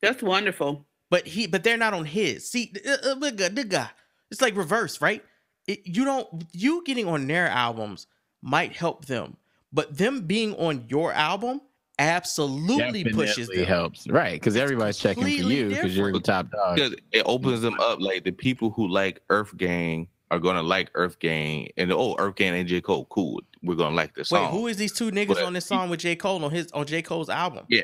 That's 0.01 0.23
wonderful. 0.23 0.85
But 1.09 1.27
he 1.27 1.47
but 1.47 1.63
they're 1.63 1.77
not 1.77 1.93
on 1.93 2.05
his. 2.05 2.49
See, 2.49 2.71
uh, 2.87 2.91
uh, 3.11 3.15
nigga, 3.15 3.49
nigga. 3.49 3.89
it's 4.31 4.41
like 4.41 4.55
reverse, 4.55 5.01
right? 5.01 5.23
It, 5.67 5.81
you 5.85 6.05
don't 6.05 6.45
you 6.51 6.83
getting 6.85 7.07
on 7.07 7.27
their 7.27 7.47
albums 7.47 8.07
might 8.41 8.73
help 8.73 9.05
them, 9.05 9.37
but 9.75 9.95
them 9.95 10.21
being 10.21 10.55
on 10.55 10.85
your 10.89 11.13
album 11.13 11.61
absolutely 11.99 13.03
pushes 13.03 13.47
Definitely 13.47 13.57
them. 13.57 13.65
helps, 13.67 14.07
right? 14.09 14.33
Because 14.33 14.55
everybody's 14.55 14.97
checking 14.97 15.23
for 15.23 15.29
you 15.29 15.69
because 15.69 15.95
you're 15.95 16.11
the 16.11 16.19
top 16.19 16.49
dog. 16.51 16.75
because 16.75 16.95
it 17.11 17.23
opens 17.25 17.61
them 17.61 17.79
up. 17.79 17.99
Like 18.01 18.23
the 18.23 18.31
people 18.31 18.69
who 18.71 18.87
like 18.87 19.21
Earth 19.29 19.55
Gang 19.57 20.07
are 20.31 20.39
gonna 20.39 20.63
like 20.63 20.89
Earth 20.95 21.19
Gang, 21.19 21.69
and 21.77 21.91
oh, 21.91 22.15
Earth 22.17 22.35
Gang 22.35 22.55
and 22.55 22.67
J 22.67 22.81
Cole, 22.81 23.05
cool. 23.11 23.41
We're 23.61 23.75
gonna 23.75 23.95
like 23.95 24.15
this 24.15 24.31
Wait, 24.31 24.39
song. 24.39 24.51
who 24.51 24.67
is 24.67 24.77
these 24.77 24.91
two 24.93 25.11
niggas 25.11 25.27
But- 25.35 25.43
on 25.43 25.53
this 25.53 25.65
song 25.65 25.89
with 25.89 25.99
J. 25.99 26.15
Cole 26.15 26.43
on 26.43 26.51
his 26.51 26.71
on 26.71 26.85
J. 26.85 27.01
Cole's 27.01 27.29
album? 27.29 27.65
Yeah, 27.69 27.81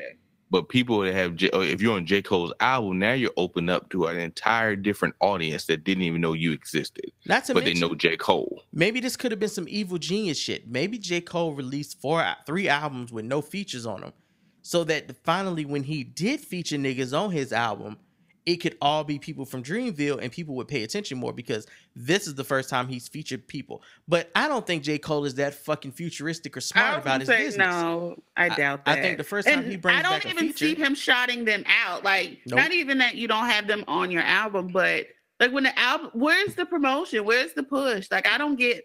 but 0.52 0.68
people 0.68 1.00
that 1.00 1.14
have 1.14 1.34
J, 1.34 1.48
if 1.54 1.80
you're 1.80 1.96
on 1.96 2.04
J 2.04 2.20
Cole's 2.20 2.52
album, 2.60 2.98
now 2.98 3.14
you're 3.14 3.32
open 3.38 3.70
up 3.70 3.88
to 3.88 4.04
an 4.06 4.18
entire 4.18 4.76
different 4.76 5.14
audience 5.18 5.64
that 5.64 5.82
didn't 5.82 6.02
even 6.04 6.20
know 6.20 6.34
you 6.34 6.52
existed, 6.52 7.10
Not 7.24 7.46
to 7.46 7.54
but 7.54 7.64
they 7.64 7.72
know 7.72 7.94
J 7.94 8.18
Cole. 8.18 8.62
maybe 8.70 9.00
this 9.00 9.16
could 9.16 9.32
have 9.32 9.40
been 9.40 9.48
some 9.48 9.66
evil 9.66 9.96
genius 9.96 10.38
shit. 10.38 10.68
Maybe 10.68 10.98
J. 10.98 11.22
Cole 11.22 11.54
released 11.54 12.02
four, 12.02 12.20
uh, 12.20 12.34
three 12.46 12.68
albums 12.68 13.10
with 13.10 13.24
no 13.24 13.40
features 13.40 13.86
on 13.86 14.02
them, 14.02 14.12
so 14.60 14.84
that 14.84 15.16
finally, 15.24 15.64
when 15.64 15.84
he 15.84 16.04
did 16.04 16.40
feature 16.40 16.76
niggas 16.76 17.18
on 17.18 17.30
his 17.30 17.50
album, 17.50 17.96
it 18.44 18.56
could 18.56 18.76
all 18.80 19.04
be 19.04 19.18
people 19.18 19.44
from 19.44 19.62
Dreamville, 19.62 20.20
and 20.20 20.32
people 20.32 20.54
would 20.56 20.66
pay 20.68 20.82
attention 20.82 21.18
more 21.18 21.32
because 21.32 21.66
this 21.94 22.26
is 22.26 22.34
the 22.34 22.44
first 22.44 22.68
time 22.68 22.88
he's 22.88 23.06
featured 23.06 23.46
people. 23.46 23.82
But 24.08 24.30
I 24.34 24.48
don't 24.48 24.66
think 24.66 24.82
J. 24.82 24.98
Cole 24.98 25.24
is 25.24 25.34
that 25.36 25.54
fucking 25.54 25.92
futuristic 25.92 26.56
or 26.56 26.60
smart 26.60 26.98
about 26.98 27.20
his 27.20 27.28
business. 27.28 27.56
No, 27.56 28.16
I 28.36 28.48
doubt 28.48 28.80
I 28.86 28.94
that. 28.94 28.98
I 28.98 29.02
think 29.02 29.18
the 29.18 29.24
first 29.24 29.46
time 29.46 29.60
And 29.60 29.70
he 29.70 29.76
brings 29.76 30.00
I 30.00 30.02
don't 30.02 30.26
even 30.26 30.54
see 30.54 30.74
him 30.74 30.94
shouting 30.94 31.44
them 31.44 31.64
out. 31.84 32.02
Like, 32.02 32.38
Nope. 32.46 32.58
not 32.58 32.72
even 32.72 32.98
that 32.98 33.14
you 33.14 33.28
don't 33.28 33.48
have 33.48 33.66
them 33.66 33.84
on 33.86 34.10
your 34.10 34.22
album, 34.22 34.68
but 34.68 35.06
like 35.38 35.52
when 35.52 35.64
the 35.64 35.78
album, 35.78 36.10
where's 36.14 36.54
the 36.54 36.66
promotion? 36.66 37.24
Where's 37.24 37.52
the 37.52 37.62
push? 37.62 38.08
Like, 38.10 38.26
I 38.26 38.38
don't 38.38 38.56
get 38.56 38.84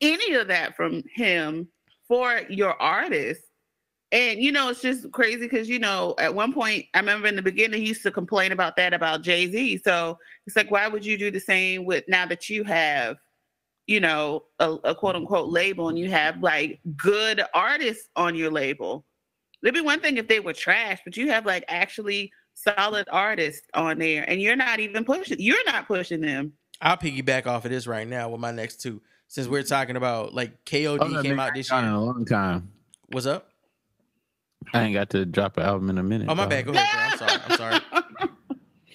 any 0.00 0.34
of 0.34 0.48
that 0.48 0.76
from 0.76 1.02
him 1.14 1.68
for 2.08 2.40
your 2.48 2.80
artist. 2.80 3.42
And 4.12 4.42
you 4.42 4.50
know, 4.50 4.70
it's 4.70 4.82
just 4.82 5.10
crazy 5.12 5.42
because 5.42 5.68
you 5.68 5.78
know, 5.78 6.14
at 6.18 6.34
one 6.34 6.52
point, 6.52 6.86
I 6.94 6.98
remember 6.98 7.28
in 7.28 7.36
the 7.36 7.42
beginning, 7.42 7.80
he 7.80 7.88
used 7.88 8.02
to 8.02 8.10
complain 8.10 8.50
about 8.52 8.76
that 8.76 8.92
about 8.92 9.22
Jay 9.22 9.46
Z. 9.50 9.82
So 9.84 10.18
it's 10.46 10.56
like, 10.56 10.70
why 10.70 10.88
would 10.88 11.04
you 11.04 11.16
do 11.16 11.30
the 11.30 11.38
same 11.40 11.84
with 11.84 12.04
now 12.08 12.26
that 12.26 12.48
you 12.48 12.64
have, 12.64 13.18
you 13.86 14.00
know, 14.00 14.44
a, 14.58 14.72
a 14.84 14.94
quote 14.94 15.14
unquote 15.14 15.48
label 15.50 15.88
and 15.88 15.98
you 15.98 16.10
have 16.10 16.42
like 16.42 16.80
good 16.96 17.42
artists 17.54 18.08
on 18.16 18.34
your 18.34 18.50
label? 18.50 19.04
It'd 19.62 19.74
be 19.74 19.80
one 19.80 20.00
thing 20.00 20.16
if 20.16 20.26
they 20.26 20.40
were 20.40 20.54
trash, 20.54 20.98
but 21.04 21.16
you 21.16 21.30
have 21.30 21.46
like 21.46 21.64
actually 21.68 22.32
solid 22.54 23.06
artists 23.12 23.66
on 23.74 23.98
there, 23.98 24.24
and 24.28 24.40
you're 24.42 24.56
not 24.56 24.80
even 24.80 25.04
pushing. 25.04 25.36
You're 25.38 25.64
not 25.66 25.86
pushing 25.86 26.20
them. 26.20 26.52
I'll 26.80 26.96
piggyback 26.96 27.46
off 27.46 27.64
of 27.64 27.70
this 27.70 27.86
right 27.86 28.08
now 28.08 28.30
with 28.30 28.40
my 28.40 28.50
next 28.50 28.80
two, 28.80 29.02
since 29.28 29.46
we're 29.46 29.62
talking 29.62 29.96
about 29.96 30.34
like 30.34 30.64
KOD 30.64 30.98
Oh, 31.00 31.08
that 31.08 31.22
came 31.22 31.36
nigga 31.36 31.40
out 31.40 31.54
this 31.54 31.70
year. 31.70 31.80
a 31.80 32.00
long 32.00 32.24
time. 32.24 32.72
What's 33.08 33.26
up? 33.26 33.49
I 34.72 34.82
ain't 34.84 34.94
got 34.94 35.10
to 35.10 35.24
drop 35.26 35.56
an 35.56 35.64
album 35.64 35.90
in 35.90 35.98
a 35.98 36.02
minute. 36.02 36.28
Oh 36.28 36.34
my 36.34 36.42
dog. 36.44 36.50
bad. 36.50 36.66
Go 36.66 36.72
ahead, 36.72 36.88
bro. 36.92 37.00
I'm 37.02 37.18
sorry. 37.18 37.40
I'm 37.44 37.56
sorry. 37.56 37.80
I'm 37.92 38.28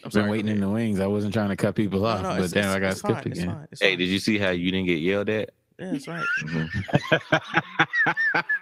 I've 0.06 0.14
sorry. 0.14 0.24
been 0.24 0.30
waiting 0.32 0.52
in 0.52 0.60
the 0.62 0.70
wings. 0.70 1.00
I 1.00 1.08
wasn't 1.08 1.34
trying 1.34 1.50
to 1.50 1.56
cut 1.56 1.76
people 1.76 2.06
off, 2.06 2.22
no, 2.22 2.38
but 2.38 2.52
damn, 2.52 2.76
I 2.76 2.80
got 2.80 2.98
skipped 2.98 3.24
fine, 3.24 3.32
it's 3.32 3.40
again. 3.40 3.56
fine, 3.56 3.68
it's 3.72 3.82
Hey, 3.82 3.92
fine. 3.92 3.98
did 4.00 4.08
you 4.10 4.20
see 4.20 4.38
how 4.38 4.52
you 4.52 4.72
didn't 4.72 4.86
get 4.86 5.00
yelled 5.00 5.30
at? 5.30 5.50
Yeah, 5.80 5.92
that's 5.92 6.08
right. 6.08 6.26
Mhm. 6.42 6.70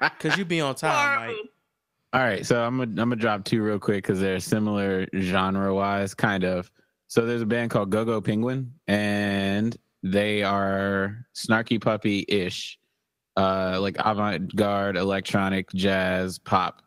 Cause 0.19 0.37
you 0.37 0.45
be 0.45 0.61
on 0.61 0.73
time, 0.75 1.19
Mike. 1.19 1.35
All 2.13 2.21
right, 2.21 2.45
so 2.45 2.63
I'm 2.63 2.77
gonna 2.77 2.91
I'm 3.01 3.09
gonna 3.09 3.15
drop 3.17 3.43
two 3.43 3.61
real 3.61 3.79
quick 3.79 4.03
because 4.03 4.19
they're 4.19 4.39
similar 4.39 5.05
genre 5.19 5.73
wise, 5.75 6.13
kind 6.13 6.43
of. 6.43 6.71
So 7.07 7.25
there's 7.25 7.41
a 7.41 7.45
band 7.45 7.71
called 7.71 7.89
GoGo 7.89 8.21
Penguin, 8.21 8.73
and 8.87 9.75
they 10.01 10.43
are 10.43 11.25
snarky 11.35 11.81
puppy 11.81 12.23
ish, 12.27 12.79
uh, 13.35 13.79
like 13.81 13.97
avant 13.99 14.55
garde 14.55 14.95
electronic 14.95 15.71
jazz 15.73 16.39
pop. 16.39 16.81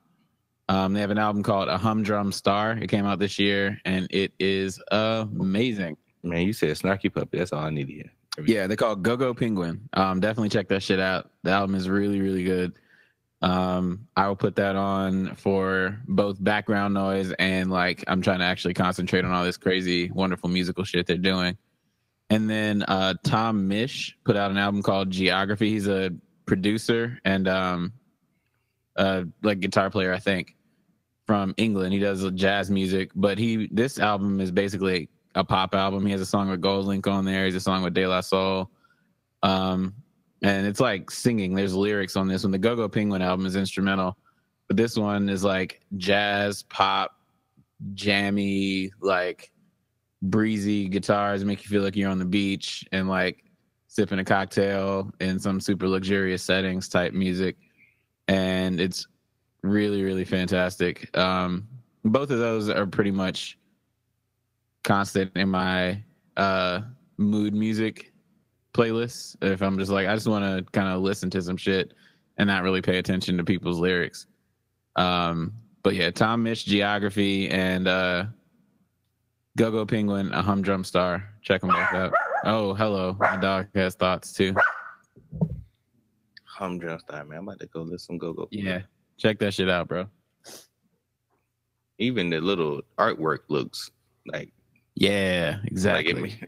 Um, 0.68 0.93
they 0.93 1.01
have 1.01 1.10
an 1.10 1.18
album 1.18 1.43
called 1.43 1.68
A 1.68 1.78
Humdrum 1.78 2.32
Star. 2.32 2.72
It 2.72 2.88
came 2.88 3.06
out 3.06 3.18
this 3.18 3.38
year, 3.38 3.78
and 3.84 4.06
it 4.10 4.32
is 4.38 4.80
amazing. 4.90 5.97
Man, 6.22 6.47
you 6.47 6.52
said 6.52 6.70
snarky 6.76 7.12
puppy. 7.12 7.38
That's 7.38 7.52
all 7.52 7.64
I 7.64 7.70
need 7.70 7.86
to 7.86 7.93
hear. 7.93 8.12
Yeah, 8.44 8.66
they 8.66 8.76
call 8.76 8.97
GoGo 8.97 9.32
Penguin. 9.32 9.88
Um, 9.94 10.20
definitely 10.20 10.51
check 10.51 10.68
that 10.68 10.82
shit 10.82 11.01
out. 11.01 11.30
The 11.43 11.51
album 11.52 11.74
is 11.74 11.88
really, 11.88 12.20
really 12.20 12.44
good. 12.44 12.74
Um, 13.43 14.09
I 14.16 14.28
will 14.28 14.36
put 14.36 14.56
that 14.56 14.76
on 14.76 15.36
for 15.36 15.98
both 16.09 16.43
background 16.43 16.94
noise 16.94 17.32
and 17.38 17.70
like 17.70 18.02
I'm 18.09 18.22
trying 18.22 18.38
to 18.38 18.44
actually 18.44 18.74
concentrate 18.74 19.24
on 19.24 19.30
all 19.30 19.44
this 19.44 19.56
crazy, 19.56 20.10
wonderful 20.10 20.48
musical 20.48 20.84
shit 20.84 21.06
they're 21.06 21.16
doing. 21.16 21.56
And 22.28 22.51
then 22.51 22.82
uh, 22.82 23.14
Tom 23.22 23.68
Misch 23.68 24.12
put 24.24 24.36
out 24.36 24.51
an 24.51 24.59
album 24.59 24.82
called 24.82 25.10
Geography. 25.10 25.70
He's 25.70 25.86
a 25.86 26.10
producer 26.47 27.18
and 27.24 27.47
um, 27.47 27.93
uh, 28.97 29.24
like 29.43 29.60
guitar 29.60 29.90
player, 29.90 30.12
I 30.12 30.18
think, 30.18 30.56
from 31.27 31.55
England. 31.56 31.93
He 31.93 31.98
does 31.98 32.28
jazz 32.32 32.70
music, 32.70 33.10
but 33.14 33.39
he 33.39 33.68
this 33.73 33.98
album 33.98 34.40
is 34.40 34.51
basically 34.51 35.09
a 35.35 35.44
pop 35.44 35.74
album. 35.74 36.05
He 36.06 36.12
has 36.12 36.20
a 36.20 36.27
song 36.27 36.48
with 36.48 36.62
GoldLink 36.62 37.06
on 37.06 37.24
there. 37.24 37.44
He's 37.44 37.55
a 37.55 37.60
song 37.60 37.82
with 37.82 37.94
De 37.94 38.06
La 38.06 38.20
Soul. 38.20 38.70
Um, 39.43 39.94
and 40.43 40.66
it's 40.66 40.81
like 40.81 41.10
singing. 41.10 41.55
There's 41.55 41.74
lyrics 41.74 42.16
on 42.16 42.28
this 42.28 42.43
one. 42.43 42.52
The 42.52 42.59
GoGo 42.59 42.89
Penguin 42.89 43.23
album 43.23 43.47
is 43.47 43.56
instrumental, 43.56 44.16
but 44.68 44.77
this 44.77 44.97
one 44.97 45.28
is 45.28 45.44
like 45.44 45.81
jazz, 45.97 46.62
pop, 46.64 47.12
jammy, 47.94 48.90
like 49.01 49.51
breezy 50.23 50.89
guitars 50.89 51.44
make 51.44 51.62
you 51.62 51.68
feel 51.68 51.82
like 51.82 51.97
you're 51.97 52.10
on 52.10 52.18
the 52.18 52.24
beach 52.24 52.85
and 52.93 53.09
like 53.09 53.44
sipping 53.86 54.18
a 54.18 54.24
cocktail 54.24 55.10
in 55.20 55.39
some 55.39 55.60
super 55.60 55.89
luxurious 55.89 56.43
settings 56.43 56.89
type 56.89 57.12
music. 57.12 57.56
And 58.28 58.81
it's 58.81 59.07
really, 59.62 60.03
really 60.03 60.24
fantastic. 60.24 61.16
Um, 61.16 61.69
both 62.05 62.31
of 62.31 62.39
those 62.39 62.69
are 62.69 62.86
pretty 62.86 63.11
much 63.11 63.59
constant 64.85 65.32
in 65.36 65.48
my 65.48 66.01
uh 66.36 66.81
mood 67.16 67.55
music 67.55 68.12
playlists. 68.73 69.36
If 69.43 69.61
i'm 69.61 69.78
just 69.78 69.90
like 69.90 70.07
i 70.07 70.15
just 70.15 70.28
want 70.28 70.44
to 70.44 70.70
kind 70.70 70.89
of 70.89 71.03
listen 71.03 71.28
to 71.31 71.43
some 71.43 71.57
shit 71.57 71.93
and 72.39 72.47
not 72.47 72.62
really 72.62 72.82
pay 72.82 72.98
attention 72.98 73.36
to 73.36 73.44
people's 73.44 73.78
lyrics. 73.78 74.27
Um 74.94 75.55
but 75.82 75.94
yeah 75.94 76.11
Tom 76.11 76.44
Misch 76.44 76.65
geography 76.65 77.48
and 77.51 77.89
uh 77.89 78.27
go-go 79.57 79.85
penguin 79.85 80.32
a 80.32 80.43
humdrum 80.43 80.85
star. 80.85 81.28
Check 81.43 81.62
them 81.62 81.70
both 81.70 81.93
out. 81.93 82.12
Oh 82.44 82.74
hello. 82.74 83.16
My 83.19 83.36
dog 83.36 83.66
has 83.74 83.97
thoughts 83.97 84.32
too 84.32 84.55
Humdrum 86.57 86.99
style, 86.99 87.27
man. 87.27 87.39
I'm 87.39 87.49
about 87.49 87.61
to 87.61 87.66
go 87.66 87.83
listen 87.83 88.16
go 88.16 88.33
go. 88.33 88.49
yeah 88.51 88.81
check 89.19 89.39
that 89.41 89.53
shit 89.53 89.69
out 89.69 89.89
bro 89.89 90.07
Even 91.99 92.31
the 92.31 92.41
little 92.41 92.81
artwork 92.99 93.41
looks 93.49 93.91
like 94.27 94.51
yeah 94.95 95.59
exactly 95.65 96.39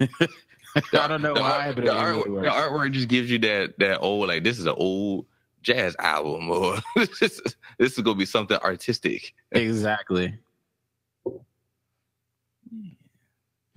Like 0.00 0.10
it, 0.20 0.30
i 0.94 1.06
don't 1.06 1.20
know 1.20 1.34
the, 1.34 1.40
why 1.40 1.66
art- 1.66 1.76
but 1.76 1.84
the, 1.84 1.90
it 1.90 2.02
really 2.02 2.22
artwork, 2.22 2.42
the 2.44 2.50
artwork 2.50 2.92
just 2.92 3.08
gives 3.08 3.30
you 3.30 3.38
that 3.40 3.78
that 3.78 3.98
old 4.00 4.28
like 4.28 4.42
this 4.42 4.58
is 4.58 4.64
an 4.64 4.74
old 4.78 5.26
jazz 5.62 5.94
album 5.98 6.50
or 6.50 6.78
this 6.96 7.20
is, 7.20 7.56
this 7.78 7.98
is 7.98 8.00
gonna 8.02 8.16
be 8.16 8.24
something 8.24 8.56
artistic. 8.58 9.34
exactly 9.52 10.38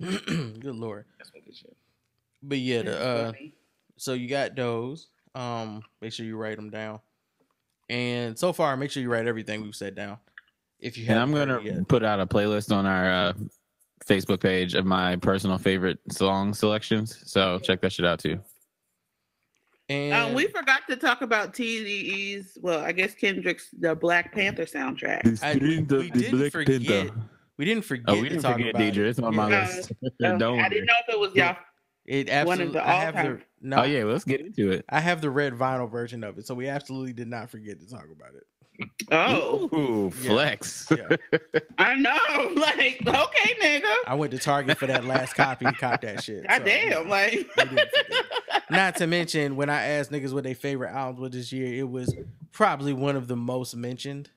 Good 0.00 0.64
lord. 0.64 1.04
That's 1.18 1.30
some 1.30 1.40
good 1.44 1.54
shit. 1.56 1.76
But 2.42 2.58
yeah, 2.58 2.82
the 2.82 3.00
uh 3.00 3.32
so 3.96 4.12
you 4.14 4.28
got 4.28 4.54
those. 4.56 5.08
Um, 5.34 5.82
make 6.00 6.12
sure 6.12 6.24
you 6.26 6.36
write 6.36 6.56
them 6.56 6.70
down. 6.70 7.00
And 7.90 8.38
so 8.38 8.52
far, 8.52 8.76
make 8.76 8.90
sure 8.90 9.02
you 9.02 9.10
write 9.10 9.26
everything 9.26 9.62
we've 9.62 9.74
said 9.74 9.94
down. 9.94 10.18
If 10.80 10.96
you 10.98 11.06
And 11.08 11.18
I'm 11.18 11.32
gonna 11.32 11.60
yet. 11.62 11.88
put 11.88 12.02
out 12.04 12.20
a 12.20 12.26
playlist 12.26 12.74
on 12.74 12.86
our 12.86 13.10
uh, 13.10 13.32
Facebook 14.06 14.40
page 14.40 14.74
of 14.74 14.84
my 14.86 15.16
personal 15.16 15.58
favorite 15.58 15.98
song 16.10 16.54
selections. 16.54 17.22
So 17.30 17.58
check 17.58 17.80
that 17.82 17.92
shit 17.92 18.06
out 18.06 18.18
too. 18.20 18.40
And 19.88 20.14
Um, 20.14 20.34
we 20.34 20.46
forgot 20.46 20.82
to 20.88 20.96
talk 20.96 21.20
about 21.22 21.52
TDE's. 21.52 22.56
Well, 22.60 22.80
I 22.80 22.92
guess 22.92 23.14
Kendrick's 23.14 23.68
the 23.78 23.94
Black 23.94 24.32
Panther 24.32 24.64
soundtrack. 24.64 25.42
I- 25.42 25.54
we- 25.56 25.80
we 25.80 26.10
didn't 26.10 26.50
forget 26.50 27.10
we 27.56 27.64
didn't 27.66 27.84
forget 27.84 28.04
Oh, 28.08 28.20
we 28.20 28.28
didn't 28.28 28.42
talk 28.42 28.54
forget 28.56 28.70
about 28.70 28.82
Deidre. 28.82 28.96
it. 28.98 29.06
It's 29.08 29.18
on 29.20 29.36
my 29.36 29.48
Yeah. 29.50 29.66
list. 29.68 29.92
Don't 30.20 30.58
I 30.60 30.68
didn't 30.68 30.86
know 30.86 30.94
if 31.06 31.14
it 31.14 31.18
was 31.20 31.34
y'all. 31.34 31.56
It 32.06 32.28
One 32.28 32.60
of 32.60 32.68
absolutely. 32.68 32.72
the 32.74 32.88
I 32.88 32.92
have 32.92 33.14
the 33.14 33.20
all-time- 33.20 33.42
no. 33.62 33.76
Oh 33.78 33.82
yeah, 33.84 34.04
let's 34.04 34.24
get 34.24 34.40
into 34.42 34.72
it. 34.72 34.84
I 34.90 35.00
have 35.00 35.20
the 35.22 35.30
red 35.30 35.54
vinyl 35.54 35.90
version 35.90 36.22
of 36.22 36.36
it, 36.38 36.46
so 36.46 36.54
we 36.54 36.68
absolutely 36.68 37.12
did 37.14 37.28
not 37.28 37.48
forget 37.50 37.80
to 37.80 37.86
talk 37.88 38.04
about 38.12 38.34
it. 38.34 38.46
Oh, 39.12 39.70
Ooh, 39.72 40.10
flex. 40.10 40.88
Yeah, 40.90 41.16
I 41.78 41.94
know. 41.94 42.18
Like, 42.56 43.00
okay, 43.06 43.54
nigga. 43.62 43.94
I 44.06 44.14
went 44.16 44.32
to 44.32 44.38
Target 44.38 44.76
for 44.78 44.86
that 44.88 45.04
last 45.04 45.34
copy 45.34 45.64
and 45.64 45.76
caught 45.78 46.02
that 46.02 46.22
shit. 46.24 46.46
God 46.48 46.58
so- 46.58 46.64
damn. 46.64 47.08
Like, 47.08 47.48
didn't 47.56 48.94
to 48.96 49.06
mention, 49.06 49.56
when 49.56 49.70
I 49.70 49.82
asked 49.82 50.10
niggas 50.10 50.32
what 50.32 50.44
their 50.44 50.54
favorite 50.54 50.90
albums 50.90 51.20
were 51.20 51.28
this 51.28 51.52
year, 51.52 51.72
it 51.72 51.88
was 51.88 52.12
probably 52.52 52.92
one 52.92 53.14
of 53.16 53.28
the 53.28 53.36
most 53.36 53.76
mentioned. 53.76 54.30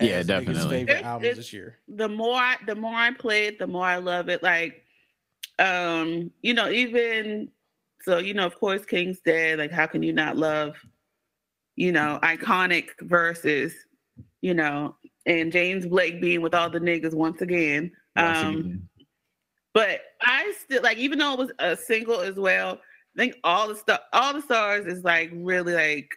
Yeah, 0.00 0.22
definitely. 0.22 0.62
Favorite 0.86 0.90
It's- 0.90 1.04
albums 1.04 1.24
it's- 1.26 1.36
this 1.36 1.52
year. 1.52 1.76
the 1.88 2.08
more 2.08 2.34
I, 2.36 2.56
the 2.66 2.74
more 2.74 2.94
I 2.94 3.12
play 3.12 3.46
it, 3.46 3.58
the 3.58 3.66
more 3.66 3.84
I 3.86 3.96
love 3.96 4.28
it. 4.28 4.42
Like, 4.42 4.83
um, 5.58 6.30
you 6.42 6.54
know, 6.54 6.68
even 6.70 7.48
so, 8.02 8.18
you 8.18 8.34
know, 8.34 8.44
of 8.46 8.58
course, 8.58 8.84
King's 8.84 9.20
Dead. 9.20 9.58
Like, 9.58 9.70
how 9.70 9.86
can 9.86 10.02
you 10.02 10.12
not 10.12 10.36
love 10.36 10.74
you 11.76 11.90
know, 11.90 12.20
iconic 12.22 12.90
verses, 13.00 13.74
you 14.42 14.54
know, 14.54 14.94
and 15.26 15.50
James 15.50 15.84
Blake 15.86 16.20
being 16.20 16.40
with 16.40 16.54
all 16.54 16.70
the 16.70 16.78
niggas 16.78 17.14
once 17.14 17.40
again. 17.40 17.90
Once 18.14 18.38
Um, 18.38 18.54
again. 18.56 18.88
but 19.72 20.00
I 20.22 20.54
still 20.62 20.82
like, 20.84 20.98
even 20.98 21.18
though 21.18 21.32
it 21.32 21.38
was 21.40 21.50
a 21.58 21.76
single 21.76 22.20
as 22.20 22.36
well. 22.36 22.74
I 23.16 23.20
think 23.20 23.34
all 23.42 23.66
the 23.66 23.74
stuff, 23.74 24.02
all 24.12 24.32
the 24.34 24.40
stars 24.42 24.86
is 24.86 25.02
like 25.02 25.30
really 25.34 25.72
like 25.74 26.08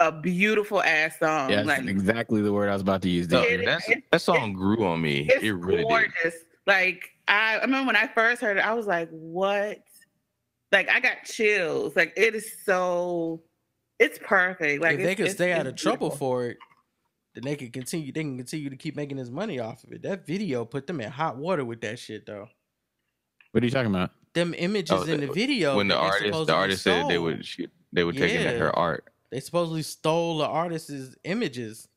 a 0.00 0.12
beautiful 0.12 0.82
ass 0.82 1.18
song. 1.18 1.48
Yeah, 1.48 1.62
that's 1.62 1.80
like 1.80 1.88
exactly 1.88 2.42
the 2.42 2.52
word 2.52 2.68
I 2.68 2.74
was 2.74 2.82
about 2.82 3.00
to 3.02 3.08
use. 3.08 3.28
It- 3.32 3.64
that's, 3.64 3.88
it- 3.88 4.04
that 4.12 4.20
song 4.20 4.52
grew 4.52 4.84
on 4.84 5.00
me. 5.00 5.26
it's 5.30 5.42
It 5.42 5.52
really 5.52 5.84
did. 5.84 5.88
gorgeous. 5.88 6.34
Like 6.66 7.08
I, 7.28 7.56
I 7.56 7.60
remember 7.62 7.86
when 7.88 7.96
I 7.96 8.06
first 8.08 8.40
heard 8.40 8.56
it, 8.56 8.64
I 8.64 8.74
was 8.74 8.86
like, 8.86 9.08
"What?" 9.10 9.78
Like 10.72 10.88
I 10.88 11.00
got 11.00 11.24
chills. 11.24 11.94
Like 11.96 12.12
it 12.16 12.34
is 12.34 12.50
so, 12.64 13.42
it's 13.98 14.18
perfect. 14.22 14.82
Like 14.82 14.98
if 14.98 15.04
they 15.04 15.12
it's- 15.12 15.28
could 15.28 15.34
stay 15.36 15.52
out 15.52 15.66
it's 15.66 15.70
of 15.70 15.76
trouble 15.76 16.08
beautiful. 16.08 16.18
for 16.28 16.46
it, 16.46 16.56
then 17.34 17.44
they 17.44 17.56
could 17.56 17.72
continue. 17.72 18.12
They 18.12 18.22
can 18.22 18.36
continue 18.36 18.70
to 18.70 18.76
keep 18.76 18.96
making 18.96 19.16
this 19.18 19.30
money 19.30 19.58
off 19.60 19.84
of 19.84 19.92
it. 19.92 20.02
That 20.02 20.26
video 20.26 20.64
put 20.64 20.86
them 20.86 21.00
in 21.00 21.10
hot 21.10 21.36
water 21.36 21.64
with 21.64 21.80
that 21.82 21.98
shit, 21.98 22.26
though. 22.26 22.48
What 23.52 23.62
are 23.62 23.66
you 23.66 23.72
talking 23.72 23.90
about? 23.94 24.10
Them 24.34 24.54
images 24.56 24.90
Oh, 24.92 25.02
in 25.04 25.20
the 25.20 25.26
the- 25.26 25.32
video 25.32 25.76
when 25.76 25.88
the 25.88 25.94
that 25.94 26.00
artist, 26.00 26.22
the 26.22 26.28
supposedly 26.28 26.54
artist 26.54 26.82
said 26.82 27.08
they 27.08 27.18
would, 27.18 27.44
shoot, 27.46 27.70
they 27.92 28.04
were 28.04 28.12
taking 28.12 28.42
Yeah. 28.42 28.52
her 28.58 28.76
art. 28.76 29.04
They 29.30 29.40
supposedly 29.40 29.82
stole 29.82 30.38
the 30.38 30.46
artist's 30.46 31.14
images. 31.24 31.88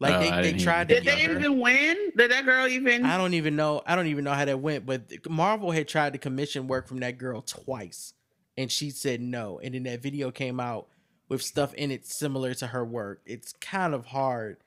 Like 0.00 0.14
Oh, 0.14 0.20
they, 0.42 0.52
they 0.52 0.58
tried 0.58 0.88
that. 0.88 0.94
to 0.94 1.00
Did 1.00 1.04
get 1.04 1.16
they 1.16 1.24
her. 1.24 1.38
even 1.38 1.58
win? 1.60 1.96
Did 2.16 2.30
that 2.30 2.44
girl 2.44 2.66
even? 2.68 3.04
I 3.04 3.18
don't 3.18 3.34
even 3.34 3.56
know. 3.56 3.82
I 3.86 3.96
don't 3.96 4.06
even 4.06 4.24
know 4.24 4.32
how 4.32 4.44
that 4.44 4.60
went. 4.60 4.86
But 4.86 5.10
Marvel 5.28 5.70
had 5.72 5.88
tried 5.88 6.12
to 6.12 6.18
commission 6.18 6.68
work 6.68 6.86
from 6.86 7.00
that 7.00 7.18
girl 7.18 7.42
twice, 7.42 8.14
and 8.56 8.70
she 8.70 8.90
said 8.90 9.20
no. 9.20 9.58
And 9.62 9.74
then 9.74 9.82
that 9.84 10.00
video 10.00 10.30
came 10.30 10.60
out 10.60 10.86
with 11.28 11.42
stuff 11.42 11.74
in 11.74 11.90
it 11.90 12.06
similar 12.06 12.54
to 12.54 12.68
her 12.68 12.84
work. 12.84 13.22
It's 13.26 13.52
kind 13.54 13.92
of 13.92 14.06
hard 14.06 14.58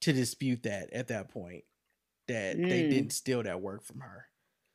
to 0.00 0.12
dispute 0.12 0.64
that 0.64 0.92
at 0.92 1.08
that 1.08 1.28
point 1.28 1.64
that 2.26 2.56
they 2.56 2.82
Mm. 2.82 2.90
didn't 2.90 3.12
steal 3.12 3.42
that 3.44 3.60
work 3.60 3.82
from 3.84 4.00
her. 4.00 4.26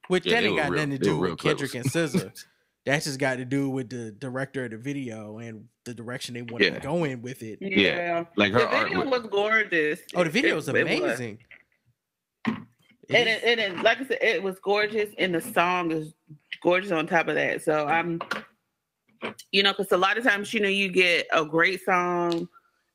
Which 0.08 0.26
Yeah, 0.26 0.40
that 0.42 0.48
ain't 0.48 0.58
got 0.58 0.70
real- 0.70 0.76
nothing 0.86 0.92
to 0.92 0.98
do 0.98 1.18
with 1.18 1.40
Kendrick 1.40 1.74
and 1.76 1.92
close. 1.92 2.16
SZA. 2.86 2.92
That's 2.92 3.06
just 3.06 3.20
got 3.20 3.38
to 3.38 3.46
do 3.46 3.70
with 3.70 3.90
the 3.90 4.12
director 4.12 4.66
of 4.66 4.72
the 4.72 4.78
video 4.78 5.40
and 5.40 5.66
the 5.86 5.94
direction 5.94 6.34
they 6.36 6.42
wanted 6.44 6.74
Yeah. 6.74 6.80
to 6.80 6.86
go 6.88 7.04
in 7.04 7.22
with 7.22 7.42
it. 7.44 7.60
yeah. 7.62 8.26
Like 8.36 8.54
her 8.54 8.60
The 8.60 8.84
video 8.84 9.06
was- 9.10 9.22
was 9.22 9.30
gorgeous. 9.32 10.00
Oh, 10.16 10.24
the 10.24 10.30
video 10.30 10.56
it- 10.56 10.60
is 10.60 10.68
was. 10.68 10.82
amazing. 10.82 11.40
It 12.48 13.16
and 13.16 13.30
is- 13.30 13.36
it, 13.44 13.44
and 13.44 13.60
it, 13.60 13.84
like 13.84 14.02
I 14.02 14.06
said, 14.06 14.18
it 14.22 14.42
was 14.44 14.60
gorgeous, 14.60 15.10
and 15.20 15.36
the 15.36 15.42
song 15.42 15.92
is 15.92 16.14
gorgeous 16.64 16.92
on 16.92 17.06
top 17.06 17.28
of 17.28 17.36
that. 17.36 17.62
So 17.64 17.86
I'm, 17.86 18.20
you 19.52 19.62
know, 19.64 19.74
because 19.74 19.92
a 19.92 19.98
lot 19.98 20.18
of 20.18 20.24
times, 20.24 20.54
you 20.54 20.60
know, 20.60 20.70
you 20.70 20.90
get 20.90 21.28
a 21.32 21.46
great 21.46 21.84
song, 21.86 22.48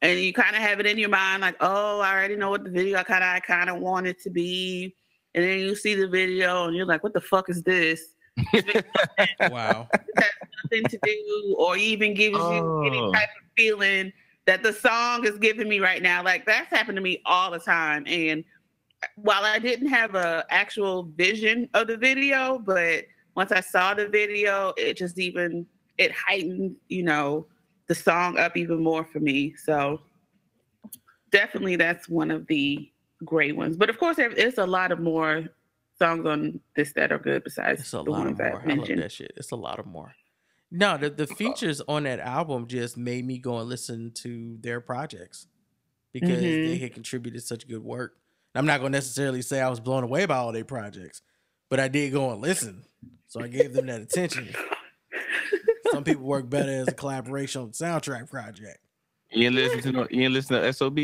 and 0.03 0.19
you 0.19 0.33
kind 0.33 0.57
of 0.57 0.63
have 0.63 0.81
it 0.81 0.87
in 0.87 0.99
your 0.99 1.11
mind, 1.11 1.43
like, 1.43 1.57
oh, 1.61 2.01
I 2.01 2.13
already 2.13 2.35
know 2.37 2.51
what 2.51 2.65
the 2.65 2.71
video 2.71 2.99
I 2.99 3.05
kind 3.05 3.23
of 3.23 3.29
I 3.31 3.39
kind 3.41 3.71
of 3.71 3.79
want 3.81 4.07
it 4.09 4.21
to 4.23 4.31
be, 4.31 4.97
and 5.35 5.45
then 5.45 5.61
you 5.61 5.77
see 5.77 5.95
the 5.95 6.09
video, 6.09 6.65
and 6.67 6.77
you're 6.77 6.87
like, 6.87 7.05
what 7.05 7.13
the 7.13 7.21
fuck 7.21 7.49
is 7.49 7.63
this? 7.63 8.15
wow. 9.41 9.89
That's 10.17 10.35
nothing 10.65 10.89
to 10.89 10.99
do, 10.99 11.55
or 11.59 11.77
even 11.77 12.15
gives 12.15 12.37
you 12.37 12.75
any 12.85 13.01
Oh. 13.01 13.13
type 13.13 13.29
of 13.43 13.49
feeling 13.57 14.13
that 14.47 14.63
the 14.63 14.73
song 14.73 15.25
is 15.27 15.39
giving 15.39 15.69
me 15.69 15.81
right 15.81 16.03
now. 16.03 16.23
Like 16.23 16.47
that's 16.47 16.71
happened 16.71 16.97
to 16.97 17.03
me 17.03 17.23
all 17.27 17.51
the 17.51 17.59
time, 17.59 18.05
and 18.07 18.45
while 19.17 19.45
I 19.45 19.59
didn't 19.59 19.89
have 19.89 20.15
a 20.15 20.45
actual 20.51 21.05
vision 21.17 21.69
of 21.75 21.87
the 21.87 21.97
video, 21.97 22.59
but 22.59 23.05
once 23.35 23.53
I 23.53 23.61
saw 23.61 23.95
the 23.95 24.09
video, 24.09 24.73
it 24.77 24.97
just 24.97 25.19
even 25.19 25.67
it 25.99 26.13
heightened, 26.13 26.77
you 26.89 27.03
know, 27.03 27.47
the 27.87 27.95
song 27.95 28.39
up 28.39 28.57
even 28.57 28.83
more 28.83 29.05
for 29.05 29.21
me. 29.21 29.55
So 29.55 30.01
definitely 31.31 31.77
that's 31.77 32.09
one 32.09 32.31
of 32.31 32.47
the 32.47 32.91
great 33.25 33.57
ones. 33.57 33.77
But 33.77 33.91
of 33.91 33.99
course, 33.99 34.17
there 34.17 34.33
is 34.33 34.59
a 34.59 34.67
lot 34.67 34.93
of 34.93 35.01
more 35.01 35.45
songs 36.01 36.27
on 36.27 36.61
this 36.75 36.93
that 36.95 37.13
are 37.13 37.19
good 37.19 37.45
besides 37.45 37.81
It's 37.81 37.93
a 37.93 37.97
the 37.99 38.11
lot 38.11 38.25
ones 38.25 38.41
of 38.41 38.47
I 38.47 38.51
more. 38.51 38.59
I 38.61 38.67
love 38.67 38.77
mentioned. 38.79 39.03
that 39.03 39.13
shit. 39.13 39.33
It's 39.37 39.51
a 39.53 39.57
lot 39.57 39.79
of 39.79 39.87
more. 39.87 40.15
No, 40.71 40.97
the, 40.97 41.11
the 41.11 41.27
features 41.27 41.81
on 41.89 42.05
that 42.05 42.21
album 42.21 42.67
just 42.69 42.97
made 42.97 43.27
me 43.27 43.39
go 43.39 43.59
and 43.59 43.69
listen 43.69 44.13
to 44.17 44.57
their 44.61 44.81
projects 44.81 45.47
because 46.13 46.39
Mhm. 46.43 46.65
they 46.67 46.79
had 46.79 46.95
contributed 46.95 47.43
such 47.43 47.67
good 47.69 47.83
work. 47.83 48.17
I'm 48.55 48.67
not 48.67 48.81
going 48.81 48.93
to 48.93 48.97
necessarily 48.97 49.43
say 49.43 49.61
I 49.61 49.69
was 49.69 49.81
blown 49.81 50.05
away 50.05 50.27
by 50.27 50.37
all 50.37 50.53
their 50.53 50.65
projects, 50.65 51.23
but 51.69 51.79
I 51.81 51.89
did 51.89 52.13
go 52.13 52.31
and 52.31 52.41
listen. 52.41 52.85
So 53.29 53.41
I 53.41 53.49
gave 53.49 53.73
them 53.73 53.87
that 53.87 54.01
attention. 54.01 54.49
Some 55.93 56.05
people 56.05 56.25
work 56.25 56.49
better 56.49 56.71
as 56.71 56.89
a 56.89 56.93
collaboration 56.95 57.63
on 57.63 57.71
soundtrack 57.71 58.31
project. 58.31 58.79
You 59.33 59.47
ain't 59.47 59.55
listen 59.57 59.81
to 59.83 59.93
no, 59.93 60.07
you 60.11 60.23
ain't 60.23 60.33
listen 60.33 60.61
to 60.61 60.73
SOB. 60.73 60.99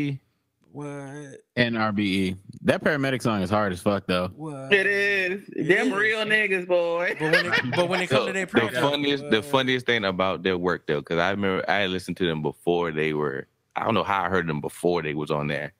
What? 0.71 1.37
NRBE. 1.55 2.37
That 2.63 2.83
paramedic 2.83 3.21
song 3.21 3.41
is 3.41 3.49
hard 3.49 3.71
as 3.73 3.81
fuck 3.81 4.05
though. 4.07 4.29
What? 4.35 4.73
It 4.73 4.85
is. 4.85 5.49
It 5.55 5.67
Them 5.67 5.87
is. 5.87 5.93
real 5.93 6.19
niggas, 6.25 6.67
boy. 6.67 7.15
But 7.19 7.31
when 7.31 7.45
it, 7.45 7.75
but 7.75 7.89
when 7.89 8.01
it 8.01 8.07
comes 8.09 8.21
So, 8.21 8.27
to 8.27 8.33
their 8.33 8.45
the 8.45 8.51
project, 8.51 8.77
funniest, 8.77 9.29
the 9.29 9.41
funniest 9.41 9.85
thing 9.85 10.05
about 10.05 10.43
their 10.43 10.57
work 10.57 10.85
though, 10.87 10.99
because 10.99 11.17
I 11.19 11.31
remember 11.31 11.67
I 11.69 11.87
listened 11.87 12.17
to 12.17 12.25
them 12.25 12.41
before 12.41 12.91
they 12.91 13.13
were. 13.13 13.47
I 13.75 13.83
don't 13.83 13.93
know 13.93 14.03
how 14.03 14.23
I 14.23 14.29
heard 14.29 14.47
them 14.47 14.59
before 14.61 15.01
they 15.03 15.13
was 15.13 15.31
on 15.31 15.47
there. 15.47 15.73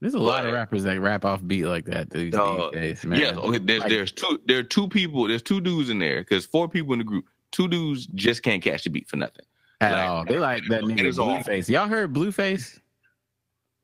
There's 0.00 0.14
a 0.14 0.18
lot 0.18 0.44
of 0.44 0.52
rappers 0.52 0.82
that 0.82 1.00
rap 1.00 1.24
off 1.24 1.40
beat 1.46 1.64
like 1.64 1.86
that 1.86 2.10
these, 2.10 2.32
Dog, 2.32 2.72
these 2.74 2.80
days, 2.80 3.04
man. 3.06 3.18
Yes, 3.18 3.36
okay. 3.36 3.58
There's 3.58 3.80
Like, 3.80 3.88
there's 3.90 4.12
two 4.12 4.40
there 4.46 4.58
are 4.58 4.62
two 4.62 4.88
people. 4.88 5.26
There's 5.26 5.42
two 5.42 5.60
dudes 5.60 5.88
in 5.90 5.98
there 5.98 6.20
because 6.20 6.44
four 6.44 6.68
people 6.68 6.92
in 6.92 6.98
the 6.98 7.04
group. 7.04 7.24
Two 7.52 7.66
dudes 7.68 8.06
just 8.14 8.42
can't 8.42 8.62
catch 8.62 8.84
the 8.84 8.90
beat 8.90 9.08
for 9.08 9.16
nothing. 9.16 9.44
at 9.80 9.92
like- 9.92 10.08
all. 10.08 10.24
They 10.24 10.38
like 10.38 10.62
that 10.68 10.82
It 10.82 10.86
nigga 10.86 11.04
is 11.06 11.16
Blueface. 11.18 11.68
Y'all 11.68 11.88
heard 11.88 12.12
Blueface? 12.12 12.78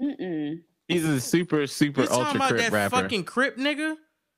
Mm-mm. 0.03 0.61
He's 0.89 1.05
a 1.05 1.21
super 1.21 1.67
super 1.67 2.03
You 2.03 2.07
talking 2.09 2.25
ultra 2.25 2.37
about 2.37 2.49
crip 2.49 2.61
that 2.63 2.73
rapper. 2.73 2.97
fucking 2.97 3.25
Crip 3.25 3.57
nigga? 3.57 3.97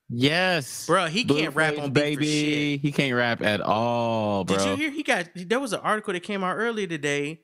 yes, 0.09 0.85
Bro, 0.85 1.07
he 1.07 1.23
can't 1.23 1.55
rap 1.55 1.73
Blueface, 1.73 1.81
on 1.83 1.91
beat 1.93 2.01
for 2.01 2.07
shit. 2.07 2.19
baby. 2.19 2.77
He 2.77 2.91
can't 2.91 3.15
rap 3.15 3.41
at 3.41 3.61
all, 3.61 4.43
bro. 4.43 4.57
Did 4.57 4.65
you 4.67 4.75
hear 4.75 4.89
he 4.91 5.03
got 5.03 5.29
there 5.35 5.59
was 5.59 5.73
an 5.73 5.79
article 5.81 6.13
that 6.13 6.21
came 6.23 6.43
out 6.43 6.55
earlier 6.55 6.87
today 6.87 7.41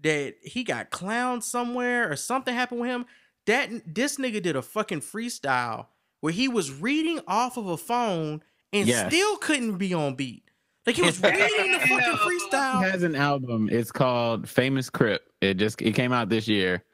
that 0.00 0.36
he 0.42 0.64
got 0.64 0.90
clowned 0.90 1.42
somewhere 1.42 2.10
or 2.10 2.16
something 2.16 2.54
happened 2.54 2.80
with 2.80 2.90
him. 2.90 3.06
That 3.46 3.70
this 3.94 4.16
nigga 4.16 4.42
did 4.42 4.56
a 4.56 4.62
fucking 4.62 5.00
freestyle 5.00 5.86
where 6.20 6.32
he 6.32 6.48
was 6.48 6.70
reading 6.72 7.20
off 7.26 7.56
of 7.56 7.66
a 7.66 7.76
phone 7.76 8.42
and 8.72 8.86
Yes. 8.86 9.12
still 9.12 9.36
couldn't 9.38 9.78
be 9.78 9.94
on 9.94 10.14
beat. 10.14 10.44
Like 10.86 10.96
he 10.96 11.02
was 11.02 11.20
reading 11.22 11.38
the 11.72 11.78
fucking 11.80 11.98
freestyle. 11.98 12.30
He 12.30 12.38
freestyle. 12.56 12.90
has 12.90 13.02
an 13.02 13.14
album. 13.16 13.68
It's 13.72 13.90
called 13.90 14.48
Famous 14.48 14.88
Crip. 14.90 15.22
It 15.40 15.54
just 15.54 15.80
it 15.82 15.92
came 15.94 16.12
out 16.12 16.28
this 16.28 16.46
year, 16.48 16.84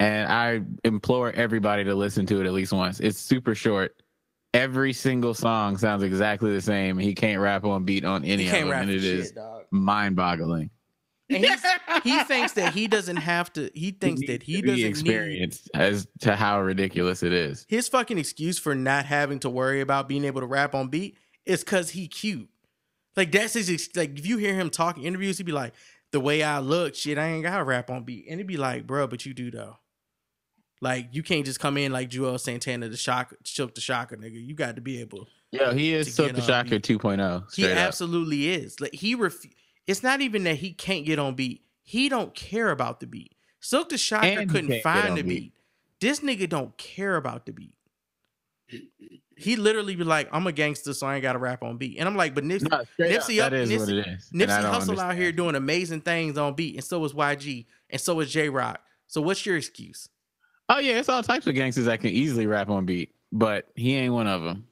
and 0.00 0.30
I 0.30 0.62
implore 0.84 1.32
everybody 1.32 1.84
to 1.84 1.94
listen 1.94 2.26
to 2.26 2.40
it 2.40 2.46
at 2.46 2.52
least 2.52 2.72
once. 2.72 3.00
It's 3.00 3.18
super 3.18 3.54
short. 3.54 3.96
Every 4.52 4.92
single 4.92 5.34
song 5.34 5.76
sounds 5.76 6.02
exactly 6.02 6.52
the 6.52 6.60
same. 6.60 6.96
He 6.98 7.14
can't 7.14 7.40
rap 7.40 7.64
on 7.64 7.84
beat 7.84 8.04
on 8.04 8.24
any 8.24 8.46
of 8.46 8.52
them, 8.52 8.70
and 8.70 8.90
it 8.90 9.02
is 9.02 9.26
shit, 9.26 9.34
dog. 9.34 9.64
mind-boggling. 9.72 10.70
He 11.28 11.38
thinks 12.24 12.52
that 12.52 12.72
he 12.74 12.86
doesn't 12.86 13.16
have 13.16 13.52
to. 13.54 13.70
He 13.74 13.92
thinks 13.92 14.20
that 14.26 14.42
he 14.42 14.60
to 14.60 14.66
doesn't 14.68 14.76
need 14.76 14.86
experienced 14.86 15.70
as 15.74 16.06
to 16.20 16.36
how 16.36 16.60
ridiculous 16.60 17.22
it 17.22 17.32
is. 17.32 17.64
his 17.68 17.88
fucking 17.88 18.18
excuse 18.18 18.58
for 18.58 18.74
not 18.74 19.06
having 19.06 19.38
to 19.40 19.50
worry 19.50 19.80
about 19.80 20.06
being 20.06 20.24
able 20.24 20.42
to 20.42 20.46
rap 20.46 20.74
on 20.74 20.88
beat 20.88 21.16
is 21.46 21.64
because 21.64 21.90
he 21.90 22.06
cute. 22.08 22.48
Like 23.16 23.32
that's 23.32 23.54
his 23.54 23.90
like. 23.96 24.18
If 24.18 24.26
you 24.26 24.36
hear 24.36 24.54
him 24.54 24.70
talking 24.70 25.04
interviews, 25.04 25.38
he'd 25.38 25.44
be 25.44 25.52
like, 25.52 25.72
"The 26.12 26.20
way 26.20 26.42
I 26.42 26.58
look, 26.58 26.94
shit, 26.94 27.16
I 27.16 27.26
ain't 27.28 27.42
got 27.42 27.56
to 27.56 27.64
rap 27.64 27.90
on 27.90 28.04
beat," 28.04 28.26
and 28.28 28.38
he'd 28.38 28.46
be 28.46 28.56
like, 28.56 28.86
"Bro, 28.86 29.06
but 29.06 29.24
you 29.24 29.32
do 29.34 29.50
though. 29.50 29.78
Like 30.84 31.08
you 31.12 31.22
can't 31.22 31.46
just 31.46 31.60
come 31.60 31.78
in 31.78 31.92
like 31.92 32.10
Juelz 32.10 32.40
Santana, 32.40 32.90
the 32.90 32.96
shock, 32.98 33.32
shook 33.42 33.74
the 33.74 33.80
shocker, 33.80 34.18
nigga. 34.18 34.46
You 34.46 34.54
got 34.54 34.76
to 34.76 34.82
be 34.82 35.00
able. 35.00 35.28
Yeah, 35.50 35.72
he 35.72 35.94
is 35.94 36.14
Silk 36.14 36.28
get 36.28 36.36
the 36.36 36.42
Shocker 36.42 36.78
beat. 36.78 36.82
2.0. 36.82 37.54
He 37.54 37.64
up. 37.64 37.70
absolutely 37.78 38.50
is. 38.50 38.80
Like 38.80 38.92
he 38.92 39.14
ref. 39.14 39.34
It's 39.86 40.02
not 40.02 40.20
even 40.20 40.44
that 40.44 40.56
he 40.56 40.72
can't 40.72 41.06
get 41.06 41.18
on 41.18 41.36
beat. 41.36 41.62
He 41.84 42.10
don't 42.10 42.34
care 42.34 42.70
about 42.70 43.00
the 43.00 43.06
beat. 43.06 43.34
Silkk 43.62 43.88
the 43.88 43.96
Shocker 43.96 44.44
couldn't 44.44 44.82
find 44.82 45.16
the 45.16 45.22
beat. 45.22 45.28
beat. 45.28 45.52
This 46.00 46.20
nigga 46.20 46.50
don't 46.50 46.76
care 46.76 47.16
about 47.16 47.46
the 47.46 47.52
beat. 47.52 47.72
He 49.36 49.56
literally 49.56 49.96
be 49.96 50.04
like, 50.04 50.28
"I'm 50.32 50.46
a 50.46 50.52
gangster, 50.52 50.92
so 50.92 51.06
I 51.06 51.14
ain't 51.14 51.22
got 51.22 51.32
to 51.32 51.38
rap 51.38 51.62
on 51.62 51.78
beat." 51.78 51.96
And 51.98 52.06
I'm 52.06 52.14
like, 52.14 52.34
"But 52.34 52.44
Nipsey, 52.44 52.70
No, 52.70 52.76
up, 52.76 52.86
Nipsey 53.00 53.40
up- 53.40 53.52
Nipsey- 53.52 53.88
it 54.00 54.06
is. 54.06 54.30
And 54.32 54.42
I 54.42 54.46
Nipsey 54.60 54.70
Hussle 54.70 54.98
out 54.98 55.16
here 55.16 55.32
doing 55.32 55.54
amazing 55.54 56.02
things 56.02 56.36
on 56.36 56.52
beat, 56.54 56.74
and 56.74 56.84
so 56.84 57.02
is 57.06 57.14
YG, 57.14 57.64
and 57.88 57.98
so 58.00 58.20
is 58.20 58.30
Jay 58.30 58.50
Rock. 58.50 58.80
So 59.06 59.22
what's 59.22 59.46
your 59.46 59.56
excuse? 59.56 60.08
Oh 60.68 60.78
yeah, 60.78 60.98
it's 60.98 61.08
all 61.08 61.22
types 61.22 61.46
of 61.46 61.54
gangsters 61.54 61.84
that 61.86 62.00
can 62.00 62.10
easily 62.10 62.46
rap 62.46 62.70
on 62.70 62.86
beat, 62.86 63.14
but 63.32 63.68
he 63.74 63.94
ain't 63.96 64.14
one 64.14 64.26
of 64.26 64.42
them. 64.42 64.66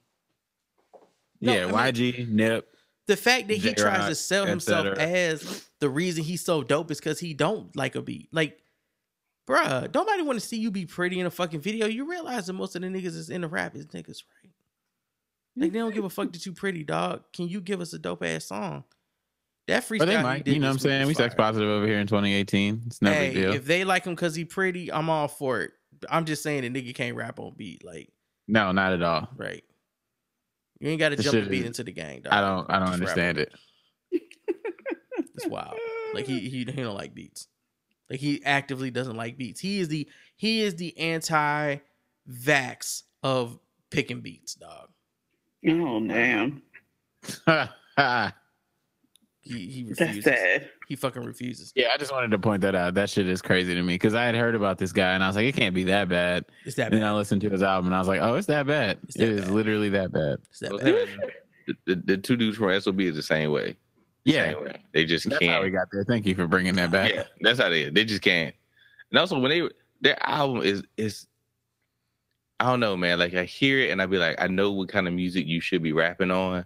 No, 1.40 1.52
yeah, 1.52 1.64
I 1.66 1.66
mean- 1.66 1.74
YG, 1.74 2.28
Nip. 2.28 2.68
The 3.08 3.16
fact 3.16 3.48
that 3.48 3.56
he 3.56 3.74
tries 3.74 4.08
to 4.08 4.14
sell 4.14 4.46
himself 4.46 4.96
as 4.96 5.68
the 5.80 5.90
reason 5.90 6.22
he's 6.22 6.44
so 6.44 6.62
dope 6.62 6.90
is 6.90 6.98
because 6.98 7.18
he 7.18 7.34
don't 7.34 7.74
like 7.74 7.96
a 7.96 8.00
beat. 8.00 8.28
Like, 8.32 8.58
bruh, 9.46 9.92
nobody 9.92 10.22
want 10.22 10.40
to 10.40 10.46
see 10.46 10.56
you 10.56 10.70
be 10.70 10.86
pretty 10.86 11.18
in 11.18 11.26
a 11.26 11.30
fucking 11.30 11.60
video. 11.60 11.88
You 11.88 12.08
realize 12.08 12.46
that 12.46 12.52
most 12.52 12.76
of 12.76 12.82
the 12.82 12.88
niggas 12.88 13.06
is 13.06 13.28
in 13.28 13.40
the 13.40 13.48
rap 13.48 13.74
is 13.74 13.86
niggas, 13.86 14.22
right? 14.42 14.52
Like 15.56 15.72
they 15.72 15.80
don't 15.80 15.92
give 15.92 16.04
a 16.04 16.10
fuck 16.10 16.32
that 16.32 16.46
you 16.46 16.52
pretty, 16.52 16.84
dog. 16.84 17.24
Can 17.32 17.48
you 17.48 17.60
give 17.60 17.80
us 17.80 17.92
a 17.92 17.98
dope 17.98 18.22
ass 18.22 18.46
song? 18.46 18.84
That 19.68 19.82
freestyle, 19.82 19.98
But 19.98 20.04
they 20.06 20.22
might. 20.22 20.46
You 20.46 20.58
know 20.58 20.68
what 20.68 20.74
I'm 20.74 20.78
saying? 20.78 21.06
We 21.06 21.14
sex 21.14 21.34
positive 21.34 21.68
over 21.68 21.86
here 21.86 21.98
in 21.98 22.06
2018. 22.06 22.82
It's 22.86 23.02
no 23.02 23.12
hey, 23.12 23.28
big 23.28 23.34
deal. 23.34 23.52
if 23.52 23.64
they 23.64 23.84
like 23.84 24.04
him 24.04 24.14
because 24.14 24.34
he 24.34 24.44
pretty, 24.44 24.92
I'm 24.92 25.10
all 25.10 25.28
for 25.28 25.60
it. 25.60 25.72
I'm 26.10 26.24
just 26.24 26.42
saying 26.42 26.62
the 26.62 26.70
nigga 26.70 26.94
can't 26.94 27.16
rap 27.16 27.38
on 27.40 27.54
beat, 27.56 27.84
like 27.84 28.10
no, 28.48 28.72
not 28.72 28.92
at 28.92 29.02
all. 29.02 29.28
right. 29.36 29.62
You 30.80 30.88
ain't 30.90 30.98
got 30.98 31.10
to 31.10 31.16
jump 31.16 31.44
the 31.44 31.48
beat 31.48 31.60
is- 31.60 31.66
into 31.66 31.84
the 31.84 31.92
gang. 31.92 32.22
Dog. 32.22 32.32
I 32.32 32.40
don't. 32.40 32.68
I 32.70 32.78
don't 32.80 32.88
Just 32.88 33.00
understand 33.00 33.38
on 33.38 33.42
it. 33.44 33.52
It's 35.34 35.46
wild. 35.46 35.78
Like 36.12 36.26
he, 36.26 36.40
he 36.40 36.58
he 36.58 36.64
don't 36.64 36.94
like 36.94 37.14
beats. 37.14 37.48
Like 38.10 38.20
he 38.20 38.44
actively 38.44 38.90
doesn't 38.90 39.16
like 39.16 39.38
beats. 39.38 39.60
He 39.60 39.80
is 39.80 39.88
the 39.88 40.06
he 40.36 40.60
is 40.62 40.74
the 40.76 40.96
anti 40.98 41.76
vax 42.30 43.02
of 43.22 43.58
picking 43.90 44.20
beats, 44.20 44.54
dog. 44.54 44.88
Oh 45.66 46.00
damn, 46.06 46.62
He 49.44 49.66
he 49.66 49.82
that's 49.88 50.00
refuses. 50.00 50.24
sad. 50.24 50.70
He 50.88 50.96
fucking 50.96 51.24
refuses. 51.24 51.72
yeah, 51.74 51.88
I 51.92 51.96
just 51.98 52.12
wanted 52.12 52.30
to 52.30 52.38
point 52.38 52.62
that 52.62 52.74
out. 52.74 52.94
That 52.94 53.10
shit 53.10 53.28
is 53.28 53.42
crazy 53.42 53.74
to 53.74 53.82
me 53.82 53.94
because 53.94 54.14
I 54.14 54.24
had 54.24 54.34
heard 54.36 54.54
about 54.54 54.78
this 54.78 54.92
guy 54.92 55.12
and 55.14 55.22
I 55.22 55.26
was 55.26 55.36
like, 55.36 55.46
it 55.46 55.56
can't 55.56 55.74
be 55.74 55.84
that 55.84 56.08
bad. 56.08 56.44
It's 56.64 56.76
that 56.76 56.84
Bad. 56.90 56.92
And 56.94 57.02
then. 57.02 57.08
I 57.08 57.14
listened 57.14 57.40
to 57.42 57.50
his 57.50 57.62
album 57.62 57.86
and 57.86 57.94
I 57.94 57.98
was 57.98 58.08
like, 58.08 58.20
oh, 58.20 58.34
it's 58.36 58.46
that 58.46 58.66
bad. 58.66 58.98
It's 59.04 59.16
It 59.16 59.18
that 59.20 59.28
is 59.30 59.40
bad. 59.42 59.50
literally 59.50 59.88
that 59.90 60.12
bad. 60.12 60.36
It's 60.50 60.60
that 60.60 60.70
bad. 60.78 61.08
the, 61.66 61.74
the, 61.86 62.02
the 62.06 62.16
two 62.18 62.36
dudes 62.36 62.56
from 62.56 62.80
SOB 62.80 63.00
is 63.00 63.16
the 63.16 63.22
same 63.22 63.50
way. 63.50 63.76
Yeah, 64.24 64.52
Same 64.52 64.64
way. 64.64 64.82
They 64.94 65.04
just 65.04 65.28
that's 65.28 65.40
can't. 65.40 65.52
how 65.52 65.62
we 65.62 65.70
got 65.70 65.88
there. 65.90 66.04
Thank 66.04 66.26
you 66.26 66.36
for 66.36 66.46
bringing 66.46 66.76
that 66.76 66.92
back. 66.92 67.12
Yeah, 67.12 67.24
that's 67.40 67.58
how 67.58 67.68
they 67.68 67.90
they 67.90 68.04
just 68.04 68.22
can't. 68.22 68.54
And 69.10 69.18
also 69.18 69.36
when 69.40 69.50
they 69.50 69.68
their 70.00 70.16
album 70.24 70.62
is 70.62 70.84
is 70.96 71.26
I 72.60 72.66
don't 72.66 72.78
know, 72.78 72.96
man. 72.96 73.18
Like 73.18 73.34
I 73.34 73.42
hear 73.42 73.80
it 73.80 73.90
and 73.90 74.00
I'd 74.00 74.10
be 74.10 74.18
like, 74.18 74.40
I 74.40 74.46
know 74.46 74.70
what 74.70 74.88
kind 74.88 75.08
of 75.08 75.14
music 75.14 75.46
you 75.48 75.60
should 75.60 75.82
be 75.82 75.92
rapping 75.92 76.30
on, 76.30 76.64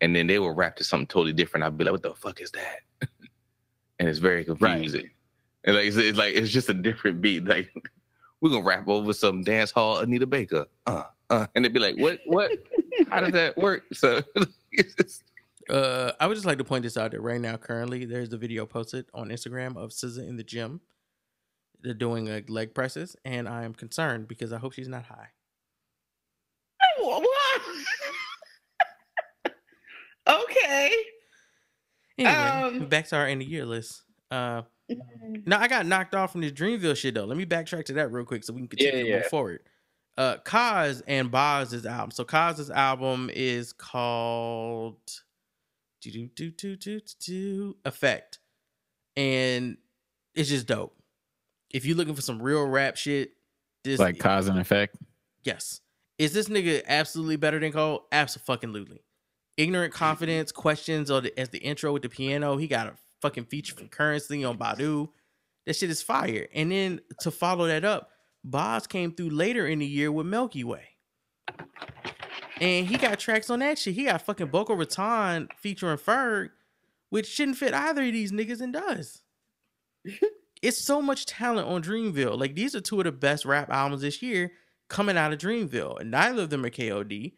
and 0.00 0.14
then 0.14 0.26
they 0.26 0.38
will 0.38 0.52
rap 0.52 0.76
to 0.76 0.84
something 0.84 1.06
totally 1.06 1.32
different. 1.32 1.64
I'd 1.64 1.76
be 1.76 1.84
like, 1.84 1.92
what 1.92 2.02
the 2.02 2.14
fuck 2.14 2.40
is 2.40 2.50
that? 2.52 2.80
and 3.98 4.08
it's 4.08 4.18
very 4.18 4.44
confusing. 4.44 5.10
And 5.64 5.76
like 5.76 5.86
it's, 5.86 5.96
it's 5.96 6.18
like 6.18 6.34
it's 6.34 6.50
just 6.50 6.68
a 6.68 6.74
different 6.74 7.20
beat. 7.20 7.44
Like 7.44 7.70
we're 8.40 8.50
gonna 8.50 8.64
rap 8.64 8.88
over 8.88 9.12
some 9.12 9.42
dance 9.42 9.70
hall 9.70 9.98
Anita 9.98 10.26
Baker. 10.26 10.66
Uh 10.86 11.04
uh 11.28 11.46
and 11.54 11.64
they'd 11.64 11.72
be 11.72 11.80
like, 11.80 11.96
What 11.96 12.20
what 12.26 12.50
how 13.10 13.20
does 13.20 13.32
that 13.32 13.56
work? 13.58 13.84
So 13.92 14.22
it's 14.72 14.94
just, 14.94 15.24
Uh, 15.68 16.12
I 16.18 16.26
would 16.26 16.34
just 16.34 16.46
like 16.46 16.58
to 16.58 16.64
point 16.64 16.82
this 16.82 16.96
out 16.96 17.12
that 17.12 17.20
right 17.20 17.40
now, 17.40 17.56
currently, 17.56 18.04
there's 18.04 18.32
a 18.32 18.38
video 18.38 18.66
posted 18.66 19.06
on 19.14 19.28
Instagram 19.28 19.76
of 19.76 19.90
SZA 19.90 20.26
in 20.26 20.36
the 20.36 20.42
gym. 20.42 20.80
They're 21.82 21.94
doing 21.94 22.26
like 22.26 22.50
leg 22.50 22.74
presses, 22.74 23.16
and 23.24 23.48
I 23.48 23.64
am 23.64 23.74
concerned 23.74 24.28
because 24.28 24.52
I 24.52 24.58
hope 24.58 24.72
she's 24.72 24.88
not 24.88 25.04
high. 25.04 25.28
What? 26.98 27.62
Okay. 30.30 30.92
Anyway, 32.18 32.34
Um, 32.34 32.88
back 32.88 33.08
to 33.08 33.16
our 33.16 33.26
end 33.26 33.42
of 33.42 33.48
year 33.48 33.64
list. 33.64 34.02
Uh, 34.30 34.62
no, 35.46 35.56
I 35.56 35.68
got 35.68 35.86
knocked 35.86 36.14
off 36.14 36.32
from 36.32 36.40
this 36.42 36.52
Dreamville 36.52 36.96
shit 36.96 37.14
though. 37.14 37.24
Let 37.24 37.36
me 37.38 37.46
backtrack 37.46 37.84
to 37.86 37.92
that 37.94 38.12
real 38.12 38.24
quick 38.24 38.44
so 38.44 38.52
we 38.52 38.60
can 38.60 38.68
continue 38.68 38.92
Yeah, 38.96 39.02
to 39.02 39.08
yeah. 39.08 39.16
move 39.16 39.26
forward. 39.26 39.60
Uh, 40.18 40.36
Cozz 40.44 41.02
and 41.06 41.30
Bas's 41.30 41.86
album. 41.86 42.10
So 42.10 42.24
Cozz's 42.24 42.70
album 42.70 43.30
is 43.32 43.72
called 43.72 44.96
do 46.02 46.10
do 46.10 46.28
do 46.34 46.50
do 46.50 46.76
do 46.76 47.00
do 47.20 47.76
Effect, 47.84 48.38
and 49.16 49.76
it's 50.34 50.48
just 50.48 50.66
dope. 50.66 50.94
If 51.70 51.86
you're 51.86 51.96
looking 51.96 52.14
for 52.14 52.22
some 52.22 52.42
real 52.42 52.64
rap 52.66 52.96
shit, 52.96 53.32
this 53.84 54.00
Like 54.00 54.18
cause 54.18 54.48
and 54.48 54.58
effect. 54.58 54.96
Yes. 55.44 55.80
Is 56.18 56.32
this 56.34 56.48
nigga 56.48 56.82
absolutely 56.86 57.36
better 57.36 57.58
than 57.60 57.72
Cole? 57.72 58.06
Absolutely. 58.12 59.00
Ignorant 59.60 59.92
confidence, 59.92 60.52
questions 60.52 61.10
or 61.10 61.20
the, 61.20 61.38
as 61.38 61.50
the 61.50 61.58
intro 61.58 61.92
with 61.92 62.00
the 62.00 62.08
piano. 62.08 62.56
He 62.56 62.66
got 62.66 62.86
a 62.86 62.94
fucking 63.20 63.44
feature 63.44 63.74
from 63.74 63.88
Curren$y 63.88 64.42
on 64.42 64.56
Badu. 64.56 65.10
That 65.66 65.76
shit 65.76 65.90
is 65.90 66.00
fire. 66.00 66.48
And 66.54 66.72
then 66.72 67.02
to 67.20 67.30
follow 67.30 67.66
that 67.66 67.84
up, 67.84 68.10
Bas 68.42 68.86
came 68.86 69.12
through 69.12 69.28
later 69.28 69.66
in 69.66 69.80
the 69.80 69.86
year 69.86 70.10
with 70.10 70.26
Milky 70.26 70.64
Way. 70.64 70.84
And 72.58 72.86
he 72.86 72.96
got 72.96 73.18
tracks 73.18 73.50
on 73.50 73.58
that 73.58 73.78
shit. 73.78 73.94
He 73.94 74.04
got 74.04 74.22
fucking 74.22 74.46
Boca 74.46 74.74
Raton 74.74 75.50
featuring 75.58 75.98
Ferg, 75.98 76.48
which 77.10 77.26
shouldn't 77.26 77.58
fit 77.58 77.74
either 77.74 78.02
of 78.02 78.12
these 78.12 78.32
niggas 78.32 78.62
and 78.62 78.72
does. 78.72 79.20
it's 80.62 80.78
so 80.78 81.02
much 81.02 81.26
talent 81.26 81.68
on 81.68 81.82
Dreamville. 81.82 82.38
Like 82.38 82.54
these 82.54 82.74
are 82.74 82.80
two 82.80 82.98
of 83.00 83.04
the 83.04 83.12
best 83.12 83.44
rap 83.44 83.68
albums 83.68 84.00
this 84.00 84.22
year 84.22 84.52
coming 84.88 85.18
out 85.18 85.34
of 85.34 85.38
Dreamville, 85.38 86.00
and 86.00 86.10
neither 86.10 86.44
of 86.44 86.50
them 86.50 86.64
are 86.64 86.70
KOD. 86.70 87.32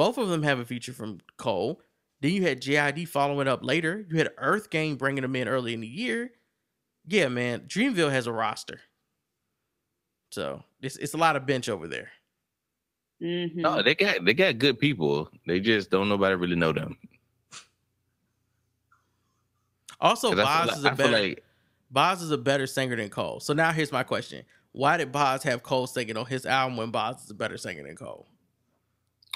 Both 0.00 0.16
of 0.16 0.30
them 0.30 0.42
have 0.44 0.58
a 0.58 0.64
feature 0.64 0.94
from 0.94 1.20
Cole. 1.36 1.82
Then 2.22 2.32
you 2.32 2.40
had 2.40 2.62
JID 2.62 3.06
following 3.06 3.46
up 3.46 3.62
later. 3.62 4.06
You 4.08 4.16
had 4.16 4.30
Earth 4.38 4.70
Gang 4.70 4.96
bringing 4.96 5.20
them 5.20 5.36
in 5.36 5.46
early 5.46 5.74
in 5.74 5.80
the 5.82 5.86
year. 5.86 6.30
Yeah, 7.06 7.28
man, 7.28 7.66
Dreamville 7.68 8.10
has 8.10 8.26
a 8.26 8.32
roster, 8.32 8.80
so 10.30 10.64
it's 10.80 10.96
it's 10.96 11.12
a 11.12 11.18
lot 11.18 11.36
of 11.36 11.44
bench 11.44 11.68
over 11.68 11.86
there. 11.86 12.08
Mhm. 13.20 13.56
no, 13.56 13.82
they 13.82 13.94
got 13.94 14.24
they 14.24 14.32
got 14.32 14.56
good 14.56 14.78
people. 14.78 15.28
They 15.46 15.60
just 15.60 15.90
don't 15.90 16.08
nobody 16.08 16.34
really 16.34 16.56
know 16.56 16.72
them. 16.72 16.96
Also, 20.00 20.32
I 20.32 20.34
Bas 20.34 20.64
feel 20.70 20.78
is 20.78 20.82
like- 20.82 20.92
a 20.92 20.94
I 20.94 20.96
feel 20.96 21.06
better 21.12 21.28
like 21.28 21.44
Bas 21.90 22.22
is 22.22 22.30
a 22.30 22.38
better 22.38 22.66
singer 22.66 22.96
than 22.96 23.10
Cole. 23.10 23.38
So 23.40 23.52
now 23.52 23.70
here's 23.70 23.92
my 23.92 24.02
question: 24.02 24.46
Why 24.72 24.96
did 24.96 25.12
Bas 25.12 25.42
have 25.42 25.62
Cole 25.62 25.86
singing 25.86 26.16
on 26.16 26.24
his 26.24 26.46
album 26.46 26.78
when 26.78 26.90
Bas 26.90 27.22
is 27.22 27.30
a 27.30 27.34
better 27.34 27.58
singer 27.58 27.82
than 27.82 27.96
Cole? 27.96 28.26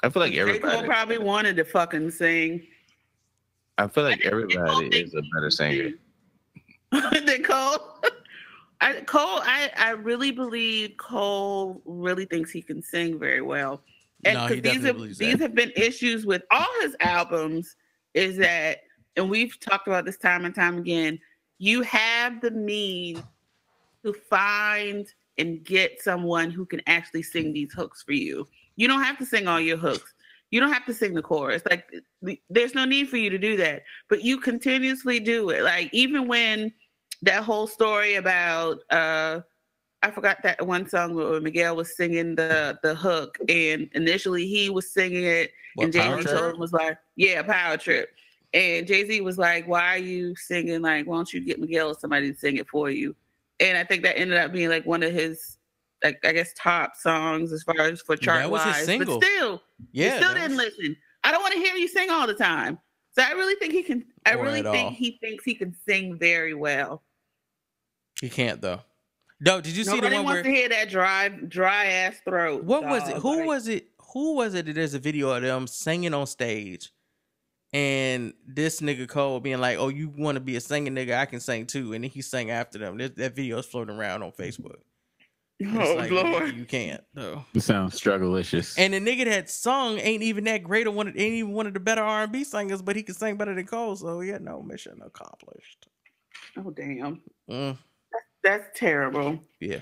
I 0.05 0.11
feel 0.11 0.21
like 0.23 0.33
J. 0.33 0.39
Cole 0.39 0.49
everybody. 0.49 0.87
probably 0.87 1.19
wanted 1.19 1.57
to 1.57 1.65
fucking 1.65 2.11
sing. 2.11 2.67
I 3.79 3.89
feel 3.89 4.05
like 4.05 4.21
I 4.27 4.31
think 4.31 4.51
people 4.51 4.69
everybody 4.69 4.97
is 5.01 5.15
a 5.15 5.23
better 5.35 5.51
singer. 5.51 5.91
than 6.93 7.43
Cole. 7.43 7.79
I, 8.81 9.01
Cole, 9.07 9.41
I, 9.43 9.71
I 9.79 9.91
really 9.93 10.31
believe 10.31 10.97
Cole 10.99 11.81
really 11.87 12.27
thinks 12.27 12.51
he 12.51 12.61
can 12.61 12.83
sing 12.83 13.19
very 13.19 13.41
well. 13.41 13.81
And 14.27 14.35
No, 14.35 14.47
he 14.47 14.57
'cause 14.57 14.63
these 14.63 14.63
definitely 14.63 14.87
have, 14.89 14.97
believes 14.97 15.19
these 15.19 15.33
that. 15.39 15.41
have 15.41 15.55
been 15.55 15.73
issues 15.75 16.27
with 16.27 16.43
all 16.51 16.67
his 16.83 16.95
albums 17.01 17.77
is 18.13 18.37
that, 18.37 18.83
and 19.17 19.31
we've 19.31 19.59
talked 19.59 19.87
about 19.87 20.05
this 20.05 20.19
time 20.19 20.45
and 20.45 20.55
time 20.55 20.77
again, 20.79 21.19
you 21.59 21.81
have 21.83 22.41
the 22.43 22.51
means 22.51 23.23
to 24.05 24.13
find 24.13 25.07
and 25.39 25.65
get 25.65 26.01
someone 26.03 26.51
who 26.51 26.67
can 26.67 26.83
actually 26.87 27.23
sing 27.23 27.53
these 27.55 27.73
hooks 27.73 28.03
for 28.03 28.13
you. 28.13 28.47
You 28.77 28.89
don't 28.89 29.03
have 29.03 29.19
to 29.19 29.27
sing 29.27 29.47
all 29.47 29.61
your 29.61 29.77
hooks. 29.77 30.15
You 30.51 30.61
don't 30.61 30.73
have 30.73 30.87
to 30.87 30.95
sing 30.95 31.15
the 31.15 31.23
chorus. 31.23 31.63
Like 31.69 31.89
there's 32.49 32.75
no 32.75 32.85
need 32.85 33.09
for 33.09 33.17
you 33.17 33.31
to 33.31 33.39
do 33.39 33.57
that. 33.57 33.83
But 34.09 34.23
you 34.23 34.39
continuously 34.39 35.19
do 35.19 35.51
it. 35.51 35.63
Like 35.63 35.91
even 35.93 36.29
when 36.29 36.73
that 37.23 37.43
whole 37.43 37.67
story 37.67 38.17
about 38.17 38.79
uh 38.91 39.41
I 40.03 40.11
forgot 40.11 40.43
that 40.43 40.65
one 40.67 40.87
song 40.87 41.15
where 41.15 41.41
Miguel 41.41 41.77
was 41.77 41.97
singing 41.97 42.35
the 42.35 42.79
the 42.83 42.95
hook 42.95 43.39
and 43.49 43.89
initially 43.95 44.47
he 44.47 44.69
was 44.71 44.93
singing 44.93 45.25
it 45.25 45.53
What, 45.75 45.85
and 45.85 45.93
Jay-Z 45.93 46.25
told 46.25 46.55
him 46.55 46.61
was 46.61 46.73
like, 46.73 46.99
Yeah, 47.17 47.43
power 47.43 47.77
trip. 47.77 48.11
And 48.53 48.87
Jay 48.87 49.05
Z 49.05 49.21
was 49.23 49.39
like, 49.39 49.67
Why 49.67 49.95
are 49.97 49.99
you 49.99 50.37
singing 50.37 50.83
like 50.83 51.07
why 51.07 51.17
don't 51.17 51.33
you 51.33 51.41
get 51.41 51.59
Miguel 51.59 51.89
or 51.89 51.95
somebody 51.95 52.33
to 52.33 52.39
sing 52.39 52.59
it 52.59 52.69
for 52.69 52.91
you? 52.91 53.17
And 53.61 53.79
I 53.79 53.85
think 53.85 54.03
that 54.03 54.19
ended 54.19 54.39
up 54.39 54.53
being 54.53 54.69
like 54.69 54.85
one 54.85 55.03
of 55.03 55.13
his 55.13 55.54
like 56.05 56.19
I 56.25 56.33
guess 56.33 56.53
top 56.57 56.95
songs 56.97 57.53
as 57.53 57.63
far 57.65 57.81
as 57.81 58.01
for 58.03 58.17
chart 58.17 58.43
That 58.43 58.51
was 58.51 58.63
his 58.63 58.73
wise. 58.75 58.85
single. 58.85 59.19
But 59.19 59.27
still, 59.27 59.63
Yeah, 59.93 60.19
still 60.19 60.35
didn't 60.35 60.57
was- 60.57 60.67
listen. 60.79 60.97
I 61.25 61.33
don't 61.33 61.41
want 61.43 61.55
to 61.55 61.59
hear 61.59 61.75
you 61.75 61.89
sing 61.89 62.11
all 62.11 62.27
the 62.27 62.35
time. 62.35 62.79
So 63.13 63.23
I 63.23 63.31
really 63.33 63.55
think 63.57 63.73
he 63.73 63.83
can. 63.83 64.05
I 64.27 64.35
Or 64.35 64.43
really 64.45 64.63
think 64.63 64.77
all. 64.77 64.91
he 64.91 65.19
thinks 65.21 65.45
he 65.45 65.55
can 65.55 65.75
sing 65.89 66.19
very 66.19 66.53
well. 66.55 67.03
He 68.21 68.29
can't 68.29 68.61
though. 68.61 68.81
No, 69.41 69.61
did 69.61 69.77
you 69.77 69.85
see 69.85 69.91
the 69.91 69.97
Nobody 69.97 70.17
one 70.17 70.25
wants 70.27 70.35
where 70.37 70.43
to 70.45 70.51
hear 70.51 70.69
that 70.69 70.89
dry, 70.91 71.29
dry 71.29 71.87
ass 71.87 72.17
throat. 72.25 72.63
what 72.65 72.85
was 72.85 73.09
it? 73.09 73.17
Who 73.17 73.39
Like, 73.39 73.47
was 73.47 73.69
it? 73.69 73.89
Who 74.13 74.35
was 74.37 74.55
it? 74.55 74.67
that 74.67 74.75
There's 74.75 74.95
a 74.95 74.99
video 74.99 75.31
of 75.31 75.43
them 75.43 75.67
singing 75.67 76.15
on 76.15 76.27
stage, 76.27 76.93
and 77.73 78.33
this 78.47 78.81
nigga 78.81 79.09
Cole 79.09 79.41
being 79.41 79.59
like, 79.59 79.77
"Oh, 79.79 79.89
you 79.89 80.09
want 80.09 80.37
to 80.37 80.41
be 80.41 80.57
a 80.57 80.61
singing 80.61 80.95
nigga? 80.95 81.19
I 81.19 81.27
can 81.27 81.41
sing 81.41 81.67
too." 81.67 81.93
And 81.95 82.05
then 82.05 82.11
he 82.11 82.23
sang 82.23 82.51
after 82.51 82.79
them. 82.79 82.97
That, 82.99 83.17
that 83.17 83.35
video 83.35 83.59
is 83.59 83.67
floating 83.67 83.97
around 83.97 84.23
on 84.23 84.31
Facebook. 84.33 84.77
And 85.61 85.77
it's 85.77 85.91
Oh 85.91 85.95
like, 85.95 86.11
lord! 86.11 86.57
you 86.57 86.65
can't 86.65 87.03
though. 87.15 87.45
It 87.55 87.61
sounds 87.61 87.99
strugglelicious. 88.01 88.75
And 88.77 88.93
the 88.93 89.01
nigga 89.01 89.25
that 89.27 89.49
sung 89.49 89.99
ain't 89.99 90.23
even 90.23 90.45
that 90.45 90.65
great 90.65 90.87
or 90.87 90.91
one 90.91 91.09
of, 91.09 91.17
ain't 91.17 91.35
even 91.35 91.53
one 91.53 91.67
of 91.67 91.75
the 91.75 91.81
better 91.81 92.03
R 92.03 92.25
and 92.25 92.33
B 92.33 92.43
singers, 92.45 92.83
but 92.83 92.97
he 92.97 93.03
can 93.03 93.15
sing 93.15 93.37
better 93.37 93.55
than 93.55 93.67
Cole. 93.67 93.95
So 93.97 94.21
yeah, 94.21 94.39
no 94.41 94.63
mission 94.63 95.01
accomplished. 95.05 95.89
Oh 96.59 96.71
damn! 96.71 97.23
Mm. 97.49 97.79
That's 98.43 98.79
terrible. 98.79 99.41
Yeah. 99.61 99.81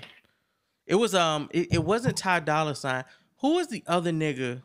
It 0.85 0.95
was 0.95 1.15
um 1.15 1.49
it, 1.51 1.73
it 1.73 1.83
wasn't 1.83 2.17
Ty 2.17 2.41
Dolla 2.41 2.75
Sign. 2.75 3.03
Who 3.39 3.55
was 3.55 3.67
the 3.67 3.83
other 3.87 4.11
nigga? 4.11 4.61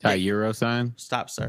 Ty 0.00 0.14
Euro 0.14 0.52
sign. 0.52 0.92
Stop, 0.96 1.30
sir. 1.30 1.48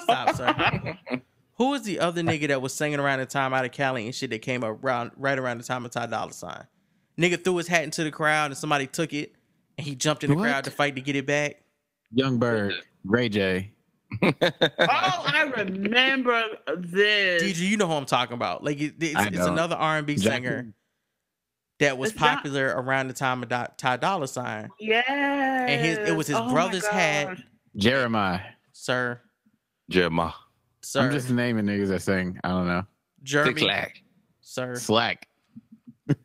Stop, 0.00 0.34
sir. 0.36 0.96
Who 1.56 1.70
was 1.70 1.82
the 1.82 2.00
other 2.00 2.22
nigga 2.22 2.48
that 2.48 2.62
was 2.62 2.72
singing 2.72 2.98
around 2.98 3.18
the 3.18 3.26
time 3.26 3.52
out 3.52 3.64
of 3.64 3.72
Cali 3.72 4.06
and 4.06 4.14
shit 4.14 4.30
that 4.30 4.40
came 4.40 4.64
around 4.64 5.10
right 5.16 5.38
around 5.38 5.58
the 5.58 5.64
time 5.64 5.84
of 5.84 5.90
Ty 5.90 6.06
Dolla 6.06 6.32
Sign? 6.32 6.66
Nigga 7.18 7.42
threw 7.42 7.56
his 7.56 7.68
hat 7.68 7.84
into 7.84 8.04
the 8.04 8.10
crowd 8.10 8.46
and 8.50 8.56
somebody 8.58 8.86
took 8.86 9.12
it 9.12 9.34
and 9.78 9.86
he 9.86 9.94
jumped 9.94 10.24
in 10.24 10.30
the 10.30 10.36
What? 10.36 10.44
crowd 10.44 10.64
to 10.64 10.70
fight 10.70 10.94
to 10.96 11.00
get 11.02 11.16
it 11.16 11.26
back. 11.26 11.62
Young 12.12 12.38
Bird. 12.38 12.74
Ray 13.04 13.28
J. 13.28 13.70
Oh, 14.22 14.28
I 14.78 15.50
remember 15.56 16.42
this. 16.76 17.42
DJ, 17.42 17.68
you 17.70 17.76
know 17.78 17.86
who 17.86 17.94
I'm 17.94 18.04
talking 18.04 18.34
about. 18.34 18.62
Like 18.62 18.78
it, 18.80 18.94
it's, 19.00 19.20
it's 19.26 19.38
another 19.46 19.74
R&B 19.76 20.16
Jackie- 20.16 20.28
singer 20.46 20.74
that 21.80 21.96
was 21.96 22.10
It's 22.12 22.20
not- 22.20 22.36
popular 22.36 22.66
around 22.76 23.08
the 23.08 23.14
time 23.14 23.42
of 23.42 23.48
Do- 23.48 23.64
Ty 23.78 23.96
Dolla 23.96 24.28
Sign. 24.28 24.68
Yeah. 24.78 25.02
And 25.66 25.80
his- 25.84 25.98
it 26.10 26.16
was 26.16 26.26
his 26.26 26.36
oh 26.36 26.50
brother's 26.50 26.86
hat. 26.86 27.38
Jeremiah. 27.76 28.40
Sir, 28.72 29.20
Jeremiah. 29.90 30.32
sir, 30.82 31.00
I'm 31.02 31.12
just 31.12 31.30
naming 31.30 31.64
niggas 31.66 31.88
that 31.88 32.02
sing. 32.02 32.38
I 32.44 32.48
don't 32.50 32.66
know. 32.66 32.84
Jeremy, 33.22 33.54
Click-clack. 33.54 34.02
sir. 34.42 34.74
Slack. 34.76 35.26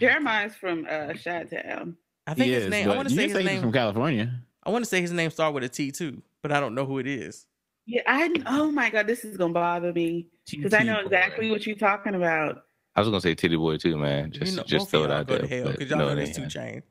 Jeremiah's 0.00 0.54
from 0.54 0.86
uh 0.88 1.12
Chi 1.14 1.44
Town. 1.44 1.96
I 2.26 2.34
think 2.34 2.46
he 2.46 2.52
his 2.52 2.64
is, 2.64 2.70
name. 2.70 2.90
I 2.90 2.96
want 2.96 3.08
to 3.08 3.14
say 3.14 3.28
his 3.28 3.44
name. 3.44 3.60
from 3.60 3.72
California. 3.72 4.40
I 4.64 4.70
want 4.70 4.84
to 4.84 4.88
say 4.88 5.00
his 5.00 5.12
name 5.12 5.30
started 5.30 5.54
with 5.54 5.64
a 5.64 5.68
T 5.68 5.90
too, 5.90 6.22
but 6.40 6.52
I 6.52 6.60
don't 6.60 6.74
know 6.74 6.86
who 6.86 6.98
it 6.98 7.06
is. 7.06 7.46
Yeah, 7.86 8.02
I 8.06 8.32
oh 8.46 8.70
my 8.70 8.90
god, 8.90 9.06
this 9.06 9.24
is 9.24 9.36
gonna 9.36 9.52
bother 9.52 9.92
me 9.92 10.28
because 10.48 10.72
I 10.72 10.82
know 10.84 11.00
exactly 11.00 11.48
boy. 11.48 11.52
what 11.54 11.66
you're 11.66 11.76
talking 11.76 12.14
about. 12.14 12.64
I 12.94 13.00
was 13.00 13.08
gonna 13.08 13.20
say 13.20 13.34
Titty 13.34 13.56
Boy 13.56 13.76
too, 13.78 13.96
man. 13.96 14.30
Just 14.30 14.52
you 14.52 14.56
know, 14.58 14.62
just 14.64 14.84
both 14.84 14.90
throw 14.90 15.00
of 15.00 15.06
it 15.06 15.08
y'all 15.10 15.20
out 15.20 15.26
go 15.26 15.38
there. 15.38 15.42
to 15.48 15.48
hell 15.48 15.72
because 15.72 15.90
y'all 15.90 15.98
no, 15.98 16.08
know 16.10 16.14
this 16.14 16.28
ain't. 16.28 16.36
two 16.36 16.46
chain. 16.48 16.82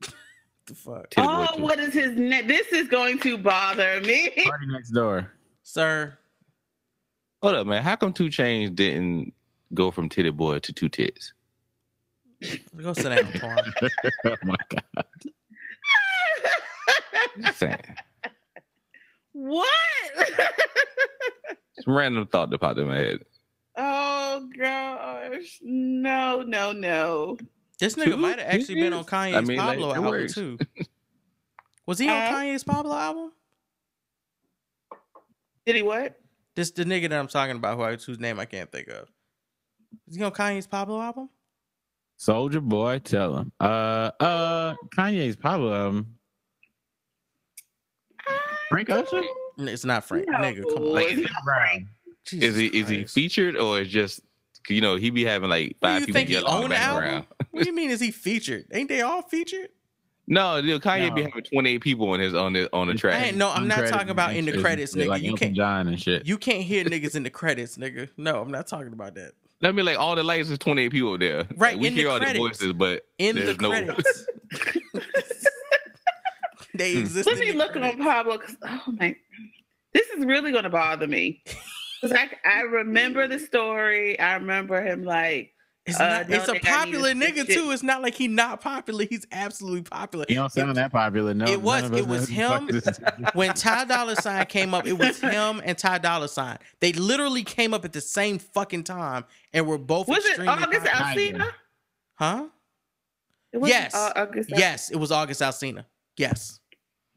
the 0.66 0.74
fuck, 0.74 1.10
Titty 1.10 1.26
Oh, 1.28 1.46
what 1.58 1.78
is 1.78 1.94
his 1.94 2.16
name? 2.16 2.48
This 2.48 2.68
is 2.68 2.88
going 2.88 3.18
to 3.20 3.38
bother 3.38 4.00
me. 4.00 4.30
Party 4.44 4.66
next 4.66 4.90
door. 4.90 5.30
sir. 5.62 6.18
Hold 7.42 7.56
up, 7.56 7.66
man. 7.66 7.82
How 7.82 7.94
come 7.94 8.14
2 8.14 8.28
Chainz 8.28 8.74
didn't 8.74 9.34
go 9.74 9.90
from 9.90 10.08
Titty 10.08 10.30
Boy 10.30 10.60
to 10.60 10.72
Two 10.72 10.88
Tits? 10.88 11.34
Go 12.76 12.92
sit 12.92 13.10
down, 13.10 13.32
Twan. 13.32 13.72
oh 14.26 14.36
my 14.44 14.56
god. 14.68 15.06
What? 19.32 19.68
Some 21.80 21.94
random 21.96 22.26
thought 22.28 22.50
that 22.50 22.58
popped 22.60 22.78
in 22.78 22.86
my 22.88 22.96
head. 22.96 23.18
oh 23.76 24.48
gosh, 24.56 25.58
no, 25.62 26.42
no, 26.42 26.72
no. 26.72 27.36
This 27.80 27.96
nigga 27.96 28.18
might 28.18 28.38
have 28.38 28.48
actually 28.54 28.76
been 28.76 28.92
on 28.92 29.04
Kanye's 29.04 29.34
I 29.34 29.40
mean, 29.40 29.58
Pablo 29.58 29.90
it 29.90 29.96
album 29.96 30.10
works. 30.10 30.34
too. 30.34 30.58
Was 31.86 31.98
he 31.98 32.08
on 32.08 32.16
Uh, 32.16 32.30
Kanye's 32.30 32.62
Pablo 32.64 32.94
album? 32.96 33.32
Did 35.66 35.76
he 35.76 35.82
what? 35.82 36.18
This 36.54 36.70
the 36.70 36.84
nigga 36.84 37.08
that 37.10 37.18
I'm 37.18 37.26
talking 37.26 37.56
about, 37.56 37.76
who 37.76 37.82
I, 37.82 37.96
whose 37.96 38.20
name 38.20 38.38
I 38.38 38.44
can't 38.44 38.70
think 38.70 38.86
of. 38.88 39.08
Is 40.06 40.14
he 40.16 40.22
on 40.22 40.30
Kanye's 40.32 40.68
Pablo 40.68 41.00
album? 41.00 41.28
Soldier 42.16 42.60
boy, 42.60 43.00
tell 43.00 43.36
him. 43.36 43.52
Uh 43.60 44.10
uh 44.20 44.74
Kanye's 44.96 45.36
Pablo 45.36 45.74
album. 45.74 46.14
Frank 48.70 48.90
Ocean? 48.90 49.24
It's 49.58 49.84
not 49.84 50.04
Frank. 50.04 50.26
No. 50.28 50.38
Nigga, 50.38 50.62
come 50.64 50.82
on. 50.84 50.92
Like, 50.94 51.06
It's 51.10 51.20
not 51.32 51.42
Frank. 51.44 51.88
Is 52.32 52.56
he 52.56 52.66
is 52.66 52.88
he 52.88 53.04
featured 53.04 53.56
or 53.56 53.80
is 53.80 53.88
just 53.88 54.20
you 54.68 54.80
know 54.80 54.96
he 54.96 55.10
be 55.10 55.24
having 55.24 55.50
like 55.50 55.76
five 55.80 56.00
you 56.00 56.06
people 56.06 56.18
think 56.18 56.28
he 56.28 56.34
yelling 56.34 56.48
in 56.48 56.54
own 56.54 56.62
the 56.62 56.68
the 56.70 56.76
album? 56.80 57.02
background? 57.02 57.26
What 57.50 57.62
do 57.64 57.68
you 57.68 57.74
mean? 57.76 57.90
Is 57.90 58.00
he 58.00 58.10
featured? 58.10 58.64
Ain't 58.72 58.88
they 58.88 59.02
all 59.02 59.22
featured? 59.22 59.68
No, 60.26 60.56
you 60.56 60.72
know, 60.72 60.80
Kanye 60.80 61.14
be 61.14 61.20
No. 61.20 61.28
having 61.28 61.44
twenty 61.44 61.70
eight 61.74 61.82
people 61.82 62.08
on 62.08 62.18
his 62.20 62.34
on 62.34 62.54
the 62.54 62.70
on 62.72 62.86
the 62.86 62.94
track. 62.94 63.20
I 63.20 63.26
ain't 63.26 63.36
no. 63.36 63.50
I'm 63.50 63.68
not 63.68 63.86
talking 63.88 64.08
about 64.08 64.34
in 64.34 64.46
the 64.46 64.58
credits, 64.58 64.94
nigga. 64.94 65.08
Like 65.08 65.22
you 65.22 65.34
can't. 65.34 65.54
John 65.54 65.86
and 65.86 66.00
shit. 66.00 66.26
You 66.26 66.38
can't 66.38 66.62
hear 66.62 66.82
niggas 66.82 67.14
in 67.14 67.24
the 67.24 67.30
credits, 67.30 67.76
nigga. 67.76 68.08
No, 68.16 68.40
I'm 68.40 68.50
not 68.50 68.66
talking 68.66 68.94
about 68.94 69.14
that. 69.16 69.32
Let 69.60 69.74
me 69.74 69.82
like 69.82 69.98
all 69.98 70.14
the 70.16 70.22
lights 70.22 70.50
is 70.50 70.58
twenty 70.58 70.82
eight 70.82 70.92
people 70.92 71.16
there. 71.16 71.46
Right, 71.56 71.74
Like, 71.74 71.80
we 71.80 71.86
in 71.88 71.94
the 71.94 72.00
hear 72.00 72.10
all 72.10 72.18
credits. 72.18 72.34
the 72.38 72.48
voices, 72.48 72.72
but. 72.74 73.02
In 73.18 73.36
the 73.36 73.42
There's 73.42 73.60
no- 73.60 73.70
credits, 73.70 74.26
they 76.74 76.92
hmm. 76.94 77.00
exist. 77.00 77.26
Let 77.26 77.38
me 77.38 77.52
the 77.52 77.58
look 77.58 77.74
on 77.76 77.82
credits. 77.82 78.02
Pablo. 78.04 78.38
'cause, 78.38 78.56
Oh 78.64 78.82
my, 78.98 79.16
this 79.92 80.08
is 80.10 80.24
really 80.26 80.52
gonna 80.52 80.70
bother 80.70 81.06
me. 81.06 81.42
Cause 82.00 82.12
I 82.12 82.28
I 82.44 82.60
remember 82.62 83.26
the 83.28 83.38
story. 83.38 84.18
I 84.20 84.34
remember 84.34 84.82
him 84.82 85.04
like 85.04 85.53
It's, 85.86 86.00
Uh, 86.00 86.08
not, 86.08 86.28
no, 86.30 86.36
it's 86.36 86.48
a 86.48 86.52
nigga, 86.52 86.54
I 86.54 86.54
need 86.54 86.62
to 86.62 86.70
popular 86.70 87.10
nigga 87.12 87.48
it. 87.50 87.54
too. 87.54 87.70
It's 87.70 87.82
not 87.82 88.00
like 88.00 88.14
he 88.14 88.26
not 88.26 88.62
popular. 88.62 89.04
He's 89.04 89.26
absolutely 89.30 89.82
popular. 89.82 90.24
He 90.26 90.34
don't 90.34 90.50
sound 90.50 90.74
that 90.76 90.90
popular. 90.90 91.34
No, 91.34 91.44
It 91.44 91.60
was- 91.60 91.82
none 91.82 91.92
of 91.92 91.94
us 91.94 92.00
it 92.00 92.06
was 92.08 92.30
know 92.30 92.58
who 92.60 92.72
the 92.72 92.80
fuck 92.80 93.16
him. 93.18 93.26
when 93.34 93.52
Ty 93.52 93.84
Dolla 93.84 94.16
Sign 94.16 94.46
came 94.46 94.72
up, 94.72 94.86
it 94.86 94.94
was 94.94 95.20
him 95.20 95.60
and 95.62 95.76
Ty 95.76 95.98
Dolla 95.98 96.28
Sign. 96.28 96.56
They 96.80 96.92
literally 96.94 97.44
came 97.44 97.74
up 97.74 97.84
at 97.84 97.92
the 97.92 98.00
same 98.00 98.38
fucking 98.38 98.84
time 98.84 99.26
and 99.52 99.66
were 99.66 99.76
both 99.76 100.08
was 100.08 100.24
it 100.24 100.28
extremely 100.38 100.52
August 100.54 100.86
popular. 100.86 101.38
Alsina? 101.38 101.52
Huh? 102.14 102.46
It 103.52 103.60
Yes. 103.66 103.94
August 103.94 104.52
Al- 104.52 104.58
Yes, 104.58 104.90
it 104.90 104.96
was 104.96 105.12
August 105.12 105.40
Alsina. 105.42 105.84
Yes, 106.16 106.60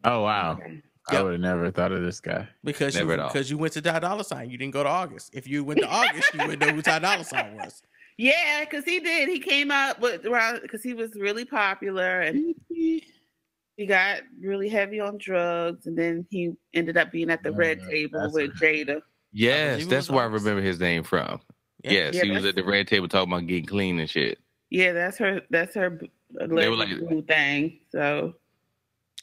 Oh 0.03 0.23
wow, 0.23 0.59
Okay. 0.59 0.81
I 1.17 1.21
would 1.23 1.31
have 1.31 1.41
never 1.41 1.71
thought 1.71 1.91
of 1.93 2.01
this 2.01 2.19
guy. 2.19 2.47
because 2.65 2.95
Never 2.95 3.07
you 3.07 3.13
at 3.13 3.19
all. 3.19 3.27
because 3.29 3.49
you 3.49 3.57
went 3.57 3.71
to 3.73 3.81
Ty 3.81 3.99
Dolla 3.99 4.23
Sign. 4.25 4.49
You 4.49 4.57
didn't 4.57 4.73
go 4.73 4.83
to 4.83 4.89
August. 4.89 5.29
If 5.33 5.47
you 5.47 5.63
went 5.63 5.79
to 5.79 5.87
August, 5.87 6.33
you 6.33 6.45
would 6.45 6.59
know 6.59 6.67
who 6.73 6.81
Ty 6.81 6.99
Dolla 6.99 7.23
Sign 7.23 7.55
was. 7.55 7.81
Yeah, 8.17 8.65
because 8.65 8.83
he 8.83 8.99
did. 8.99 9.29
He 9.29 9.39
came 9.39 9.69
up 9.71 9.99
with 10.01 10.25
around 10.25 10.61
because 10.61 10.81
he 10.83 10.93
was 10.93 11.11
really 11.15 11.45
popular 11.45 12.21
and 12.21 12.55
he 12.69 13.85
got 13.87 14.21
really 14.41 14.69
heavy 14.69 14.99
on 14.99 15.17
drugs, 15.19 15.85
and 15.85 15.95
then 15.97 16.25
he 16.31 16.53
ended 16.73 16.97
up 16.97 17.11
being 17.11 17.29
at 17.29 17.43
the 17.43 17.51
red 17.51 17.79
Uh, 17.81 17.89
table 17.89 18.19
that's 18.21 18.33
with 18.33 18.55
Jada. 18.59 19.01
yes, 19.33 19.75
believe 19.75 19.87
it 19.87 19.89
that's 19.91 20.07
was 20.09 20.15
where 20.15 20.23
I 20.23 20.27
remember 20.27 20.61
his 20.61 20.79
name 20.79 21.03
from. 21.03 21.41
Yeah. 21.83 21.91
Yes, 21.91 22.15
Yeah, 22.15 22.23
he 22.23 22.31
was 22.31 22.45
at 22.45 22.55
the 22.55 22.63
red 22.63 22.87
table 22.87 23.07
talking 23.07 23.31
about 23.31 23.45
getting 23.45 23.65
clean 23.67 23.99
and 23.99 24.09
shit. 24.09 24.39
Yeah, 24.71 24.93
that's 24.93 25.17
her. 25.19 25.41
That's 25.51 25.75
her 25.75 25.91
b- 25.91 26.09
were 26.31 26.47
like- 26.75 27.27
thing. 27.27 27.79
So 27.91 28.33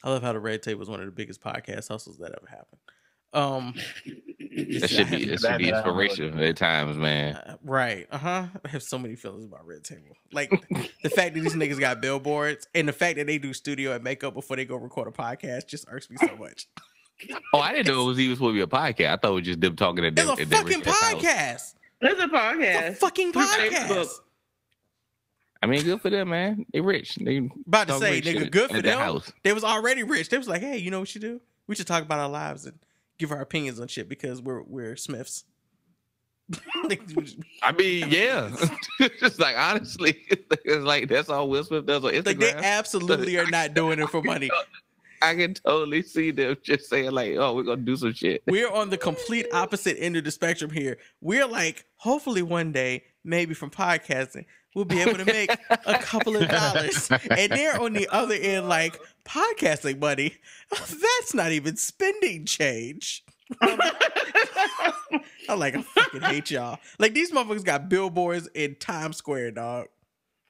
I 0.05 0.11
love 0.11 0.23
how 0.23 0.33
the 0.33 0.39
Red 0.41 0.63
Tape 0.63 0.79
was 0.79 0.89
one 0.89 1.01
of 1.01 1.07
the 1.07 1.13
biggest 1.13 1.41
podcast 1.41 1.89
hustles 1.89 2.19
that 2.19 2.31
ever 2.33 2.47
happened. 2.49 2.81
Um, 3.35 3.75
That 3.77 4.89
should 4.89 5.11
be 5.11 5.25
that 5.25 5.41
should 5.41 5.59
be 5.59 5.65
That- 5.71 5.71
that- 5.73 5.85
inspirational 5.87 6.45
at 6.45 6.57
times, 6.57 6.97
man. 6.97 7.35
uh, 7.35 7.57
right. 7.65 8.07
Uh 8.11 8.19
huh. 8.19 8.47
I 8.65 8.69
have 8.69 8.83
so 8.83 8.99
many 8.99 9.17
feelings 9.17 9.45
about 9.45 9.67
Red 9.67 9.83
Table. 9.85 10.17
Like 10.33 10.51
the 11.03 11.11
fact 11.11 11.35
that 11.35 11.41
these 11.41 11.55
niggas 11.55 11.81
got 11.81 12.01
billboards 12.01 12.69
and 12.75 12.87
the 12.89 12.93
fact 12.93 13.17
that 13.17 13.27
they 13.27 13.39
do 13.39 13.53
studio 13.53 13.93
and 13.93 14.05
makeup 14.05 14.33
before 14.35 14.57
they 14.57 14.65
go 14.65 14.77
record 14.77 15.09
a 15.09 15.11
podcast 15.11 15.67
just 15.67 15.87
irks 15.89 16.09
me 16.09 16.17
so 16.19 16.37
much. 16.37 16.69
Oh, 17.53 17.59
I 17.61 17.73
didn't 17.73 17.89
know 17.89 18.03
it 18.03 18.07
was 18.07 18.21
even 18.21 18.37
supposed 18.37 18.51
to 18.51 18.55
be 18.55 18.61
a 18.61 18.67
podcast. 18.67 19.13
I 19.13 19.17
thought 19.17 19.31
it 19.33 19.35
was 19.35 19.45
just 19.45 19.61
them 19.61 19.77
talking 19.77 20.05
at 20.05 20.17
It's 20.19 20.23
their, 20.25 20.33
a 20.33 20.47
fucking 20.47 20.79
rich 20.79 20.87
ass 20.89 21.01
house. 21.01 21.15
podcast. 21.15 21.75
there's 22.01 22.19
a 22.19 22.23
It's 22.25 22.33
podcast. 22.33 22.89
a 22.91 22.95
fucking 22.95 23.33
podcast. 23.33 24.11
I 25.63 25.67
mean, 25.67 25.83
good 25.83 26.01
for 26.01 26.11
them, 26.11 26.29
man. 26.29 26.67
They 26.73 26.81
rich. 26.81 27.15
They 27.17 27.39
About 27.67 27.89
to 27.89 27.99
say, 27.99 28.11
rich 28.17 28.25
nigga, 28.27 28.51
good 28.51 28.71
for 28.71 28.83
them. 28.83 28.99
house. 28.99 29.33
They 29.43 29.53
was 29.53 29.65
already 29.65 30.03
rich. 30.03 30.29
They 30.29 30.37
was 30.39 30.49
like, 30.49 30.61
hey, 30.61 30.77
you 30.77 30.91
know 30.91 31.01
what 31.01 31.15
you 31.15 31.21
do? 31.21 31.41
We 31.67 31.75
should 31.75 31.87
talk 31.87 32.03
about 32.03 32.19
our 32.19 32.29
lives 32.29 32.67
and 32.67 32.79
give 33.19 33.33
our 33.33 33.41
opinions 33.41 33.81
on 33.81 33.89
shit 33.89 34.09
because 34.09 34.43
we're 34.43 34.63
we're 34.63 34.97
Smiths. 34.97 35.45
I 37.63 37.73
mean, 37.73 38.11
yeah. 38.11 38.55
just 39.21 39.41
like 39.41 39.57
honestly, 39.57 40.17
it's 40.29 40.85
like 40.85 41.09
that's 41.09 41.29
all 41.29 41.49
Will 41.49 41.65
Smith 41.65 41.87
does 41.87 42.05
on 42.05 42.13
Instagram. 42.13 42.27
like 42.27 42.39
they 42.39 42.53
absolutely 42.53 43.39
are 43.39 43.51
not 43.51 43.75
doing 43.75 43.99
it 43.99 44.09
for 44.11 44.23
money. 44.23 44.51
I 45.23 45.35
can 45.35 45.55
totally 45.55 46.03
see 46.03 46.33
them 46.33 46.57
just 46.63 46.91
saying 46.91 47.13
like, 47.13 47.37
"Oh, 47.37 47.55
we're 47.55 47.63
gonna 47.63 47.81
do 47.81 47.97
some 47.97 48.13
shit." 48.13 48.43
We're 48.47 48.71
on 48.71 48.91
the 48.91 48.99
complete 48.99 49.47
opposite 49.55 49.97
end 49.99 50.17
of 50.17 50.25
the 50.25 50.31
spectrum 50.31 50.71
here. 50.71 50.99
We're 51.23 51.47
like, 51.47 51.87
hopefully 51.97 52.43
one 52.43 52.73
day, 52.73 53.05
maybe 53.25 53.55
from 53.55 53.71
podcasting, 53.71 54.45
we'll 54.75 54.85
be 54.85 55.01
able 55.01 55.19
to 55.19 55.25
make 55.25 55.51
a 55.71 55.99
couple 56.03 56.37
of 56.37 56.49
dollars. 56.49 57.11
And 57.31 57.53
they're 57.53 57.81
on 57.81 57.93
the 57.93 58.09
other 58.09 58.35
end, 58.35 58.69
like, 58.69 59.01
podcasting 59.25 59.99
money. 59.99 60.37
That's 60.71 61.35
not 61.35 61.53
even 61.53 61.77
spending 61.77 62.45
change. 62.45 63.25
I'm 63.61 65.59
like, 65.59 65.77
I 65.77 65.83
fucking 65.83 66.23
hate 66.23 66.51
y'all. 66.51 66.79
Like, 66.99 67.15
these 67.15 67.33
motherfuckers 67.33 67.65
got 67.65 67.89
billboards 67.89 68.49
in 68.55 68.77
Times 68.77 69.17
Square, 69.17 69.53
dog, 69.53 69.87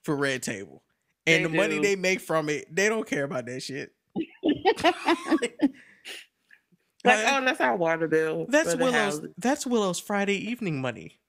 for 0.03 0.17
Red 0.17 0.43
Table. 0.43 0.83
And 1.27 1.45
They 1.45 1.49
the 1.49 1.57
money 1.57 1.79
they 1.79 1.97
make 1.97 2.21
from 2.21 2.49
it, 2.49 2.75
they 2.75 2.89
don't 2.89 3.07
care 3.07 3.25
about 3.25 3.47
that 3.47 3.63
shit. 3.63 3.93
Like, 7.05 7.19
oh, 7.27 7.45
that's 7.45 7.61
our 7.61 7.77
water 7.77 8.09
bill. 8.09 8.47
That's 8.49 8.75
Willow's. 8.77 9.21
That's 9.37 9.67
Willow's 9.67 10.01
Friday 10.01 10.37
evening 10.51 10.81
money. 10.81 11.21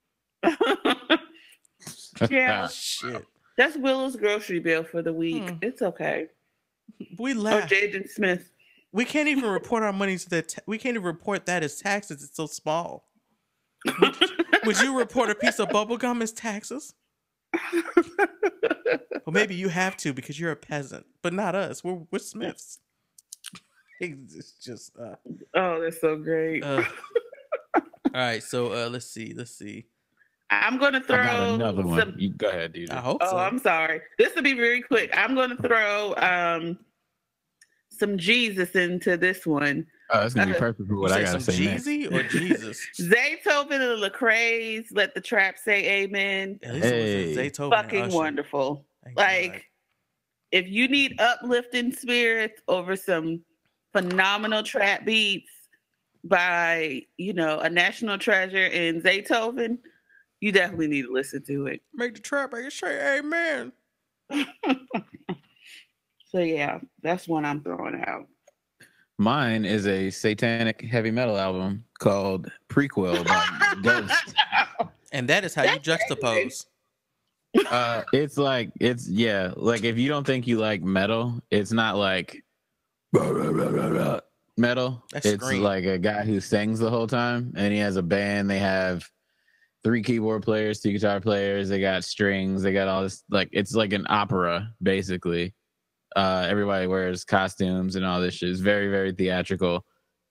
Yeah, 2.29 2.67
Shit, 2.71 3.25
that's 3.57 3.75
Willow's 3.77 4.15
grocery 4.15 4.59
bill 4.59 4.83
for 4.83 5.01
the 5.01 5.13
week. 5.13 5.49
Hmm. 5.49 5.57
It's 5.61 5.81
okay. 5.81 6.27
we 7.17 7.33
Oh, 7.33 7.39
laugh. 7.39 7.69
Jaden 7.69 8.09
Smith. 8.09 8.51
we 8.91 9.05
can't 9.05 9.27
even 9.27 9.45
report 9.49 9.83
our 9.83 9.93
money 9.93 10.17
to 10.17 10.29
the. 10.29 10.41
Ta- 10.41 10.61
we 10.65 10.77
can't 10.77 10.95
even 10.95 11.05
report 11.05 11.45
that 11.47 11.63
as 11.63 11.77
taxes. 11.79 12.23
It's 12.23 12.35
so 12.37 12.47
small. 12.47 13.07
Would, 14.01 14.15
would 14.65 14.79
you 14.81 14.97
report 14.97 15.29
a 15.29 15.35
piece 15.35 15.59
of 15.59 15.69
bubble 15.69 15.97
gum 15.97 16.21
as 16.21 16.31
taxes? 16.31 16.93
Well, 19.25 19.33
maybe 19.33 19.55
you 19.55 19.69
have 19.69 19.97
to 19.97 20.13
because 20.13 20.39
you're 20.39 20.51
a 20.51 20.55
peasant, 20.55 21.05
but 21.21 21.33
not 21.33 21.55
us. 21.55 21.83
We're 21.83 22.01
we're 22.11 22.19
Smiths. 22.19 22.79
It's 23.99 24.51
just. 24.63 24.91
Uh, 24.97 25.15
Oh, 25.55 25.79
that's 25.81 26.01
so 26.01 26.17
great. 26.17 26.63
uh. 26.63 26.83
All 27.75 27.81
right, 28.13 28.43
so 28.43 28.71
uh, 28.73 28.89
let's 28.89 29.05
see. 29.07 29.33
Let's 29.35 29.51
see. 29.57 29.85
I'm 30.49 30.77
gonna 30.77 31.01
throw 31.01 31.53
another 31.55 31.83
one. 31.83 31.99
some 31.99 32.13
You 32.17 32.29
go 32.29 32.49
ahead, 32.49 32.73
dude. 32.73 32.91
I 32.91 32.99
hope 32.99 33.17
Oh, 33.21 33.31
so. 33.31 33.37
I'm 33.37 33.59
sorry. 33.59 34.01
This 34.17 34.35
will 34.35 34.43
be 34.43 34.53
very 34.53 34.81
quick. 34.81 35.09
I'm 35.17 35.33
going 35.35 35.49
to 35.49 35.57
throw 35.57 36.13
um, 36.17 36.77
some 37.89 38.17
Jesus 38.17 38.71
into 38.71 39.17
this 39.17 39.45
one. 39.45 39.87
Oh, 40.11 40.19
that's 40.21 40.35
gonna 40.35 40.51
be 40.51 40.55
Uh, 40.55 40.59
perfect 40.59 40.87
for 40.87 40.97
what 40.97 41.09
You 41.09 41.15
I 41.15 41.21
gotta 41.23 41.39
some 41.39 41.53
say 41.55 41.65
next. 41.65 41.85
Jeezy 41.87 42.11
or 42.11 42.21
Jesus? 42.23 42.79
Zaytoven 42.99 43.71
and 43.71 44.03
Lecrae's 44.03 44.91
Let 44.91 45.15
the 45.15 45.21
Trap 45.21 45.57
Say 45.57 46.03
Amen. 46.03 46.59
At 46.61 46.75
least 46.75 46.85
it 46.85 46.89
Hey. 46.91 47.27
was 47.29 47.37
Zaytoven 47.37 47.69
Fucking 47.71 48.01
Usher. 48.03 48.15
wonderful. 48.15 48.85
Thank 49.03 49.17
Like, 49.17 49.51
God. 49.53 49.61
if 50.51 50.67
you 50.67 50.87
need 50.87 51.19
uplifting 51.19 51.91
spirits 51.91 52.61
over 52.67 52.95
some 52.95 53.41
phenomenal 53.93 54.61
trap 54.61 55.05
beats 55.05 55.49
by, 56.23 57.01
you 57.17 57.33
know, 57.33 57.59
a 57.59 57.69
national 57.69 58.19
treasure 58.19 58.67
in 58.67 59.01
Zaytoven, 59.01 59.79
you 60.45 60.51
definitely 60.51 60.85
need 60.85 61.01
to 61.01 61.11
listen 61.11 61.41
to 61.41 61.65
it. 61.65 61.81
make 61.91 62.13
the 62.13 62.21
trap 62.21 62.53
make 62.53 62.65
it 62.65 62.71
say 62.71 63.17
amen. 63.17 63.71
So 66.27 66.39
yeah, 66.39 66.79
that's 67.01 67.29
one 67.29 67.45
I'm 67.45 67.63
throwing 67.63 68.03
out. 68.05 68.27
Mine 69.17 69.63
is 69.63 69.87
a 69.87 70.09
satanic 70.09 70.81
heavy 70.81 71.09
metal 71.09 71.37
album 71.37 71.85
called 71.97 72.51
Prequelle 72.67 73.25
by 73.25 73.73
Ghost. 73.81 74.35
And 75.13 75.29
that 75.29 75.45
is 75.45 75.55
how 75.55 75.63
you 75.63 75.79
juxtapose. 75.79 76.65
Uh, 77.71 78.03
it's 78.11 78.37
like 78.37 78.69
it's 78.81 79.07
yeah, 79.07 79.53
like 79.55 79.85
if 79.85 79.97
you 79.97 80.09
don't 80.09 80.27
think 80.27 80.45
you 80.45 80.57
like 80.57 80.83
metal, 80.83 81.41
it's 81.51 81.71
not 81.71 81.95
like 81.95 82.43
metal. 84.57 85.03
That's 85.13 85.25
it's 85.25 85.43
scream. 85.43 85.63
like 85.63 85.85
a 85.85 85.97
guy 85.97 86.25
who 86.25 86.41
sings 86.41 86.79
the 86.79 86.89
whole 86.89 87.07
time, 87.07 87.53
and 87.55 87.71
he 87.73 87.79
has 87.79 87.95
a 87.95 88.03
band. 88.03 88.49
They 88.49 88.59
have 88.59 89.09
three 89.85 90.01
keyboard 90.01 90.41
players, 90.41 90.81
two 90.81 90.91
guitar 90.91 91.21
players. 91.21 91.69
They 91.69 91.79
got 91.79 92.03
strings. 92.03 92.63
They 92.63 92.73
got 92.73 92.87
all 92.87 93.03
this 93.03 93.23
like 93.29 93.49
it's 93.51 93.75
like 93.75 93.93
an 93.93 94.05
opera 94.09 94.73
basically. 94.81 95.53
Uh, 96.15 96.47
everybody 96.49 96.87
wears 96.87 97.23
costumes 97.23 97.95
and 97.95 98.03
all 98.03 98.19
this 98.19 98.33
shit. 98.33 98.49
It's 98.49 98.61
very 98.61 98.89
very 98.89 99.11
theatrical, 99.11 99.85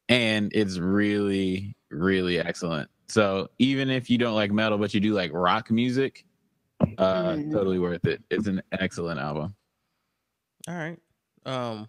and 0.08 0.50
it's 0.52 0.78
really 0.78 1.76
really 1.90 2.40
excellent. 2.40 2.90
So 3.08 3.48
even 3.60 3.90
if 3.90 4.10
you 4.10 4.18
don't 4.18 4.34
like 4.34 4.50
metal, 4.50 4.76
but 4.76 4.92
you 4.92 4.98
do 4.98 5.14
like 5.14 5.30
rock 5.32 5.70
music, 5.70 6.24
uh, 6.98 7.34
Mhm. 7.36 7.52
totally 7.52 7.78
worth 7.78 8.04
it. 8.06 8.24
It's 8.30 8.48
an 8.48 8.60
excellent 8.72 9.20
album. 9.20 9.54
All 10.66 10.74
right. 10.74 10.98
Um, 11.46 11.88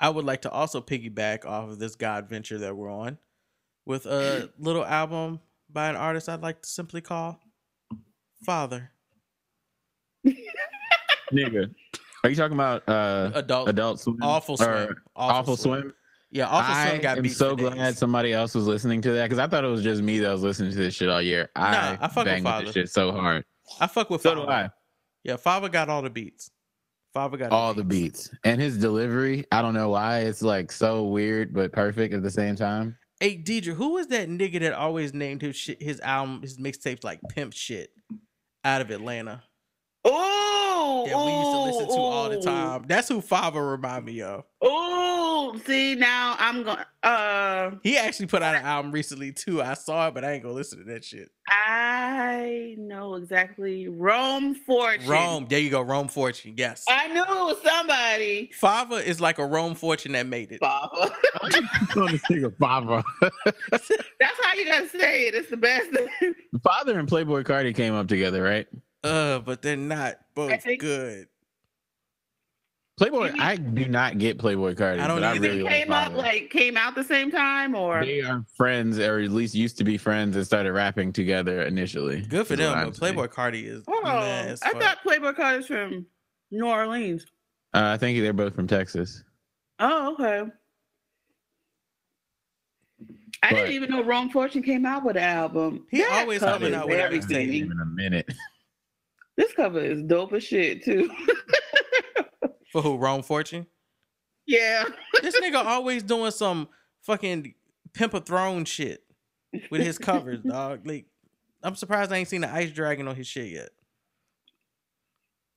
I 0.00 0.08
would 0.08 0.24
like 0.24 0.42
to 0.42 0.50
also 0.50 0.80
piggyback 0.80 1.44
off 1.44 1.68
of 1.68 1.78
this 1.78 1.94
God 1.94 2.28
venture 2.28 2.58
that 2.58 2.76
we're 2.76 2.90
on 2.90 3.18
with 3.84 4.06
a 4.06 4.50
little 4.58 4.84
album 4.84 5.40
by 5.70 5.88
an 5.88 5.96
artist 5.96 6.28
I'd 6.28 6.42
like 6.42 6.62
to 6.62 6.68
simply 6.68 7.00
call 7.00 7.40
Father. 8.44 8.90
Nigga, 11.32 11.70
are 12.24 12.30
you 12.30 12.36
talking 12.36 12.54
about 12.54 12.88
uh, 12.88 13.30
Adult. 13.34 13.68
Adult 13.68 14.00
Swim? 14.00 14.18
Awful 14.22 14.56
swim. 14.56 14.94
Awful, 15.14 15.56
Swim. 15.56 15.92
Yeah, 16.30 16.46
awful 16.48 16.74
I 16.74 16.88
swim 16.88 17.00
got 17.02 17.18
am 17.18 17.28
so 17.28 17.56
for 17.56 17.62
days. 17.64 17.74
glad 17.74 17.98
somebody 17.98 18.32
else 18.32 18.54
was 18.54 18.66
listening 18.66 19.00
to 19.02 19.12
that 19.12 19.24
because 19.24 19.38
I 19.38 19.46
thought 19.46 19.64
it 19.64 19.68
was 19.68 19.82
just 19.82 20.02
me 20.02 20.18
that 20.20 20.30
was 20.32 20.42
listening 20.42 20.70
to 20.72 20.76
this 20.76 20.94
shit 20.94 21.08
all 21.08 21.22
year. 21.22 21.50
I, 21.56 21.70
Nah, 21.72 21.96
I 22.04 22.08
fuck 22.08 22.16
with 22.16 22.24
banged 22.26 22.44
Father. 22.44 22.64
this 22.66 22.74
shit 22.74 22.88
so 22.90 23.12
hard. 23.12 23.44
I 23.80 23.86
fuck 23.86 24.10
with 24.10 24.22
So 24.22 24.30
Father. 24.34 24.42
do 24.46 24.48
I. 24.50 24.70
Yeah, 25.24 25.36
Father 25.36 25.68
got 25.68 25.88
all 25.88 26.02
the 26.02 26.10
beats. 26.10 26.50
Father 27.14 27.38
got 27.38 27.50
All 27.50 27.72
the 27.72 27.82
beats 27.82 28.30
and 28.44 28.60
his 28.60 28.76
delivery. 28.76 29.46
I 29.50 29.62
don't 29.62 29.72
know 29.72 29.88
why 29.88 30.20
it's 30.20 30.42
like 30.42 30.70
so 30.70 31.04
weird 31.04 31.54
but 31.54 31.72
perfect 31.72 32.12
at 32.12 32.22
the 32.22 32.30
same 32.30 32.56
time. 32.56 32.96
Hey, 33.18 33.38
Deidre, 33.38 33.74
who 33.74 33.94
was 33.94 34.08
that 34.08 34.28
nigga 34.28 34.60
that 34.60 34.74
always 34.74 35.14
named 35.14 35.40
his 35.40 35.56
shit, 35.56 35.80
his 35.80 36.00
album, 36.00 36.42
his 36.42 36.58
mixtapes 36.58 37.02
like 37.02 37.20
pimp 37.30 37.54
shit 37.54 37.90
out 38.62 38.82
of 38.82 38.90
Atlanta? 38.90 39.42
Oh, 40.04 40.65
that 41.06 41.16
we 41.16 41.32
used 41.32 41.50
to 41.50 41.60
listen 41.62 41.86
to 41.96 42.00
all 42.02 42.28
the 42.28 42.40
time? 42.40 42.84
That's 42.86 43.08
who 43.08 43.20
Father 43.20 43.64
remind 43.64 44.04
me 44.04 44.22
of. 44.22 44.44
Oh, 44.62 45.58
see 45.66 45.94
now 45.94 46.34
I'm 46.38 46.62
going. 46.62 46.78
Uh, 47.02 47.70
He 47.82 47.96
actually 47.96 48.26
put 48.26 48.42
out 48.42 48.54
an 48.56 48.62
album 48.62 48.90
recently 48.90 49.32
too. 49.32 49.62
I 49.62 49.74
saw 49.74 50.08
it, 50.08 50.14
but 50.14 50.24
I 50.24 50.32
ain't 50.32 50.42
gonna 50.42 50.54
listen 50.54 50.78
to 50.78 50.84
that 50.92 51.04
shit. 51.04 51.30
I 51.48 52.74
know 52.78 53.14
exactly 53.14 53.88
Rome 53.88 54.54
Fortune. 54.54 55.08
Rome, 55.08 55.46
there 55.48 55.60
you 55.60 55.70
go. 55.70 55.80
Rome 55.82 56.08
Fortune, 56.08 56.54
yes. 56.56 56.84
I 56.88 57.06
knew 57.08 57.56
somebody. 57.64 58.50
Fava 58.54 58.96
is 58.96 59.20
like 59.20 59.38
a 59.38 59.46
Rome 59.46 59.74
Fortune 59.76 60.12
that 60.12 60.26
made 60.26 60.50
it. 60.52 60.60
Fava. 60.60 61.12
Baba. 61.40 62.10
this 62.10 62.22
nigga 62.30 62.56
Fava. 62.58 63.04
That's 63.70 64.40
how 64.42 64.54
you 64.54 64.64
gotta 64.66 64.88
say 64.88 65.28
it. 65.28 65.34
It's 65.34 65.50
the 65.50 65.56
best. 65.56 65.90
Thing. 65.90 66.34
Father 66.64 66.98
and 66.98 67.08
Playboi 67.08 67.44
Carti 67.44 67.74
came 67.74 67.94
up 67.94 68.08
together, 68.08 68.42
right? 68.42 68.66
Uh, 69.06 69.38
but 69.40 69.62
they're 69.62 69.76
not 69.76 70.16
both 70.34 70.62
think- 70.62 70.80
good. 70.80 71.28
Playboy, 72.98 73.26
You 73.34 73.42
I 73.42 73.56
do 73.56 73.86
not 73.88 74.16
get 74.16 74.38
Playboi 74.38 74.74
Carti. 74.74 75.00
I 75.00 75.06
don't 75.06 75.16
but 75.20 75.24
I 75.24 75.34
either. 75.34 75.48
really 75.50 75.62
like 75.64 75.72
came 75.74 75.92
up 75.92 76.12
like 76.14 76.48
came 76.48 76.78
out 76.78 76.94
the 76.94 77.04
same 77.04 77.30
time, 77.30 77.74
or 77.74 78.02
They 78.02 78.22
are 78.22 78.42
friends, 78.56 78.98
or 78.98 79.18
at 79.20 79.30
least 79.32 79.54
used 79.54 79.76
to 79.76 79.84
be 79.84 79.98
friends, 79.98 80.34
and 80.34 80.46
started 80.46 80.72
rapping 80.72 81.12
together 81.12 81.60
initially. 81.64 82.22
Good 82.22 82.46
for 82.46 82.56
them, 82.56 82.72
I'm 82.74 82.86
but 82.86 82.96
saying. 82.96 83.14
Playboi 83.14 83.28
Carti 83.28 83.64
is 83.66 83.82
oh, 83.86 84.02
I 84.02 84.56
fuck. 84.56 84.80
thought 84.80 85.02
Playboy 85.02 85.34
Carter's 85.34 85.66
from 85.66 86.06
New 86.50 86.66
Orleans. 86.66 87.26
Uh, 87.74 87.82
I 87.92 87.98
think 87.98 88.18
they're 88.18 88.32
both 88.32 88.54
from 88.54 88.66
Texas. 88.66 89.22
Oh, 89.78 90.14
okay. 90.14 90.44
I 93.42 93.50
But- 93.50 93.56
didn't 93.56 93.72
even 93.72 93.90
know 93.90 94.04
Rome 94.04 94.30
Fortune 94.30 94.62
came 94.62 94.86
out 94.86 95.04
with 95.04 95.18
an 95.18 95.22
album. 95.22 95.86
He 95.90 95.98
That 95.98 96.22
always 96.22 96.40
coming 96.40 96.72
out 96.72 96.88
with 96.88 96.98
everything. 96.98 97.52
even 97.52 97.78
a 97.78 97.84
minute. 97.84 98.32
This 99.36 99.52
cover 99.52 99.80
is 99.80 100.02
dope 100.02 100.32
as 100.32 100.44
shit 100.44 100.84
too. 100.84 101.10
for 102.72 102.82
who? 102.82 102.96
Rome 102.96 103.22
Fortune. 103.22 103.66
yeah. 104.46 104.84
This 105.22 105.38
nigga 105.40 105.64
always 105.64 106.02
doing 106.02 106.30
some 106.30 106.68
fucking 107.02 107.54
pimp 107.92 108.14
a 108.14 108.20
throne 108.20 108.64
shit 108.64 109.02
with 109.70 109.82
his 109.82 109.98
covers, 109.98 110.40
dog. 110.46 110.86
Like, 110.86 111.06
I'm 111.62 111.76
surprised 111.76 112.12
I 112.12 112.16
ain't 112.18 112.28
seen 112.28 112.42
the 112.42 112.52
Ice 112.52 112.70
Dragon 112.70 113.08
on 113.08 113.16
his 113.16 113.26
shit 113.26 113.50
yet. 113.50 113.70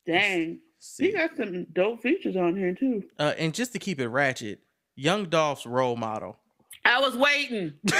Dang. 0.06 0.60
See. 0.80 1.07
He 1.07 1.11
got 1.11 1.35
some 1.35 1.65
dope 1.73 2.01
features 2.01 2.35
on 2.38 2.56
here 2.56 2.73
too. 2.73 3.03
Uh, 3.18 3.34
and 3.38 3.53
just 3.53 3.73
to 3.73 3.80
keep 3.80 3.99
it 3.99 4.07
ratchet, 4.07 4.60
Young 4.95 5.26
Dolph's 5.26 5.65
role 5.65 5.95
model. 5.97 6.38
I 6.85 6.99
was 7.01 7.15
waiting. 7.18 7.73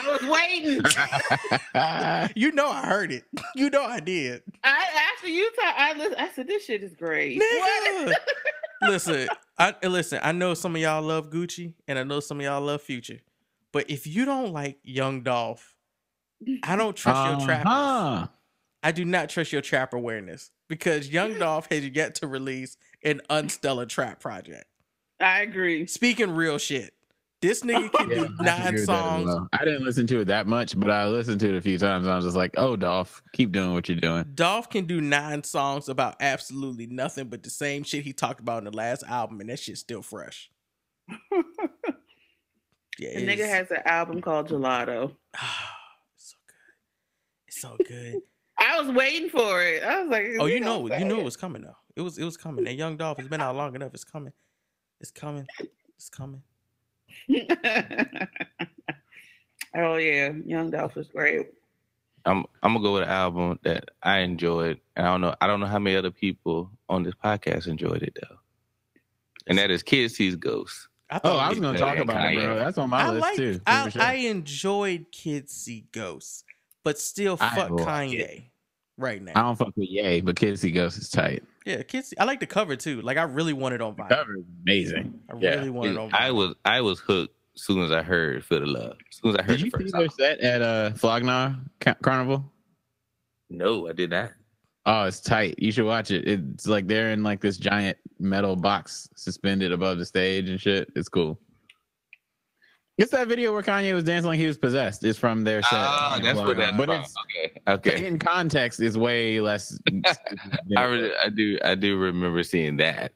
I 0.00 0.10
was 0.10 0.22
waiting. 0.30 0.82
You 2.36 2.52
know 2.52 2.68
I 2.68 2.86
heard 2.86 3.12
it. 3.12 3.24
You 3.54 3.70
know 3.70 3.82
I 3.82 4.00
did. 4.00 4.42
I 4.62 4.86
after 5.16 5.28
you 5.28 5.50
talk, 5.52 5.74
I 5.76 5.92
listen, 5.94 6.14
I 6.18 6.28
said 6.30 6.46
this 6.46 6.64
shit 6.64 6.82
is 6.82 6.94
great. 6.94 7.38
What? 7.38 8.16
Listen, 8.82 9.28
I 9.58 9.74
listen. 9.82 10.20
I 10.22 10.32
know 10.32 10.52
some 10.52 10.74
of 10.76 10.82
y'all 10.82 11.02
love 11.02 11.30
Gucci, 11.30 11.72
and 11.88 11.98
I 11.98 12.02
know 12.02 12.20
some 12.20 12.38
of 12.38 12.44
y'all 12.44 12.60
love 12.60 12.82
Future. 12.82 13.20
But 13.72 13.88
if 13.88 14.06
you 14.06 14.24
don't 14.24 14.52
like 14.52 14.78
Young 14.82 15.22
Dolph, 15.22 15.74
I 16.62 16.76
don't 16.76 16.94
trust 16.96 17.30
your 17.30 17.46
trap. 17.46 17.66
Uh-huh. 17.66 18.26
I 18.82 18.92
do 18.92 19.04
not 19.04 19.30
trust 19.30 19.52
your 19.52 19.62
trap 19.62 19.94
awareness 19.94 20.50
because 20.68 21.08
Young 21.08 21.34
Dolph 21.38 21.68
has 21.70 21.86
yet 21.88 22.16
to 22.16 22.26
release 22.26 22.76
an 23.02 23.22
unstellar 23.30 23.86
trap 23.86 24.20
project. 24.20 24.66
I 25.20 25.40
agree. 25.40 25.86
Speaking 25.86 26.30
real 26.32 26.58
shit, 26.58 26.92
this 27.48 27.60
nigga 27.64 27.92
can 27.92 28.10
Yeah, 28.10 28.16
do 28.16 28.24
I 28.24 28.26
can 28.26 28.34
agree 28.34 28.36
nine 28.36 28.36
with 28.36 28.46
that 28.46 28.74
as 28.74 28.84
songs. 28.84 29.26
well. 29.26 29.48
I 29.52 29.64
didn't 29.64 29.84
listen 29.84 30.06
to 30.08 30.20
it 30.20 30.24
that 30.26 30.46
much, 30.46 30.78
but 30.78 30.90
I 30.90 31.06
listened 31.06 31.40
to 31.40 31.48
it 31.50 31.54
a 31.56 31.60
few 31.60 31.78
times. 31.78 32.06
And 32.06 32.12
I 32.12 32.16
was 32.16 32.24
just 32.24 32.36
like, 32.36 32.54
"Oh, 32.56 32.76
Dolph, 32.76 33.22
keep 33.32 33.52
doing 33.52 33.72
what 33.72 33.88
you're 33.88 33.98
doing." 34.00 34.24
Dolph 34.34 34.70
can 34.70 34.86
do 34.86 35.00
nine 35.00 35.42
songs 35.44 35.88
about 35.88 36.16
absolutely 36.20 36.86
nothing 36.86 37.28
but 37.28 37.42
the 37.42 37.50
same 37.50 37.82
shit 37.82 38.02
he 38.04 38.12
talked 38.12 38.40
about 38.40 38.58
in 38.58 38.64
the 38.64 38.76
last 38.76 39.02
album, 39.04 39.40
and 39.40 39.50
that 39.50 39.58
shit's 39.58 39.80
still 39.80 40.02
fresh. 40.02 40.50
Yeah, 42.98 43.18
The 43.18 43.26
nigga 43.26 43.48
has 43.48 43.70
an 43.72 43.78
album 43.86 44.20
called 44.20 44.48
Gelato. 44.48 45.16
it's 46.16 46.30
so 46.30 46.36
good. 46.46 47.46
It's 47.48 47.60
so 47.60 47.76
good. 47.88 48.14
I 48.58 48.80
was 48.80 48.94
waiting 48.94 49.28
for 49.28 49.60
it. 49.62 49.82
I 49.82 50.02
was 50.02 50.10
like, 50.10 50.26
oh, 50.38 50.46
you 50.46 50.60
know, 50.60 50.82
gonna 50.82 50.94
you 50.94 51.00
say 51.00 51.08
knew 51.08 51.18
it 51.18 51.24
was 51.24 51.36
coming 51.36 51.62
though. 51.62 51.76
It 51.96 52.02
was, 52.02 52.18
it 52.18 52.24
was 52.24 52.36
coming. 52.36 52.64
That 52.64 52.74
young 52.74 52.96
Dolph 52.96 53.18
it's 53.18 53.26
been 53.28 53.40
out 53.40 53.56
long 53.56 53.74
enough. 53.74 53.94
It's 53.94 54.04
coming. 54.04 54.32
It's 55.00 55.10
coming. 55.10 55.44
It's 55.96 56.08
coming. 56.08 56.42
It. 57.28 58.28
oh 59.76 59.96
yeah, 59.96 60.32
Young 60.44 60.70
Dolph 60.70 60.96
is 60.96 61.08
great. 61.08 61.48
I'm 62.26 62.44
I'm 62.62 62.72
gonna 62.72 62.82
go 62.82 62.94
with 62.94 63.02
an 63.02 63.08
album 63.10 63.58
that 63.64 63.90
I 64.02 64.18
enjoyed, 64.20 64.80
and 64.96 65.06
I 65.06 65.10
don't 65.10 65.20
know 65.20 65.34
I 65.40 65.46
don't 65.46 65.60
know 65.60 65.66
how 65.66 65.78
many 65.78 65.96
other 65.96 66.10
people 66.10 66.70
on 66.88 67.02
this 67.02 67.14
podcast 67.22 67.66
enjoyed 67.66 68.02
it 68.02 68.16
though, 68.20 68.36
and 69.46 69.58
that 69.58 69.70
is 69.70 69.82
Kids 69.82 70.16
See 70.16 70.34
Ghosts. 70.34 70.88
I 71.10 71.20
Oh, 71.22 71.36
I 71.36 71.50
was 71.50 71.60
going 71.60 71.74
to 71.74 71.80
talk 71.80 71.98
about 71.98 72.32
it, 72.32 72.36
bro. 72.36 72.56
That's 72.56 72.78
on 72.78 72.88
my 72.90 73.02
I 73.02 73.10
list 73.10 73.20
like. 73.20 73.36
too. 73.36 73.60
I, 73.66 73.88
sure. 73.90 74.02
I 74.02 74.14
enjoyed 74.14 75.06
Kids 75.12 75.52
See 75.52 75.86
Ghosts, 75.92 76.44
but 76.82 76.98
still 76.98 77.36
I 77.40 77.54
fuck 77.54 77.70
like 77.70 77.86
Kanye 77.86 78.18
it. 78.20 78.42
Right 78.96 79.20
now. 79.22 79.32
I 79.34 79.42
don't 79.42 79.56
fuck 79.56 79.72
with 79.76 79.88
Yay, 79.88 80.20
but 80.20 80.36
Kids 80.36 80.60
See 80.60 80.70
Ghosts 80.70 80.98
is 81.00 81.08
tight. 81.10 81.42
Yeah, 81.66 81.82
Kids. 81.82 82.08
See- 82.08 82.16
I 82.18 82.24
like 82.24 82.38
the 82.40 82.46
cover 82.46 82.76
too. 82.76 83.00
Like 83.02 83.16
I 83.16 83.22
really 83.22 83.52
want 83.52 83.74
it 83.74 83.80
on 83.80 83.94
vinyl. 83.96 84.08
Cover 84.10 84.36
is 84.36 84.44
amazing. 84.62 85.20
I 85.28 85.36
Yeah. 85.38 85.54
really 85.56 85.70
want 85.70 85.90
it 85.90 85.96
on. 85.98 86.10
Vinyl. 86.10 86.14
I 86.14 86.30
was 86.30 86.54
I 86.64 86.80
was 86.80 87.00
hooked 87.00 87.34
as 87.56 87.62
soon 87.62 87.82
as 87.82 87.90
I 87.90 88.02
heard 88.02 88.44
Feel 88.44 88.60
the 88.60 88.66
Love. 88.66 88.96
As 89.10 89.18
soon 89.18 89.30
as 89.32 89.36
I 89.36 89.42
heard 89.42 89.58
Did 89.58 89.66
you 89.66 89.70
the 89.72 89.84
see 89.88 89.98
their 89.98 90.08
set 90.10 90.40
at 90.40 90.62
uh 90.62 90.92
Flog 90.92 91.24
Gnaw 91.24 91.54
Ca- 91.80 91.96
Carnival? 92.02 92.44
No, 93.50 93.88
I 93.88 93.92
did 93.92 94.10
not. 94.10 94.30
Oh, 94.86 95.04
it's 95.04 95.20
tight. 95.20 95.54
You 95.58 95.72
should 95.72 95.86
watch 95.86 96.10
it. 96.10 96.28
It's 96.28 96.66
like 96.66 96.86
they're 96.86 97.10
in 97.10 97.22
like 97.22 97.40
this 97.40 97.56
giant 97.56 97.96
metal 98.20 98.54
box 98.54 99.08
suspended 99.16 99.72
above 99.72 99.98
the 99.98 100.04
stage 100.06 100.48
and 100.50 100.60
shit. 100.60 100.90
It's 100.94 101.08
cool. 101.08 101.40
It's 102.96 103.10
that 103.10 103.26
video 103.26 103.52
where 103.52 103.62
Kanye 103.62 103.92
was 103.92 104.04
dancing 104.04 104.28
like 104.28 104.38
he 104.38 104.46
was 104.46 104.56
possessed. 104.56 105.02
It's 105.04 105.18
from 105.18 105.42
their 105.42 105.62
set. 105.62 105.72
Ah, 105.72 106.20
that's 106.22 106.38
what 106.38 106.56
that's 106.56 106.76
but 106.76 106.86
from. 106.86 107.00
it's 107.00 107.14
Okay, 107.34 107.60
okay. 107.92 108.06
in 108.06 108.20
context 108.20 108.80
is 108.80 108.96
way 108.96 109.40
less. 109.40 109.76
I, 110.76 110.84
really, 110.84 111.10
I 111.16 111.28
do 111.28 111.58
I 111.64 111.74
do 111.74 111.96
remember 111.98 112.44
seeing 112.44 112.76
that. 112.76 113.12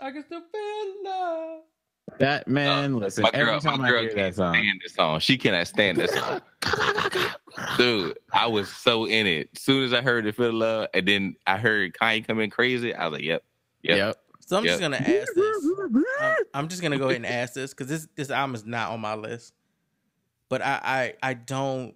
I 0.00 0.10
can 0.10 0.24
still 0.24 0.40
feel 0.52 1.04
love. 1.04 1.60
that 2.18 2.48
man, 2.48 2.96
listen. 2.98 3.22
My 3.22 3.30
every 3.32 3.52
girl, 3.52 3.60
time 3.60 3.78
my 3.80 3.86
I 3.86 3.90
girl 3.90 4.00
hear 4.00 4.08
can't 4.14 4.34
that 4.34 4.34
song, 4.34 4.54
stand 4.54 4.80
this 4.82 4.94
song. 4.94 5.20
She 5.20 5.38
cannot 5.38 5.66
stand 5.68 5.98
this 5.98 6.12
song. 6.12 6.40
Dude, 7.76 8.18
I 8.32 8.48
was 8.48 8.68
so 8.68 9.06
in 9.06 9.28
it. 9.28 9.56
Soon 9.56 9.84
as 9.84 9.92
I 9.92 10.00
heard 10.02 10.24
the 10.24 10.32
feel 10.32 10.52
love, 10.52 10.88
and 10.92 11.06
then 11.06 11.36
I 11.46 11.56
heard 11.56 11.94
Kanye 11.94 12.26
come 12.26 12.40
in 12.40 12.50
crazy, 12.50 12.92
I 12.94 13.06
was 13.06 13.18
like, 13.18 13.24
"Yep, 13.24 13.44
yep." 13.82 13.96
yep. 13.96 14.16
So 14.50 14.56
I'm 14.56 14.64
just 14.64 14.80
gonna 14.80 14.96
ask 14.96 15.32
this. 15.32 15.66
I'm, 16.20 16.34
I'm 16.54 16.66
just 16.68 16.82
gonna 16.82 16.98
go 16.98 17.04
ahead 17.04 17.18
and 17.18 17.26
ask 17.26 17.54
this 17.54 17.72
because 17.72 17.86
this 17.86 18.08
this 18.16 18.30
album 18.30 18.56
is 18.56 18.66
not 18.66 18.90
on 18.90 18.98
my 18.98 19.14
list. 19.14 19.54
But 20.48 20.60
I, 20.60 21.14
I 21.22 21.30
I 21.30 21.34
don't 21.34 21.94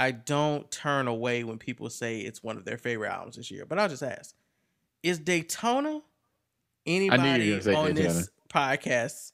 I 0.00 0.10
don't 0.10 0.68
turn 0.68 1.06
away 1.06 1.44
when 1.44 1.58
people 1.58 1.90
say 1.90 2.18
it's 2.18 2.42
one 2.42 2.56
of 2.56 2.64
their 2.64 2.76
favorite 2.76 3.10
albums 3.12 3.36
this 3.36 3.52
year. 3.52 3.64
But 3.66 3.78
I'll 3.78 3.88
just 3.88 4.02
ask: 4.02 4.34
Is 5.04 5.20
Daytona 5.20 6.00
anybody 6.84 7.52
on 7.54 7.60
Daytona. 7.60 7.92
this 7.94 8.30
podcast 8.52 9.30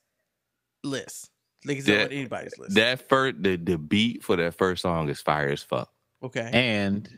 list? 0.82 1.30
Like 1.64 1.78
is 1.78 1.86
that 1.86 1.92
That- 1.96 2.06
on 2.08 2.12
anybody's 2.12 2.58
list? 2.58 2.74
That 2.74 3.08
first, 3.08 3.42
the 3.42 3.56
the 3.56 3.78
beat 3.78 4.22
for 4.22 4.36
that 4.36 4.52
first 4.58 4.82
song 4.82 5.08
is 5.08 5.22
fire 5.22 5.48
as 5.48 5.62
fuck. 5.62 5.90
okay. 6.22 6.50
And 6.52 7.08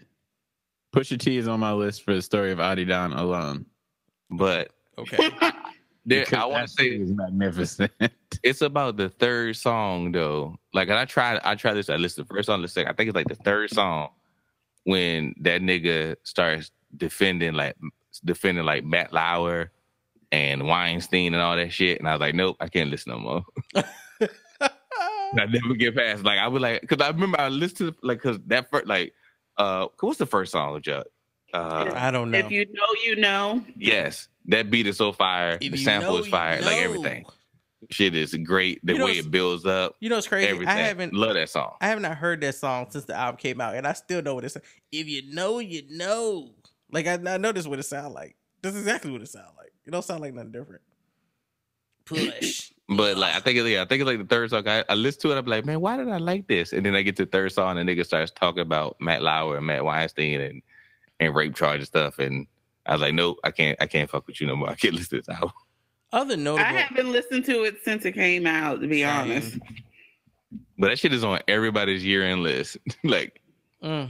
Pusha 0.95 1.19
T 1.19 1.39
is 1.39 1.49
on 1.49 1.59
my 1.59 1.73
list 1.73 2.05
for 2.05 2.15
the 2.15 2.23
story 2.23 2.53
of 2.53 2.59
Adidon 2.61 3.19
alone. 3.19 3.67
But 4.31 4.71
Okay. 4.99 5.31
there, 6.07 6.25
I 6.33 6.45
want 6.47 6.69
to 6.69 6.73
say 6.73 6.91
shit 6.91 7.01
is 7.01 7.13
magnificent. 7.13 7.93
it's 8.43 8.63
about 8.63 8.97
the 8.97 9.09
third 9.09 9.57
song 9.57 10.13
though. 10.13 10.57
Like, 10.73 10.89
and 10.89 10.99
I 10.99 11.05
tried, 11.05 11.41
I 11.45 11.55
tried 11.55 11.75
this. 11.75 11.91
I 11.91 11.97
listened 11.97 12.27
to 12.27 12.29
the 12.29 12.35
first 12.37 12.47
song, 12.47 12.63
the 12.63 12.69
second. 12.69 12.91
I 12.91 12.95
think 12.95 13.09
it's 13.09 13.17
like 13.17 13.29
the 13.29 13.35
third 13.35 13.71
song 13.71 14.11
when 14.85 15.35
that 15.41 15.63
nigga 15.63 16.17
starts 16.23 16.71
defending 16.97 17.55
like 17.55 17.77
defending 18.25 18.65
like 18.65 18.85
Matt 18.85 19.13
Lauer 19.13 19.73
and 20.33 20.67
Weinstein 20.67 21.35
and 21.35 21.43
all 21.43 21.57
that 21.57 21.73
shit. 21.73 21.99
And 21.99 22.09
I 22.09 22.13
was 22.13 22.21
like, 22.21 22.35
nope, 22.35 22.57
I 22.61 22.69
can't 22.69 22.91
listen 22.91 23.13
no 23.13 23.19
more. 23.19 23.45
I 25.39 25.45
never 25.47 25.75
get 25.75 25.97
past. 25.97 26.25
Like, 26.25 26.39
I 26.39 26.49
was 26.49 26.63
like, 26.63 26.81
because 26.81 27.05
I 27.05 27.09
remember 27.11 27.41
I 27.41 27.49
listened 27.49 27.93
to 27.93 28.07
like 28.07 28.23
because 28.23 28.39
that 28.47 28.71
first 28.71 28.87
like 28.87 29.13
uh 29.59 29.87
what's 30.01 30.19
the 30.19 30.27
first 30.27 30.53
song, 30.53 30.77
of 30.77 30.83
Judd? 30.83 31.07
Uh, 31.53 31.93
I 31.95 32.11
don't 32.11 32.31
know. 32.31 32.39
If 32.39 32.51
you 32.51 32.67
know, 32.67 32.87
you 33.05 33.17
know. 33.17 33.65
yes, 33.77 34.29
that 34.49 34.71
beat 34.71 34.87
is 34.87 34.97
so 34.97 35.13
fire. 35.13 35.59
If 35.61 35.73
the 35.73 35.79
sample 35.79 36.15
know, 36.15 36.19
is 36.19 36.29
fire. 36.29 36.61
Like 36.63 36.79
everything, 36.79 37.25
shit 37.91 38.15
is 38.15 38.35
great. 38.35 38.81
The 38.85 38.95
You 38.95 38.99
know, 39.01 39.05
way 39.07 39.13
it 39.13 39.31
builds 39.31 39.65
up, 39.67 39.97
You 40.01 40.09
know 40.09 40.19
it's 40.19 40.29
crazy. 40.29 40.49
everything. 40.49 40.69
I 40.69 40.79
haven't 40.79 41.15
love 41.15 41.35
that 41.35 41.49
song. 41.51 41.75
I 41.81 41.89
have 41.89 42.01
not 42.01 42.17
heard 42.17 42.41
that 42.43 42.55
song 42.55 42.87
since 42.91 43.05
the 43.05 43.15
album 43.15 43.39
came 43.39 43.61
out, 43.61 43.75
and 43.75 43.87
I 43.87 43.93
still 43.93 44.23
know 44.23 44.35
what 44.35 44.45
it's. 44.45 44.57
If 44.93 45.09
you 45.09 45.35
know, 45.35 45.59
you 45.59 45.83
know. 45.91 46.51
Like 46.93 47.07
I, 47.07 47.15
I 47.15 47.37
know 47.37 47.51
this 47.53 47.67
what 47.67 47.79
it 47.81 47.83
sounds 47.85 48.15
like. 48.15 48.37
This 48.63 48.75
is 48.75 48.81
exactly 48.81 49.11
what 49.11 49.21
it 49.21 49.29
sounds 49.29 49.51
like. 49.59 49.73
It 49.85 49.91
don't 49.91 50.05
sound 50.05 50.21
like 50.21 50.35
nothing 50.35 50.53
different. 50.53 50.83
Push. 52.05 52.73
But 52.89 53.17
like 53.17 53.35
I 53.35 53.41
think 53.41 53.59
it, 53.59 53.67
yeah, 53.69 53.83
I 53.83 53.85
think 53.85 54.01
it's 54.01 54.07
like 54.07 54.19
the 54.21 54.25
third 54.25 54.49
song. 54.51 54.69
I, 54.69 54.85
I 54.89 54.95
listen 54.95 55.23
to 55.23 55.33
it, 55.33 55.39
I'm 55.39 55.47
like, 55.47 55.65
man, 55.65 55.81
why 55.81 55.97
did 55.97 56.09
I 56.09 56.19
like 56.19 56.47
this? 56.47 56.73
And 56.73 56.87
then 56.87 56.95
I 56.95 57.03
get 57.03 57.17
to 57.17 57.25
the 57.25 57.31
third 57.33 57.51
song, 57.51 57.77
and 57.79 57.89
the 57.89 57.97
nigga 57.97 58.07
starts 58.07 58.31
talking 58.31 58.61
about 58.61 58.97
Matt 59.01 59.23
Lauer 59.23 59.57
and 59.57 59.67
Matt 59.67 59.85
Weinstein 59.85 60.41
and 60.41 60.63
and 61.19 61.35
rape 61.35 61.57
charge 61.57 61.79
and 61.79 61.87
stuff. 61.89 62.21
And 62.21 62.47
I 62.87 62.93
was 62.93 63.01
like, 63.03 63.15
nope, 63.15 63.39
I 63.45 63.51
can't, 63.51 63.77
I 63.81 63.87
can't 63.87 64.09
fuck 64.09 64.27
with 64.27 64.41
you 64.41 64.47
no 64.47 64.57
more. 64.57 64.71
I 64.71 64.75
can't 64.75 64.95
listen 64.97 65.19
to 65.21 65.23
this 65.27 65.29
album. 65.29 65.53
Other 66.13 66.37
notable. 66.37 66.65
I 66.67 66.73
haven't 66.73 67.11
listened 67.11 67.45
to 67.47 67.65
it 67.65 67.79
since 67.85 68.05
it 68.05 68.13
came 68.13 68.47
out, 68.47 68.81
to 68.81 68.87
be 68.87 69.03
Same. 69.03 69.09
honest. 69.09 69.59
But 70.79 70.89
that 70.89 70.99
shit 70.99 71.13
is 71.13 71.25
on 71.25 71.41
everybody's 71.49 72.05
year 72.05 72.25
end 72.25 72.43
list. 72.43 72.79
like, 73.05 73.41
Mm. 73.83 74.09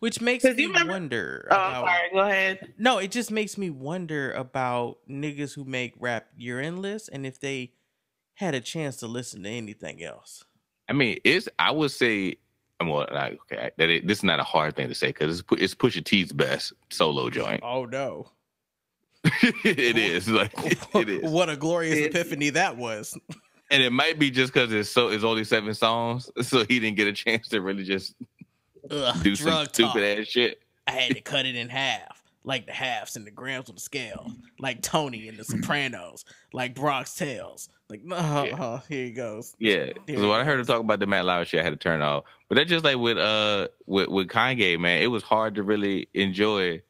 Which 0.00 0.20
makes 0.20 0.44
me 0.44 0.50
remember- 0.66 0.92
wonder. 0.92 1.48
Oh, 1.50 1.54
about- 1.56 1.86
sorry. 1.86 2.10
Go 2.12 2.18
ahead. 2.18 2.74
No, 2.76 2.98
it 2.98 3.10
just 3.10 3.30
makes 3.30 3.56
me 3.56 3.70
wonder 3.70 4.32
about 4.32 4.98
niggas 5.08 5.54
who 5.54 5.64
make 5.64 5.94
rap 5.98 6.26
year 6.36 6.60
end 6.60 6.80
lists 6.80 7.08
and 7.08 7.24
if 7.24 7.40
they 7.40 7.72
had 8.34 8.54
a 8.54 8.60
chance 8.60 8.96
to 8.96 9.06
listen 9.06 9.42
to 9.44 9.48
anything 9.48 10.02
else. 10.02 10.44
I 10.88 10.92
mean, 10.92 11.18
it's 11.24 11.48
I 11.58 11.70
would 11.70 11.90
say, 11.90 12.36
I'm 12.80 12.88
well, 12.88 13.06
like, 13.12 13.38
okay, 13.52 13.70
that 13.76 13.88
it, 13.88 14.06
this 14.06 14.18
is 14.18 14.24
not 14.24 14.38
a 14.38 14.44
hard 14.44 14.76
thing 14.76 14.88
to 14.88 14.94
say 14.94 15.08
because 15.08 15.38
it's 15.40 15.42
Pu- 15.42 15.56
it's 15.56 15.74
Pusha 15.74 16.04
T's 16.04 16.32
best 16.32 16.72
solo 16.90 17.28
joint. 17.30 17.60
Oh 17.64 17.84
no. 17.84 18.30
it 19.64 19.96
is 19.98 20.28
like 20.28 20.52
it 20.94 21.08
is, 21.08 21.22
what 21.30 21.48
a 21.50 21.56
glorious 21.56 21.98
It's- 21.98 22.14
epiphany 22.14 22.50
that 22.50 22.76
was. 22.76 23.18
and 23.70 23.82
it 23.82 23.90
might 23.92 24.18
be 24.18 24.30
just 24.30 24.52
because 24.52 24.72
it's 24.72 24.88
so 24.90 25.08
it's 25.08 25.24
only 25.24 25.44
seven 25.44 25.74
songs, 25.74 26.30
so 26.42 26.64
he 26.64 26.78
didn't 26.78 26.96
get 26.96 27.08
a 27.08 27.12
chance 27.12 27.48
to 27.48 27.60
really 27.60 27.84
just 27.84 28.14
Ugh, 28.90 29.22
do 29.22 29.34
some 29.34 29.46
drug 29.50 29.68
stupid 29.68 29.92
talk. 30.16 30.20
ass 30.20 30.26
shit. 30.26 30.60
I 30.86 30.92
had 30.92 31.14
to 31.16 31.20
cut 31.20 31.44
it 31.46 31.54
in 31.56 31.68
half, 31.68 32.22
like 32.44 32.64
the 32.66 32.72
halves 32.72 33.16
and 33.16 33.26
the 33.26 33.30
grams 33.30 33.68
on 33.68 33.74
the 33.74 33.80
scale, 33.80 34.30
like 34.58 34.80
Tony 34.80 35.28
in 35.28 35.36
The 35.36 35.44
Sopranos, 35.44 36.24
like 36.52 36.74
Bronx 36.74 37.14
Tales. 37.14 37.68
Like, 37.90 38.02
uh, 38.10 38.44
Yeah. 38.48 38.56
uh, 38.62 38.80
here 38.88 39.04
he 39.06 39.10
goes. 39.12 39.56
Yeah, 39.58 39.86
because 40.06 40.22
when 40.22 40.32
I 40.38 40.44
heard 40.44 40.60
him 40.60 40.66
talk 40.66 40.80
about 40.80 41.00
the 41.00 41.06
Matt 41.06 41.24
Lauer 41.24 41.44
shit, 41.44 41.60
I 41.60 41.64
had 41.64 41.70
to 41.70 41.76
turn 41.76 42.00
it 42.00 42.04
off. 42.04 42.24
But 42.48 42.56
that's 42.56 42.68
just 42.68 42.84
like 42.84 42.96
with 42.98 43.16
uh 43.18 43.68
with 43.86 44.08
with 44.08 44.28
Kanye, 44.28 44.78
man. 44.78 45.00
It 45.02 45.06
was 45.06 45.22
hard 45.22 45.54
to 45.56 45.62
really 45.62 46.08
enjoy. 46.14 46.82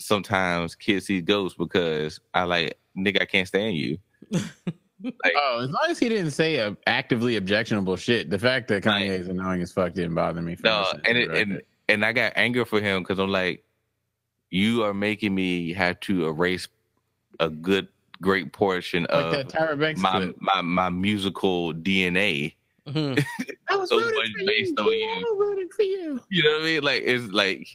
Sometimes 0.00 0.74
kids 0.74 1.06
see 1.06 1.20
ghosts 1.20 1.56
because 1.56 2.18
I 2.34 2.42
like 2.44 2.78
nigga, 2.98 3.22
I 3.22 3.24
can't 3.24 3.46
stand 3.46 3.76
you. 3.76 3.98
oh, 4.34 5.60
as 5.62 5.70
long 5.70 5.86
as 5.90 5.98
he 5.98 6.08
didn't 6.08 6.32
say 6.32 6.56
a 6.56 6.76
actively 6.86 7.36
objectionable 7.36 7.96
shit, 7.96 8.28
the 8.30 8.38
fact 8.38 8.68
that 8.68 8.82
Kanye 8.82 9.20
is 9.20 9.28
annoying 9.28 9.62
as 9.62 9.70
fuck 9.72 9.92
didn't 9.94 10.14
bother 10.14 10.42
me. 10.42 10.56
For 10.56 10.64
No, 10.64 10.86
and 11.04 11.16
it, 11.18 11.30
and 11.30 11.50
record. 11.52 11.64
and 11.88 12.04
I 12.04 12.12
got 12.12 12.32
anger 12.36 12.64
for 12.64 12.80
him 12.80 13.02
because 13.02 13.18
I'm 13.20 13.30
like, 13.30 13.64
you 14.50 14.82
are 14.84 14.94
making 14.94 15.34
me 15.34 15.72
have 15.72 16.00
to 16.00 16.26
erase 16.26 16.66
a 17.40 17.48
good, 17.48 17.86
great 18.22 18.52
portion 18.52 19.02
like 19.02 19.10
of 19.12 19.48
Tyra 19.48 19.78
Banks 19.78 20.00
my, 20.00 20.12
clip. 20.12 20.36
my 20.40 20.62
my 20.62 20.88
musical 20.88 21.74
DNA. 21.74 22.54
Mhm. 22.88 23.22
I 23.68 23.76
was 23.76 23.90
so 23.90 23.98
rooting 23.98 24.14
much 24.16 24.28
for 24.38 24.46
based 24.46 24.72
you. 24.78 24.84
on 24.84 24.86
We 24.86 24.96
you. 24.96 25.36
rooting 25.38 25.68
for 25.76 25.82
you. 25.82 26.20
You 26.30 26.42
know 26.44 26.52
what 26.52 26.62
I 26.62 26.64
mean? 26.64 26.82
Like 26.82 27.02
it's 27.04 27.24
like 27.32 27.68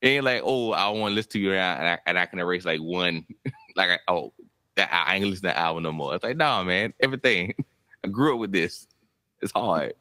it 0.00 0.08
ain't 0.08 0.24
like 0.24 0.42
oh 0.44 0.72
I 0.72 0.88
want 0.88 1.10
to 1.12 1.14
listen 1.14 1.32
to 1.32 1.38
you 1.40 1.52
and 1.52 1.88
I, 1.88 1.98
and 2.06 2.18
I 2.18 2.24
can 2.26 2.38
erase 2.38 2.64
like 2.64 2.80
one 2.80 3.26
like 3.76 3.90
I, 3.90 3.98
oh 4.08 4.32
that 4.76 4.88
I 4.92 5.16
ain't 5.16 5.24
listen 5.26 5.42
to 5.42 5.48
that 5.48 5.58
album 5.58 5.82
no 5.82 5.92
more. 5.92 6.14
It's 6.14 6.24
like 6.24 6.36
nah 6.36 6.62
man, 6.64 6.94
everything. 7.00 7.52
I 8.04 8.08
grew 8.08 8.34
up 8.34 8.40
with 8.40 8.52
this. 8.52 8.86
It's 9.42 9.52
hard. 9.52 9.94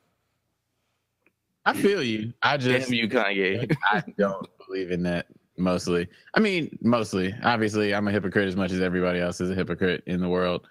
I 1.65 1.73
feel 1.73 2.01
you. 2.01 2.33
I 2.41 2.55
just 2.57 2.87
Damn 2.89 2.93
you, 2.97 3.09
Kanye. 3.09 3.75
I 3.91 4.01
don't 4.17 4.47
believe 4.65 4.91
in 4.91 5.03
that 5.03 5.27
mostly. 5.57 6.07
I 6.33 6.39
mean, 6.39 6.77
mostly. 6.81 7.33
Obviously, 7.43 7.93
I'm 7.93 8.07
a 8.07 8.11
hypocrite 8.11 8.47
as 8.47 8.55
much 8.55 8.71
as 8.71 8.81
everybody 8.81 9.19
else 9.19 9.41
is 9.41 9.49
a 9.49 9.55
hypocrite 9.55 10.03
in 10.07 10.21
the 10.21 10.29
world 10.29 10.67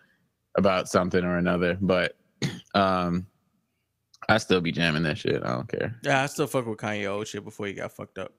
about 0.57 0.89
something 0.89 1.25
or 1.25 1.39
another. 1.39 1.79
But 1.81 2.17
um 2.75 3.27
I 4.29 4.39
still 4.39 4.61
be 4.61 4.73
jamming 4.73 5.05
that 5.05 5.19
shit. 5.19 5.43
I 5.45 5.55
don't 5.55 5.69
care. 5.69 5.97
Yeah, 6.03 6.23
I 6.23 6.27
still 6.27 6.47
fuck 6.47 6.67
with 6.67 6.79
Kanye 6.79 7.09
old 7.09 7.29
shit 7.29 7.45
before 7.45 7.67
he 7.67 7.75
got 7.75 7.93
fucked 7.93 8.19
up. 8.19 8.33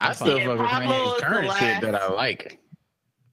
I 0.00 0.12
still 0.12 0.38
Yeah, 0.38 0.46
fuck 0.46 0.58
with 0.58 0.68
Pablo 0.68 0.92
Kanye's 0.92 1.06
is 1.06 1.14
the 1.20 1.26
current 1.26 1.52
shit 1.58 1.80
that 1.82 1.94
I 1.94 2.12
like. 2.12 2.60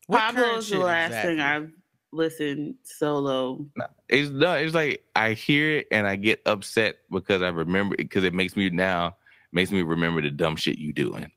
What 0.07 0.19
Pablo 0.19 0.43
current 0.43 0.57
is 0.59 0.69
the 0.69 0.79
last 0.79 1.07
exactly? 1.07 1.31
thing 1.35 1.41
I've 1.41 1.71
listened 2.11 2.75
solo. 2.83 3.65
It's 4.09 4.29
no, 4.29 4.53
it's 4.53 4.73
like 4.73 5.03
I 5.15 5.33
hear 5.33 5.79
it 5.79 5.87
and 5.91 6.07
I 6.07 6.15
get 6.15 6.41
upset 6.45 6.95
because 7.11 7.41
I 7.41 7.49
remember 7.49 7.95
because 7.97 8.23
it 8.23 8.33
makes 8.33 8.55
me 8.55 8.69
now 8.69 9.17
makes 9.51 9.71
me 9.71 9.81
remember 9.83 10.21
the 10.21 10.31
dumb 10.31 10.55
shit 10.55 10.79
you 10.79 10.93
doing. 10.93 11.31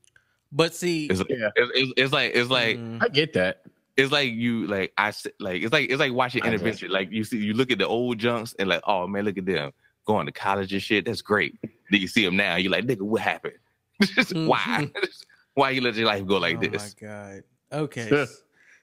But 0.51 0.73
see, 0.75 1.07
It's, 1.07 1.21
Yeah. 1.29 1.49
it's, 1.55 1.71
it's, 1.75 1.93
it's 1.97 2.13
like 2.13 2.31
it's 2.35 2.49
like 2.49 2.77
mm, 2.77 3.03
I 3.03 3.07
get 3.09 3.33
that. 3.33 3.61
it's 3.97 4.11
like 4.11 4.31
you 4.31 4.65
like 4.67 4.91
I 4.97 5.13
like 5.39 5.61
it's 5.61 5.71
like 5.73 5.89
it's 5.89 5.99
like 5.99 6.13
watching 6.13 6.43
I 6.43 6.47
intervention. 6.47 6.89
Like 6.91 7.11
you 7.11 7.23
see 7.23 7.37
you 7.37 7.53
look 7.53 7.71
at 7.71 7.77
the 7.77 7.87
old 7.87 8.17
junks 8.17 8.55
and 8.57 8.67
like 8.69 8.81
oh 8.87 9.07
man 9.07 9.25
look 9.25 9.37
at 9.37 9.45
them 9.45 9.71
going 10.05 10.25
to 10.25 10.31
college 10.31 10.73
and 10.73 10.81
shit. 10.81 11.05
That's 11.05 11.21
great. 11.21 11.55
Then 11.61 12.01
you 12.01 12.07
see 12.07 12.25
them 12.25 12.35
now. 12.35 12.55
You're 12.55 12.71
like 12.71 12.85
nigga 12.85 13.01
what 13.01 13.21
happened? 13.21 13.55
Why? 14.47 14.89
Why 15.53 15.69
you 15.71 15.81
let 15.81 15.95
your 15.95 16.07
life 16.07 16.25
go 16.25 16.37
like 16.37 16.57
oh 16.57 16.61
this? 16.67 16.95
my 17.01 17.07
god. 17.07 17.43
Okay. 17.71 18.25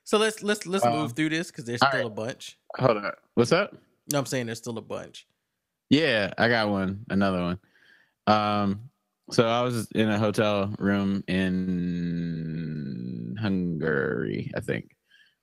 So 0.05 0.19
let's 0.19 0.43
let's 0.45 0.67
let's 0.67 0.85
Um, 0.85 0.93
move 0.93 1.13
through 1.15 1.31
this 1.31 1.51
because 1.51 1.65
there's 1.65 1.81
still 1.81 1.91
right. 2.01 2.07
a 2.07 2.11
bunch. 2.11 2.57
Hold 2.77 2.99
on. 2.99 3.13
What's 3.35 3.51
up? 3.51 3.75
No, 4.13 4.19
I'm 4.21 4.27
saying 4.27 4.47
there's 4.47 4.59
still 4.59 4.79
a 4.79 4.83
bunch. 4.83 5.27
Yeah, 5.91 6.33
I 6.39 6.49
got 6.49 6.69
one. 6.69 7.05
Another 7.11 7.43
one. 7.43 7.59
Um, 8.29 8.89
so 9.31 9.47
I 9.47 9.63
was 9.63 9.91
in 9.93 10.09
a 10.09 10.19
hotel 10.19 10.75
room 10.79 11.25
in 11.27 13.37
Hungary, 13.41 14.53
I 14.57 14.61
think, 14.61 14.97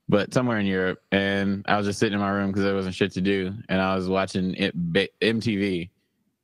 but 0.07 0.33
somewhere 0.33 0.59
in 0.59 0.65
Europe, 0.65 1.01
and 1.11 1.63
I 1.67 1.77
was 1.77 1.85
just 1.85 1.99
sitting 1.99 2.13
in 2.13 2.19
my 2.19 2.29
room 2.29 2.47
because 2.47 2.63
there 2.63 2.75
wasn't 2.75 2.95
shit 2.95 3.11
to 3.13 3.21
do, 3.21 3.53
and 3.69 3.81
I 3.81 3.95
was 3.95 4.07
watching 4.07 4.55
it 4.55 4.75
MTV 5.21 5.89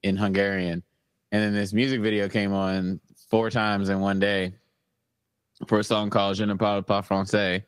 in 0.04 0.18
Hungarian, 0.18 0.84
and 1.32 1.44
then 1.44 1.54
this 1.54 1.74
music 1.74 2.02
video 2.02 2.28
came 2.28 2.54
on 2.54 3.00
four 3.30 3.50
times 3.50 3.90
in 3.90 4.00
one 4.00 4.20
day 4.20 4.54
for 5.68 5.80
a 5.80 5.84
song 5.84 6.10
called 6.10 6.38
"Je 6.38 6.46
ne 6.46 6.56
parle 6.56 6.82
pas 6.82 7.08
français," 7.08 7.64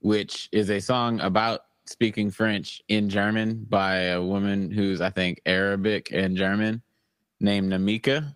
which 0.00 0.48
is 0.52 0.70
a 0.70 0.80
song 0.80 1.20
about 1.20 1.62
speaking 1.86 2.30
French 2.30 2.82
in 2.88 3.08
German 3.08 3.64
by 3.68 3.96
a 3.96 4.22
woman 4.22 4.70
who's 4.70 5.00
I 5.00 5.10
think 5.10 5.40
Arabic 5.46 6.10
and 6.12 6.36
German 6.36 6.82
named 7.40 7.72
Namika. 7.72 8.34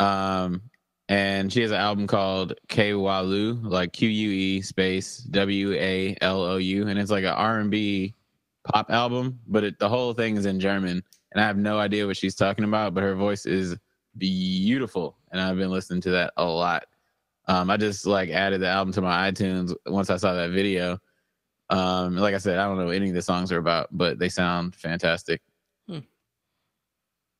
Um, 0.00 0.62
and 1.08 1.52
she 1.52 1.60
has 1.62 1.70
an 1.70 1.76
album 1.76 2.06
called 2.06 2.54
Que 2.68 2.92
Walou, 2.92 3.62
like 3.62 3.92
Q 3.92 4.08
U 4.08 4.30
E 4.30 4.62
space 4.62 5.18
W 5.18 5.74
A 5.74 6.16
L 6.20 6.42
O 6.42 6.56
U, 6.56 6.88
and 6.88 6.98
it's 6.98 7.10
like 7.10 7.24
an 7.24 7.30
R 7.30 7.58
and 7.60 7.70
B 7.70 8.14
pop 8.64 8.90
album, 8.90 9.40
but 9.46 9.64
it, 9.64 9.78
the 9.78 9.88
whole 9.88 10.12
thing 10.12 10.36
is 10.36 10.46
in 10.46 10.60
German, 10.60 11.02
and 11.32 11.42
I 11.42 11.46
have 11.46 11.56
no 11.56 11.78
idea 11.78 12.06
what 12.06 12.16
she's 12.16 12.34
talking 12.34 12.64
about, 12.64 12.94
but 12.94 13.02
her 13.02 13.14
voice 13.14 13.46
is 13.46 13.76
beautiful, 14.16 15.16
and 15.30 15.40
I've 15.40 15.56
been 15.56 15.70
listening 15.70 16.00
to 16.02 16.10
that 16.10 16.32
a 16.36 16.44
lot. 16.44 16.84
Um, 17.46 17.70
I 17.70 17.76
just 17.76 18.06
like 18.06 18.30
added 18.30 18.60
the 18.60 18.68
album 18.68 18.92
to 18.94 19.02
my 19.02 19.30
iTunes 19.30 19.74
once 19.86 20.10
I 20.10 20.16
saw 20.16 20.34
that 20.34 20.50
video. 20.50 20.98
Um, 21.68 22.16
like 22.16 22.34
I 22.34 22.38
said, 22.38 22.58
I 22.58 22.66
don't 22.66 22.78
know 22.78 22.86
what 22.86 22.96
any 22.96 23.08
of 23.08 23.14
the 23.14 23.22
songs 23.22 23.50
are 23.52 23.58
about, 23.58 23.88
but 23.90 24.18
they 24.18 24.28
sound 24.28 24.74
fantastic. 24.74 25.42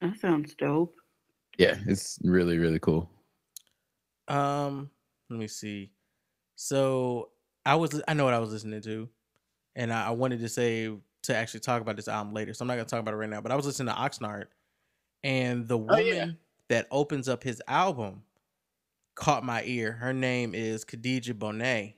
That 0.01 0.16
sounds 0.19 0.55
dope. 0.55 0.95
Yeah, 1.61 1.77
it's 1.87 2.19
really 2.23 2.57
really 2.57 2.78
cool. 2.78 3.11
Um, 4.28 4.89
let 5.28 5.39
me 5.39 5.47
see. 5.47 5.93
So 6.57 7.28
I 7.66 7.74
was 7.74 8.01
I 8.09 8.15
know 8.15 8.24
what 8.24 8.32
I 8.32 8.39
was 8.39 8.51
listening 8.51 8.81
to, 8.81 9.11
and 9.77 9.93
I, 9.93 10.07
I 10.07 10.11
wanted 10.12 10.41
to 10.41 10.49
say 10.49 10.91
to 11.24 11.37
actually 11.37 11.61
talk 11.61 11.82
about 11.82 11.97
this 11.97 12.09
album 12.09 12.32
later. 12.32 12.55
So 12.55 12.62
I'm 12.62 12.66
not 12.66 12.77
gonna 12.77 12.87
talk 12.87 13.01
about 13.01 13.12
it 13.12 13.19
right 13.19 13.28
now. 13.28 13.43
But 13.43 13.53
I 13.53 13.57
was 13.57 13.66
listening 13.66 13.95
to 13.95 14.01
Oxnard, 14.01 14.47
and 15.23 15.69
the 15.69 15.77
woman 15.77 16.07
yeah. 16.07 16.27
that 16.70 16.87
opens 16.91 17.28
up 17.28 17.43
his 17.43 17.61
album 17.69 18.23
caught 19.15 19.45
my 19.45 19.62
ear. 19.65 19.93
Her 19.93 20.15
name 20.15 20.55
is 20.55 20.82
Kadhja 20.82 21.35
Bonet. 21.35 21.93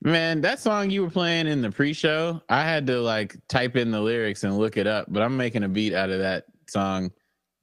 Man, 0.00 0.40
that 0.40 0.60
song 0.60 0.88
you 0.88 1.02
were 1.02 1.10
playing 1.10 1.46
in 1.46 1.60
the 1.60 1.70
pre-show, 1.70 2.40
I 2.48 2.64
had 2.64 2.86
to 2.86 3.02
like 3.02 3.36
type 3.48 3.76
in 3.76 3.90
the 3.90 4.00
lyrics 4.00 4.44
and 4.44 4.56
look 4.56 4.78
it 4.78 4.86
up, 4.86 5.08
but 5.10 5.22
I'm 5.22 5.36
making 5.36 5.62
a 5.62 5.68
beat 5.68 5.92
out 5.92 6.08
of 6.08 6.20
that 6.20 6.46
song 6.68 7.12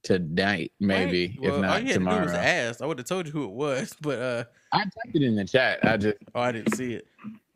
tonight, 0.10 0.72
maybe. 0.80 1.38
Well, 1.40 1.50
if 1.50 1.56
all 1.56 1.62
not 1.62 1.82
you 1.82 1.88
had 1.88 1.94
tomorrow. 1.94 2.20
to 2.22 2.26
do 2.26 2.32
was 2.32 2.34
ask. 2.34 2.82
I 2.82 2.86
would 2.88 2.98
have 2.98 3.08
told 3.08 3.28
you 3.28 3.32
who 3.32 3.44
it 3.44 3.52
was, 3.52 3.96
but 4.02 4.20
uh, 4.20 4.44
I 4.72 4.80
typed 4.80 5.16
it 5.16 5.22
in 5.22 5.36
the 5.36 5.46
chat. 5.46 5.80
I 5.84 5.98
just 5.98 6.18
oh, 6.34 6.42
I 6.42 6.52
didn't 6.52 6.76
see 6.76 6.94
it. 6.94 7.08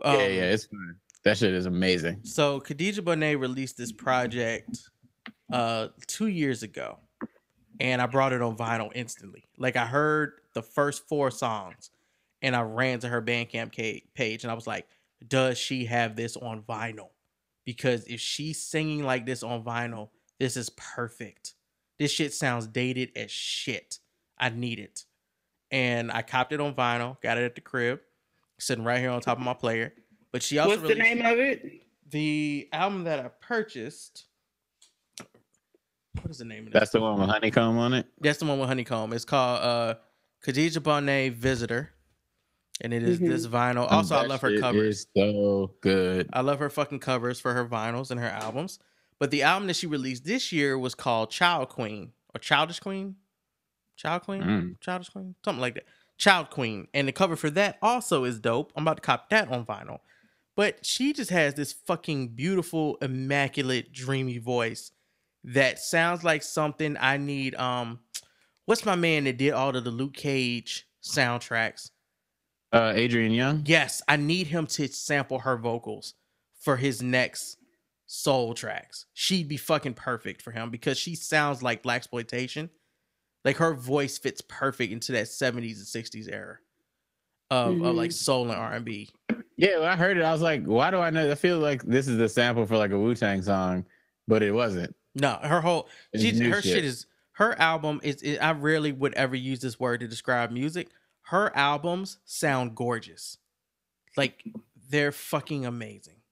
Um, 0.04 0.20
yeah, 0.20 0.28
yeah, 0.28 0.44
it's 0.52 0.66
fine. 0.66 0.96
That 1.24 1.38
shit 1.38 1.54
is 1.54 1.66
amazing. 1.66 2.20
So 2.24 2.60
Kadhja 2.60 3.00
Bonet 3.00 3.40
released 3.40 3.78
this 3.78 3.92
project 3.92 4.90
uh 5.52 5.88
two 6.06 6.28
years 6.28 6.62
ago, 6.64 7.00
and 7.80 8.02
I 8.02 8.06
brought 8.06 8.34
it 8.34 8.42
on 8.42 8.56
vinyl 8.56 8.92
instantly. 8.94 9.46
Like 9.58 9.76
I 9.76 9.86
heard 9.86 10.34
the 10.54 10.62
first 10.62 11.08
four 11.08 11.32
songs, 11.32 11.90
and 12.44 12.56
I 12.56 12.62
ran 12.62 13.00
to 13.00 13.08
her 13.08 13.22
Bandcamp 13.22 14.04
page, 14.14 14.44
and 14.44 14.52
I 14.52 14.54
was 14.54 14.68
like, 14.68 14.88
"Does 15.28 15.58
she 15.58 15.86
have 15.86 16.16
this 16.16 16.38
on 16.38 16.62
vinyl? 16.62 17.10
Because 17.66 18.04
if 18.06 18.20
she's 18.20 18.62
singing 18.62 19.04
like 19.04 19.26
this 19.26 19.42
on 19.42 19.64
vinyl, 19.64 20.10
this 20.40 20.58
is 20.58 20.70
perfect. 20.72 21.56
This 22.04 22.12
shit 22.12 22.34
sounds 22.34 22.68
dated 22.68 23.12
as 23.16 23.32
shit. 23.32 24.00
I 24.38 24.50
need 24.50 24.78
it." 24.78 25.06
And 25.72 26.12
I 26.12 26.22
copped 26.22 26.52
it 26.52 26.60
on 26.60 26.76
vinyl, 26.76 27.20
got 27.22 27.38
it 27.38 27.46
at 27.46 27.56
the 27.56 27.62
crib, 27.62 28.02
sitting 28.60 28.84
right 28.84 29.00
here 29.00 29.10
on 29.10 29.22
top 29.22 29.38
of 29.38 29.44
my 29.46 29.54
player. 29.54 29.94
But 30.34 30.44
she 30.44 30.58
also 30.60 30.72
What's 30.72 30.82
the 30.82 30.96
released- 30.96 31.16
name 31.16 31.26
of 31.26 31.40
it? 31.40 31.82
the 32.12 32.68
album 32.74 33.06
that 33.06 33.20
I 33.22 33.30
purchased. 33.40 34.26
What 36.22 36.30
is 36.30 36.40
the 36.40 36.46
name 36.46 36.68
of 36.68 36.74
that? 36.74 36.80
That's 36.80 36.92
the 36.92 37.00
one 37.00 37.20
with 37.22 37.30
honeycomb 37.30 37.78
on 37.78 37.94
it. 37.94 38.06
That's 38.20 38.38
the 38.40 38.46
one 38.46 38.60
with 38.60 38.68
honeycomb. 38.68 39.14
It's 39.14 39.24
called 39.26 39.62
uh 39.62 39.96
Kadhja 40.46 40.80
Bonet 40.80 41.34
Visitor. 41.36 41.94
And 42.82 42.94
it 42.94 43.02
is 43.04 43.20
Mhm. 43.20 43.30
this 43.30 43.48
vinyl. 43.48 43.90
Also, 43.90 44.16
I 44.16 44.26
love 44.26 44.42
her 44.42 44.50
shit 44.50 44.60
covers. 44.60 44.98
is 45.00 45.08
so 45.16 45.74
good. 45.80 46.30
I 46.34 46.42
love 46.42 46.60
her 46.60 46.70
fucking 46.70 47.00
covers 47.00 47.40
for 47.40 47.54
her 47.54 47.66
vinyls 47.66 48.12
and 48.12 48.20
her 48.20 48.28
albums. 48.28 48.78
But 49.24 49.32
the 49.32 49.44
album 49.44 49.68
that 49.68 49.78
she 49.78 49.88
released 49.88 50.26
this 50.26 50.52
year 50.52 50.78
was 50.78 50.96
called 50.96 51.32
Child 51.32 51.70
Queen 51.70 52.12
or 52.36 52.40
Childish 52.40 52.82
Queen. 52.82 53.16
Child 53.96 54.24
Queen? 54.24 54.44
Mm. 54.44 54.80
Childish 54.82 55.08
Queen? 55.08 55.36
Something 55.46 55.62
like 55.62 55.76
that. 55.76 55.86
Child 56.18 56.50
Queen. 56.50 56.90
And 56.94 57.08
the 57.08 57.14
cover 57.14 57.38
for 57.38 57.50
that 57.52 57.78
also 57.82 58.26
is 58.26 58.38
dope. 58.42 58.74
I'm 58.76 58.84
about 58.84 58.98
to 58.98 59.02
cop 59.02 59.30
that 59.30 59.48
on 59.48 59.66
vinyl. 59.66 60.00
But 60.58 60.86
she 60.86 61.14
just 61.14 61.30
has 61.30 61.54
this 61.54 61.72
fucking 61.72 62.36
beautiful, 62.36 62.98
immaculate, 63.02 63.94
dreamy 63.94 64.40
voice 64.40 64.92
that 65.46 65.80
sounds 65.80 66.26
like 66.26 66.44
something 66.44 66.98
I 67.00 67.16
need. 67.16 67.56
Um, 67.56 68.00
what's 68.66 68.86
my 68.86 68.96
man 68.96 69.24
that 69.24 69.38
did 69.38 69.54
all 69.54 69.74
of 69.74 69.86
the 69.86 69.90
Luke 69.90 70.16
Cage 70.16 70.86
soundtracks? 71.02 71.92
Uh, 72.74 72.92
Adrian 72.94 73.32
Younge. 73.32 73.70
Yes, 73.70 74.02
I 74.06 74.18
need 74.18 74.48
him 74.48 74.68
to 74.68 74.90
sample 74.90 75.40
her 75.40 75.56
vocals 75.56 76.14
for 76.60 76.76
his 76.76 77.02
next 77.02 77.58
soul 78.14 78.54
tracks. 78.54 79.08
She'd 79.16 79.48
be 79.48 79.58
fucking 79.58 79.96
perfect 79.96 80.44
for 80.44 80.52
him 80.52 80.70
because 80.70 81.00
she 81.00 81.16
sounds 81.16 81.64
like 81.64 81.82
black 81.82 81.98
exploitation. 81.98 82.70
Like 83.44 83.58
her 83.58 83.74
voice 83.74 84.20
fits 84.20 84.40
perfect 84.40 84.94
into 84.94 85.14
that 85.14 85.26
70s 85.26 85.78
and 85.78 86.06
60s 86.06 86.32
era 86.32 86.58
of, 87.50 87.82
of 87.82 87.96
like 87.96 88.12
mm-hmm. 88.12 88.12
soul 88.12 88.52
and 88.52 88.60
R&B. 88.60 89.10
Yeah, 89.58 89.80
when 89.80 89.90
I 89.90 89.96
heard 89.96 90.18
it, 90.18 90.24
I 90.24 90.32
was 90.32 90.44
like, 90.44 90.64
why 90.64 90.92
do 90.92 91.00
I 91.00 91.10
know? 91.10 91.32
I 91.32 91.36
feel 91.36 91.58
like 91.58 91.82
this 91.82 92.08
is 92.08 92.18
the 92.18 92.30
sample 92.30 92.68
for 92.68 92.78
like 92.78 92.92
a 92.92 93.00
Wu 93.00 93.16
Tang 93.16 93.42
song, 93.42 93.84
but 94.28 94.44
it 94.44 94.52
wasn't. 94.52 94.96
No, 95.16 95.40
her 95.42 95.62
whole 95.62 95.90
she, 96.16 96.38
her 96.40 96.62
shit. 96.62 96.74
shit. 96.74 96.86
is 96.86 97.08
her 97.34 97.60
album 97.60 98.00
is. 98.04 98.22
It, 98.24 98.40
I 98.40 98.52
rarely 98.52 98.92
would 98.92 99.14
ever 99.14 99.36
use 99.36 99.60
this 99.60 99.80
word 99.80 100.00
to 100.00 100.08
describe 100.08 100.50
music. 100.50 100.90
Her 101.22 101.56
albums 101.56 102.18
sound 102.26 102.76
gorgeous, 102.76 103.38
like 104.18 104.44
they're 104.90 105.12
fucking 105.12 105.68
amazing. 105.68 106.23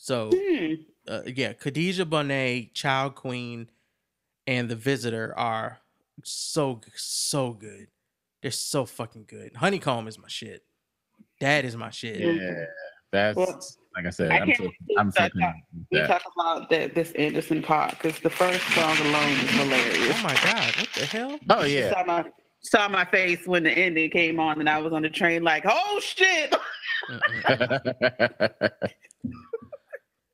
So 0.00 0.30
Hmm. 0.32 0.74
uh, 1.08 1.22
yeah, 1.26 1.52
Kadhja 1.54 2.04
Bonet, 2.08 2.72
Child 2.72 3.16
Queen, 3.16 3.68
and 4.46 4.68
The 4.68 4.76
Visitor 4.76 5.34
are 5.36 5.80
so 6.22 6.80
so 6.94 7.52
good. 7.52 7.88
They're 8.40 8.50
so 8.52 8.86
fucking 8.86 9.24
good. 9.26 9.56
Honeycomb 9.56 10.06
is 10.06 10.16
my 10.18 10.28
shit. 10.28 10.64
That 11.40 11.64
is 11.64 11.76
my 11.76 11.90
shit. 11.90 12.20
Yeah, 12.20 12.64
that's 13.10 13.36
Well, 13.36 13.60
like 13.96 14.06
I 14.06 14.10
said. 14.10 14.30
I 14.30 14.36
I'm 14.38 14.46
can't 14.46 14.58
so, 14.58 14.70
I'm 14.98 15.10
so 15.10 15.20
that- 15.34 15.54
We 15.90 15.98
talk 16.06 16.22
about 16.36 16.70
that 16.70 16.94
this 16.94 17.10
Anderson 17.12 17.60
.Paak 17.62 17.90
because 17.90 18.20
the 18.20 18.30
first 18.30 18.62
song 18.74 18.96
alone 18.98 19.32
is 19.32 19.50
hilarious. 19.50 20.16
Oh 20.16 20.22
my 20.22 20.34
god, 20.44 20.76
what 20.76 20.88
the 20.94 21.06
hell? 21.06 21.38
Oh 21.50 21.64
yeah, 21.64 21.90
saw 21.92 22.04
my 22.04 22.24
saw 22.60 22.88
my 22.88 23.04
face 23.04 23.46
when 23.46 23.64
the 23.64 23.70
ending 23.72 24.10
came 24.10 24.38
on, 24.38 24.60
and 24.60 24.68
I 24.70 24.78
was 24.78 24.92
on 24.92 25.02
the 25.02 25.10
train 25.10 25.42
like, 25.42 25.64
"Oh 25.66 26.00
shit!" 26.00 26.54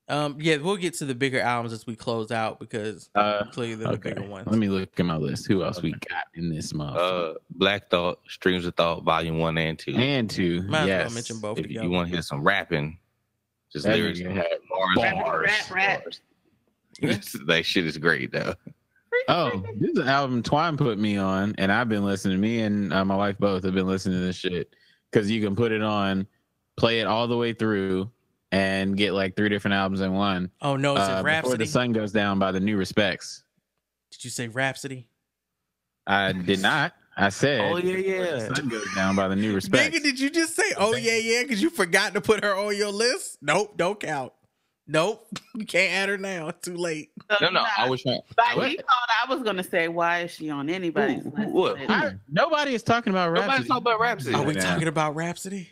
Um, 0.07 0.37
yeah, 0.39 0.59
we'll 0.59 0.77
get 0.77 0.95
to 0.95 1.07
the 1.07 1.15
bigger 1.15 1.41
albums 1.41 1.73
as 1.73 1.87
we 1.87 1.97
close 1.97 2.31
out 2.31 2.61
because 2.61 3.09
uh, 3.15 3.45
clearly 3.47 3.77
they're 3.77 3.89
okay. 3.89 4.11
the 4.11 4.15
bigger 4.17 4.29
ones. 4.29 4.47
Let 4.47 4.59
me 4.59 4.69
look 4.69 5.01
at 5.01 5.07
my 5.07 5.17
list. 5.17 5.47
Who 5.47 5.65
else 5.65 5.81
we 5.81 5.93
got 5.93 6.25
in 6.35 6.51
this 6.55 6.75
month? 6.75 6.97
Uh, 6.99 7.35
Black 7.51 7.89
Thought, 7.89 8.21
Streams 8.29 8.67
of 8.67 8.75
Thought, 8.75 9.03
Volume 9.05 9.39
One 9.39 9.57
and 9.57 9.79
Two. 9.79 9.95
and 9.95 10.29
two. 10.29 10.63
Might 10.65 10.83
as 10.83 10.89
well 10.89 10.99
yes. 10.99 11.15
mention 11.15 11.41
both 11.41 11.59
if 11.59 11.71
you 11.71 11.89
want 11.91 12.09
to 12.09 12.15
hear 12.15 12.23
some 12.23 12.43
rapping, 12.43 12.99
just 13.73 13.87
That 13.87 13.97
lyrics, 13.97 14.21
nigga 14.21 14.35
had 14.35 14.47
bars, 14.69 14.97
bars. 14.97 15.15
bars, 15.15 15.51
Rap, 15.51 15.71
rap. 15.71 16.05
bars. 16.05 16.21
that 17.47 17.65
shit 17.65 17.87
is 17.87 17.97
great 17.97 18.31
though. 18.31 18.55
Oh, 19.29 19.63
this 19.79 19.91
is 19.93 19.99
an 19.99 20.09
album 20.09 20.43
Twan 20.43 20.77
put 20.77 20.99
me 20.99 21.17
on, 21.17 21.55
and 21.57 21.73
I've 21.73 21.89
been 21.89 22.05
listening. 22.05 22.41
Me 22.41 22.61
and 22.61 22.93
uh, 22.93 23.05
my 23.05 23.17
wife 23.17 23.39
both 23.39 23.65
have 23.65 23.75
been 23.75 23.87
listening 23.87 24.19
to 24.19 24.27
this 24.27 24.37
shit 24.37 24.75
because 25.11 25.31
you 25.31 25.41
can 25.43 25.57
put 25.57 25.73
it 25.73 25.83
on, 25.83 26.27
play 26.77 27.01
it 27.01 27.07
all 27.07 27.27
the 27.27 27.37
way 27.37 27.53
through, 27.53 28.11
and 28.55 28.97
get 28.97 29.13
like 29.15 29.35
three 29.35 29.49
different 29.49 29.75
albums 29.75 30.01
in 30.01 30.13
one. 30.13 30.51
Oh 30.63 30.77
no, 30.77 30.93
it's 30.93 31.01
Uh, 31.01 31.23
it 31.27 31.43
Before 31.43 31.57
the 31.57 31.67
sun 31.67 31.93
goes 31.93 32.13
down 32.13 32.39
by 32.39 32.53
the 32.53 32.61
New 32.61 32.77
Respects. 32.77 33.43
Did 34.13 34.25
you 34.25 34.31
say 34.31 34.47
Rapsody? 34.49 35.09
I 36.07 36.33
did 36.33 36.61
not. 36.61 36.93
I 37.17 37.31
said. 37.31 37.61
Oh, 37.61 37.77
yeah, 37.79 37.97
Before 37.97 38.11
yeah. 38.13 38.49
The 38.49 38.55
sun 38.57 38.69
goes 38.69 38.95
down 38.95 39.17
by 39.17 39.27
the 39.29 39.37
New 39.37 39.55
Respects. 39.55 39.97
Nigga, 39.97 40.03
did 40.03 40.21
you 40.21 40.31
just 40.31 40.55
say 40.55 40.73
oh 40.77 40.95
yeah 40.95 41.17
yeah 41.17 41.43
because 41.43 41.61
you 41.63 41.71
forgot 41.71 42.15
to 42.15 42.21
put 42.21 42.45
her 42.45 42.57
on 42.57 42.77
your 42.77 42.91
list? 42.93 43.39
Nope, 43.43 43.77
don't 43.77 43.99
count. 43.99 44.33
Nope, 44.87 45.27
you 45.57 45.65
can't 45.67 45.93
add 45.95 46.09
her 46.11 46.19
now. 46.19 46.49
It's 46.49 46.61
too 46.65 46.77
late. 46.77 47.11
No, 47.41 47.49
no, 47.51 47.65
I 47.77 47.89
was 47.89 48.03
trying. 48.03 48.21
Like 48.39 48.57
What? 48.57 48.69
he 48.69 48.77
thought 48.77 49.09
I 49.27 49.35
was 49.35 49.43
gonna 49.43 49.65
say, 49.65 49.89
"Why 49.89 50.21
is 50.21 50.31
she 50.31 50.51
on 50.51 50.69
anybody's 50.69 51.23
Who- 51.25 51.31
list?" 51.31 51.51
what? 51.51 51.79
I- 51.91 52.13
nobody 52.31 52.75
is 52.75 52.83
talking 52.83 53.11
about 53.13 53.31
Rapsody. 53.33 53.49
Nobody's 53.51 53.69
talking 53.69 53.83
about 53.83 54.01
Rapsody. 54.01 54.35
Are 54.37 54.43
we 54.45 54.55
Yeah. 54.55 54.61
talking 54.61 54.89
about 54.89 55.15
Rapsody? 55.17 55.69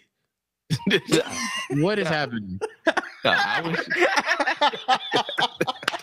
What 1.82 1.99
is 1.99 2.07
happening? 2.09 2.61
No, 2.86 2.93
I 3.24 3.61
was. 3.62 3.89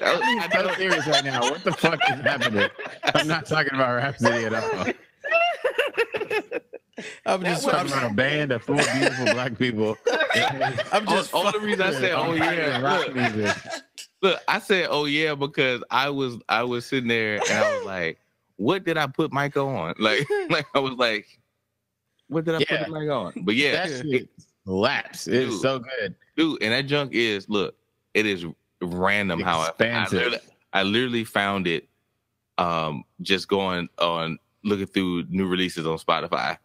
I 0.01 0.49
I'm 0.51 0.51
so 0.51 0.73
serious 0.75 1.05
right 1.07 1.25
now. 1.25 1.41
What 1.41 1.63
the 1.63 1.71
fuck 1.73 1.99
is 2.09 2.21
happening? 2.21 2.69
I'm 3.13 3.27
not 3.27 3.45
talking 3.45 3.73
about 3.75 3.95
Rapsody 3.97 4.45
at 4.45 4.53
all. 4.53 4.85
I'm 7.25 7.43
just 7.43 7.65
was- 7.65 7.73
talking 7.73 7.91
about 7.91 8.11
a 8.11 8.13
band 8.13 8.51
of 8.51 8.63
four 8.63 8.75
beautiful 8.77 9.25
black 9.33 9.57
people. 9.57 9.97
I'm 10.91 11.05
just 11.07 11.33
All- 11.33 11.45
all 11.45 11.51
the 11.51 11.59
reason 11.59 11.81
I 11.81 11.91
said, 11.91 12.11
"Oh, 12.13 12.33
yeah," 12.33 12.81
rock 12.81 13.07
look. 13.07 13.15
music. 13.15 13.55
Look, 14.21 14.39
I 14.47 14.59
said, 14.59 14.87
"Oh 14.89 15.05
yeah," 15.05 15.35
because 15.35 15.83
I 15.91 16.09
was 16.09 16.37
I 16.49 16.63
was 16.63 16.85
sitting 16.85 17.07
there 17.07 17.35
and 17.35 17.51
I 17.51 17.77
was 17.77 17.85
like, 17.85 18.19
"What 18.57 18.83
did 18.83 18.97
I 18.97 19.07
put 19.07 19.31
Michael 19.31 19.67
on?" 19.69 19.93
Like, 19.99 20.27
like 20.49 20.65
I 20.75 20.79
was 20.79 20.93
like, 20.93 21.25
"What 22.27 22.43
did 22.45 22.55
I 22.55 22.59
Yeah. 22.69 22.83
put 22.83 22.89
Mike 22.93 23.09
on?" 23.09 23.33
But 23.43 23.55
yeah, 23.55 23.87
That 23.87 24.27
shit 24.69 24.77
slaps. 24.77 25.27
It's 25.27 25.61
so 25.61 25.79
good. 25.79 26.15
dude. 26.35 26.61
And 26.63 26.73
that 26.73 26.85
junk 26.87 27.13
is 27.13 27.49
look, 27.49 27.75
it 28.13 28.25
is 28.25 28.45
random 28.81 29.41
how 29.41 29.59
I, 29.59 29.65
I, 29.65 29.67
Expansive. 29.69 30.13
literally, 30.13 30.39
I 30.73 30.83
literally 30.83 31.23
found 31.23 31.67
it 31.67 31.87
um 32.57 33.03
just 33.21 33.47
going 33.47 33.87
on 33.99 34.37
looking 34.63 34.87
through 34.87 35.25
new 35.29 35.47
releases 35.47 35.87
on 35.87 35.97
Spotify. 35.97 36.57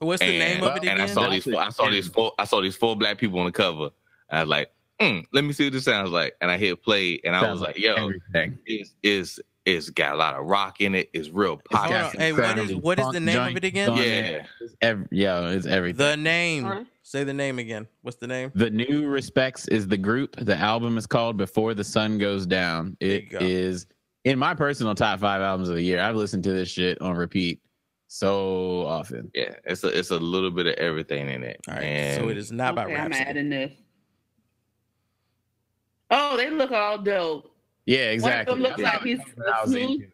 What's 0.00 0.20
the 0.22 0.38
name 0.38 0.62
of 0.62 0.76
it 0.76 0.82
again? 0.84 0.92
and 0.92 1.00
I 1.00 1.04
again? 1.04 1.14
saw 1.14 1.30
these 1.30 1.44
four, 1.44 1.60
I 1.60 1.70
saw 1.70 1.90
these 1.90 2.08
four 2.08 2.32
I 2.38 2.44
saw 2.44 2.60
these 2.60 2.76
four 2.76 2.96
black 2.96 3.18
people 3.18 3.38
on 3.40 3.46
the 3.46 3.52
cover. 3.52 3.90
And 4.30 4.38
I 4.38 4.42
was 4.42 4.48
like, 4.48 4.70
mm, 5.00 5.24
let 5.32 5.44
me 5.44 5.52
see 5.52 5.64
what 5.64 5.72
this 5.72 5.84
sounds 5.84 6.10
like. 6.10 6.34
And 6.40 6.50
I 6.50 6.58
hit 6.58 6.82
play 6.82 7.20
and 7.24 7.34
I 7.34 7.40
Sounds 7.40 7.60
was 7.60 7.68
like, 7.68 7.78
yo, 7.78 7.94
everything. 7.94 8.58
is 8.66 8.94
is 9.02 9.40
it's 9.64 9.90
got 9.90 10.14
a 10.14 10.16
lot 10.16 10.34
of 10.34 10.46
rock 10.46 10.80
in 10.80 10.94
it. 10.94 11.10
It's 11.12 11.28
real 11.28 11.50
Hold 11.50 11.64
poppy. 11.70 12.18
Hey, 12.18 12.32
what 12.32 12.58
is 12.58 12.74
what 12.76 12.98
is 12.98 13.08
the 13.10 13.20
name 13.20 13.38
of 13.38 13.56
it 13.56 13.64
again? 13.64 13.96
Yeah. 13.96 14.46
It's 14.60 14.74
ev- 14.80 15.08
yeah, 15.10 15.50
it's 15.50 15.66
everything. 15.66 15.98
The 15.98 16.16
name. 16.16 16.86
Huh? 17.08 17.18
Say 17.18 17.24
the 17.24 17.32
name 17.34 17.58
again. 17.58 17.86
What's 18.02 18.18
the 18.18 18.26
name? 18.26 18.52
The 18.54 18.70
new 18.70 19.06
respects 19.06 19.66
is 19.68 19.86
the 19.88 19.96
group. 19.96 20.36
The 20.36 20.56
album 20.56 20.98
is 20.98 21.06
called 21.06 21.36
Before 21.36 21.74
the 21.74 21.84
Sun 21.84 22.18
Goes 22.18 22.46
Down. 22.46 22.96
There 23.00 23.10
It 23.10 23.30
go. 23.30 23.38
is 23.40 23.86
in 24.24 24.38
my 24.38 24.54
personal 24.54 24.94
top 24.94 25.20
five 25.20 25.40
albums 25.40 25.68
of 25.68 25.76
the 25.76 25.82
year. 25.82 26.00
I've 26.00 26.16
listened 26.16 26.44
to 26.44 26.52
this 26.52 26.68
shit 26.68 27.00
on 27.00 27.16
repeat 27.16 27.60
so 28.08 28.84
often. 28.86 29.30
Yeah, 29.34 29.54
it's 29.64 29.84
a 29.84 29.88
it's 29.88 30.10
a 30.10 30.18
little 30.18 30.50
bit 30.50 30.66
of 30.66 30.74
everything 30.74 31.28
in 31.28 31.42
it. 31.42 31.60
All 31.68 31.74
right. 31.74 31.82
and 31.84 32.22
so 32.22 32.28
it 32.28 32.36
is 32.36 32.52
not 32.52 32.74
by 32.74 32.84
okay, 32.84 32.96
I'm 32.96 33.12
adding 33.12 33.48
this. 33.48 33.72
Oh, 36.10 36.36
they 36.36 36.50
look 36.50 36.72
all 36.72 36.98
dope. 36.98 37.54
Yeah, 37.86 38.10
exactly. 38.10 38.52
One 38.60 38.70
of 38.72 38.76
them 38.76 38.82
looks 38.82 38.94
like 38.94 39.02
he's 39.02 39.18
That's 39.18 39.36
what 39.36 39.48
I 39.48 39.62
was 39.62 39.70
smooth. 39.70 40.10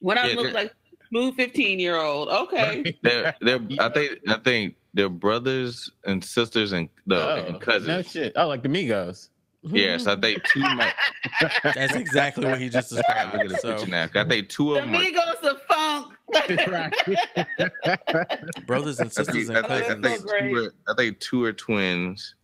One 0.00 0.18
of 0.18 0.24
them 0.26 0.36
Yeah, 0.36 0.42
looks 0.42 0.54
like 0.54 0.74
smooth 1.12 1.34
15 1.36 1.78
year 1.78 1.96
old. 1.96 2.28
Okay. 2.28 2.96
they're 3.02 3.34
they're 3.40 3.60
I 3.80 3.88
think 3.90 4.18
I 4.28 4.38
think 4.38 4.74
they're 4.94 5.08
brothers 5.08 5.90
and 6.04 6.22
sisters 6.24 6.72
and 6.72 6.88
the 7.06 7.16
Oh, 7.16 7.44
and 7.48 7.60
cousins. 7.60 7.86
No 7.88 8.02
shit. 8.02 8.32
Oh, 8.36 8.46
like 8.48 8.62
the 8.62 8.68
Migos. 8.68 9.28
Yes, 9.64 10.08
I 10.08 10.16
think 10.16 10.42
two 10.44 10.58
might 10.60 10.92
That's 11.62 11.94
exactly 11.94 12.46
what 12.46 12.60
he 12.60 12.68
just 12.68 12.92
I 12.92 12.96
look 12.96 13.06
at 13.06 13.30
described. 13.30 13.50
the 13.50 13.56
So, 13.58 13.74
picture 13.76 13.90
now. 13.90 14.08
I 14.20 14.24
think 14.28 14.48
two 14.48 14.74
of 14.74 14.82
them 14.84 14.92
are 14.94 14.98
Migos 14.98 15.42
of 15.44 15.62
funk. 15.62 16.12
brothers 18.66 18.98
and 18.98 19.08
I 19.08 19.12
sisters 19.12 19.46
think, 19.48 19.50
I 19.50 19.58
and 19.60 19.68
think, 19.68 19.70
I 19.70 19.80
cousins. 19.94 20.04
think 20.06 20.20
so 20.20 20.26
great. 20.26 20.50
two 20.50 20.56
are, 20.64 20.74
I 20.88 20.94
think 20.96 21.20
two 21.20 21.44
are 21.44 21.52
twins, 21.52 22.34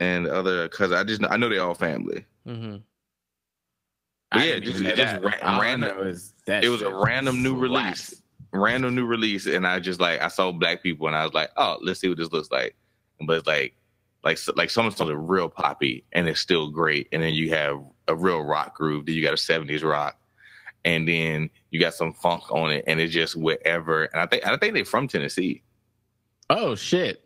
and 0.00 0.26
other 0.26 0.68
cousin. 0.68 0.98
I 0.98 1.04
just 1.04 1.22
know, 1.22 1.28
I 1.28 1.38
know 1.38 1.48
they're 1.48 1.62
all 1.62 1.72
family. 1.74 2.26
Mm 2.46 2.60
hmm 2.60 2.76
But 2.76 2.76
I 2.76 2.80
yeah, 4.40 4.58
just- 4.58 4.80
even 4.80 4.96
just 4.96 5.22
ra- 5.22 5.32
All 5.42 5.60
random- 5.60 5.96
know 5.96 6.02
is 6.04 6.34
that 6.46 6.64
It 6.64 6.68
was 6.68 6.82
a 6.82 6.86
shit 6.86 6.94
random 6.94 7.42
new 7.42 7.50
slaps. 7.56 7.62
release, 7.62 8.22
random 8.52 8.94
new 8.94 9.04
release, 9.06 9.46
and 9.46 9.66
I 9.66 9.78
just 9.80 10.00
like 10.00 10.20
I 10.20 10.28
saw 10.28 10.52
black 10.52 10.82
people, 10.82 11.06
and 11.06 11.16
I 11.16 11.24
was 11.24 11.34
like, 11.34 11.50
oh, 11.56 11.78
let's 11.82 12.00
see 12.00 12.08
what 12.08 12.18
this 12.18 12.32
looks 12.32 12.50
like. 12.50 12.74
But 13.26 13.38
it's 13.38 13.46
like, 13.46 13.74
like 14.24 14.38
like 14.56 14.70
some 14.70 14.90
songs 14.90 15.10
are 15.10 15.16
real 15.16 15.48
poppy, 15.48 16.04
and 16.12 16.28
it's 16.28 16.40
still 16.40 16.70
great, 16.70 17.08
and 17.12 17.22
then 17.22 17.34
you 17.34 17.50
have 17.50 17.82
a 18.08 18.14
real 18.14 18.42
rock 18.42 18.76
groove. 18.76 19.06
Then 19.06 19.14
you 19.14 19.22
got 19.22 19.32
a 19.34 19.36
'70s 19.36 19.82
rock, 19.84 20.18
and 20.84 21.06
then 21.08 21.50
you 21.70 21.78
got 21.80 21.94
some 21.94 22.12
funk 22.12 22.50
on 22.50 22.70
it, 22.72 22.84
and 22.86 23.00
it's 23.00 23.12
just 23.12 23.36
whatever. 23.36 24.04
And 24.04 24.20
I 24.20 24.26
think 24.26 24.46
I 24.46 24.56
think 24.56 24.74
they're 24.74 24.84
from 24.84 25.08
Tennessee. 25.08 25.62
Oh 26.50 26.74
shit! 26.74 27.24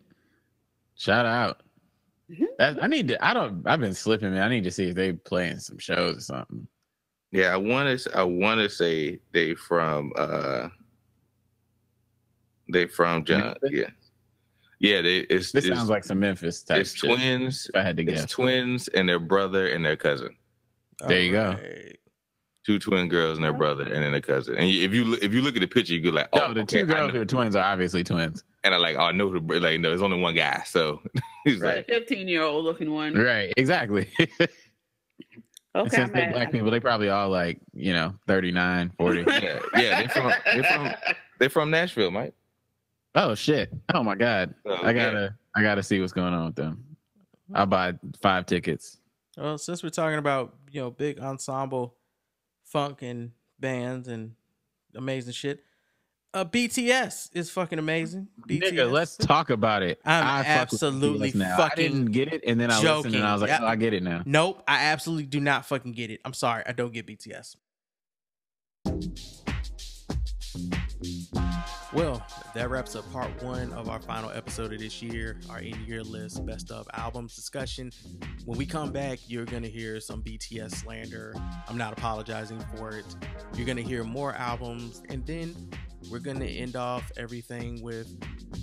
Shout 0.96 1.26
out. 1.26 1.62
Mhm. 2.30 2.46
That, 2.58 2.82
I 2.82 2.86
need 2.88 3.08
to. 3.08 3.24
I 3.24 3.32
don't. 3.34 3.62
I've 3.66 3.80
been 3.80 3.94
slipping. 3.94 4.32
Man, 4.32 4.42
I 4.42 4.48
need 4.48 4.64
to 4.64 4.70
see 4.70 4.88
if 4.90 4.94
they 4.96 5.12
playing 5.12 5.58
some 5.58 5.78
shows 5.78 6.16
or 6.16 6.20
something. 6.20 6.66
Yeah, 7.36 7.52
I 7.52 7.56
want 7.58 8.00
to. 8.00 8.16
I 8.18 8.22
want 8.22 8.60
to 8.60 8.68
say 8.70 9.18
they 9.32 9.54
from. 9.54 10.10
uh 10.16 10.68
They 12.72 12.86
from 12.86 13.24
John. 13.26 13.40
Memphis? 13.62 13.70
Yeah, 13.72 13.90
yeah. 14.80 15.02
They 15.02 15.16
it's 15.18 15.52
This 15.52 15.66
it's, 15.66 15.76
sounds 15.76 15.90
like 15.90 16.02
some 16.04 16.18
Memphis 16.20 16.62
type 16.62 16.80
it's 16.80 16.94
shit. 16.94 17.10
twins. 17.14 17.68
If 17.68 17.76
I 17.78 17.82
had 17.82 17.96
to 17.98 18.02
It's 18.04 18.22
guess. 18.22 18.30
twins 18.30 18.88
and 18.88 19.06
their 19.06 19.18
brother 19.20 19.68
and 19.68 19.84
their 19.84 19.96
cousin. 19.96 20.34
There 21.06 21.20
you 21.20 21.32
go. 21.32 21.56
Two 22.64 22.78
twin 22.78 23.08
girls 23.08 23.36
and 23.36 23.44
their 23.44 23.52
brother 23.52 23.82
and 23.84 24.02
then 24.02 24.14
a 24.14 24.20
cousin. 24.22 24.54
And 24.56 24.64
if 24.70 24.92
you 24.94 25.04
look- 25.04 25.22
if 25.22 25.32
you 25.34 25.42
look 25.42 25.56
at 25.56 25.60
the 25.60 25.68
picture, 25.68 25.92
you 25.92 26.00
go 26.00 26.08
like, 26.10 26.28
oh, 26.32 26.38
no, 26.38 26.54
the 26.54 26.62
okay, 26.62 26.78
two 26.78 26.84
I 26.90 26.94
girls 26.96 27.12
who 27.12 27.20
are 27.20 27.24
twins 27.26 27.54
are 27.54 27.62
obviously 27.64 28.02
twins. 28.02 28.44
and 28.64 28.74
I 28.74 28.78
like, 28.78 28.96
oh, 28.96 29.02
I 29.02 29.12
know 29.12 29.30
the 29.38 29.60
like, 29.60 29.78
no, 29.78 29.90
there's 29.90 30.00
only 30.02 30.18
one 30.18 30.34
guy, 30.34 30.62
so 30.66 31.00
he's 31.44 31.60
The 31.60 31.66
like, 31.66 31.86
15 31.86 32.26
year 32.28 32.42
old 32.42 32.64
looking 32.64 32.90
one. 32.92 33.14
Right. 33.14 33.52
Exactly. 33.58 34.08
Okay, 35.76 35.96
Since 35.96 36.12
they're 36.12 36.32
black 36.32 36.50
people, 36.50 36.70
they 36.70 36.80
probably 36.80 37.10
all 37.10 37.28
like 37.28 37.58
you 37.74 37.92
know 37.92 38.14
39, 38.26 38.92
40. 38.98 39.20
yeah, 39.26 39.58
yeah, 39.76 40.00
they're 40.00 40.08
from 40.08 40.32
they're 40.44 40.64
from 40.64 40.94
they're 41.38 41.50
from 41.50 41.70
Nashville, 41.70 42.10
Mike. 42.10 42.34
oh 43.14 43.34
shit! 43.34 43.72
Oh 43.92 44.02
my 44.02 44.14
god! 44.14 44.54
So, 44.66 44.74
I 44.82 44.92
gotta 44.92 45.36
I 45.54 45.62
gotta 45.62 45.82
see 45.82 46.00
what's 46.00 46.14
going 46.14 46.32
on 46.32 46.46
with 46.46 46.56
them. 46.56 46.82
I'll 47.54 47.66
buy 47.66 47.92
five 48.22 48.46
tickets. 48.46 48.98
Well, 49.36 49.58
since 49.58 49.82
we're 49.82 49.90
talking 49.90 50.18
about 50.18 50.54
you 50.70 50.80
know 50.80 50.90
big 50.90 51.20
ensemble 51.20 51.94
funk 52.64 53.02
and 53.02 53.32
bands 53.60 54.08
and 54.08 54.32
amazing 54.94 55.34
shit, 55.34 55.62
uh, 56.36 56.44
BTS 56.44 57.30
is 57.32 57.50
fucking 57.50 57.78
amazing. 57.78 58.28
BTS. 58.46 58.60
Nigga, 58.60 58.92
let's 58.92 59.16
talk 59.16 59.48
about 59.48 59.82
it. 59.82 59.98
I'm 60.04 60.22
I 60.22 60.44
absolutely 60.44 61.32
BTS 61.32 61.34
now. 61.36 61.54
I 61.54 61.56
fucking 61.56 61.92
didn't 61.92 62.12
get 62.12 62.30
it, 62.30 62.42
and 62.46 62.60
then 62.60 62.70
I 62.70 62.78
listened, 62.78 63.14
and 63.14 63.24
I 63.24 63.32
was 63.32 63.40
like, 63.40 63.52
joking. 63.52 63.64
oh, 63.64 63.68
I 63.68 63.76
get 63.76 63.94
it 63.94 64.02
now. 64.02 64.22
Nope, 64.26 64.62
I 64.68 64.84
absolutely 64.84 65.24
do 65.24 65.40
not 65.40 65.64
fucking 65.64 65.92
get 65.92 66.10
it. 66.10 66.20
I'm 66.26 66.34
sorry, 66.34 66.62
I 66.66 66.72
don't 66.72 66.92
get 66.92 67.06
BTS. 67.06 67.56
Well, 71.92 72.22
that 72.54 72.68
wraps 72.68 72.94
up 72.94 73.10
part 73.10 73.42
one 73.42 73.72
of 73.72 73.88
our 73.88 74.00
final 74.00 74.30
episode 74.30 74.74
of 74.74 74.80
this 74.80 75.00
year, 75.00 75.40
our 75.48 75.58
end 75.58 75.76
year 75.86 76.02
list, 76.02 76.44
best 76.44 76.70
of 76.70 76.86
albums 76.92 77.34
discussion. 77.34 77.90
When 78.44 78.58
we 78.58 78.66
come 78.66 78.92
back, 78.92 79.20
you're 79.26 79.46
going 79.46 79.62
to 79.62 79.70
hear 79.70 79.98
some 80.00 80.22
BTS 80.22 80.72
slander. 80.72 81.34
I'm 81.68 81.78
not 81.78 81.94
apologizing 81.94 82.62
for 82.74 82.90
it. 82.90 83.06
You're 83.54 83.64
going 83.64 83.78
to 83.78 83.82
hear 83.82 84.04
more 84.04 84.34
albums, 84.34 85.02
and 85.08 85.24
then 85.24 85.54
we're 86.10 86.18
going 86.18 86.38
to 86.40 86.48
end 86.48 86.76
off 86.76 87.10
everything 87.16 87.82
with 87.82 88.08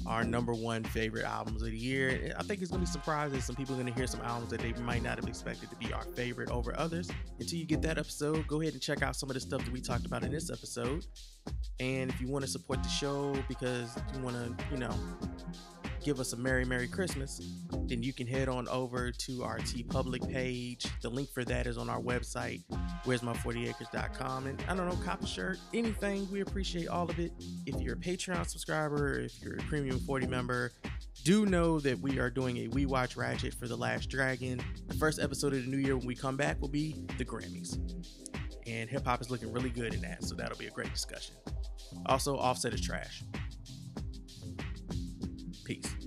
our 0.06 0.24
number 0.24 0.53
one 0.53 0.84
favorite 0.84 1.26
albums 1.26 1.61
of 1.61 1.70
the 1.70 1.78
year. 1.78 2.34
I 2.38 2.44
think 2.44 2.61
it's 2.61 2.72
going 2.72 2.84
to 2.84 2.88
be 2.88 2.91
surprising. 2.91 3.40
Some 3.41 3.56
people 3.56 3.76
are 3.76 3.82
going 3.82 3.91
to 3.91 3.98
hear 3.98 4.07
some 4.07 4.22
albums 4.22 4.52
that 4.52 4.61
they 4.61 4.74
might 4.74 5.03
not 5.03 5.18
have 5.18 5.28
expected 5.28 5.70
to 5.70 5.76
be 5.76 5.91
our 5.94 6.03
favorite 6.15 6.49
over 6.49 6.78
others. 6.78 7.10
Until 7.40 7.60
you 7.60 7.65
get 7.65 7.82
that 7.84 7.98
episode, 7.98 8.48
go 8.48 8.61
ahead 8.61 8.74
and 8.74 8.82
check 8.82 9.02
out 9.02 9.15
some 9.15 9.30
of 9.30 9.34
the 9.34 9.40
stuff 9.40 9.64
that 9.64 9.72
we 9.72 9.82
talked 9.82 10.06
about 10.06 10.24
in 10.24 10.32
this 10.32 10.49
episode. 10.49 11.06
And 11.80 12.10
if 12.10 12.22
you 12.22 12.28
want 12.28 12.45
to 12.45 12.52
support 12.52 12.82
the 12.84 12.90
show 12.90 13.36
because 13.48 13.95
you 14.14 14.22
want 14.22 14.36
to, 14.36 14.65
you 14.72 14.78
know, 14.78 14.95
give 16.03 16.19
us 16.19 16.34
a 16.34 16.38
Merry 16.38 16.65
Merry 16.65 16.88
Christmas, 16.88 17.41
then 17.88 18.03
you 18.03 18.13
can 18.13 18.27
head 18.27 18.49
on 18.49 18.67
over 18.67 19.11
to 19.11 19.43
our 19.43 19.59
TeePublic 19.59 20.30
page. 20.31 20.85
The 21.01 21.09
link 21.09 21.30
for 21.30 21.43
that 21.45 21.65
is 21.65 21.77
on 21.77 21.89
our 21.89 22.01
website, 22.01 22.61
where's 23.05 23.23
my 23.23 23.34
40acres.com. 23.34 24.47
And 24.47 24.61
I 24.67 24.75
don't 24.75 24.88
know, 24.89 24.97
cop 25.03 25.23
a 25.23 25.27
shirt, 25.27 25.59
anything. 25.73 26.30
We 26.31 26.41
appreciate 26.41 26.88
all 26.88 27.09
of 27.09 27.17
it. 27.19 27.31
If 27.65 27.81
you're 27.81 27.93
a 27.93 27.97
Patreon 27.97 28.47
subscriber, 28.47 29.21
if 29.21 29.41
you're 29.41 29.55
a 29.55 29.63
Premium 29.63 29.99
40 29.99 30.27
member, 30.27 30.71
do 31.23 31.45
know 31.45 31.80
that 31.80 31.99
we 31.99 32.19
are 32.19 32.30
doing 32.30 32.57
a 32.57 32.67
We 32.67 32.85
Watch 32.85 33.15
Ratchet 33.15 33.53
for 33.53 33.67
The 33.67 33.77
Last 33.77 34.09
Dragon. 34.09 34.61
The 34.88 34.95
first 34.95 35.19
episode 35.21 35.53
of 35.53 35.63
the 35.63 35.69
new 35.69 35.77
year 35.77 35.95
when 35.95 36.05
we 36.05 36.15
come 36.15 36.35
back 36.35 36.59
will 36.59 36.67
be 36.67 37.05
the 37.17 37.25
Grammys. 37.25 37.80
And 38.67 38.89
hip 38.89 39.05
hop 39.05 39.21
is 39.21 39.30
looking 39.30 39.51
really 39.51 39.69
good 39.69 39.93
in 39.93 40.01
that, 40.01 40.23
so 40.23 40.35
that'll 40.35 40.57
be 40.57 40.67
a 40.67 40.71
great 40.71 40.91
discussion. 40.91 41.35
Also, 42.07 42.38
Offset 42.38 42.73
is 42.73 42.81
trash. 42.81 43.23
Peace. 45.64 46.02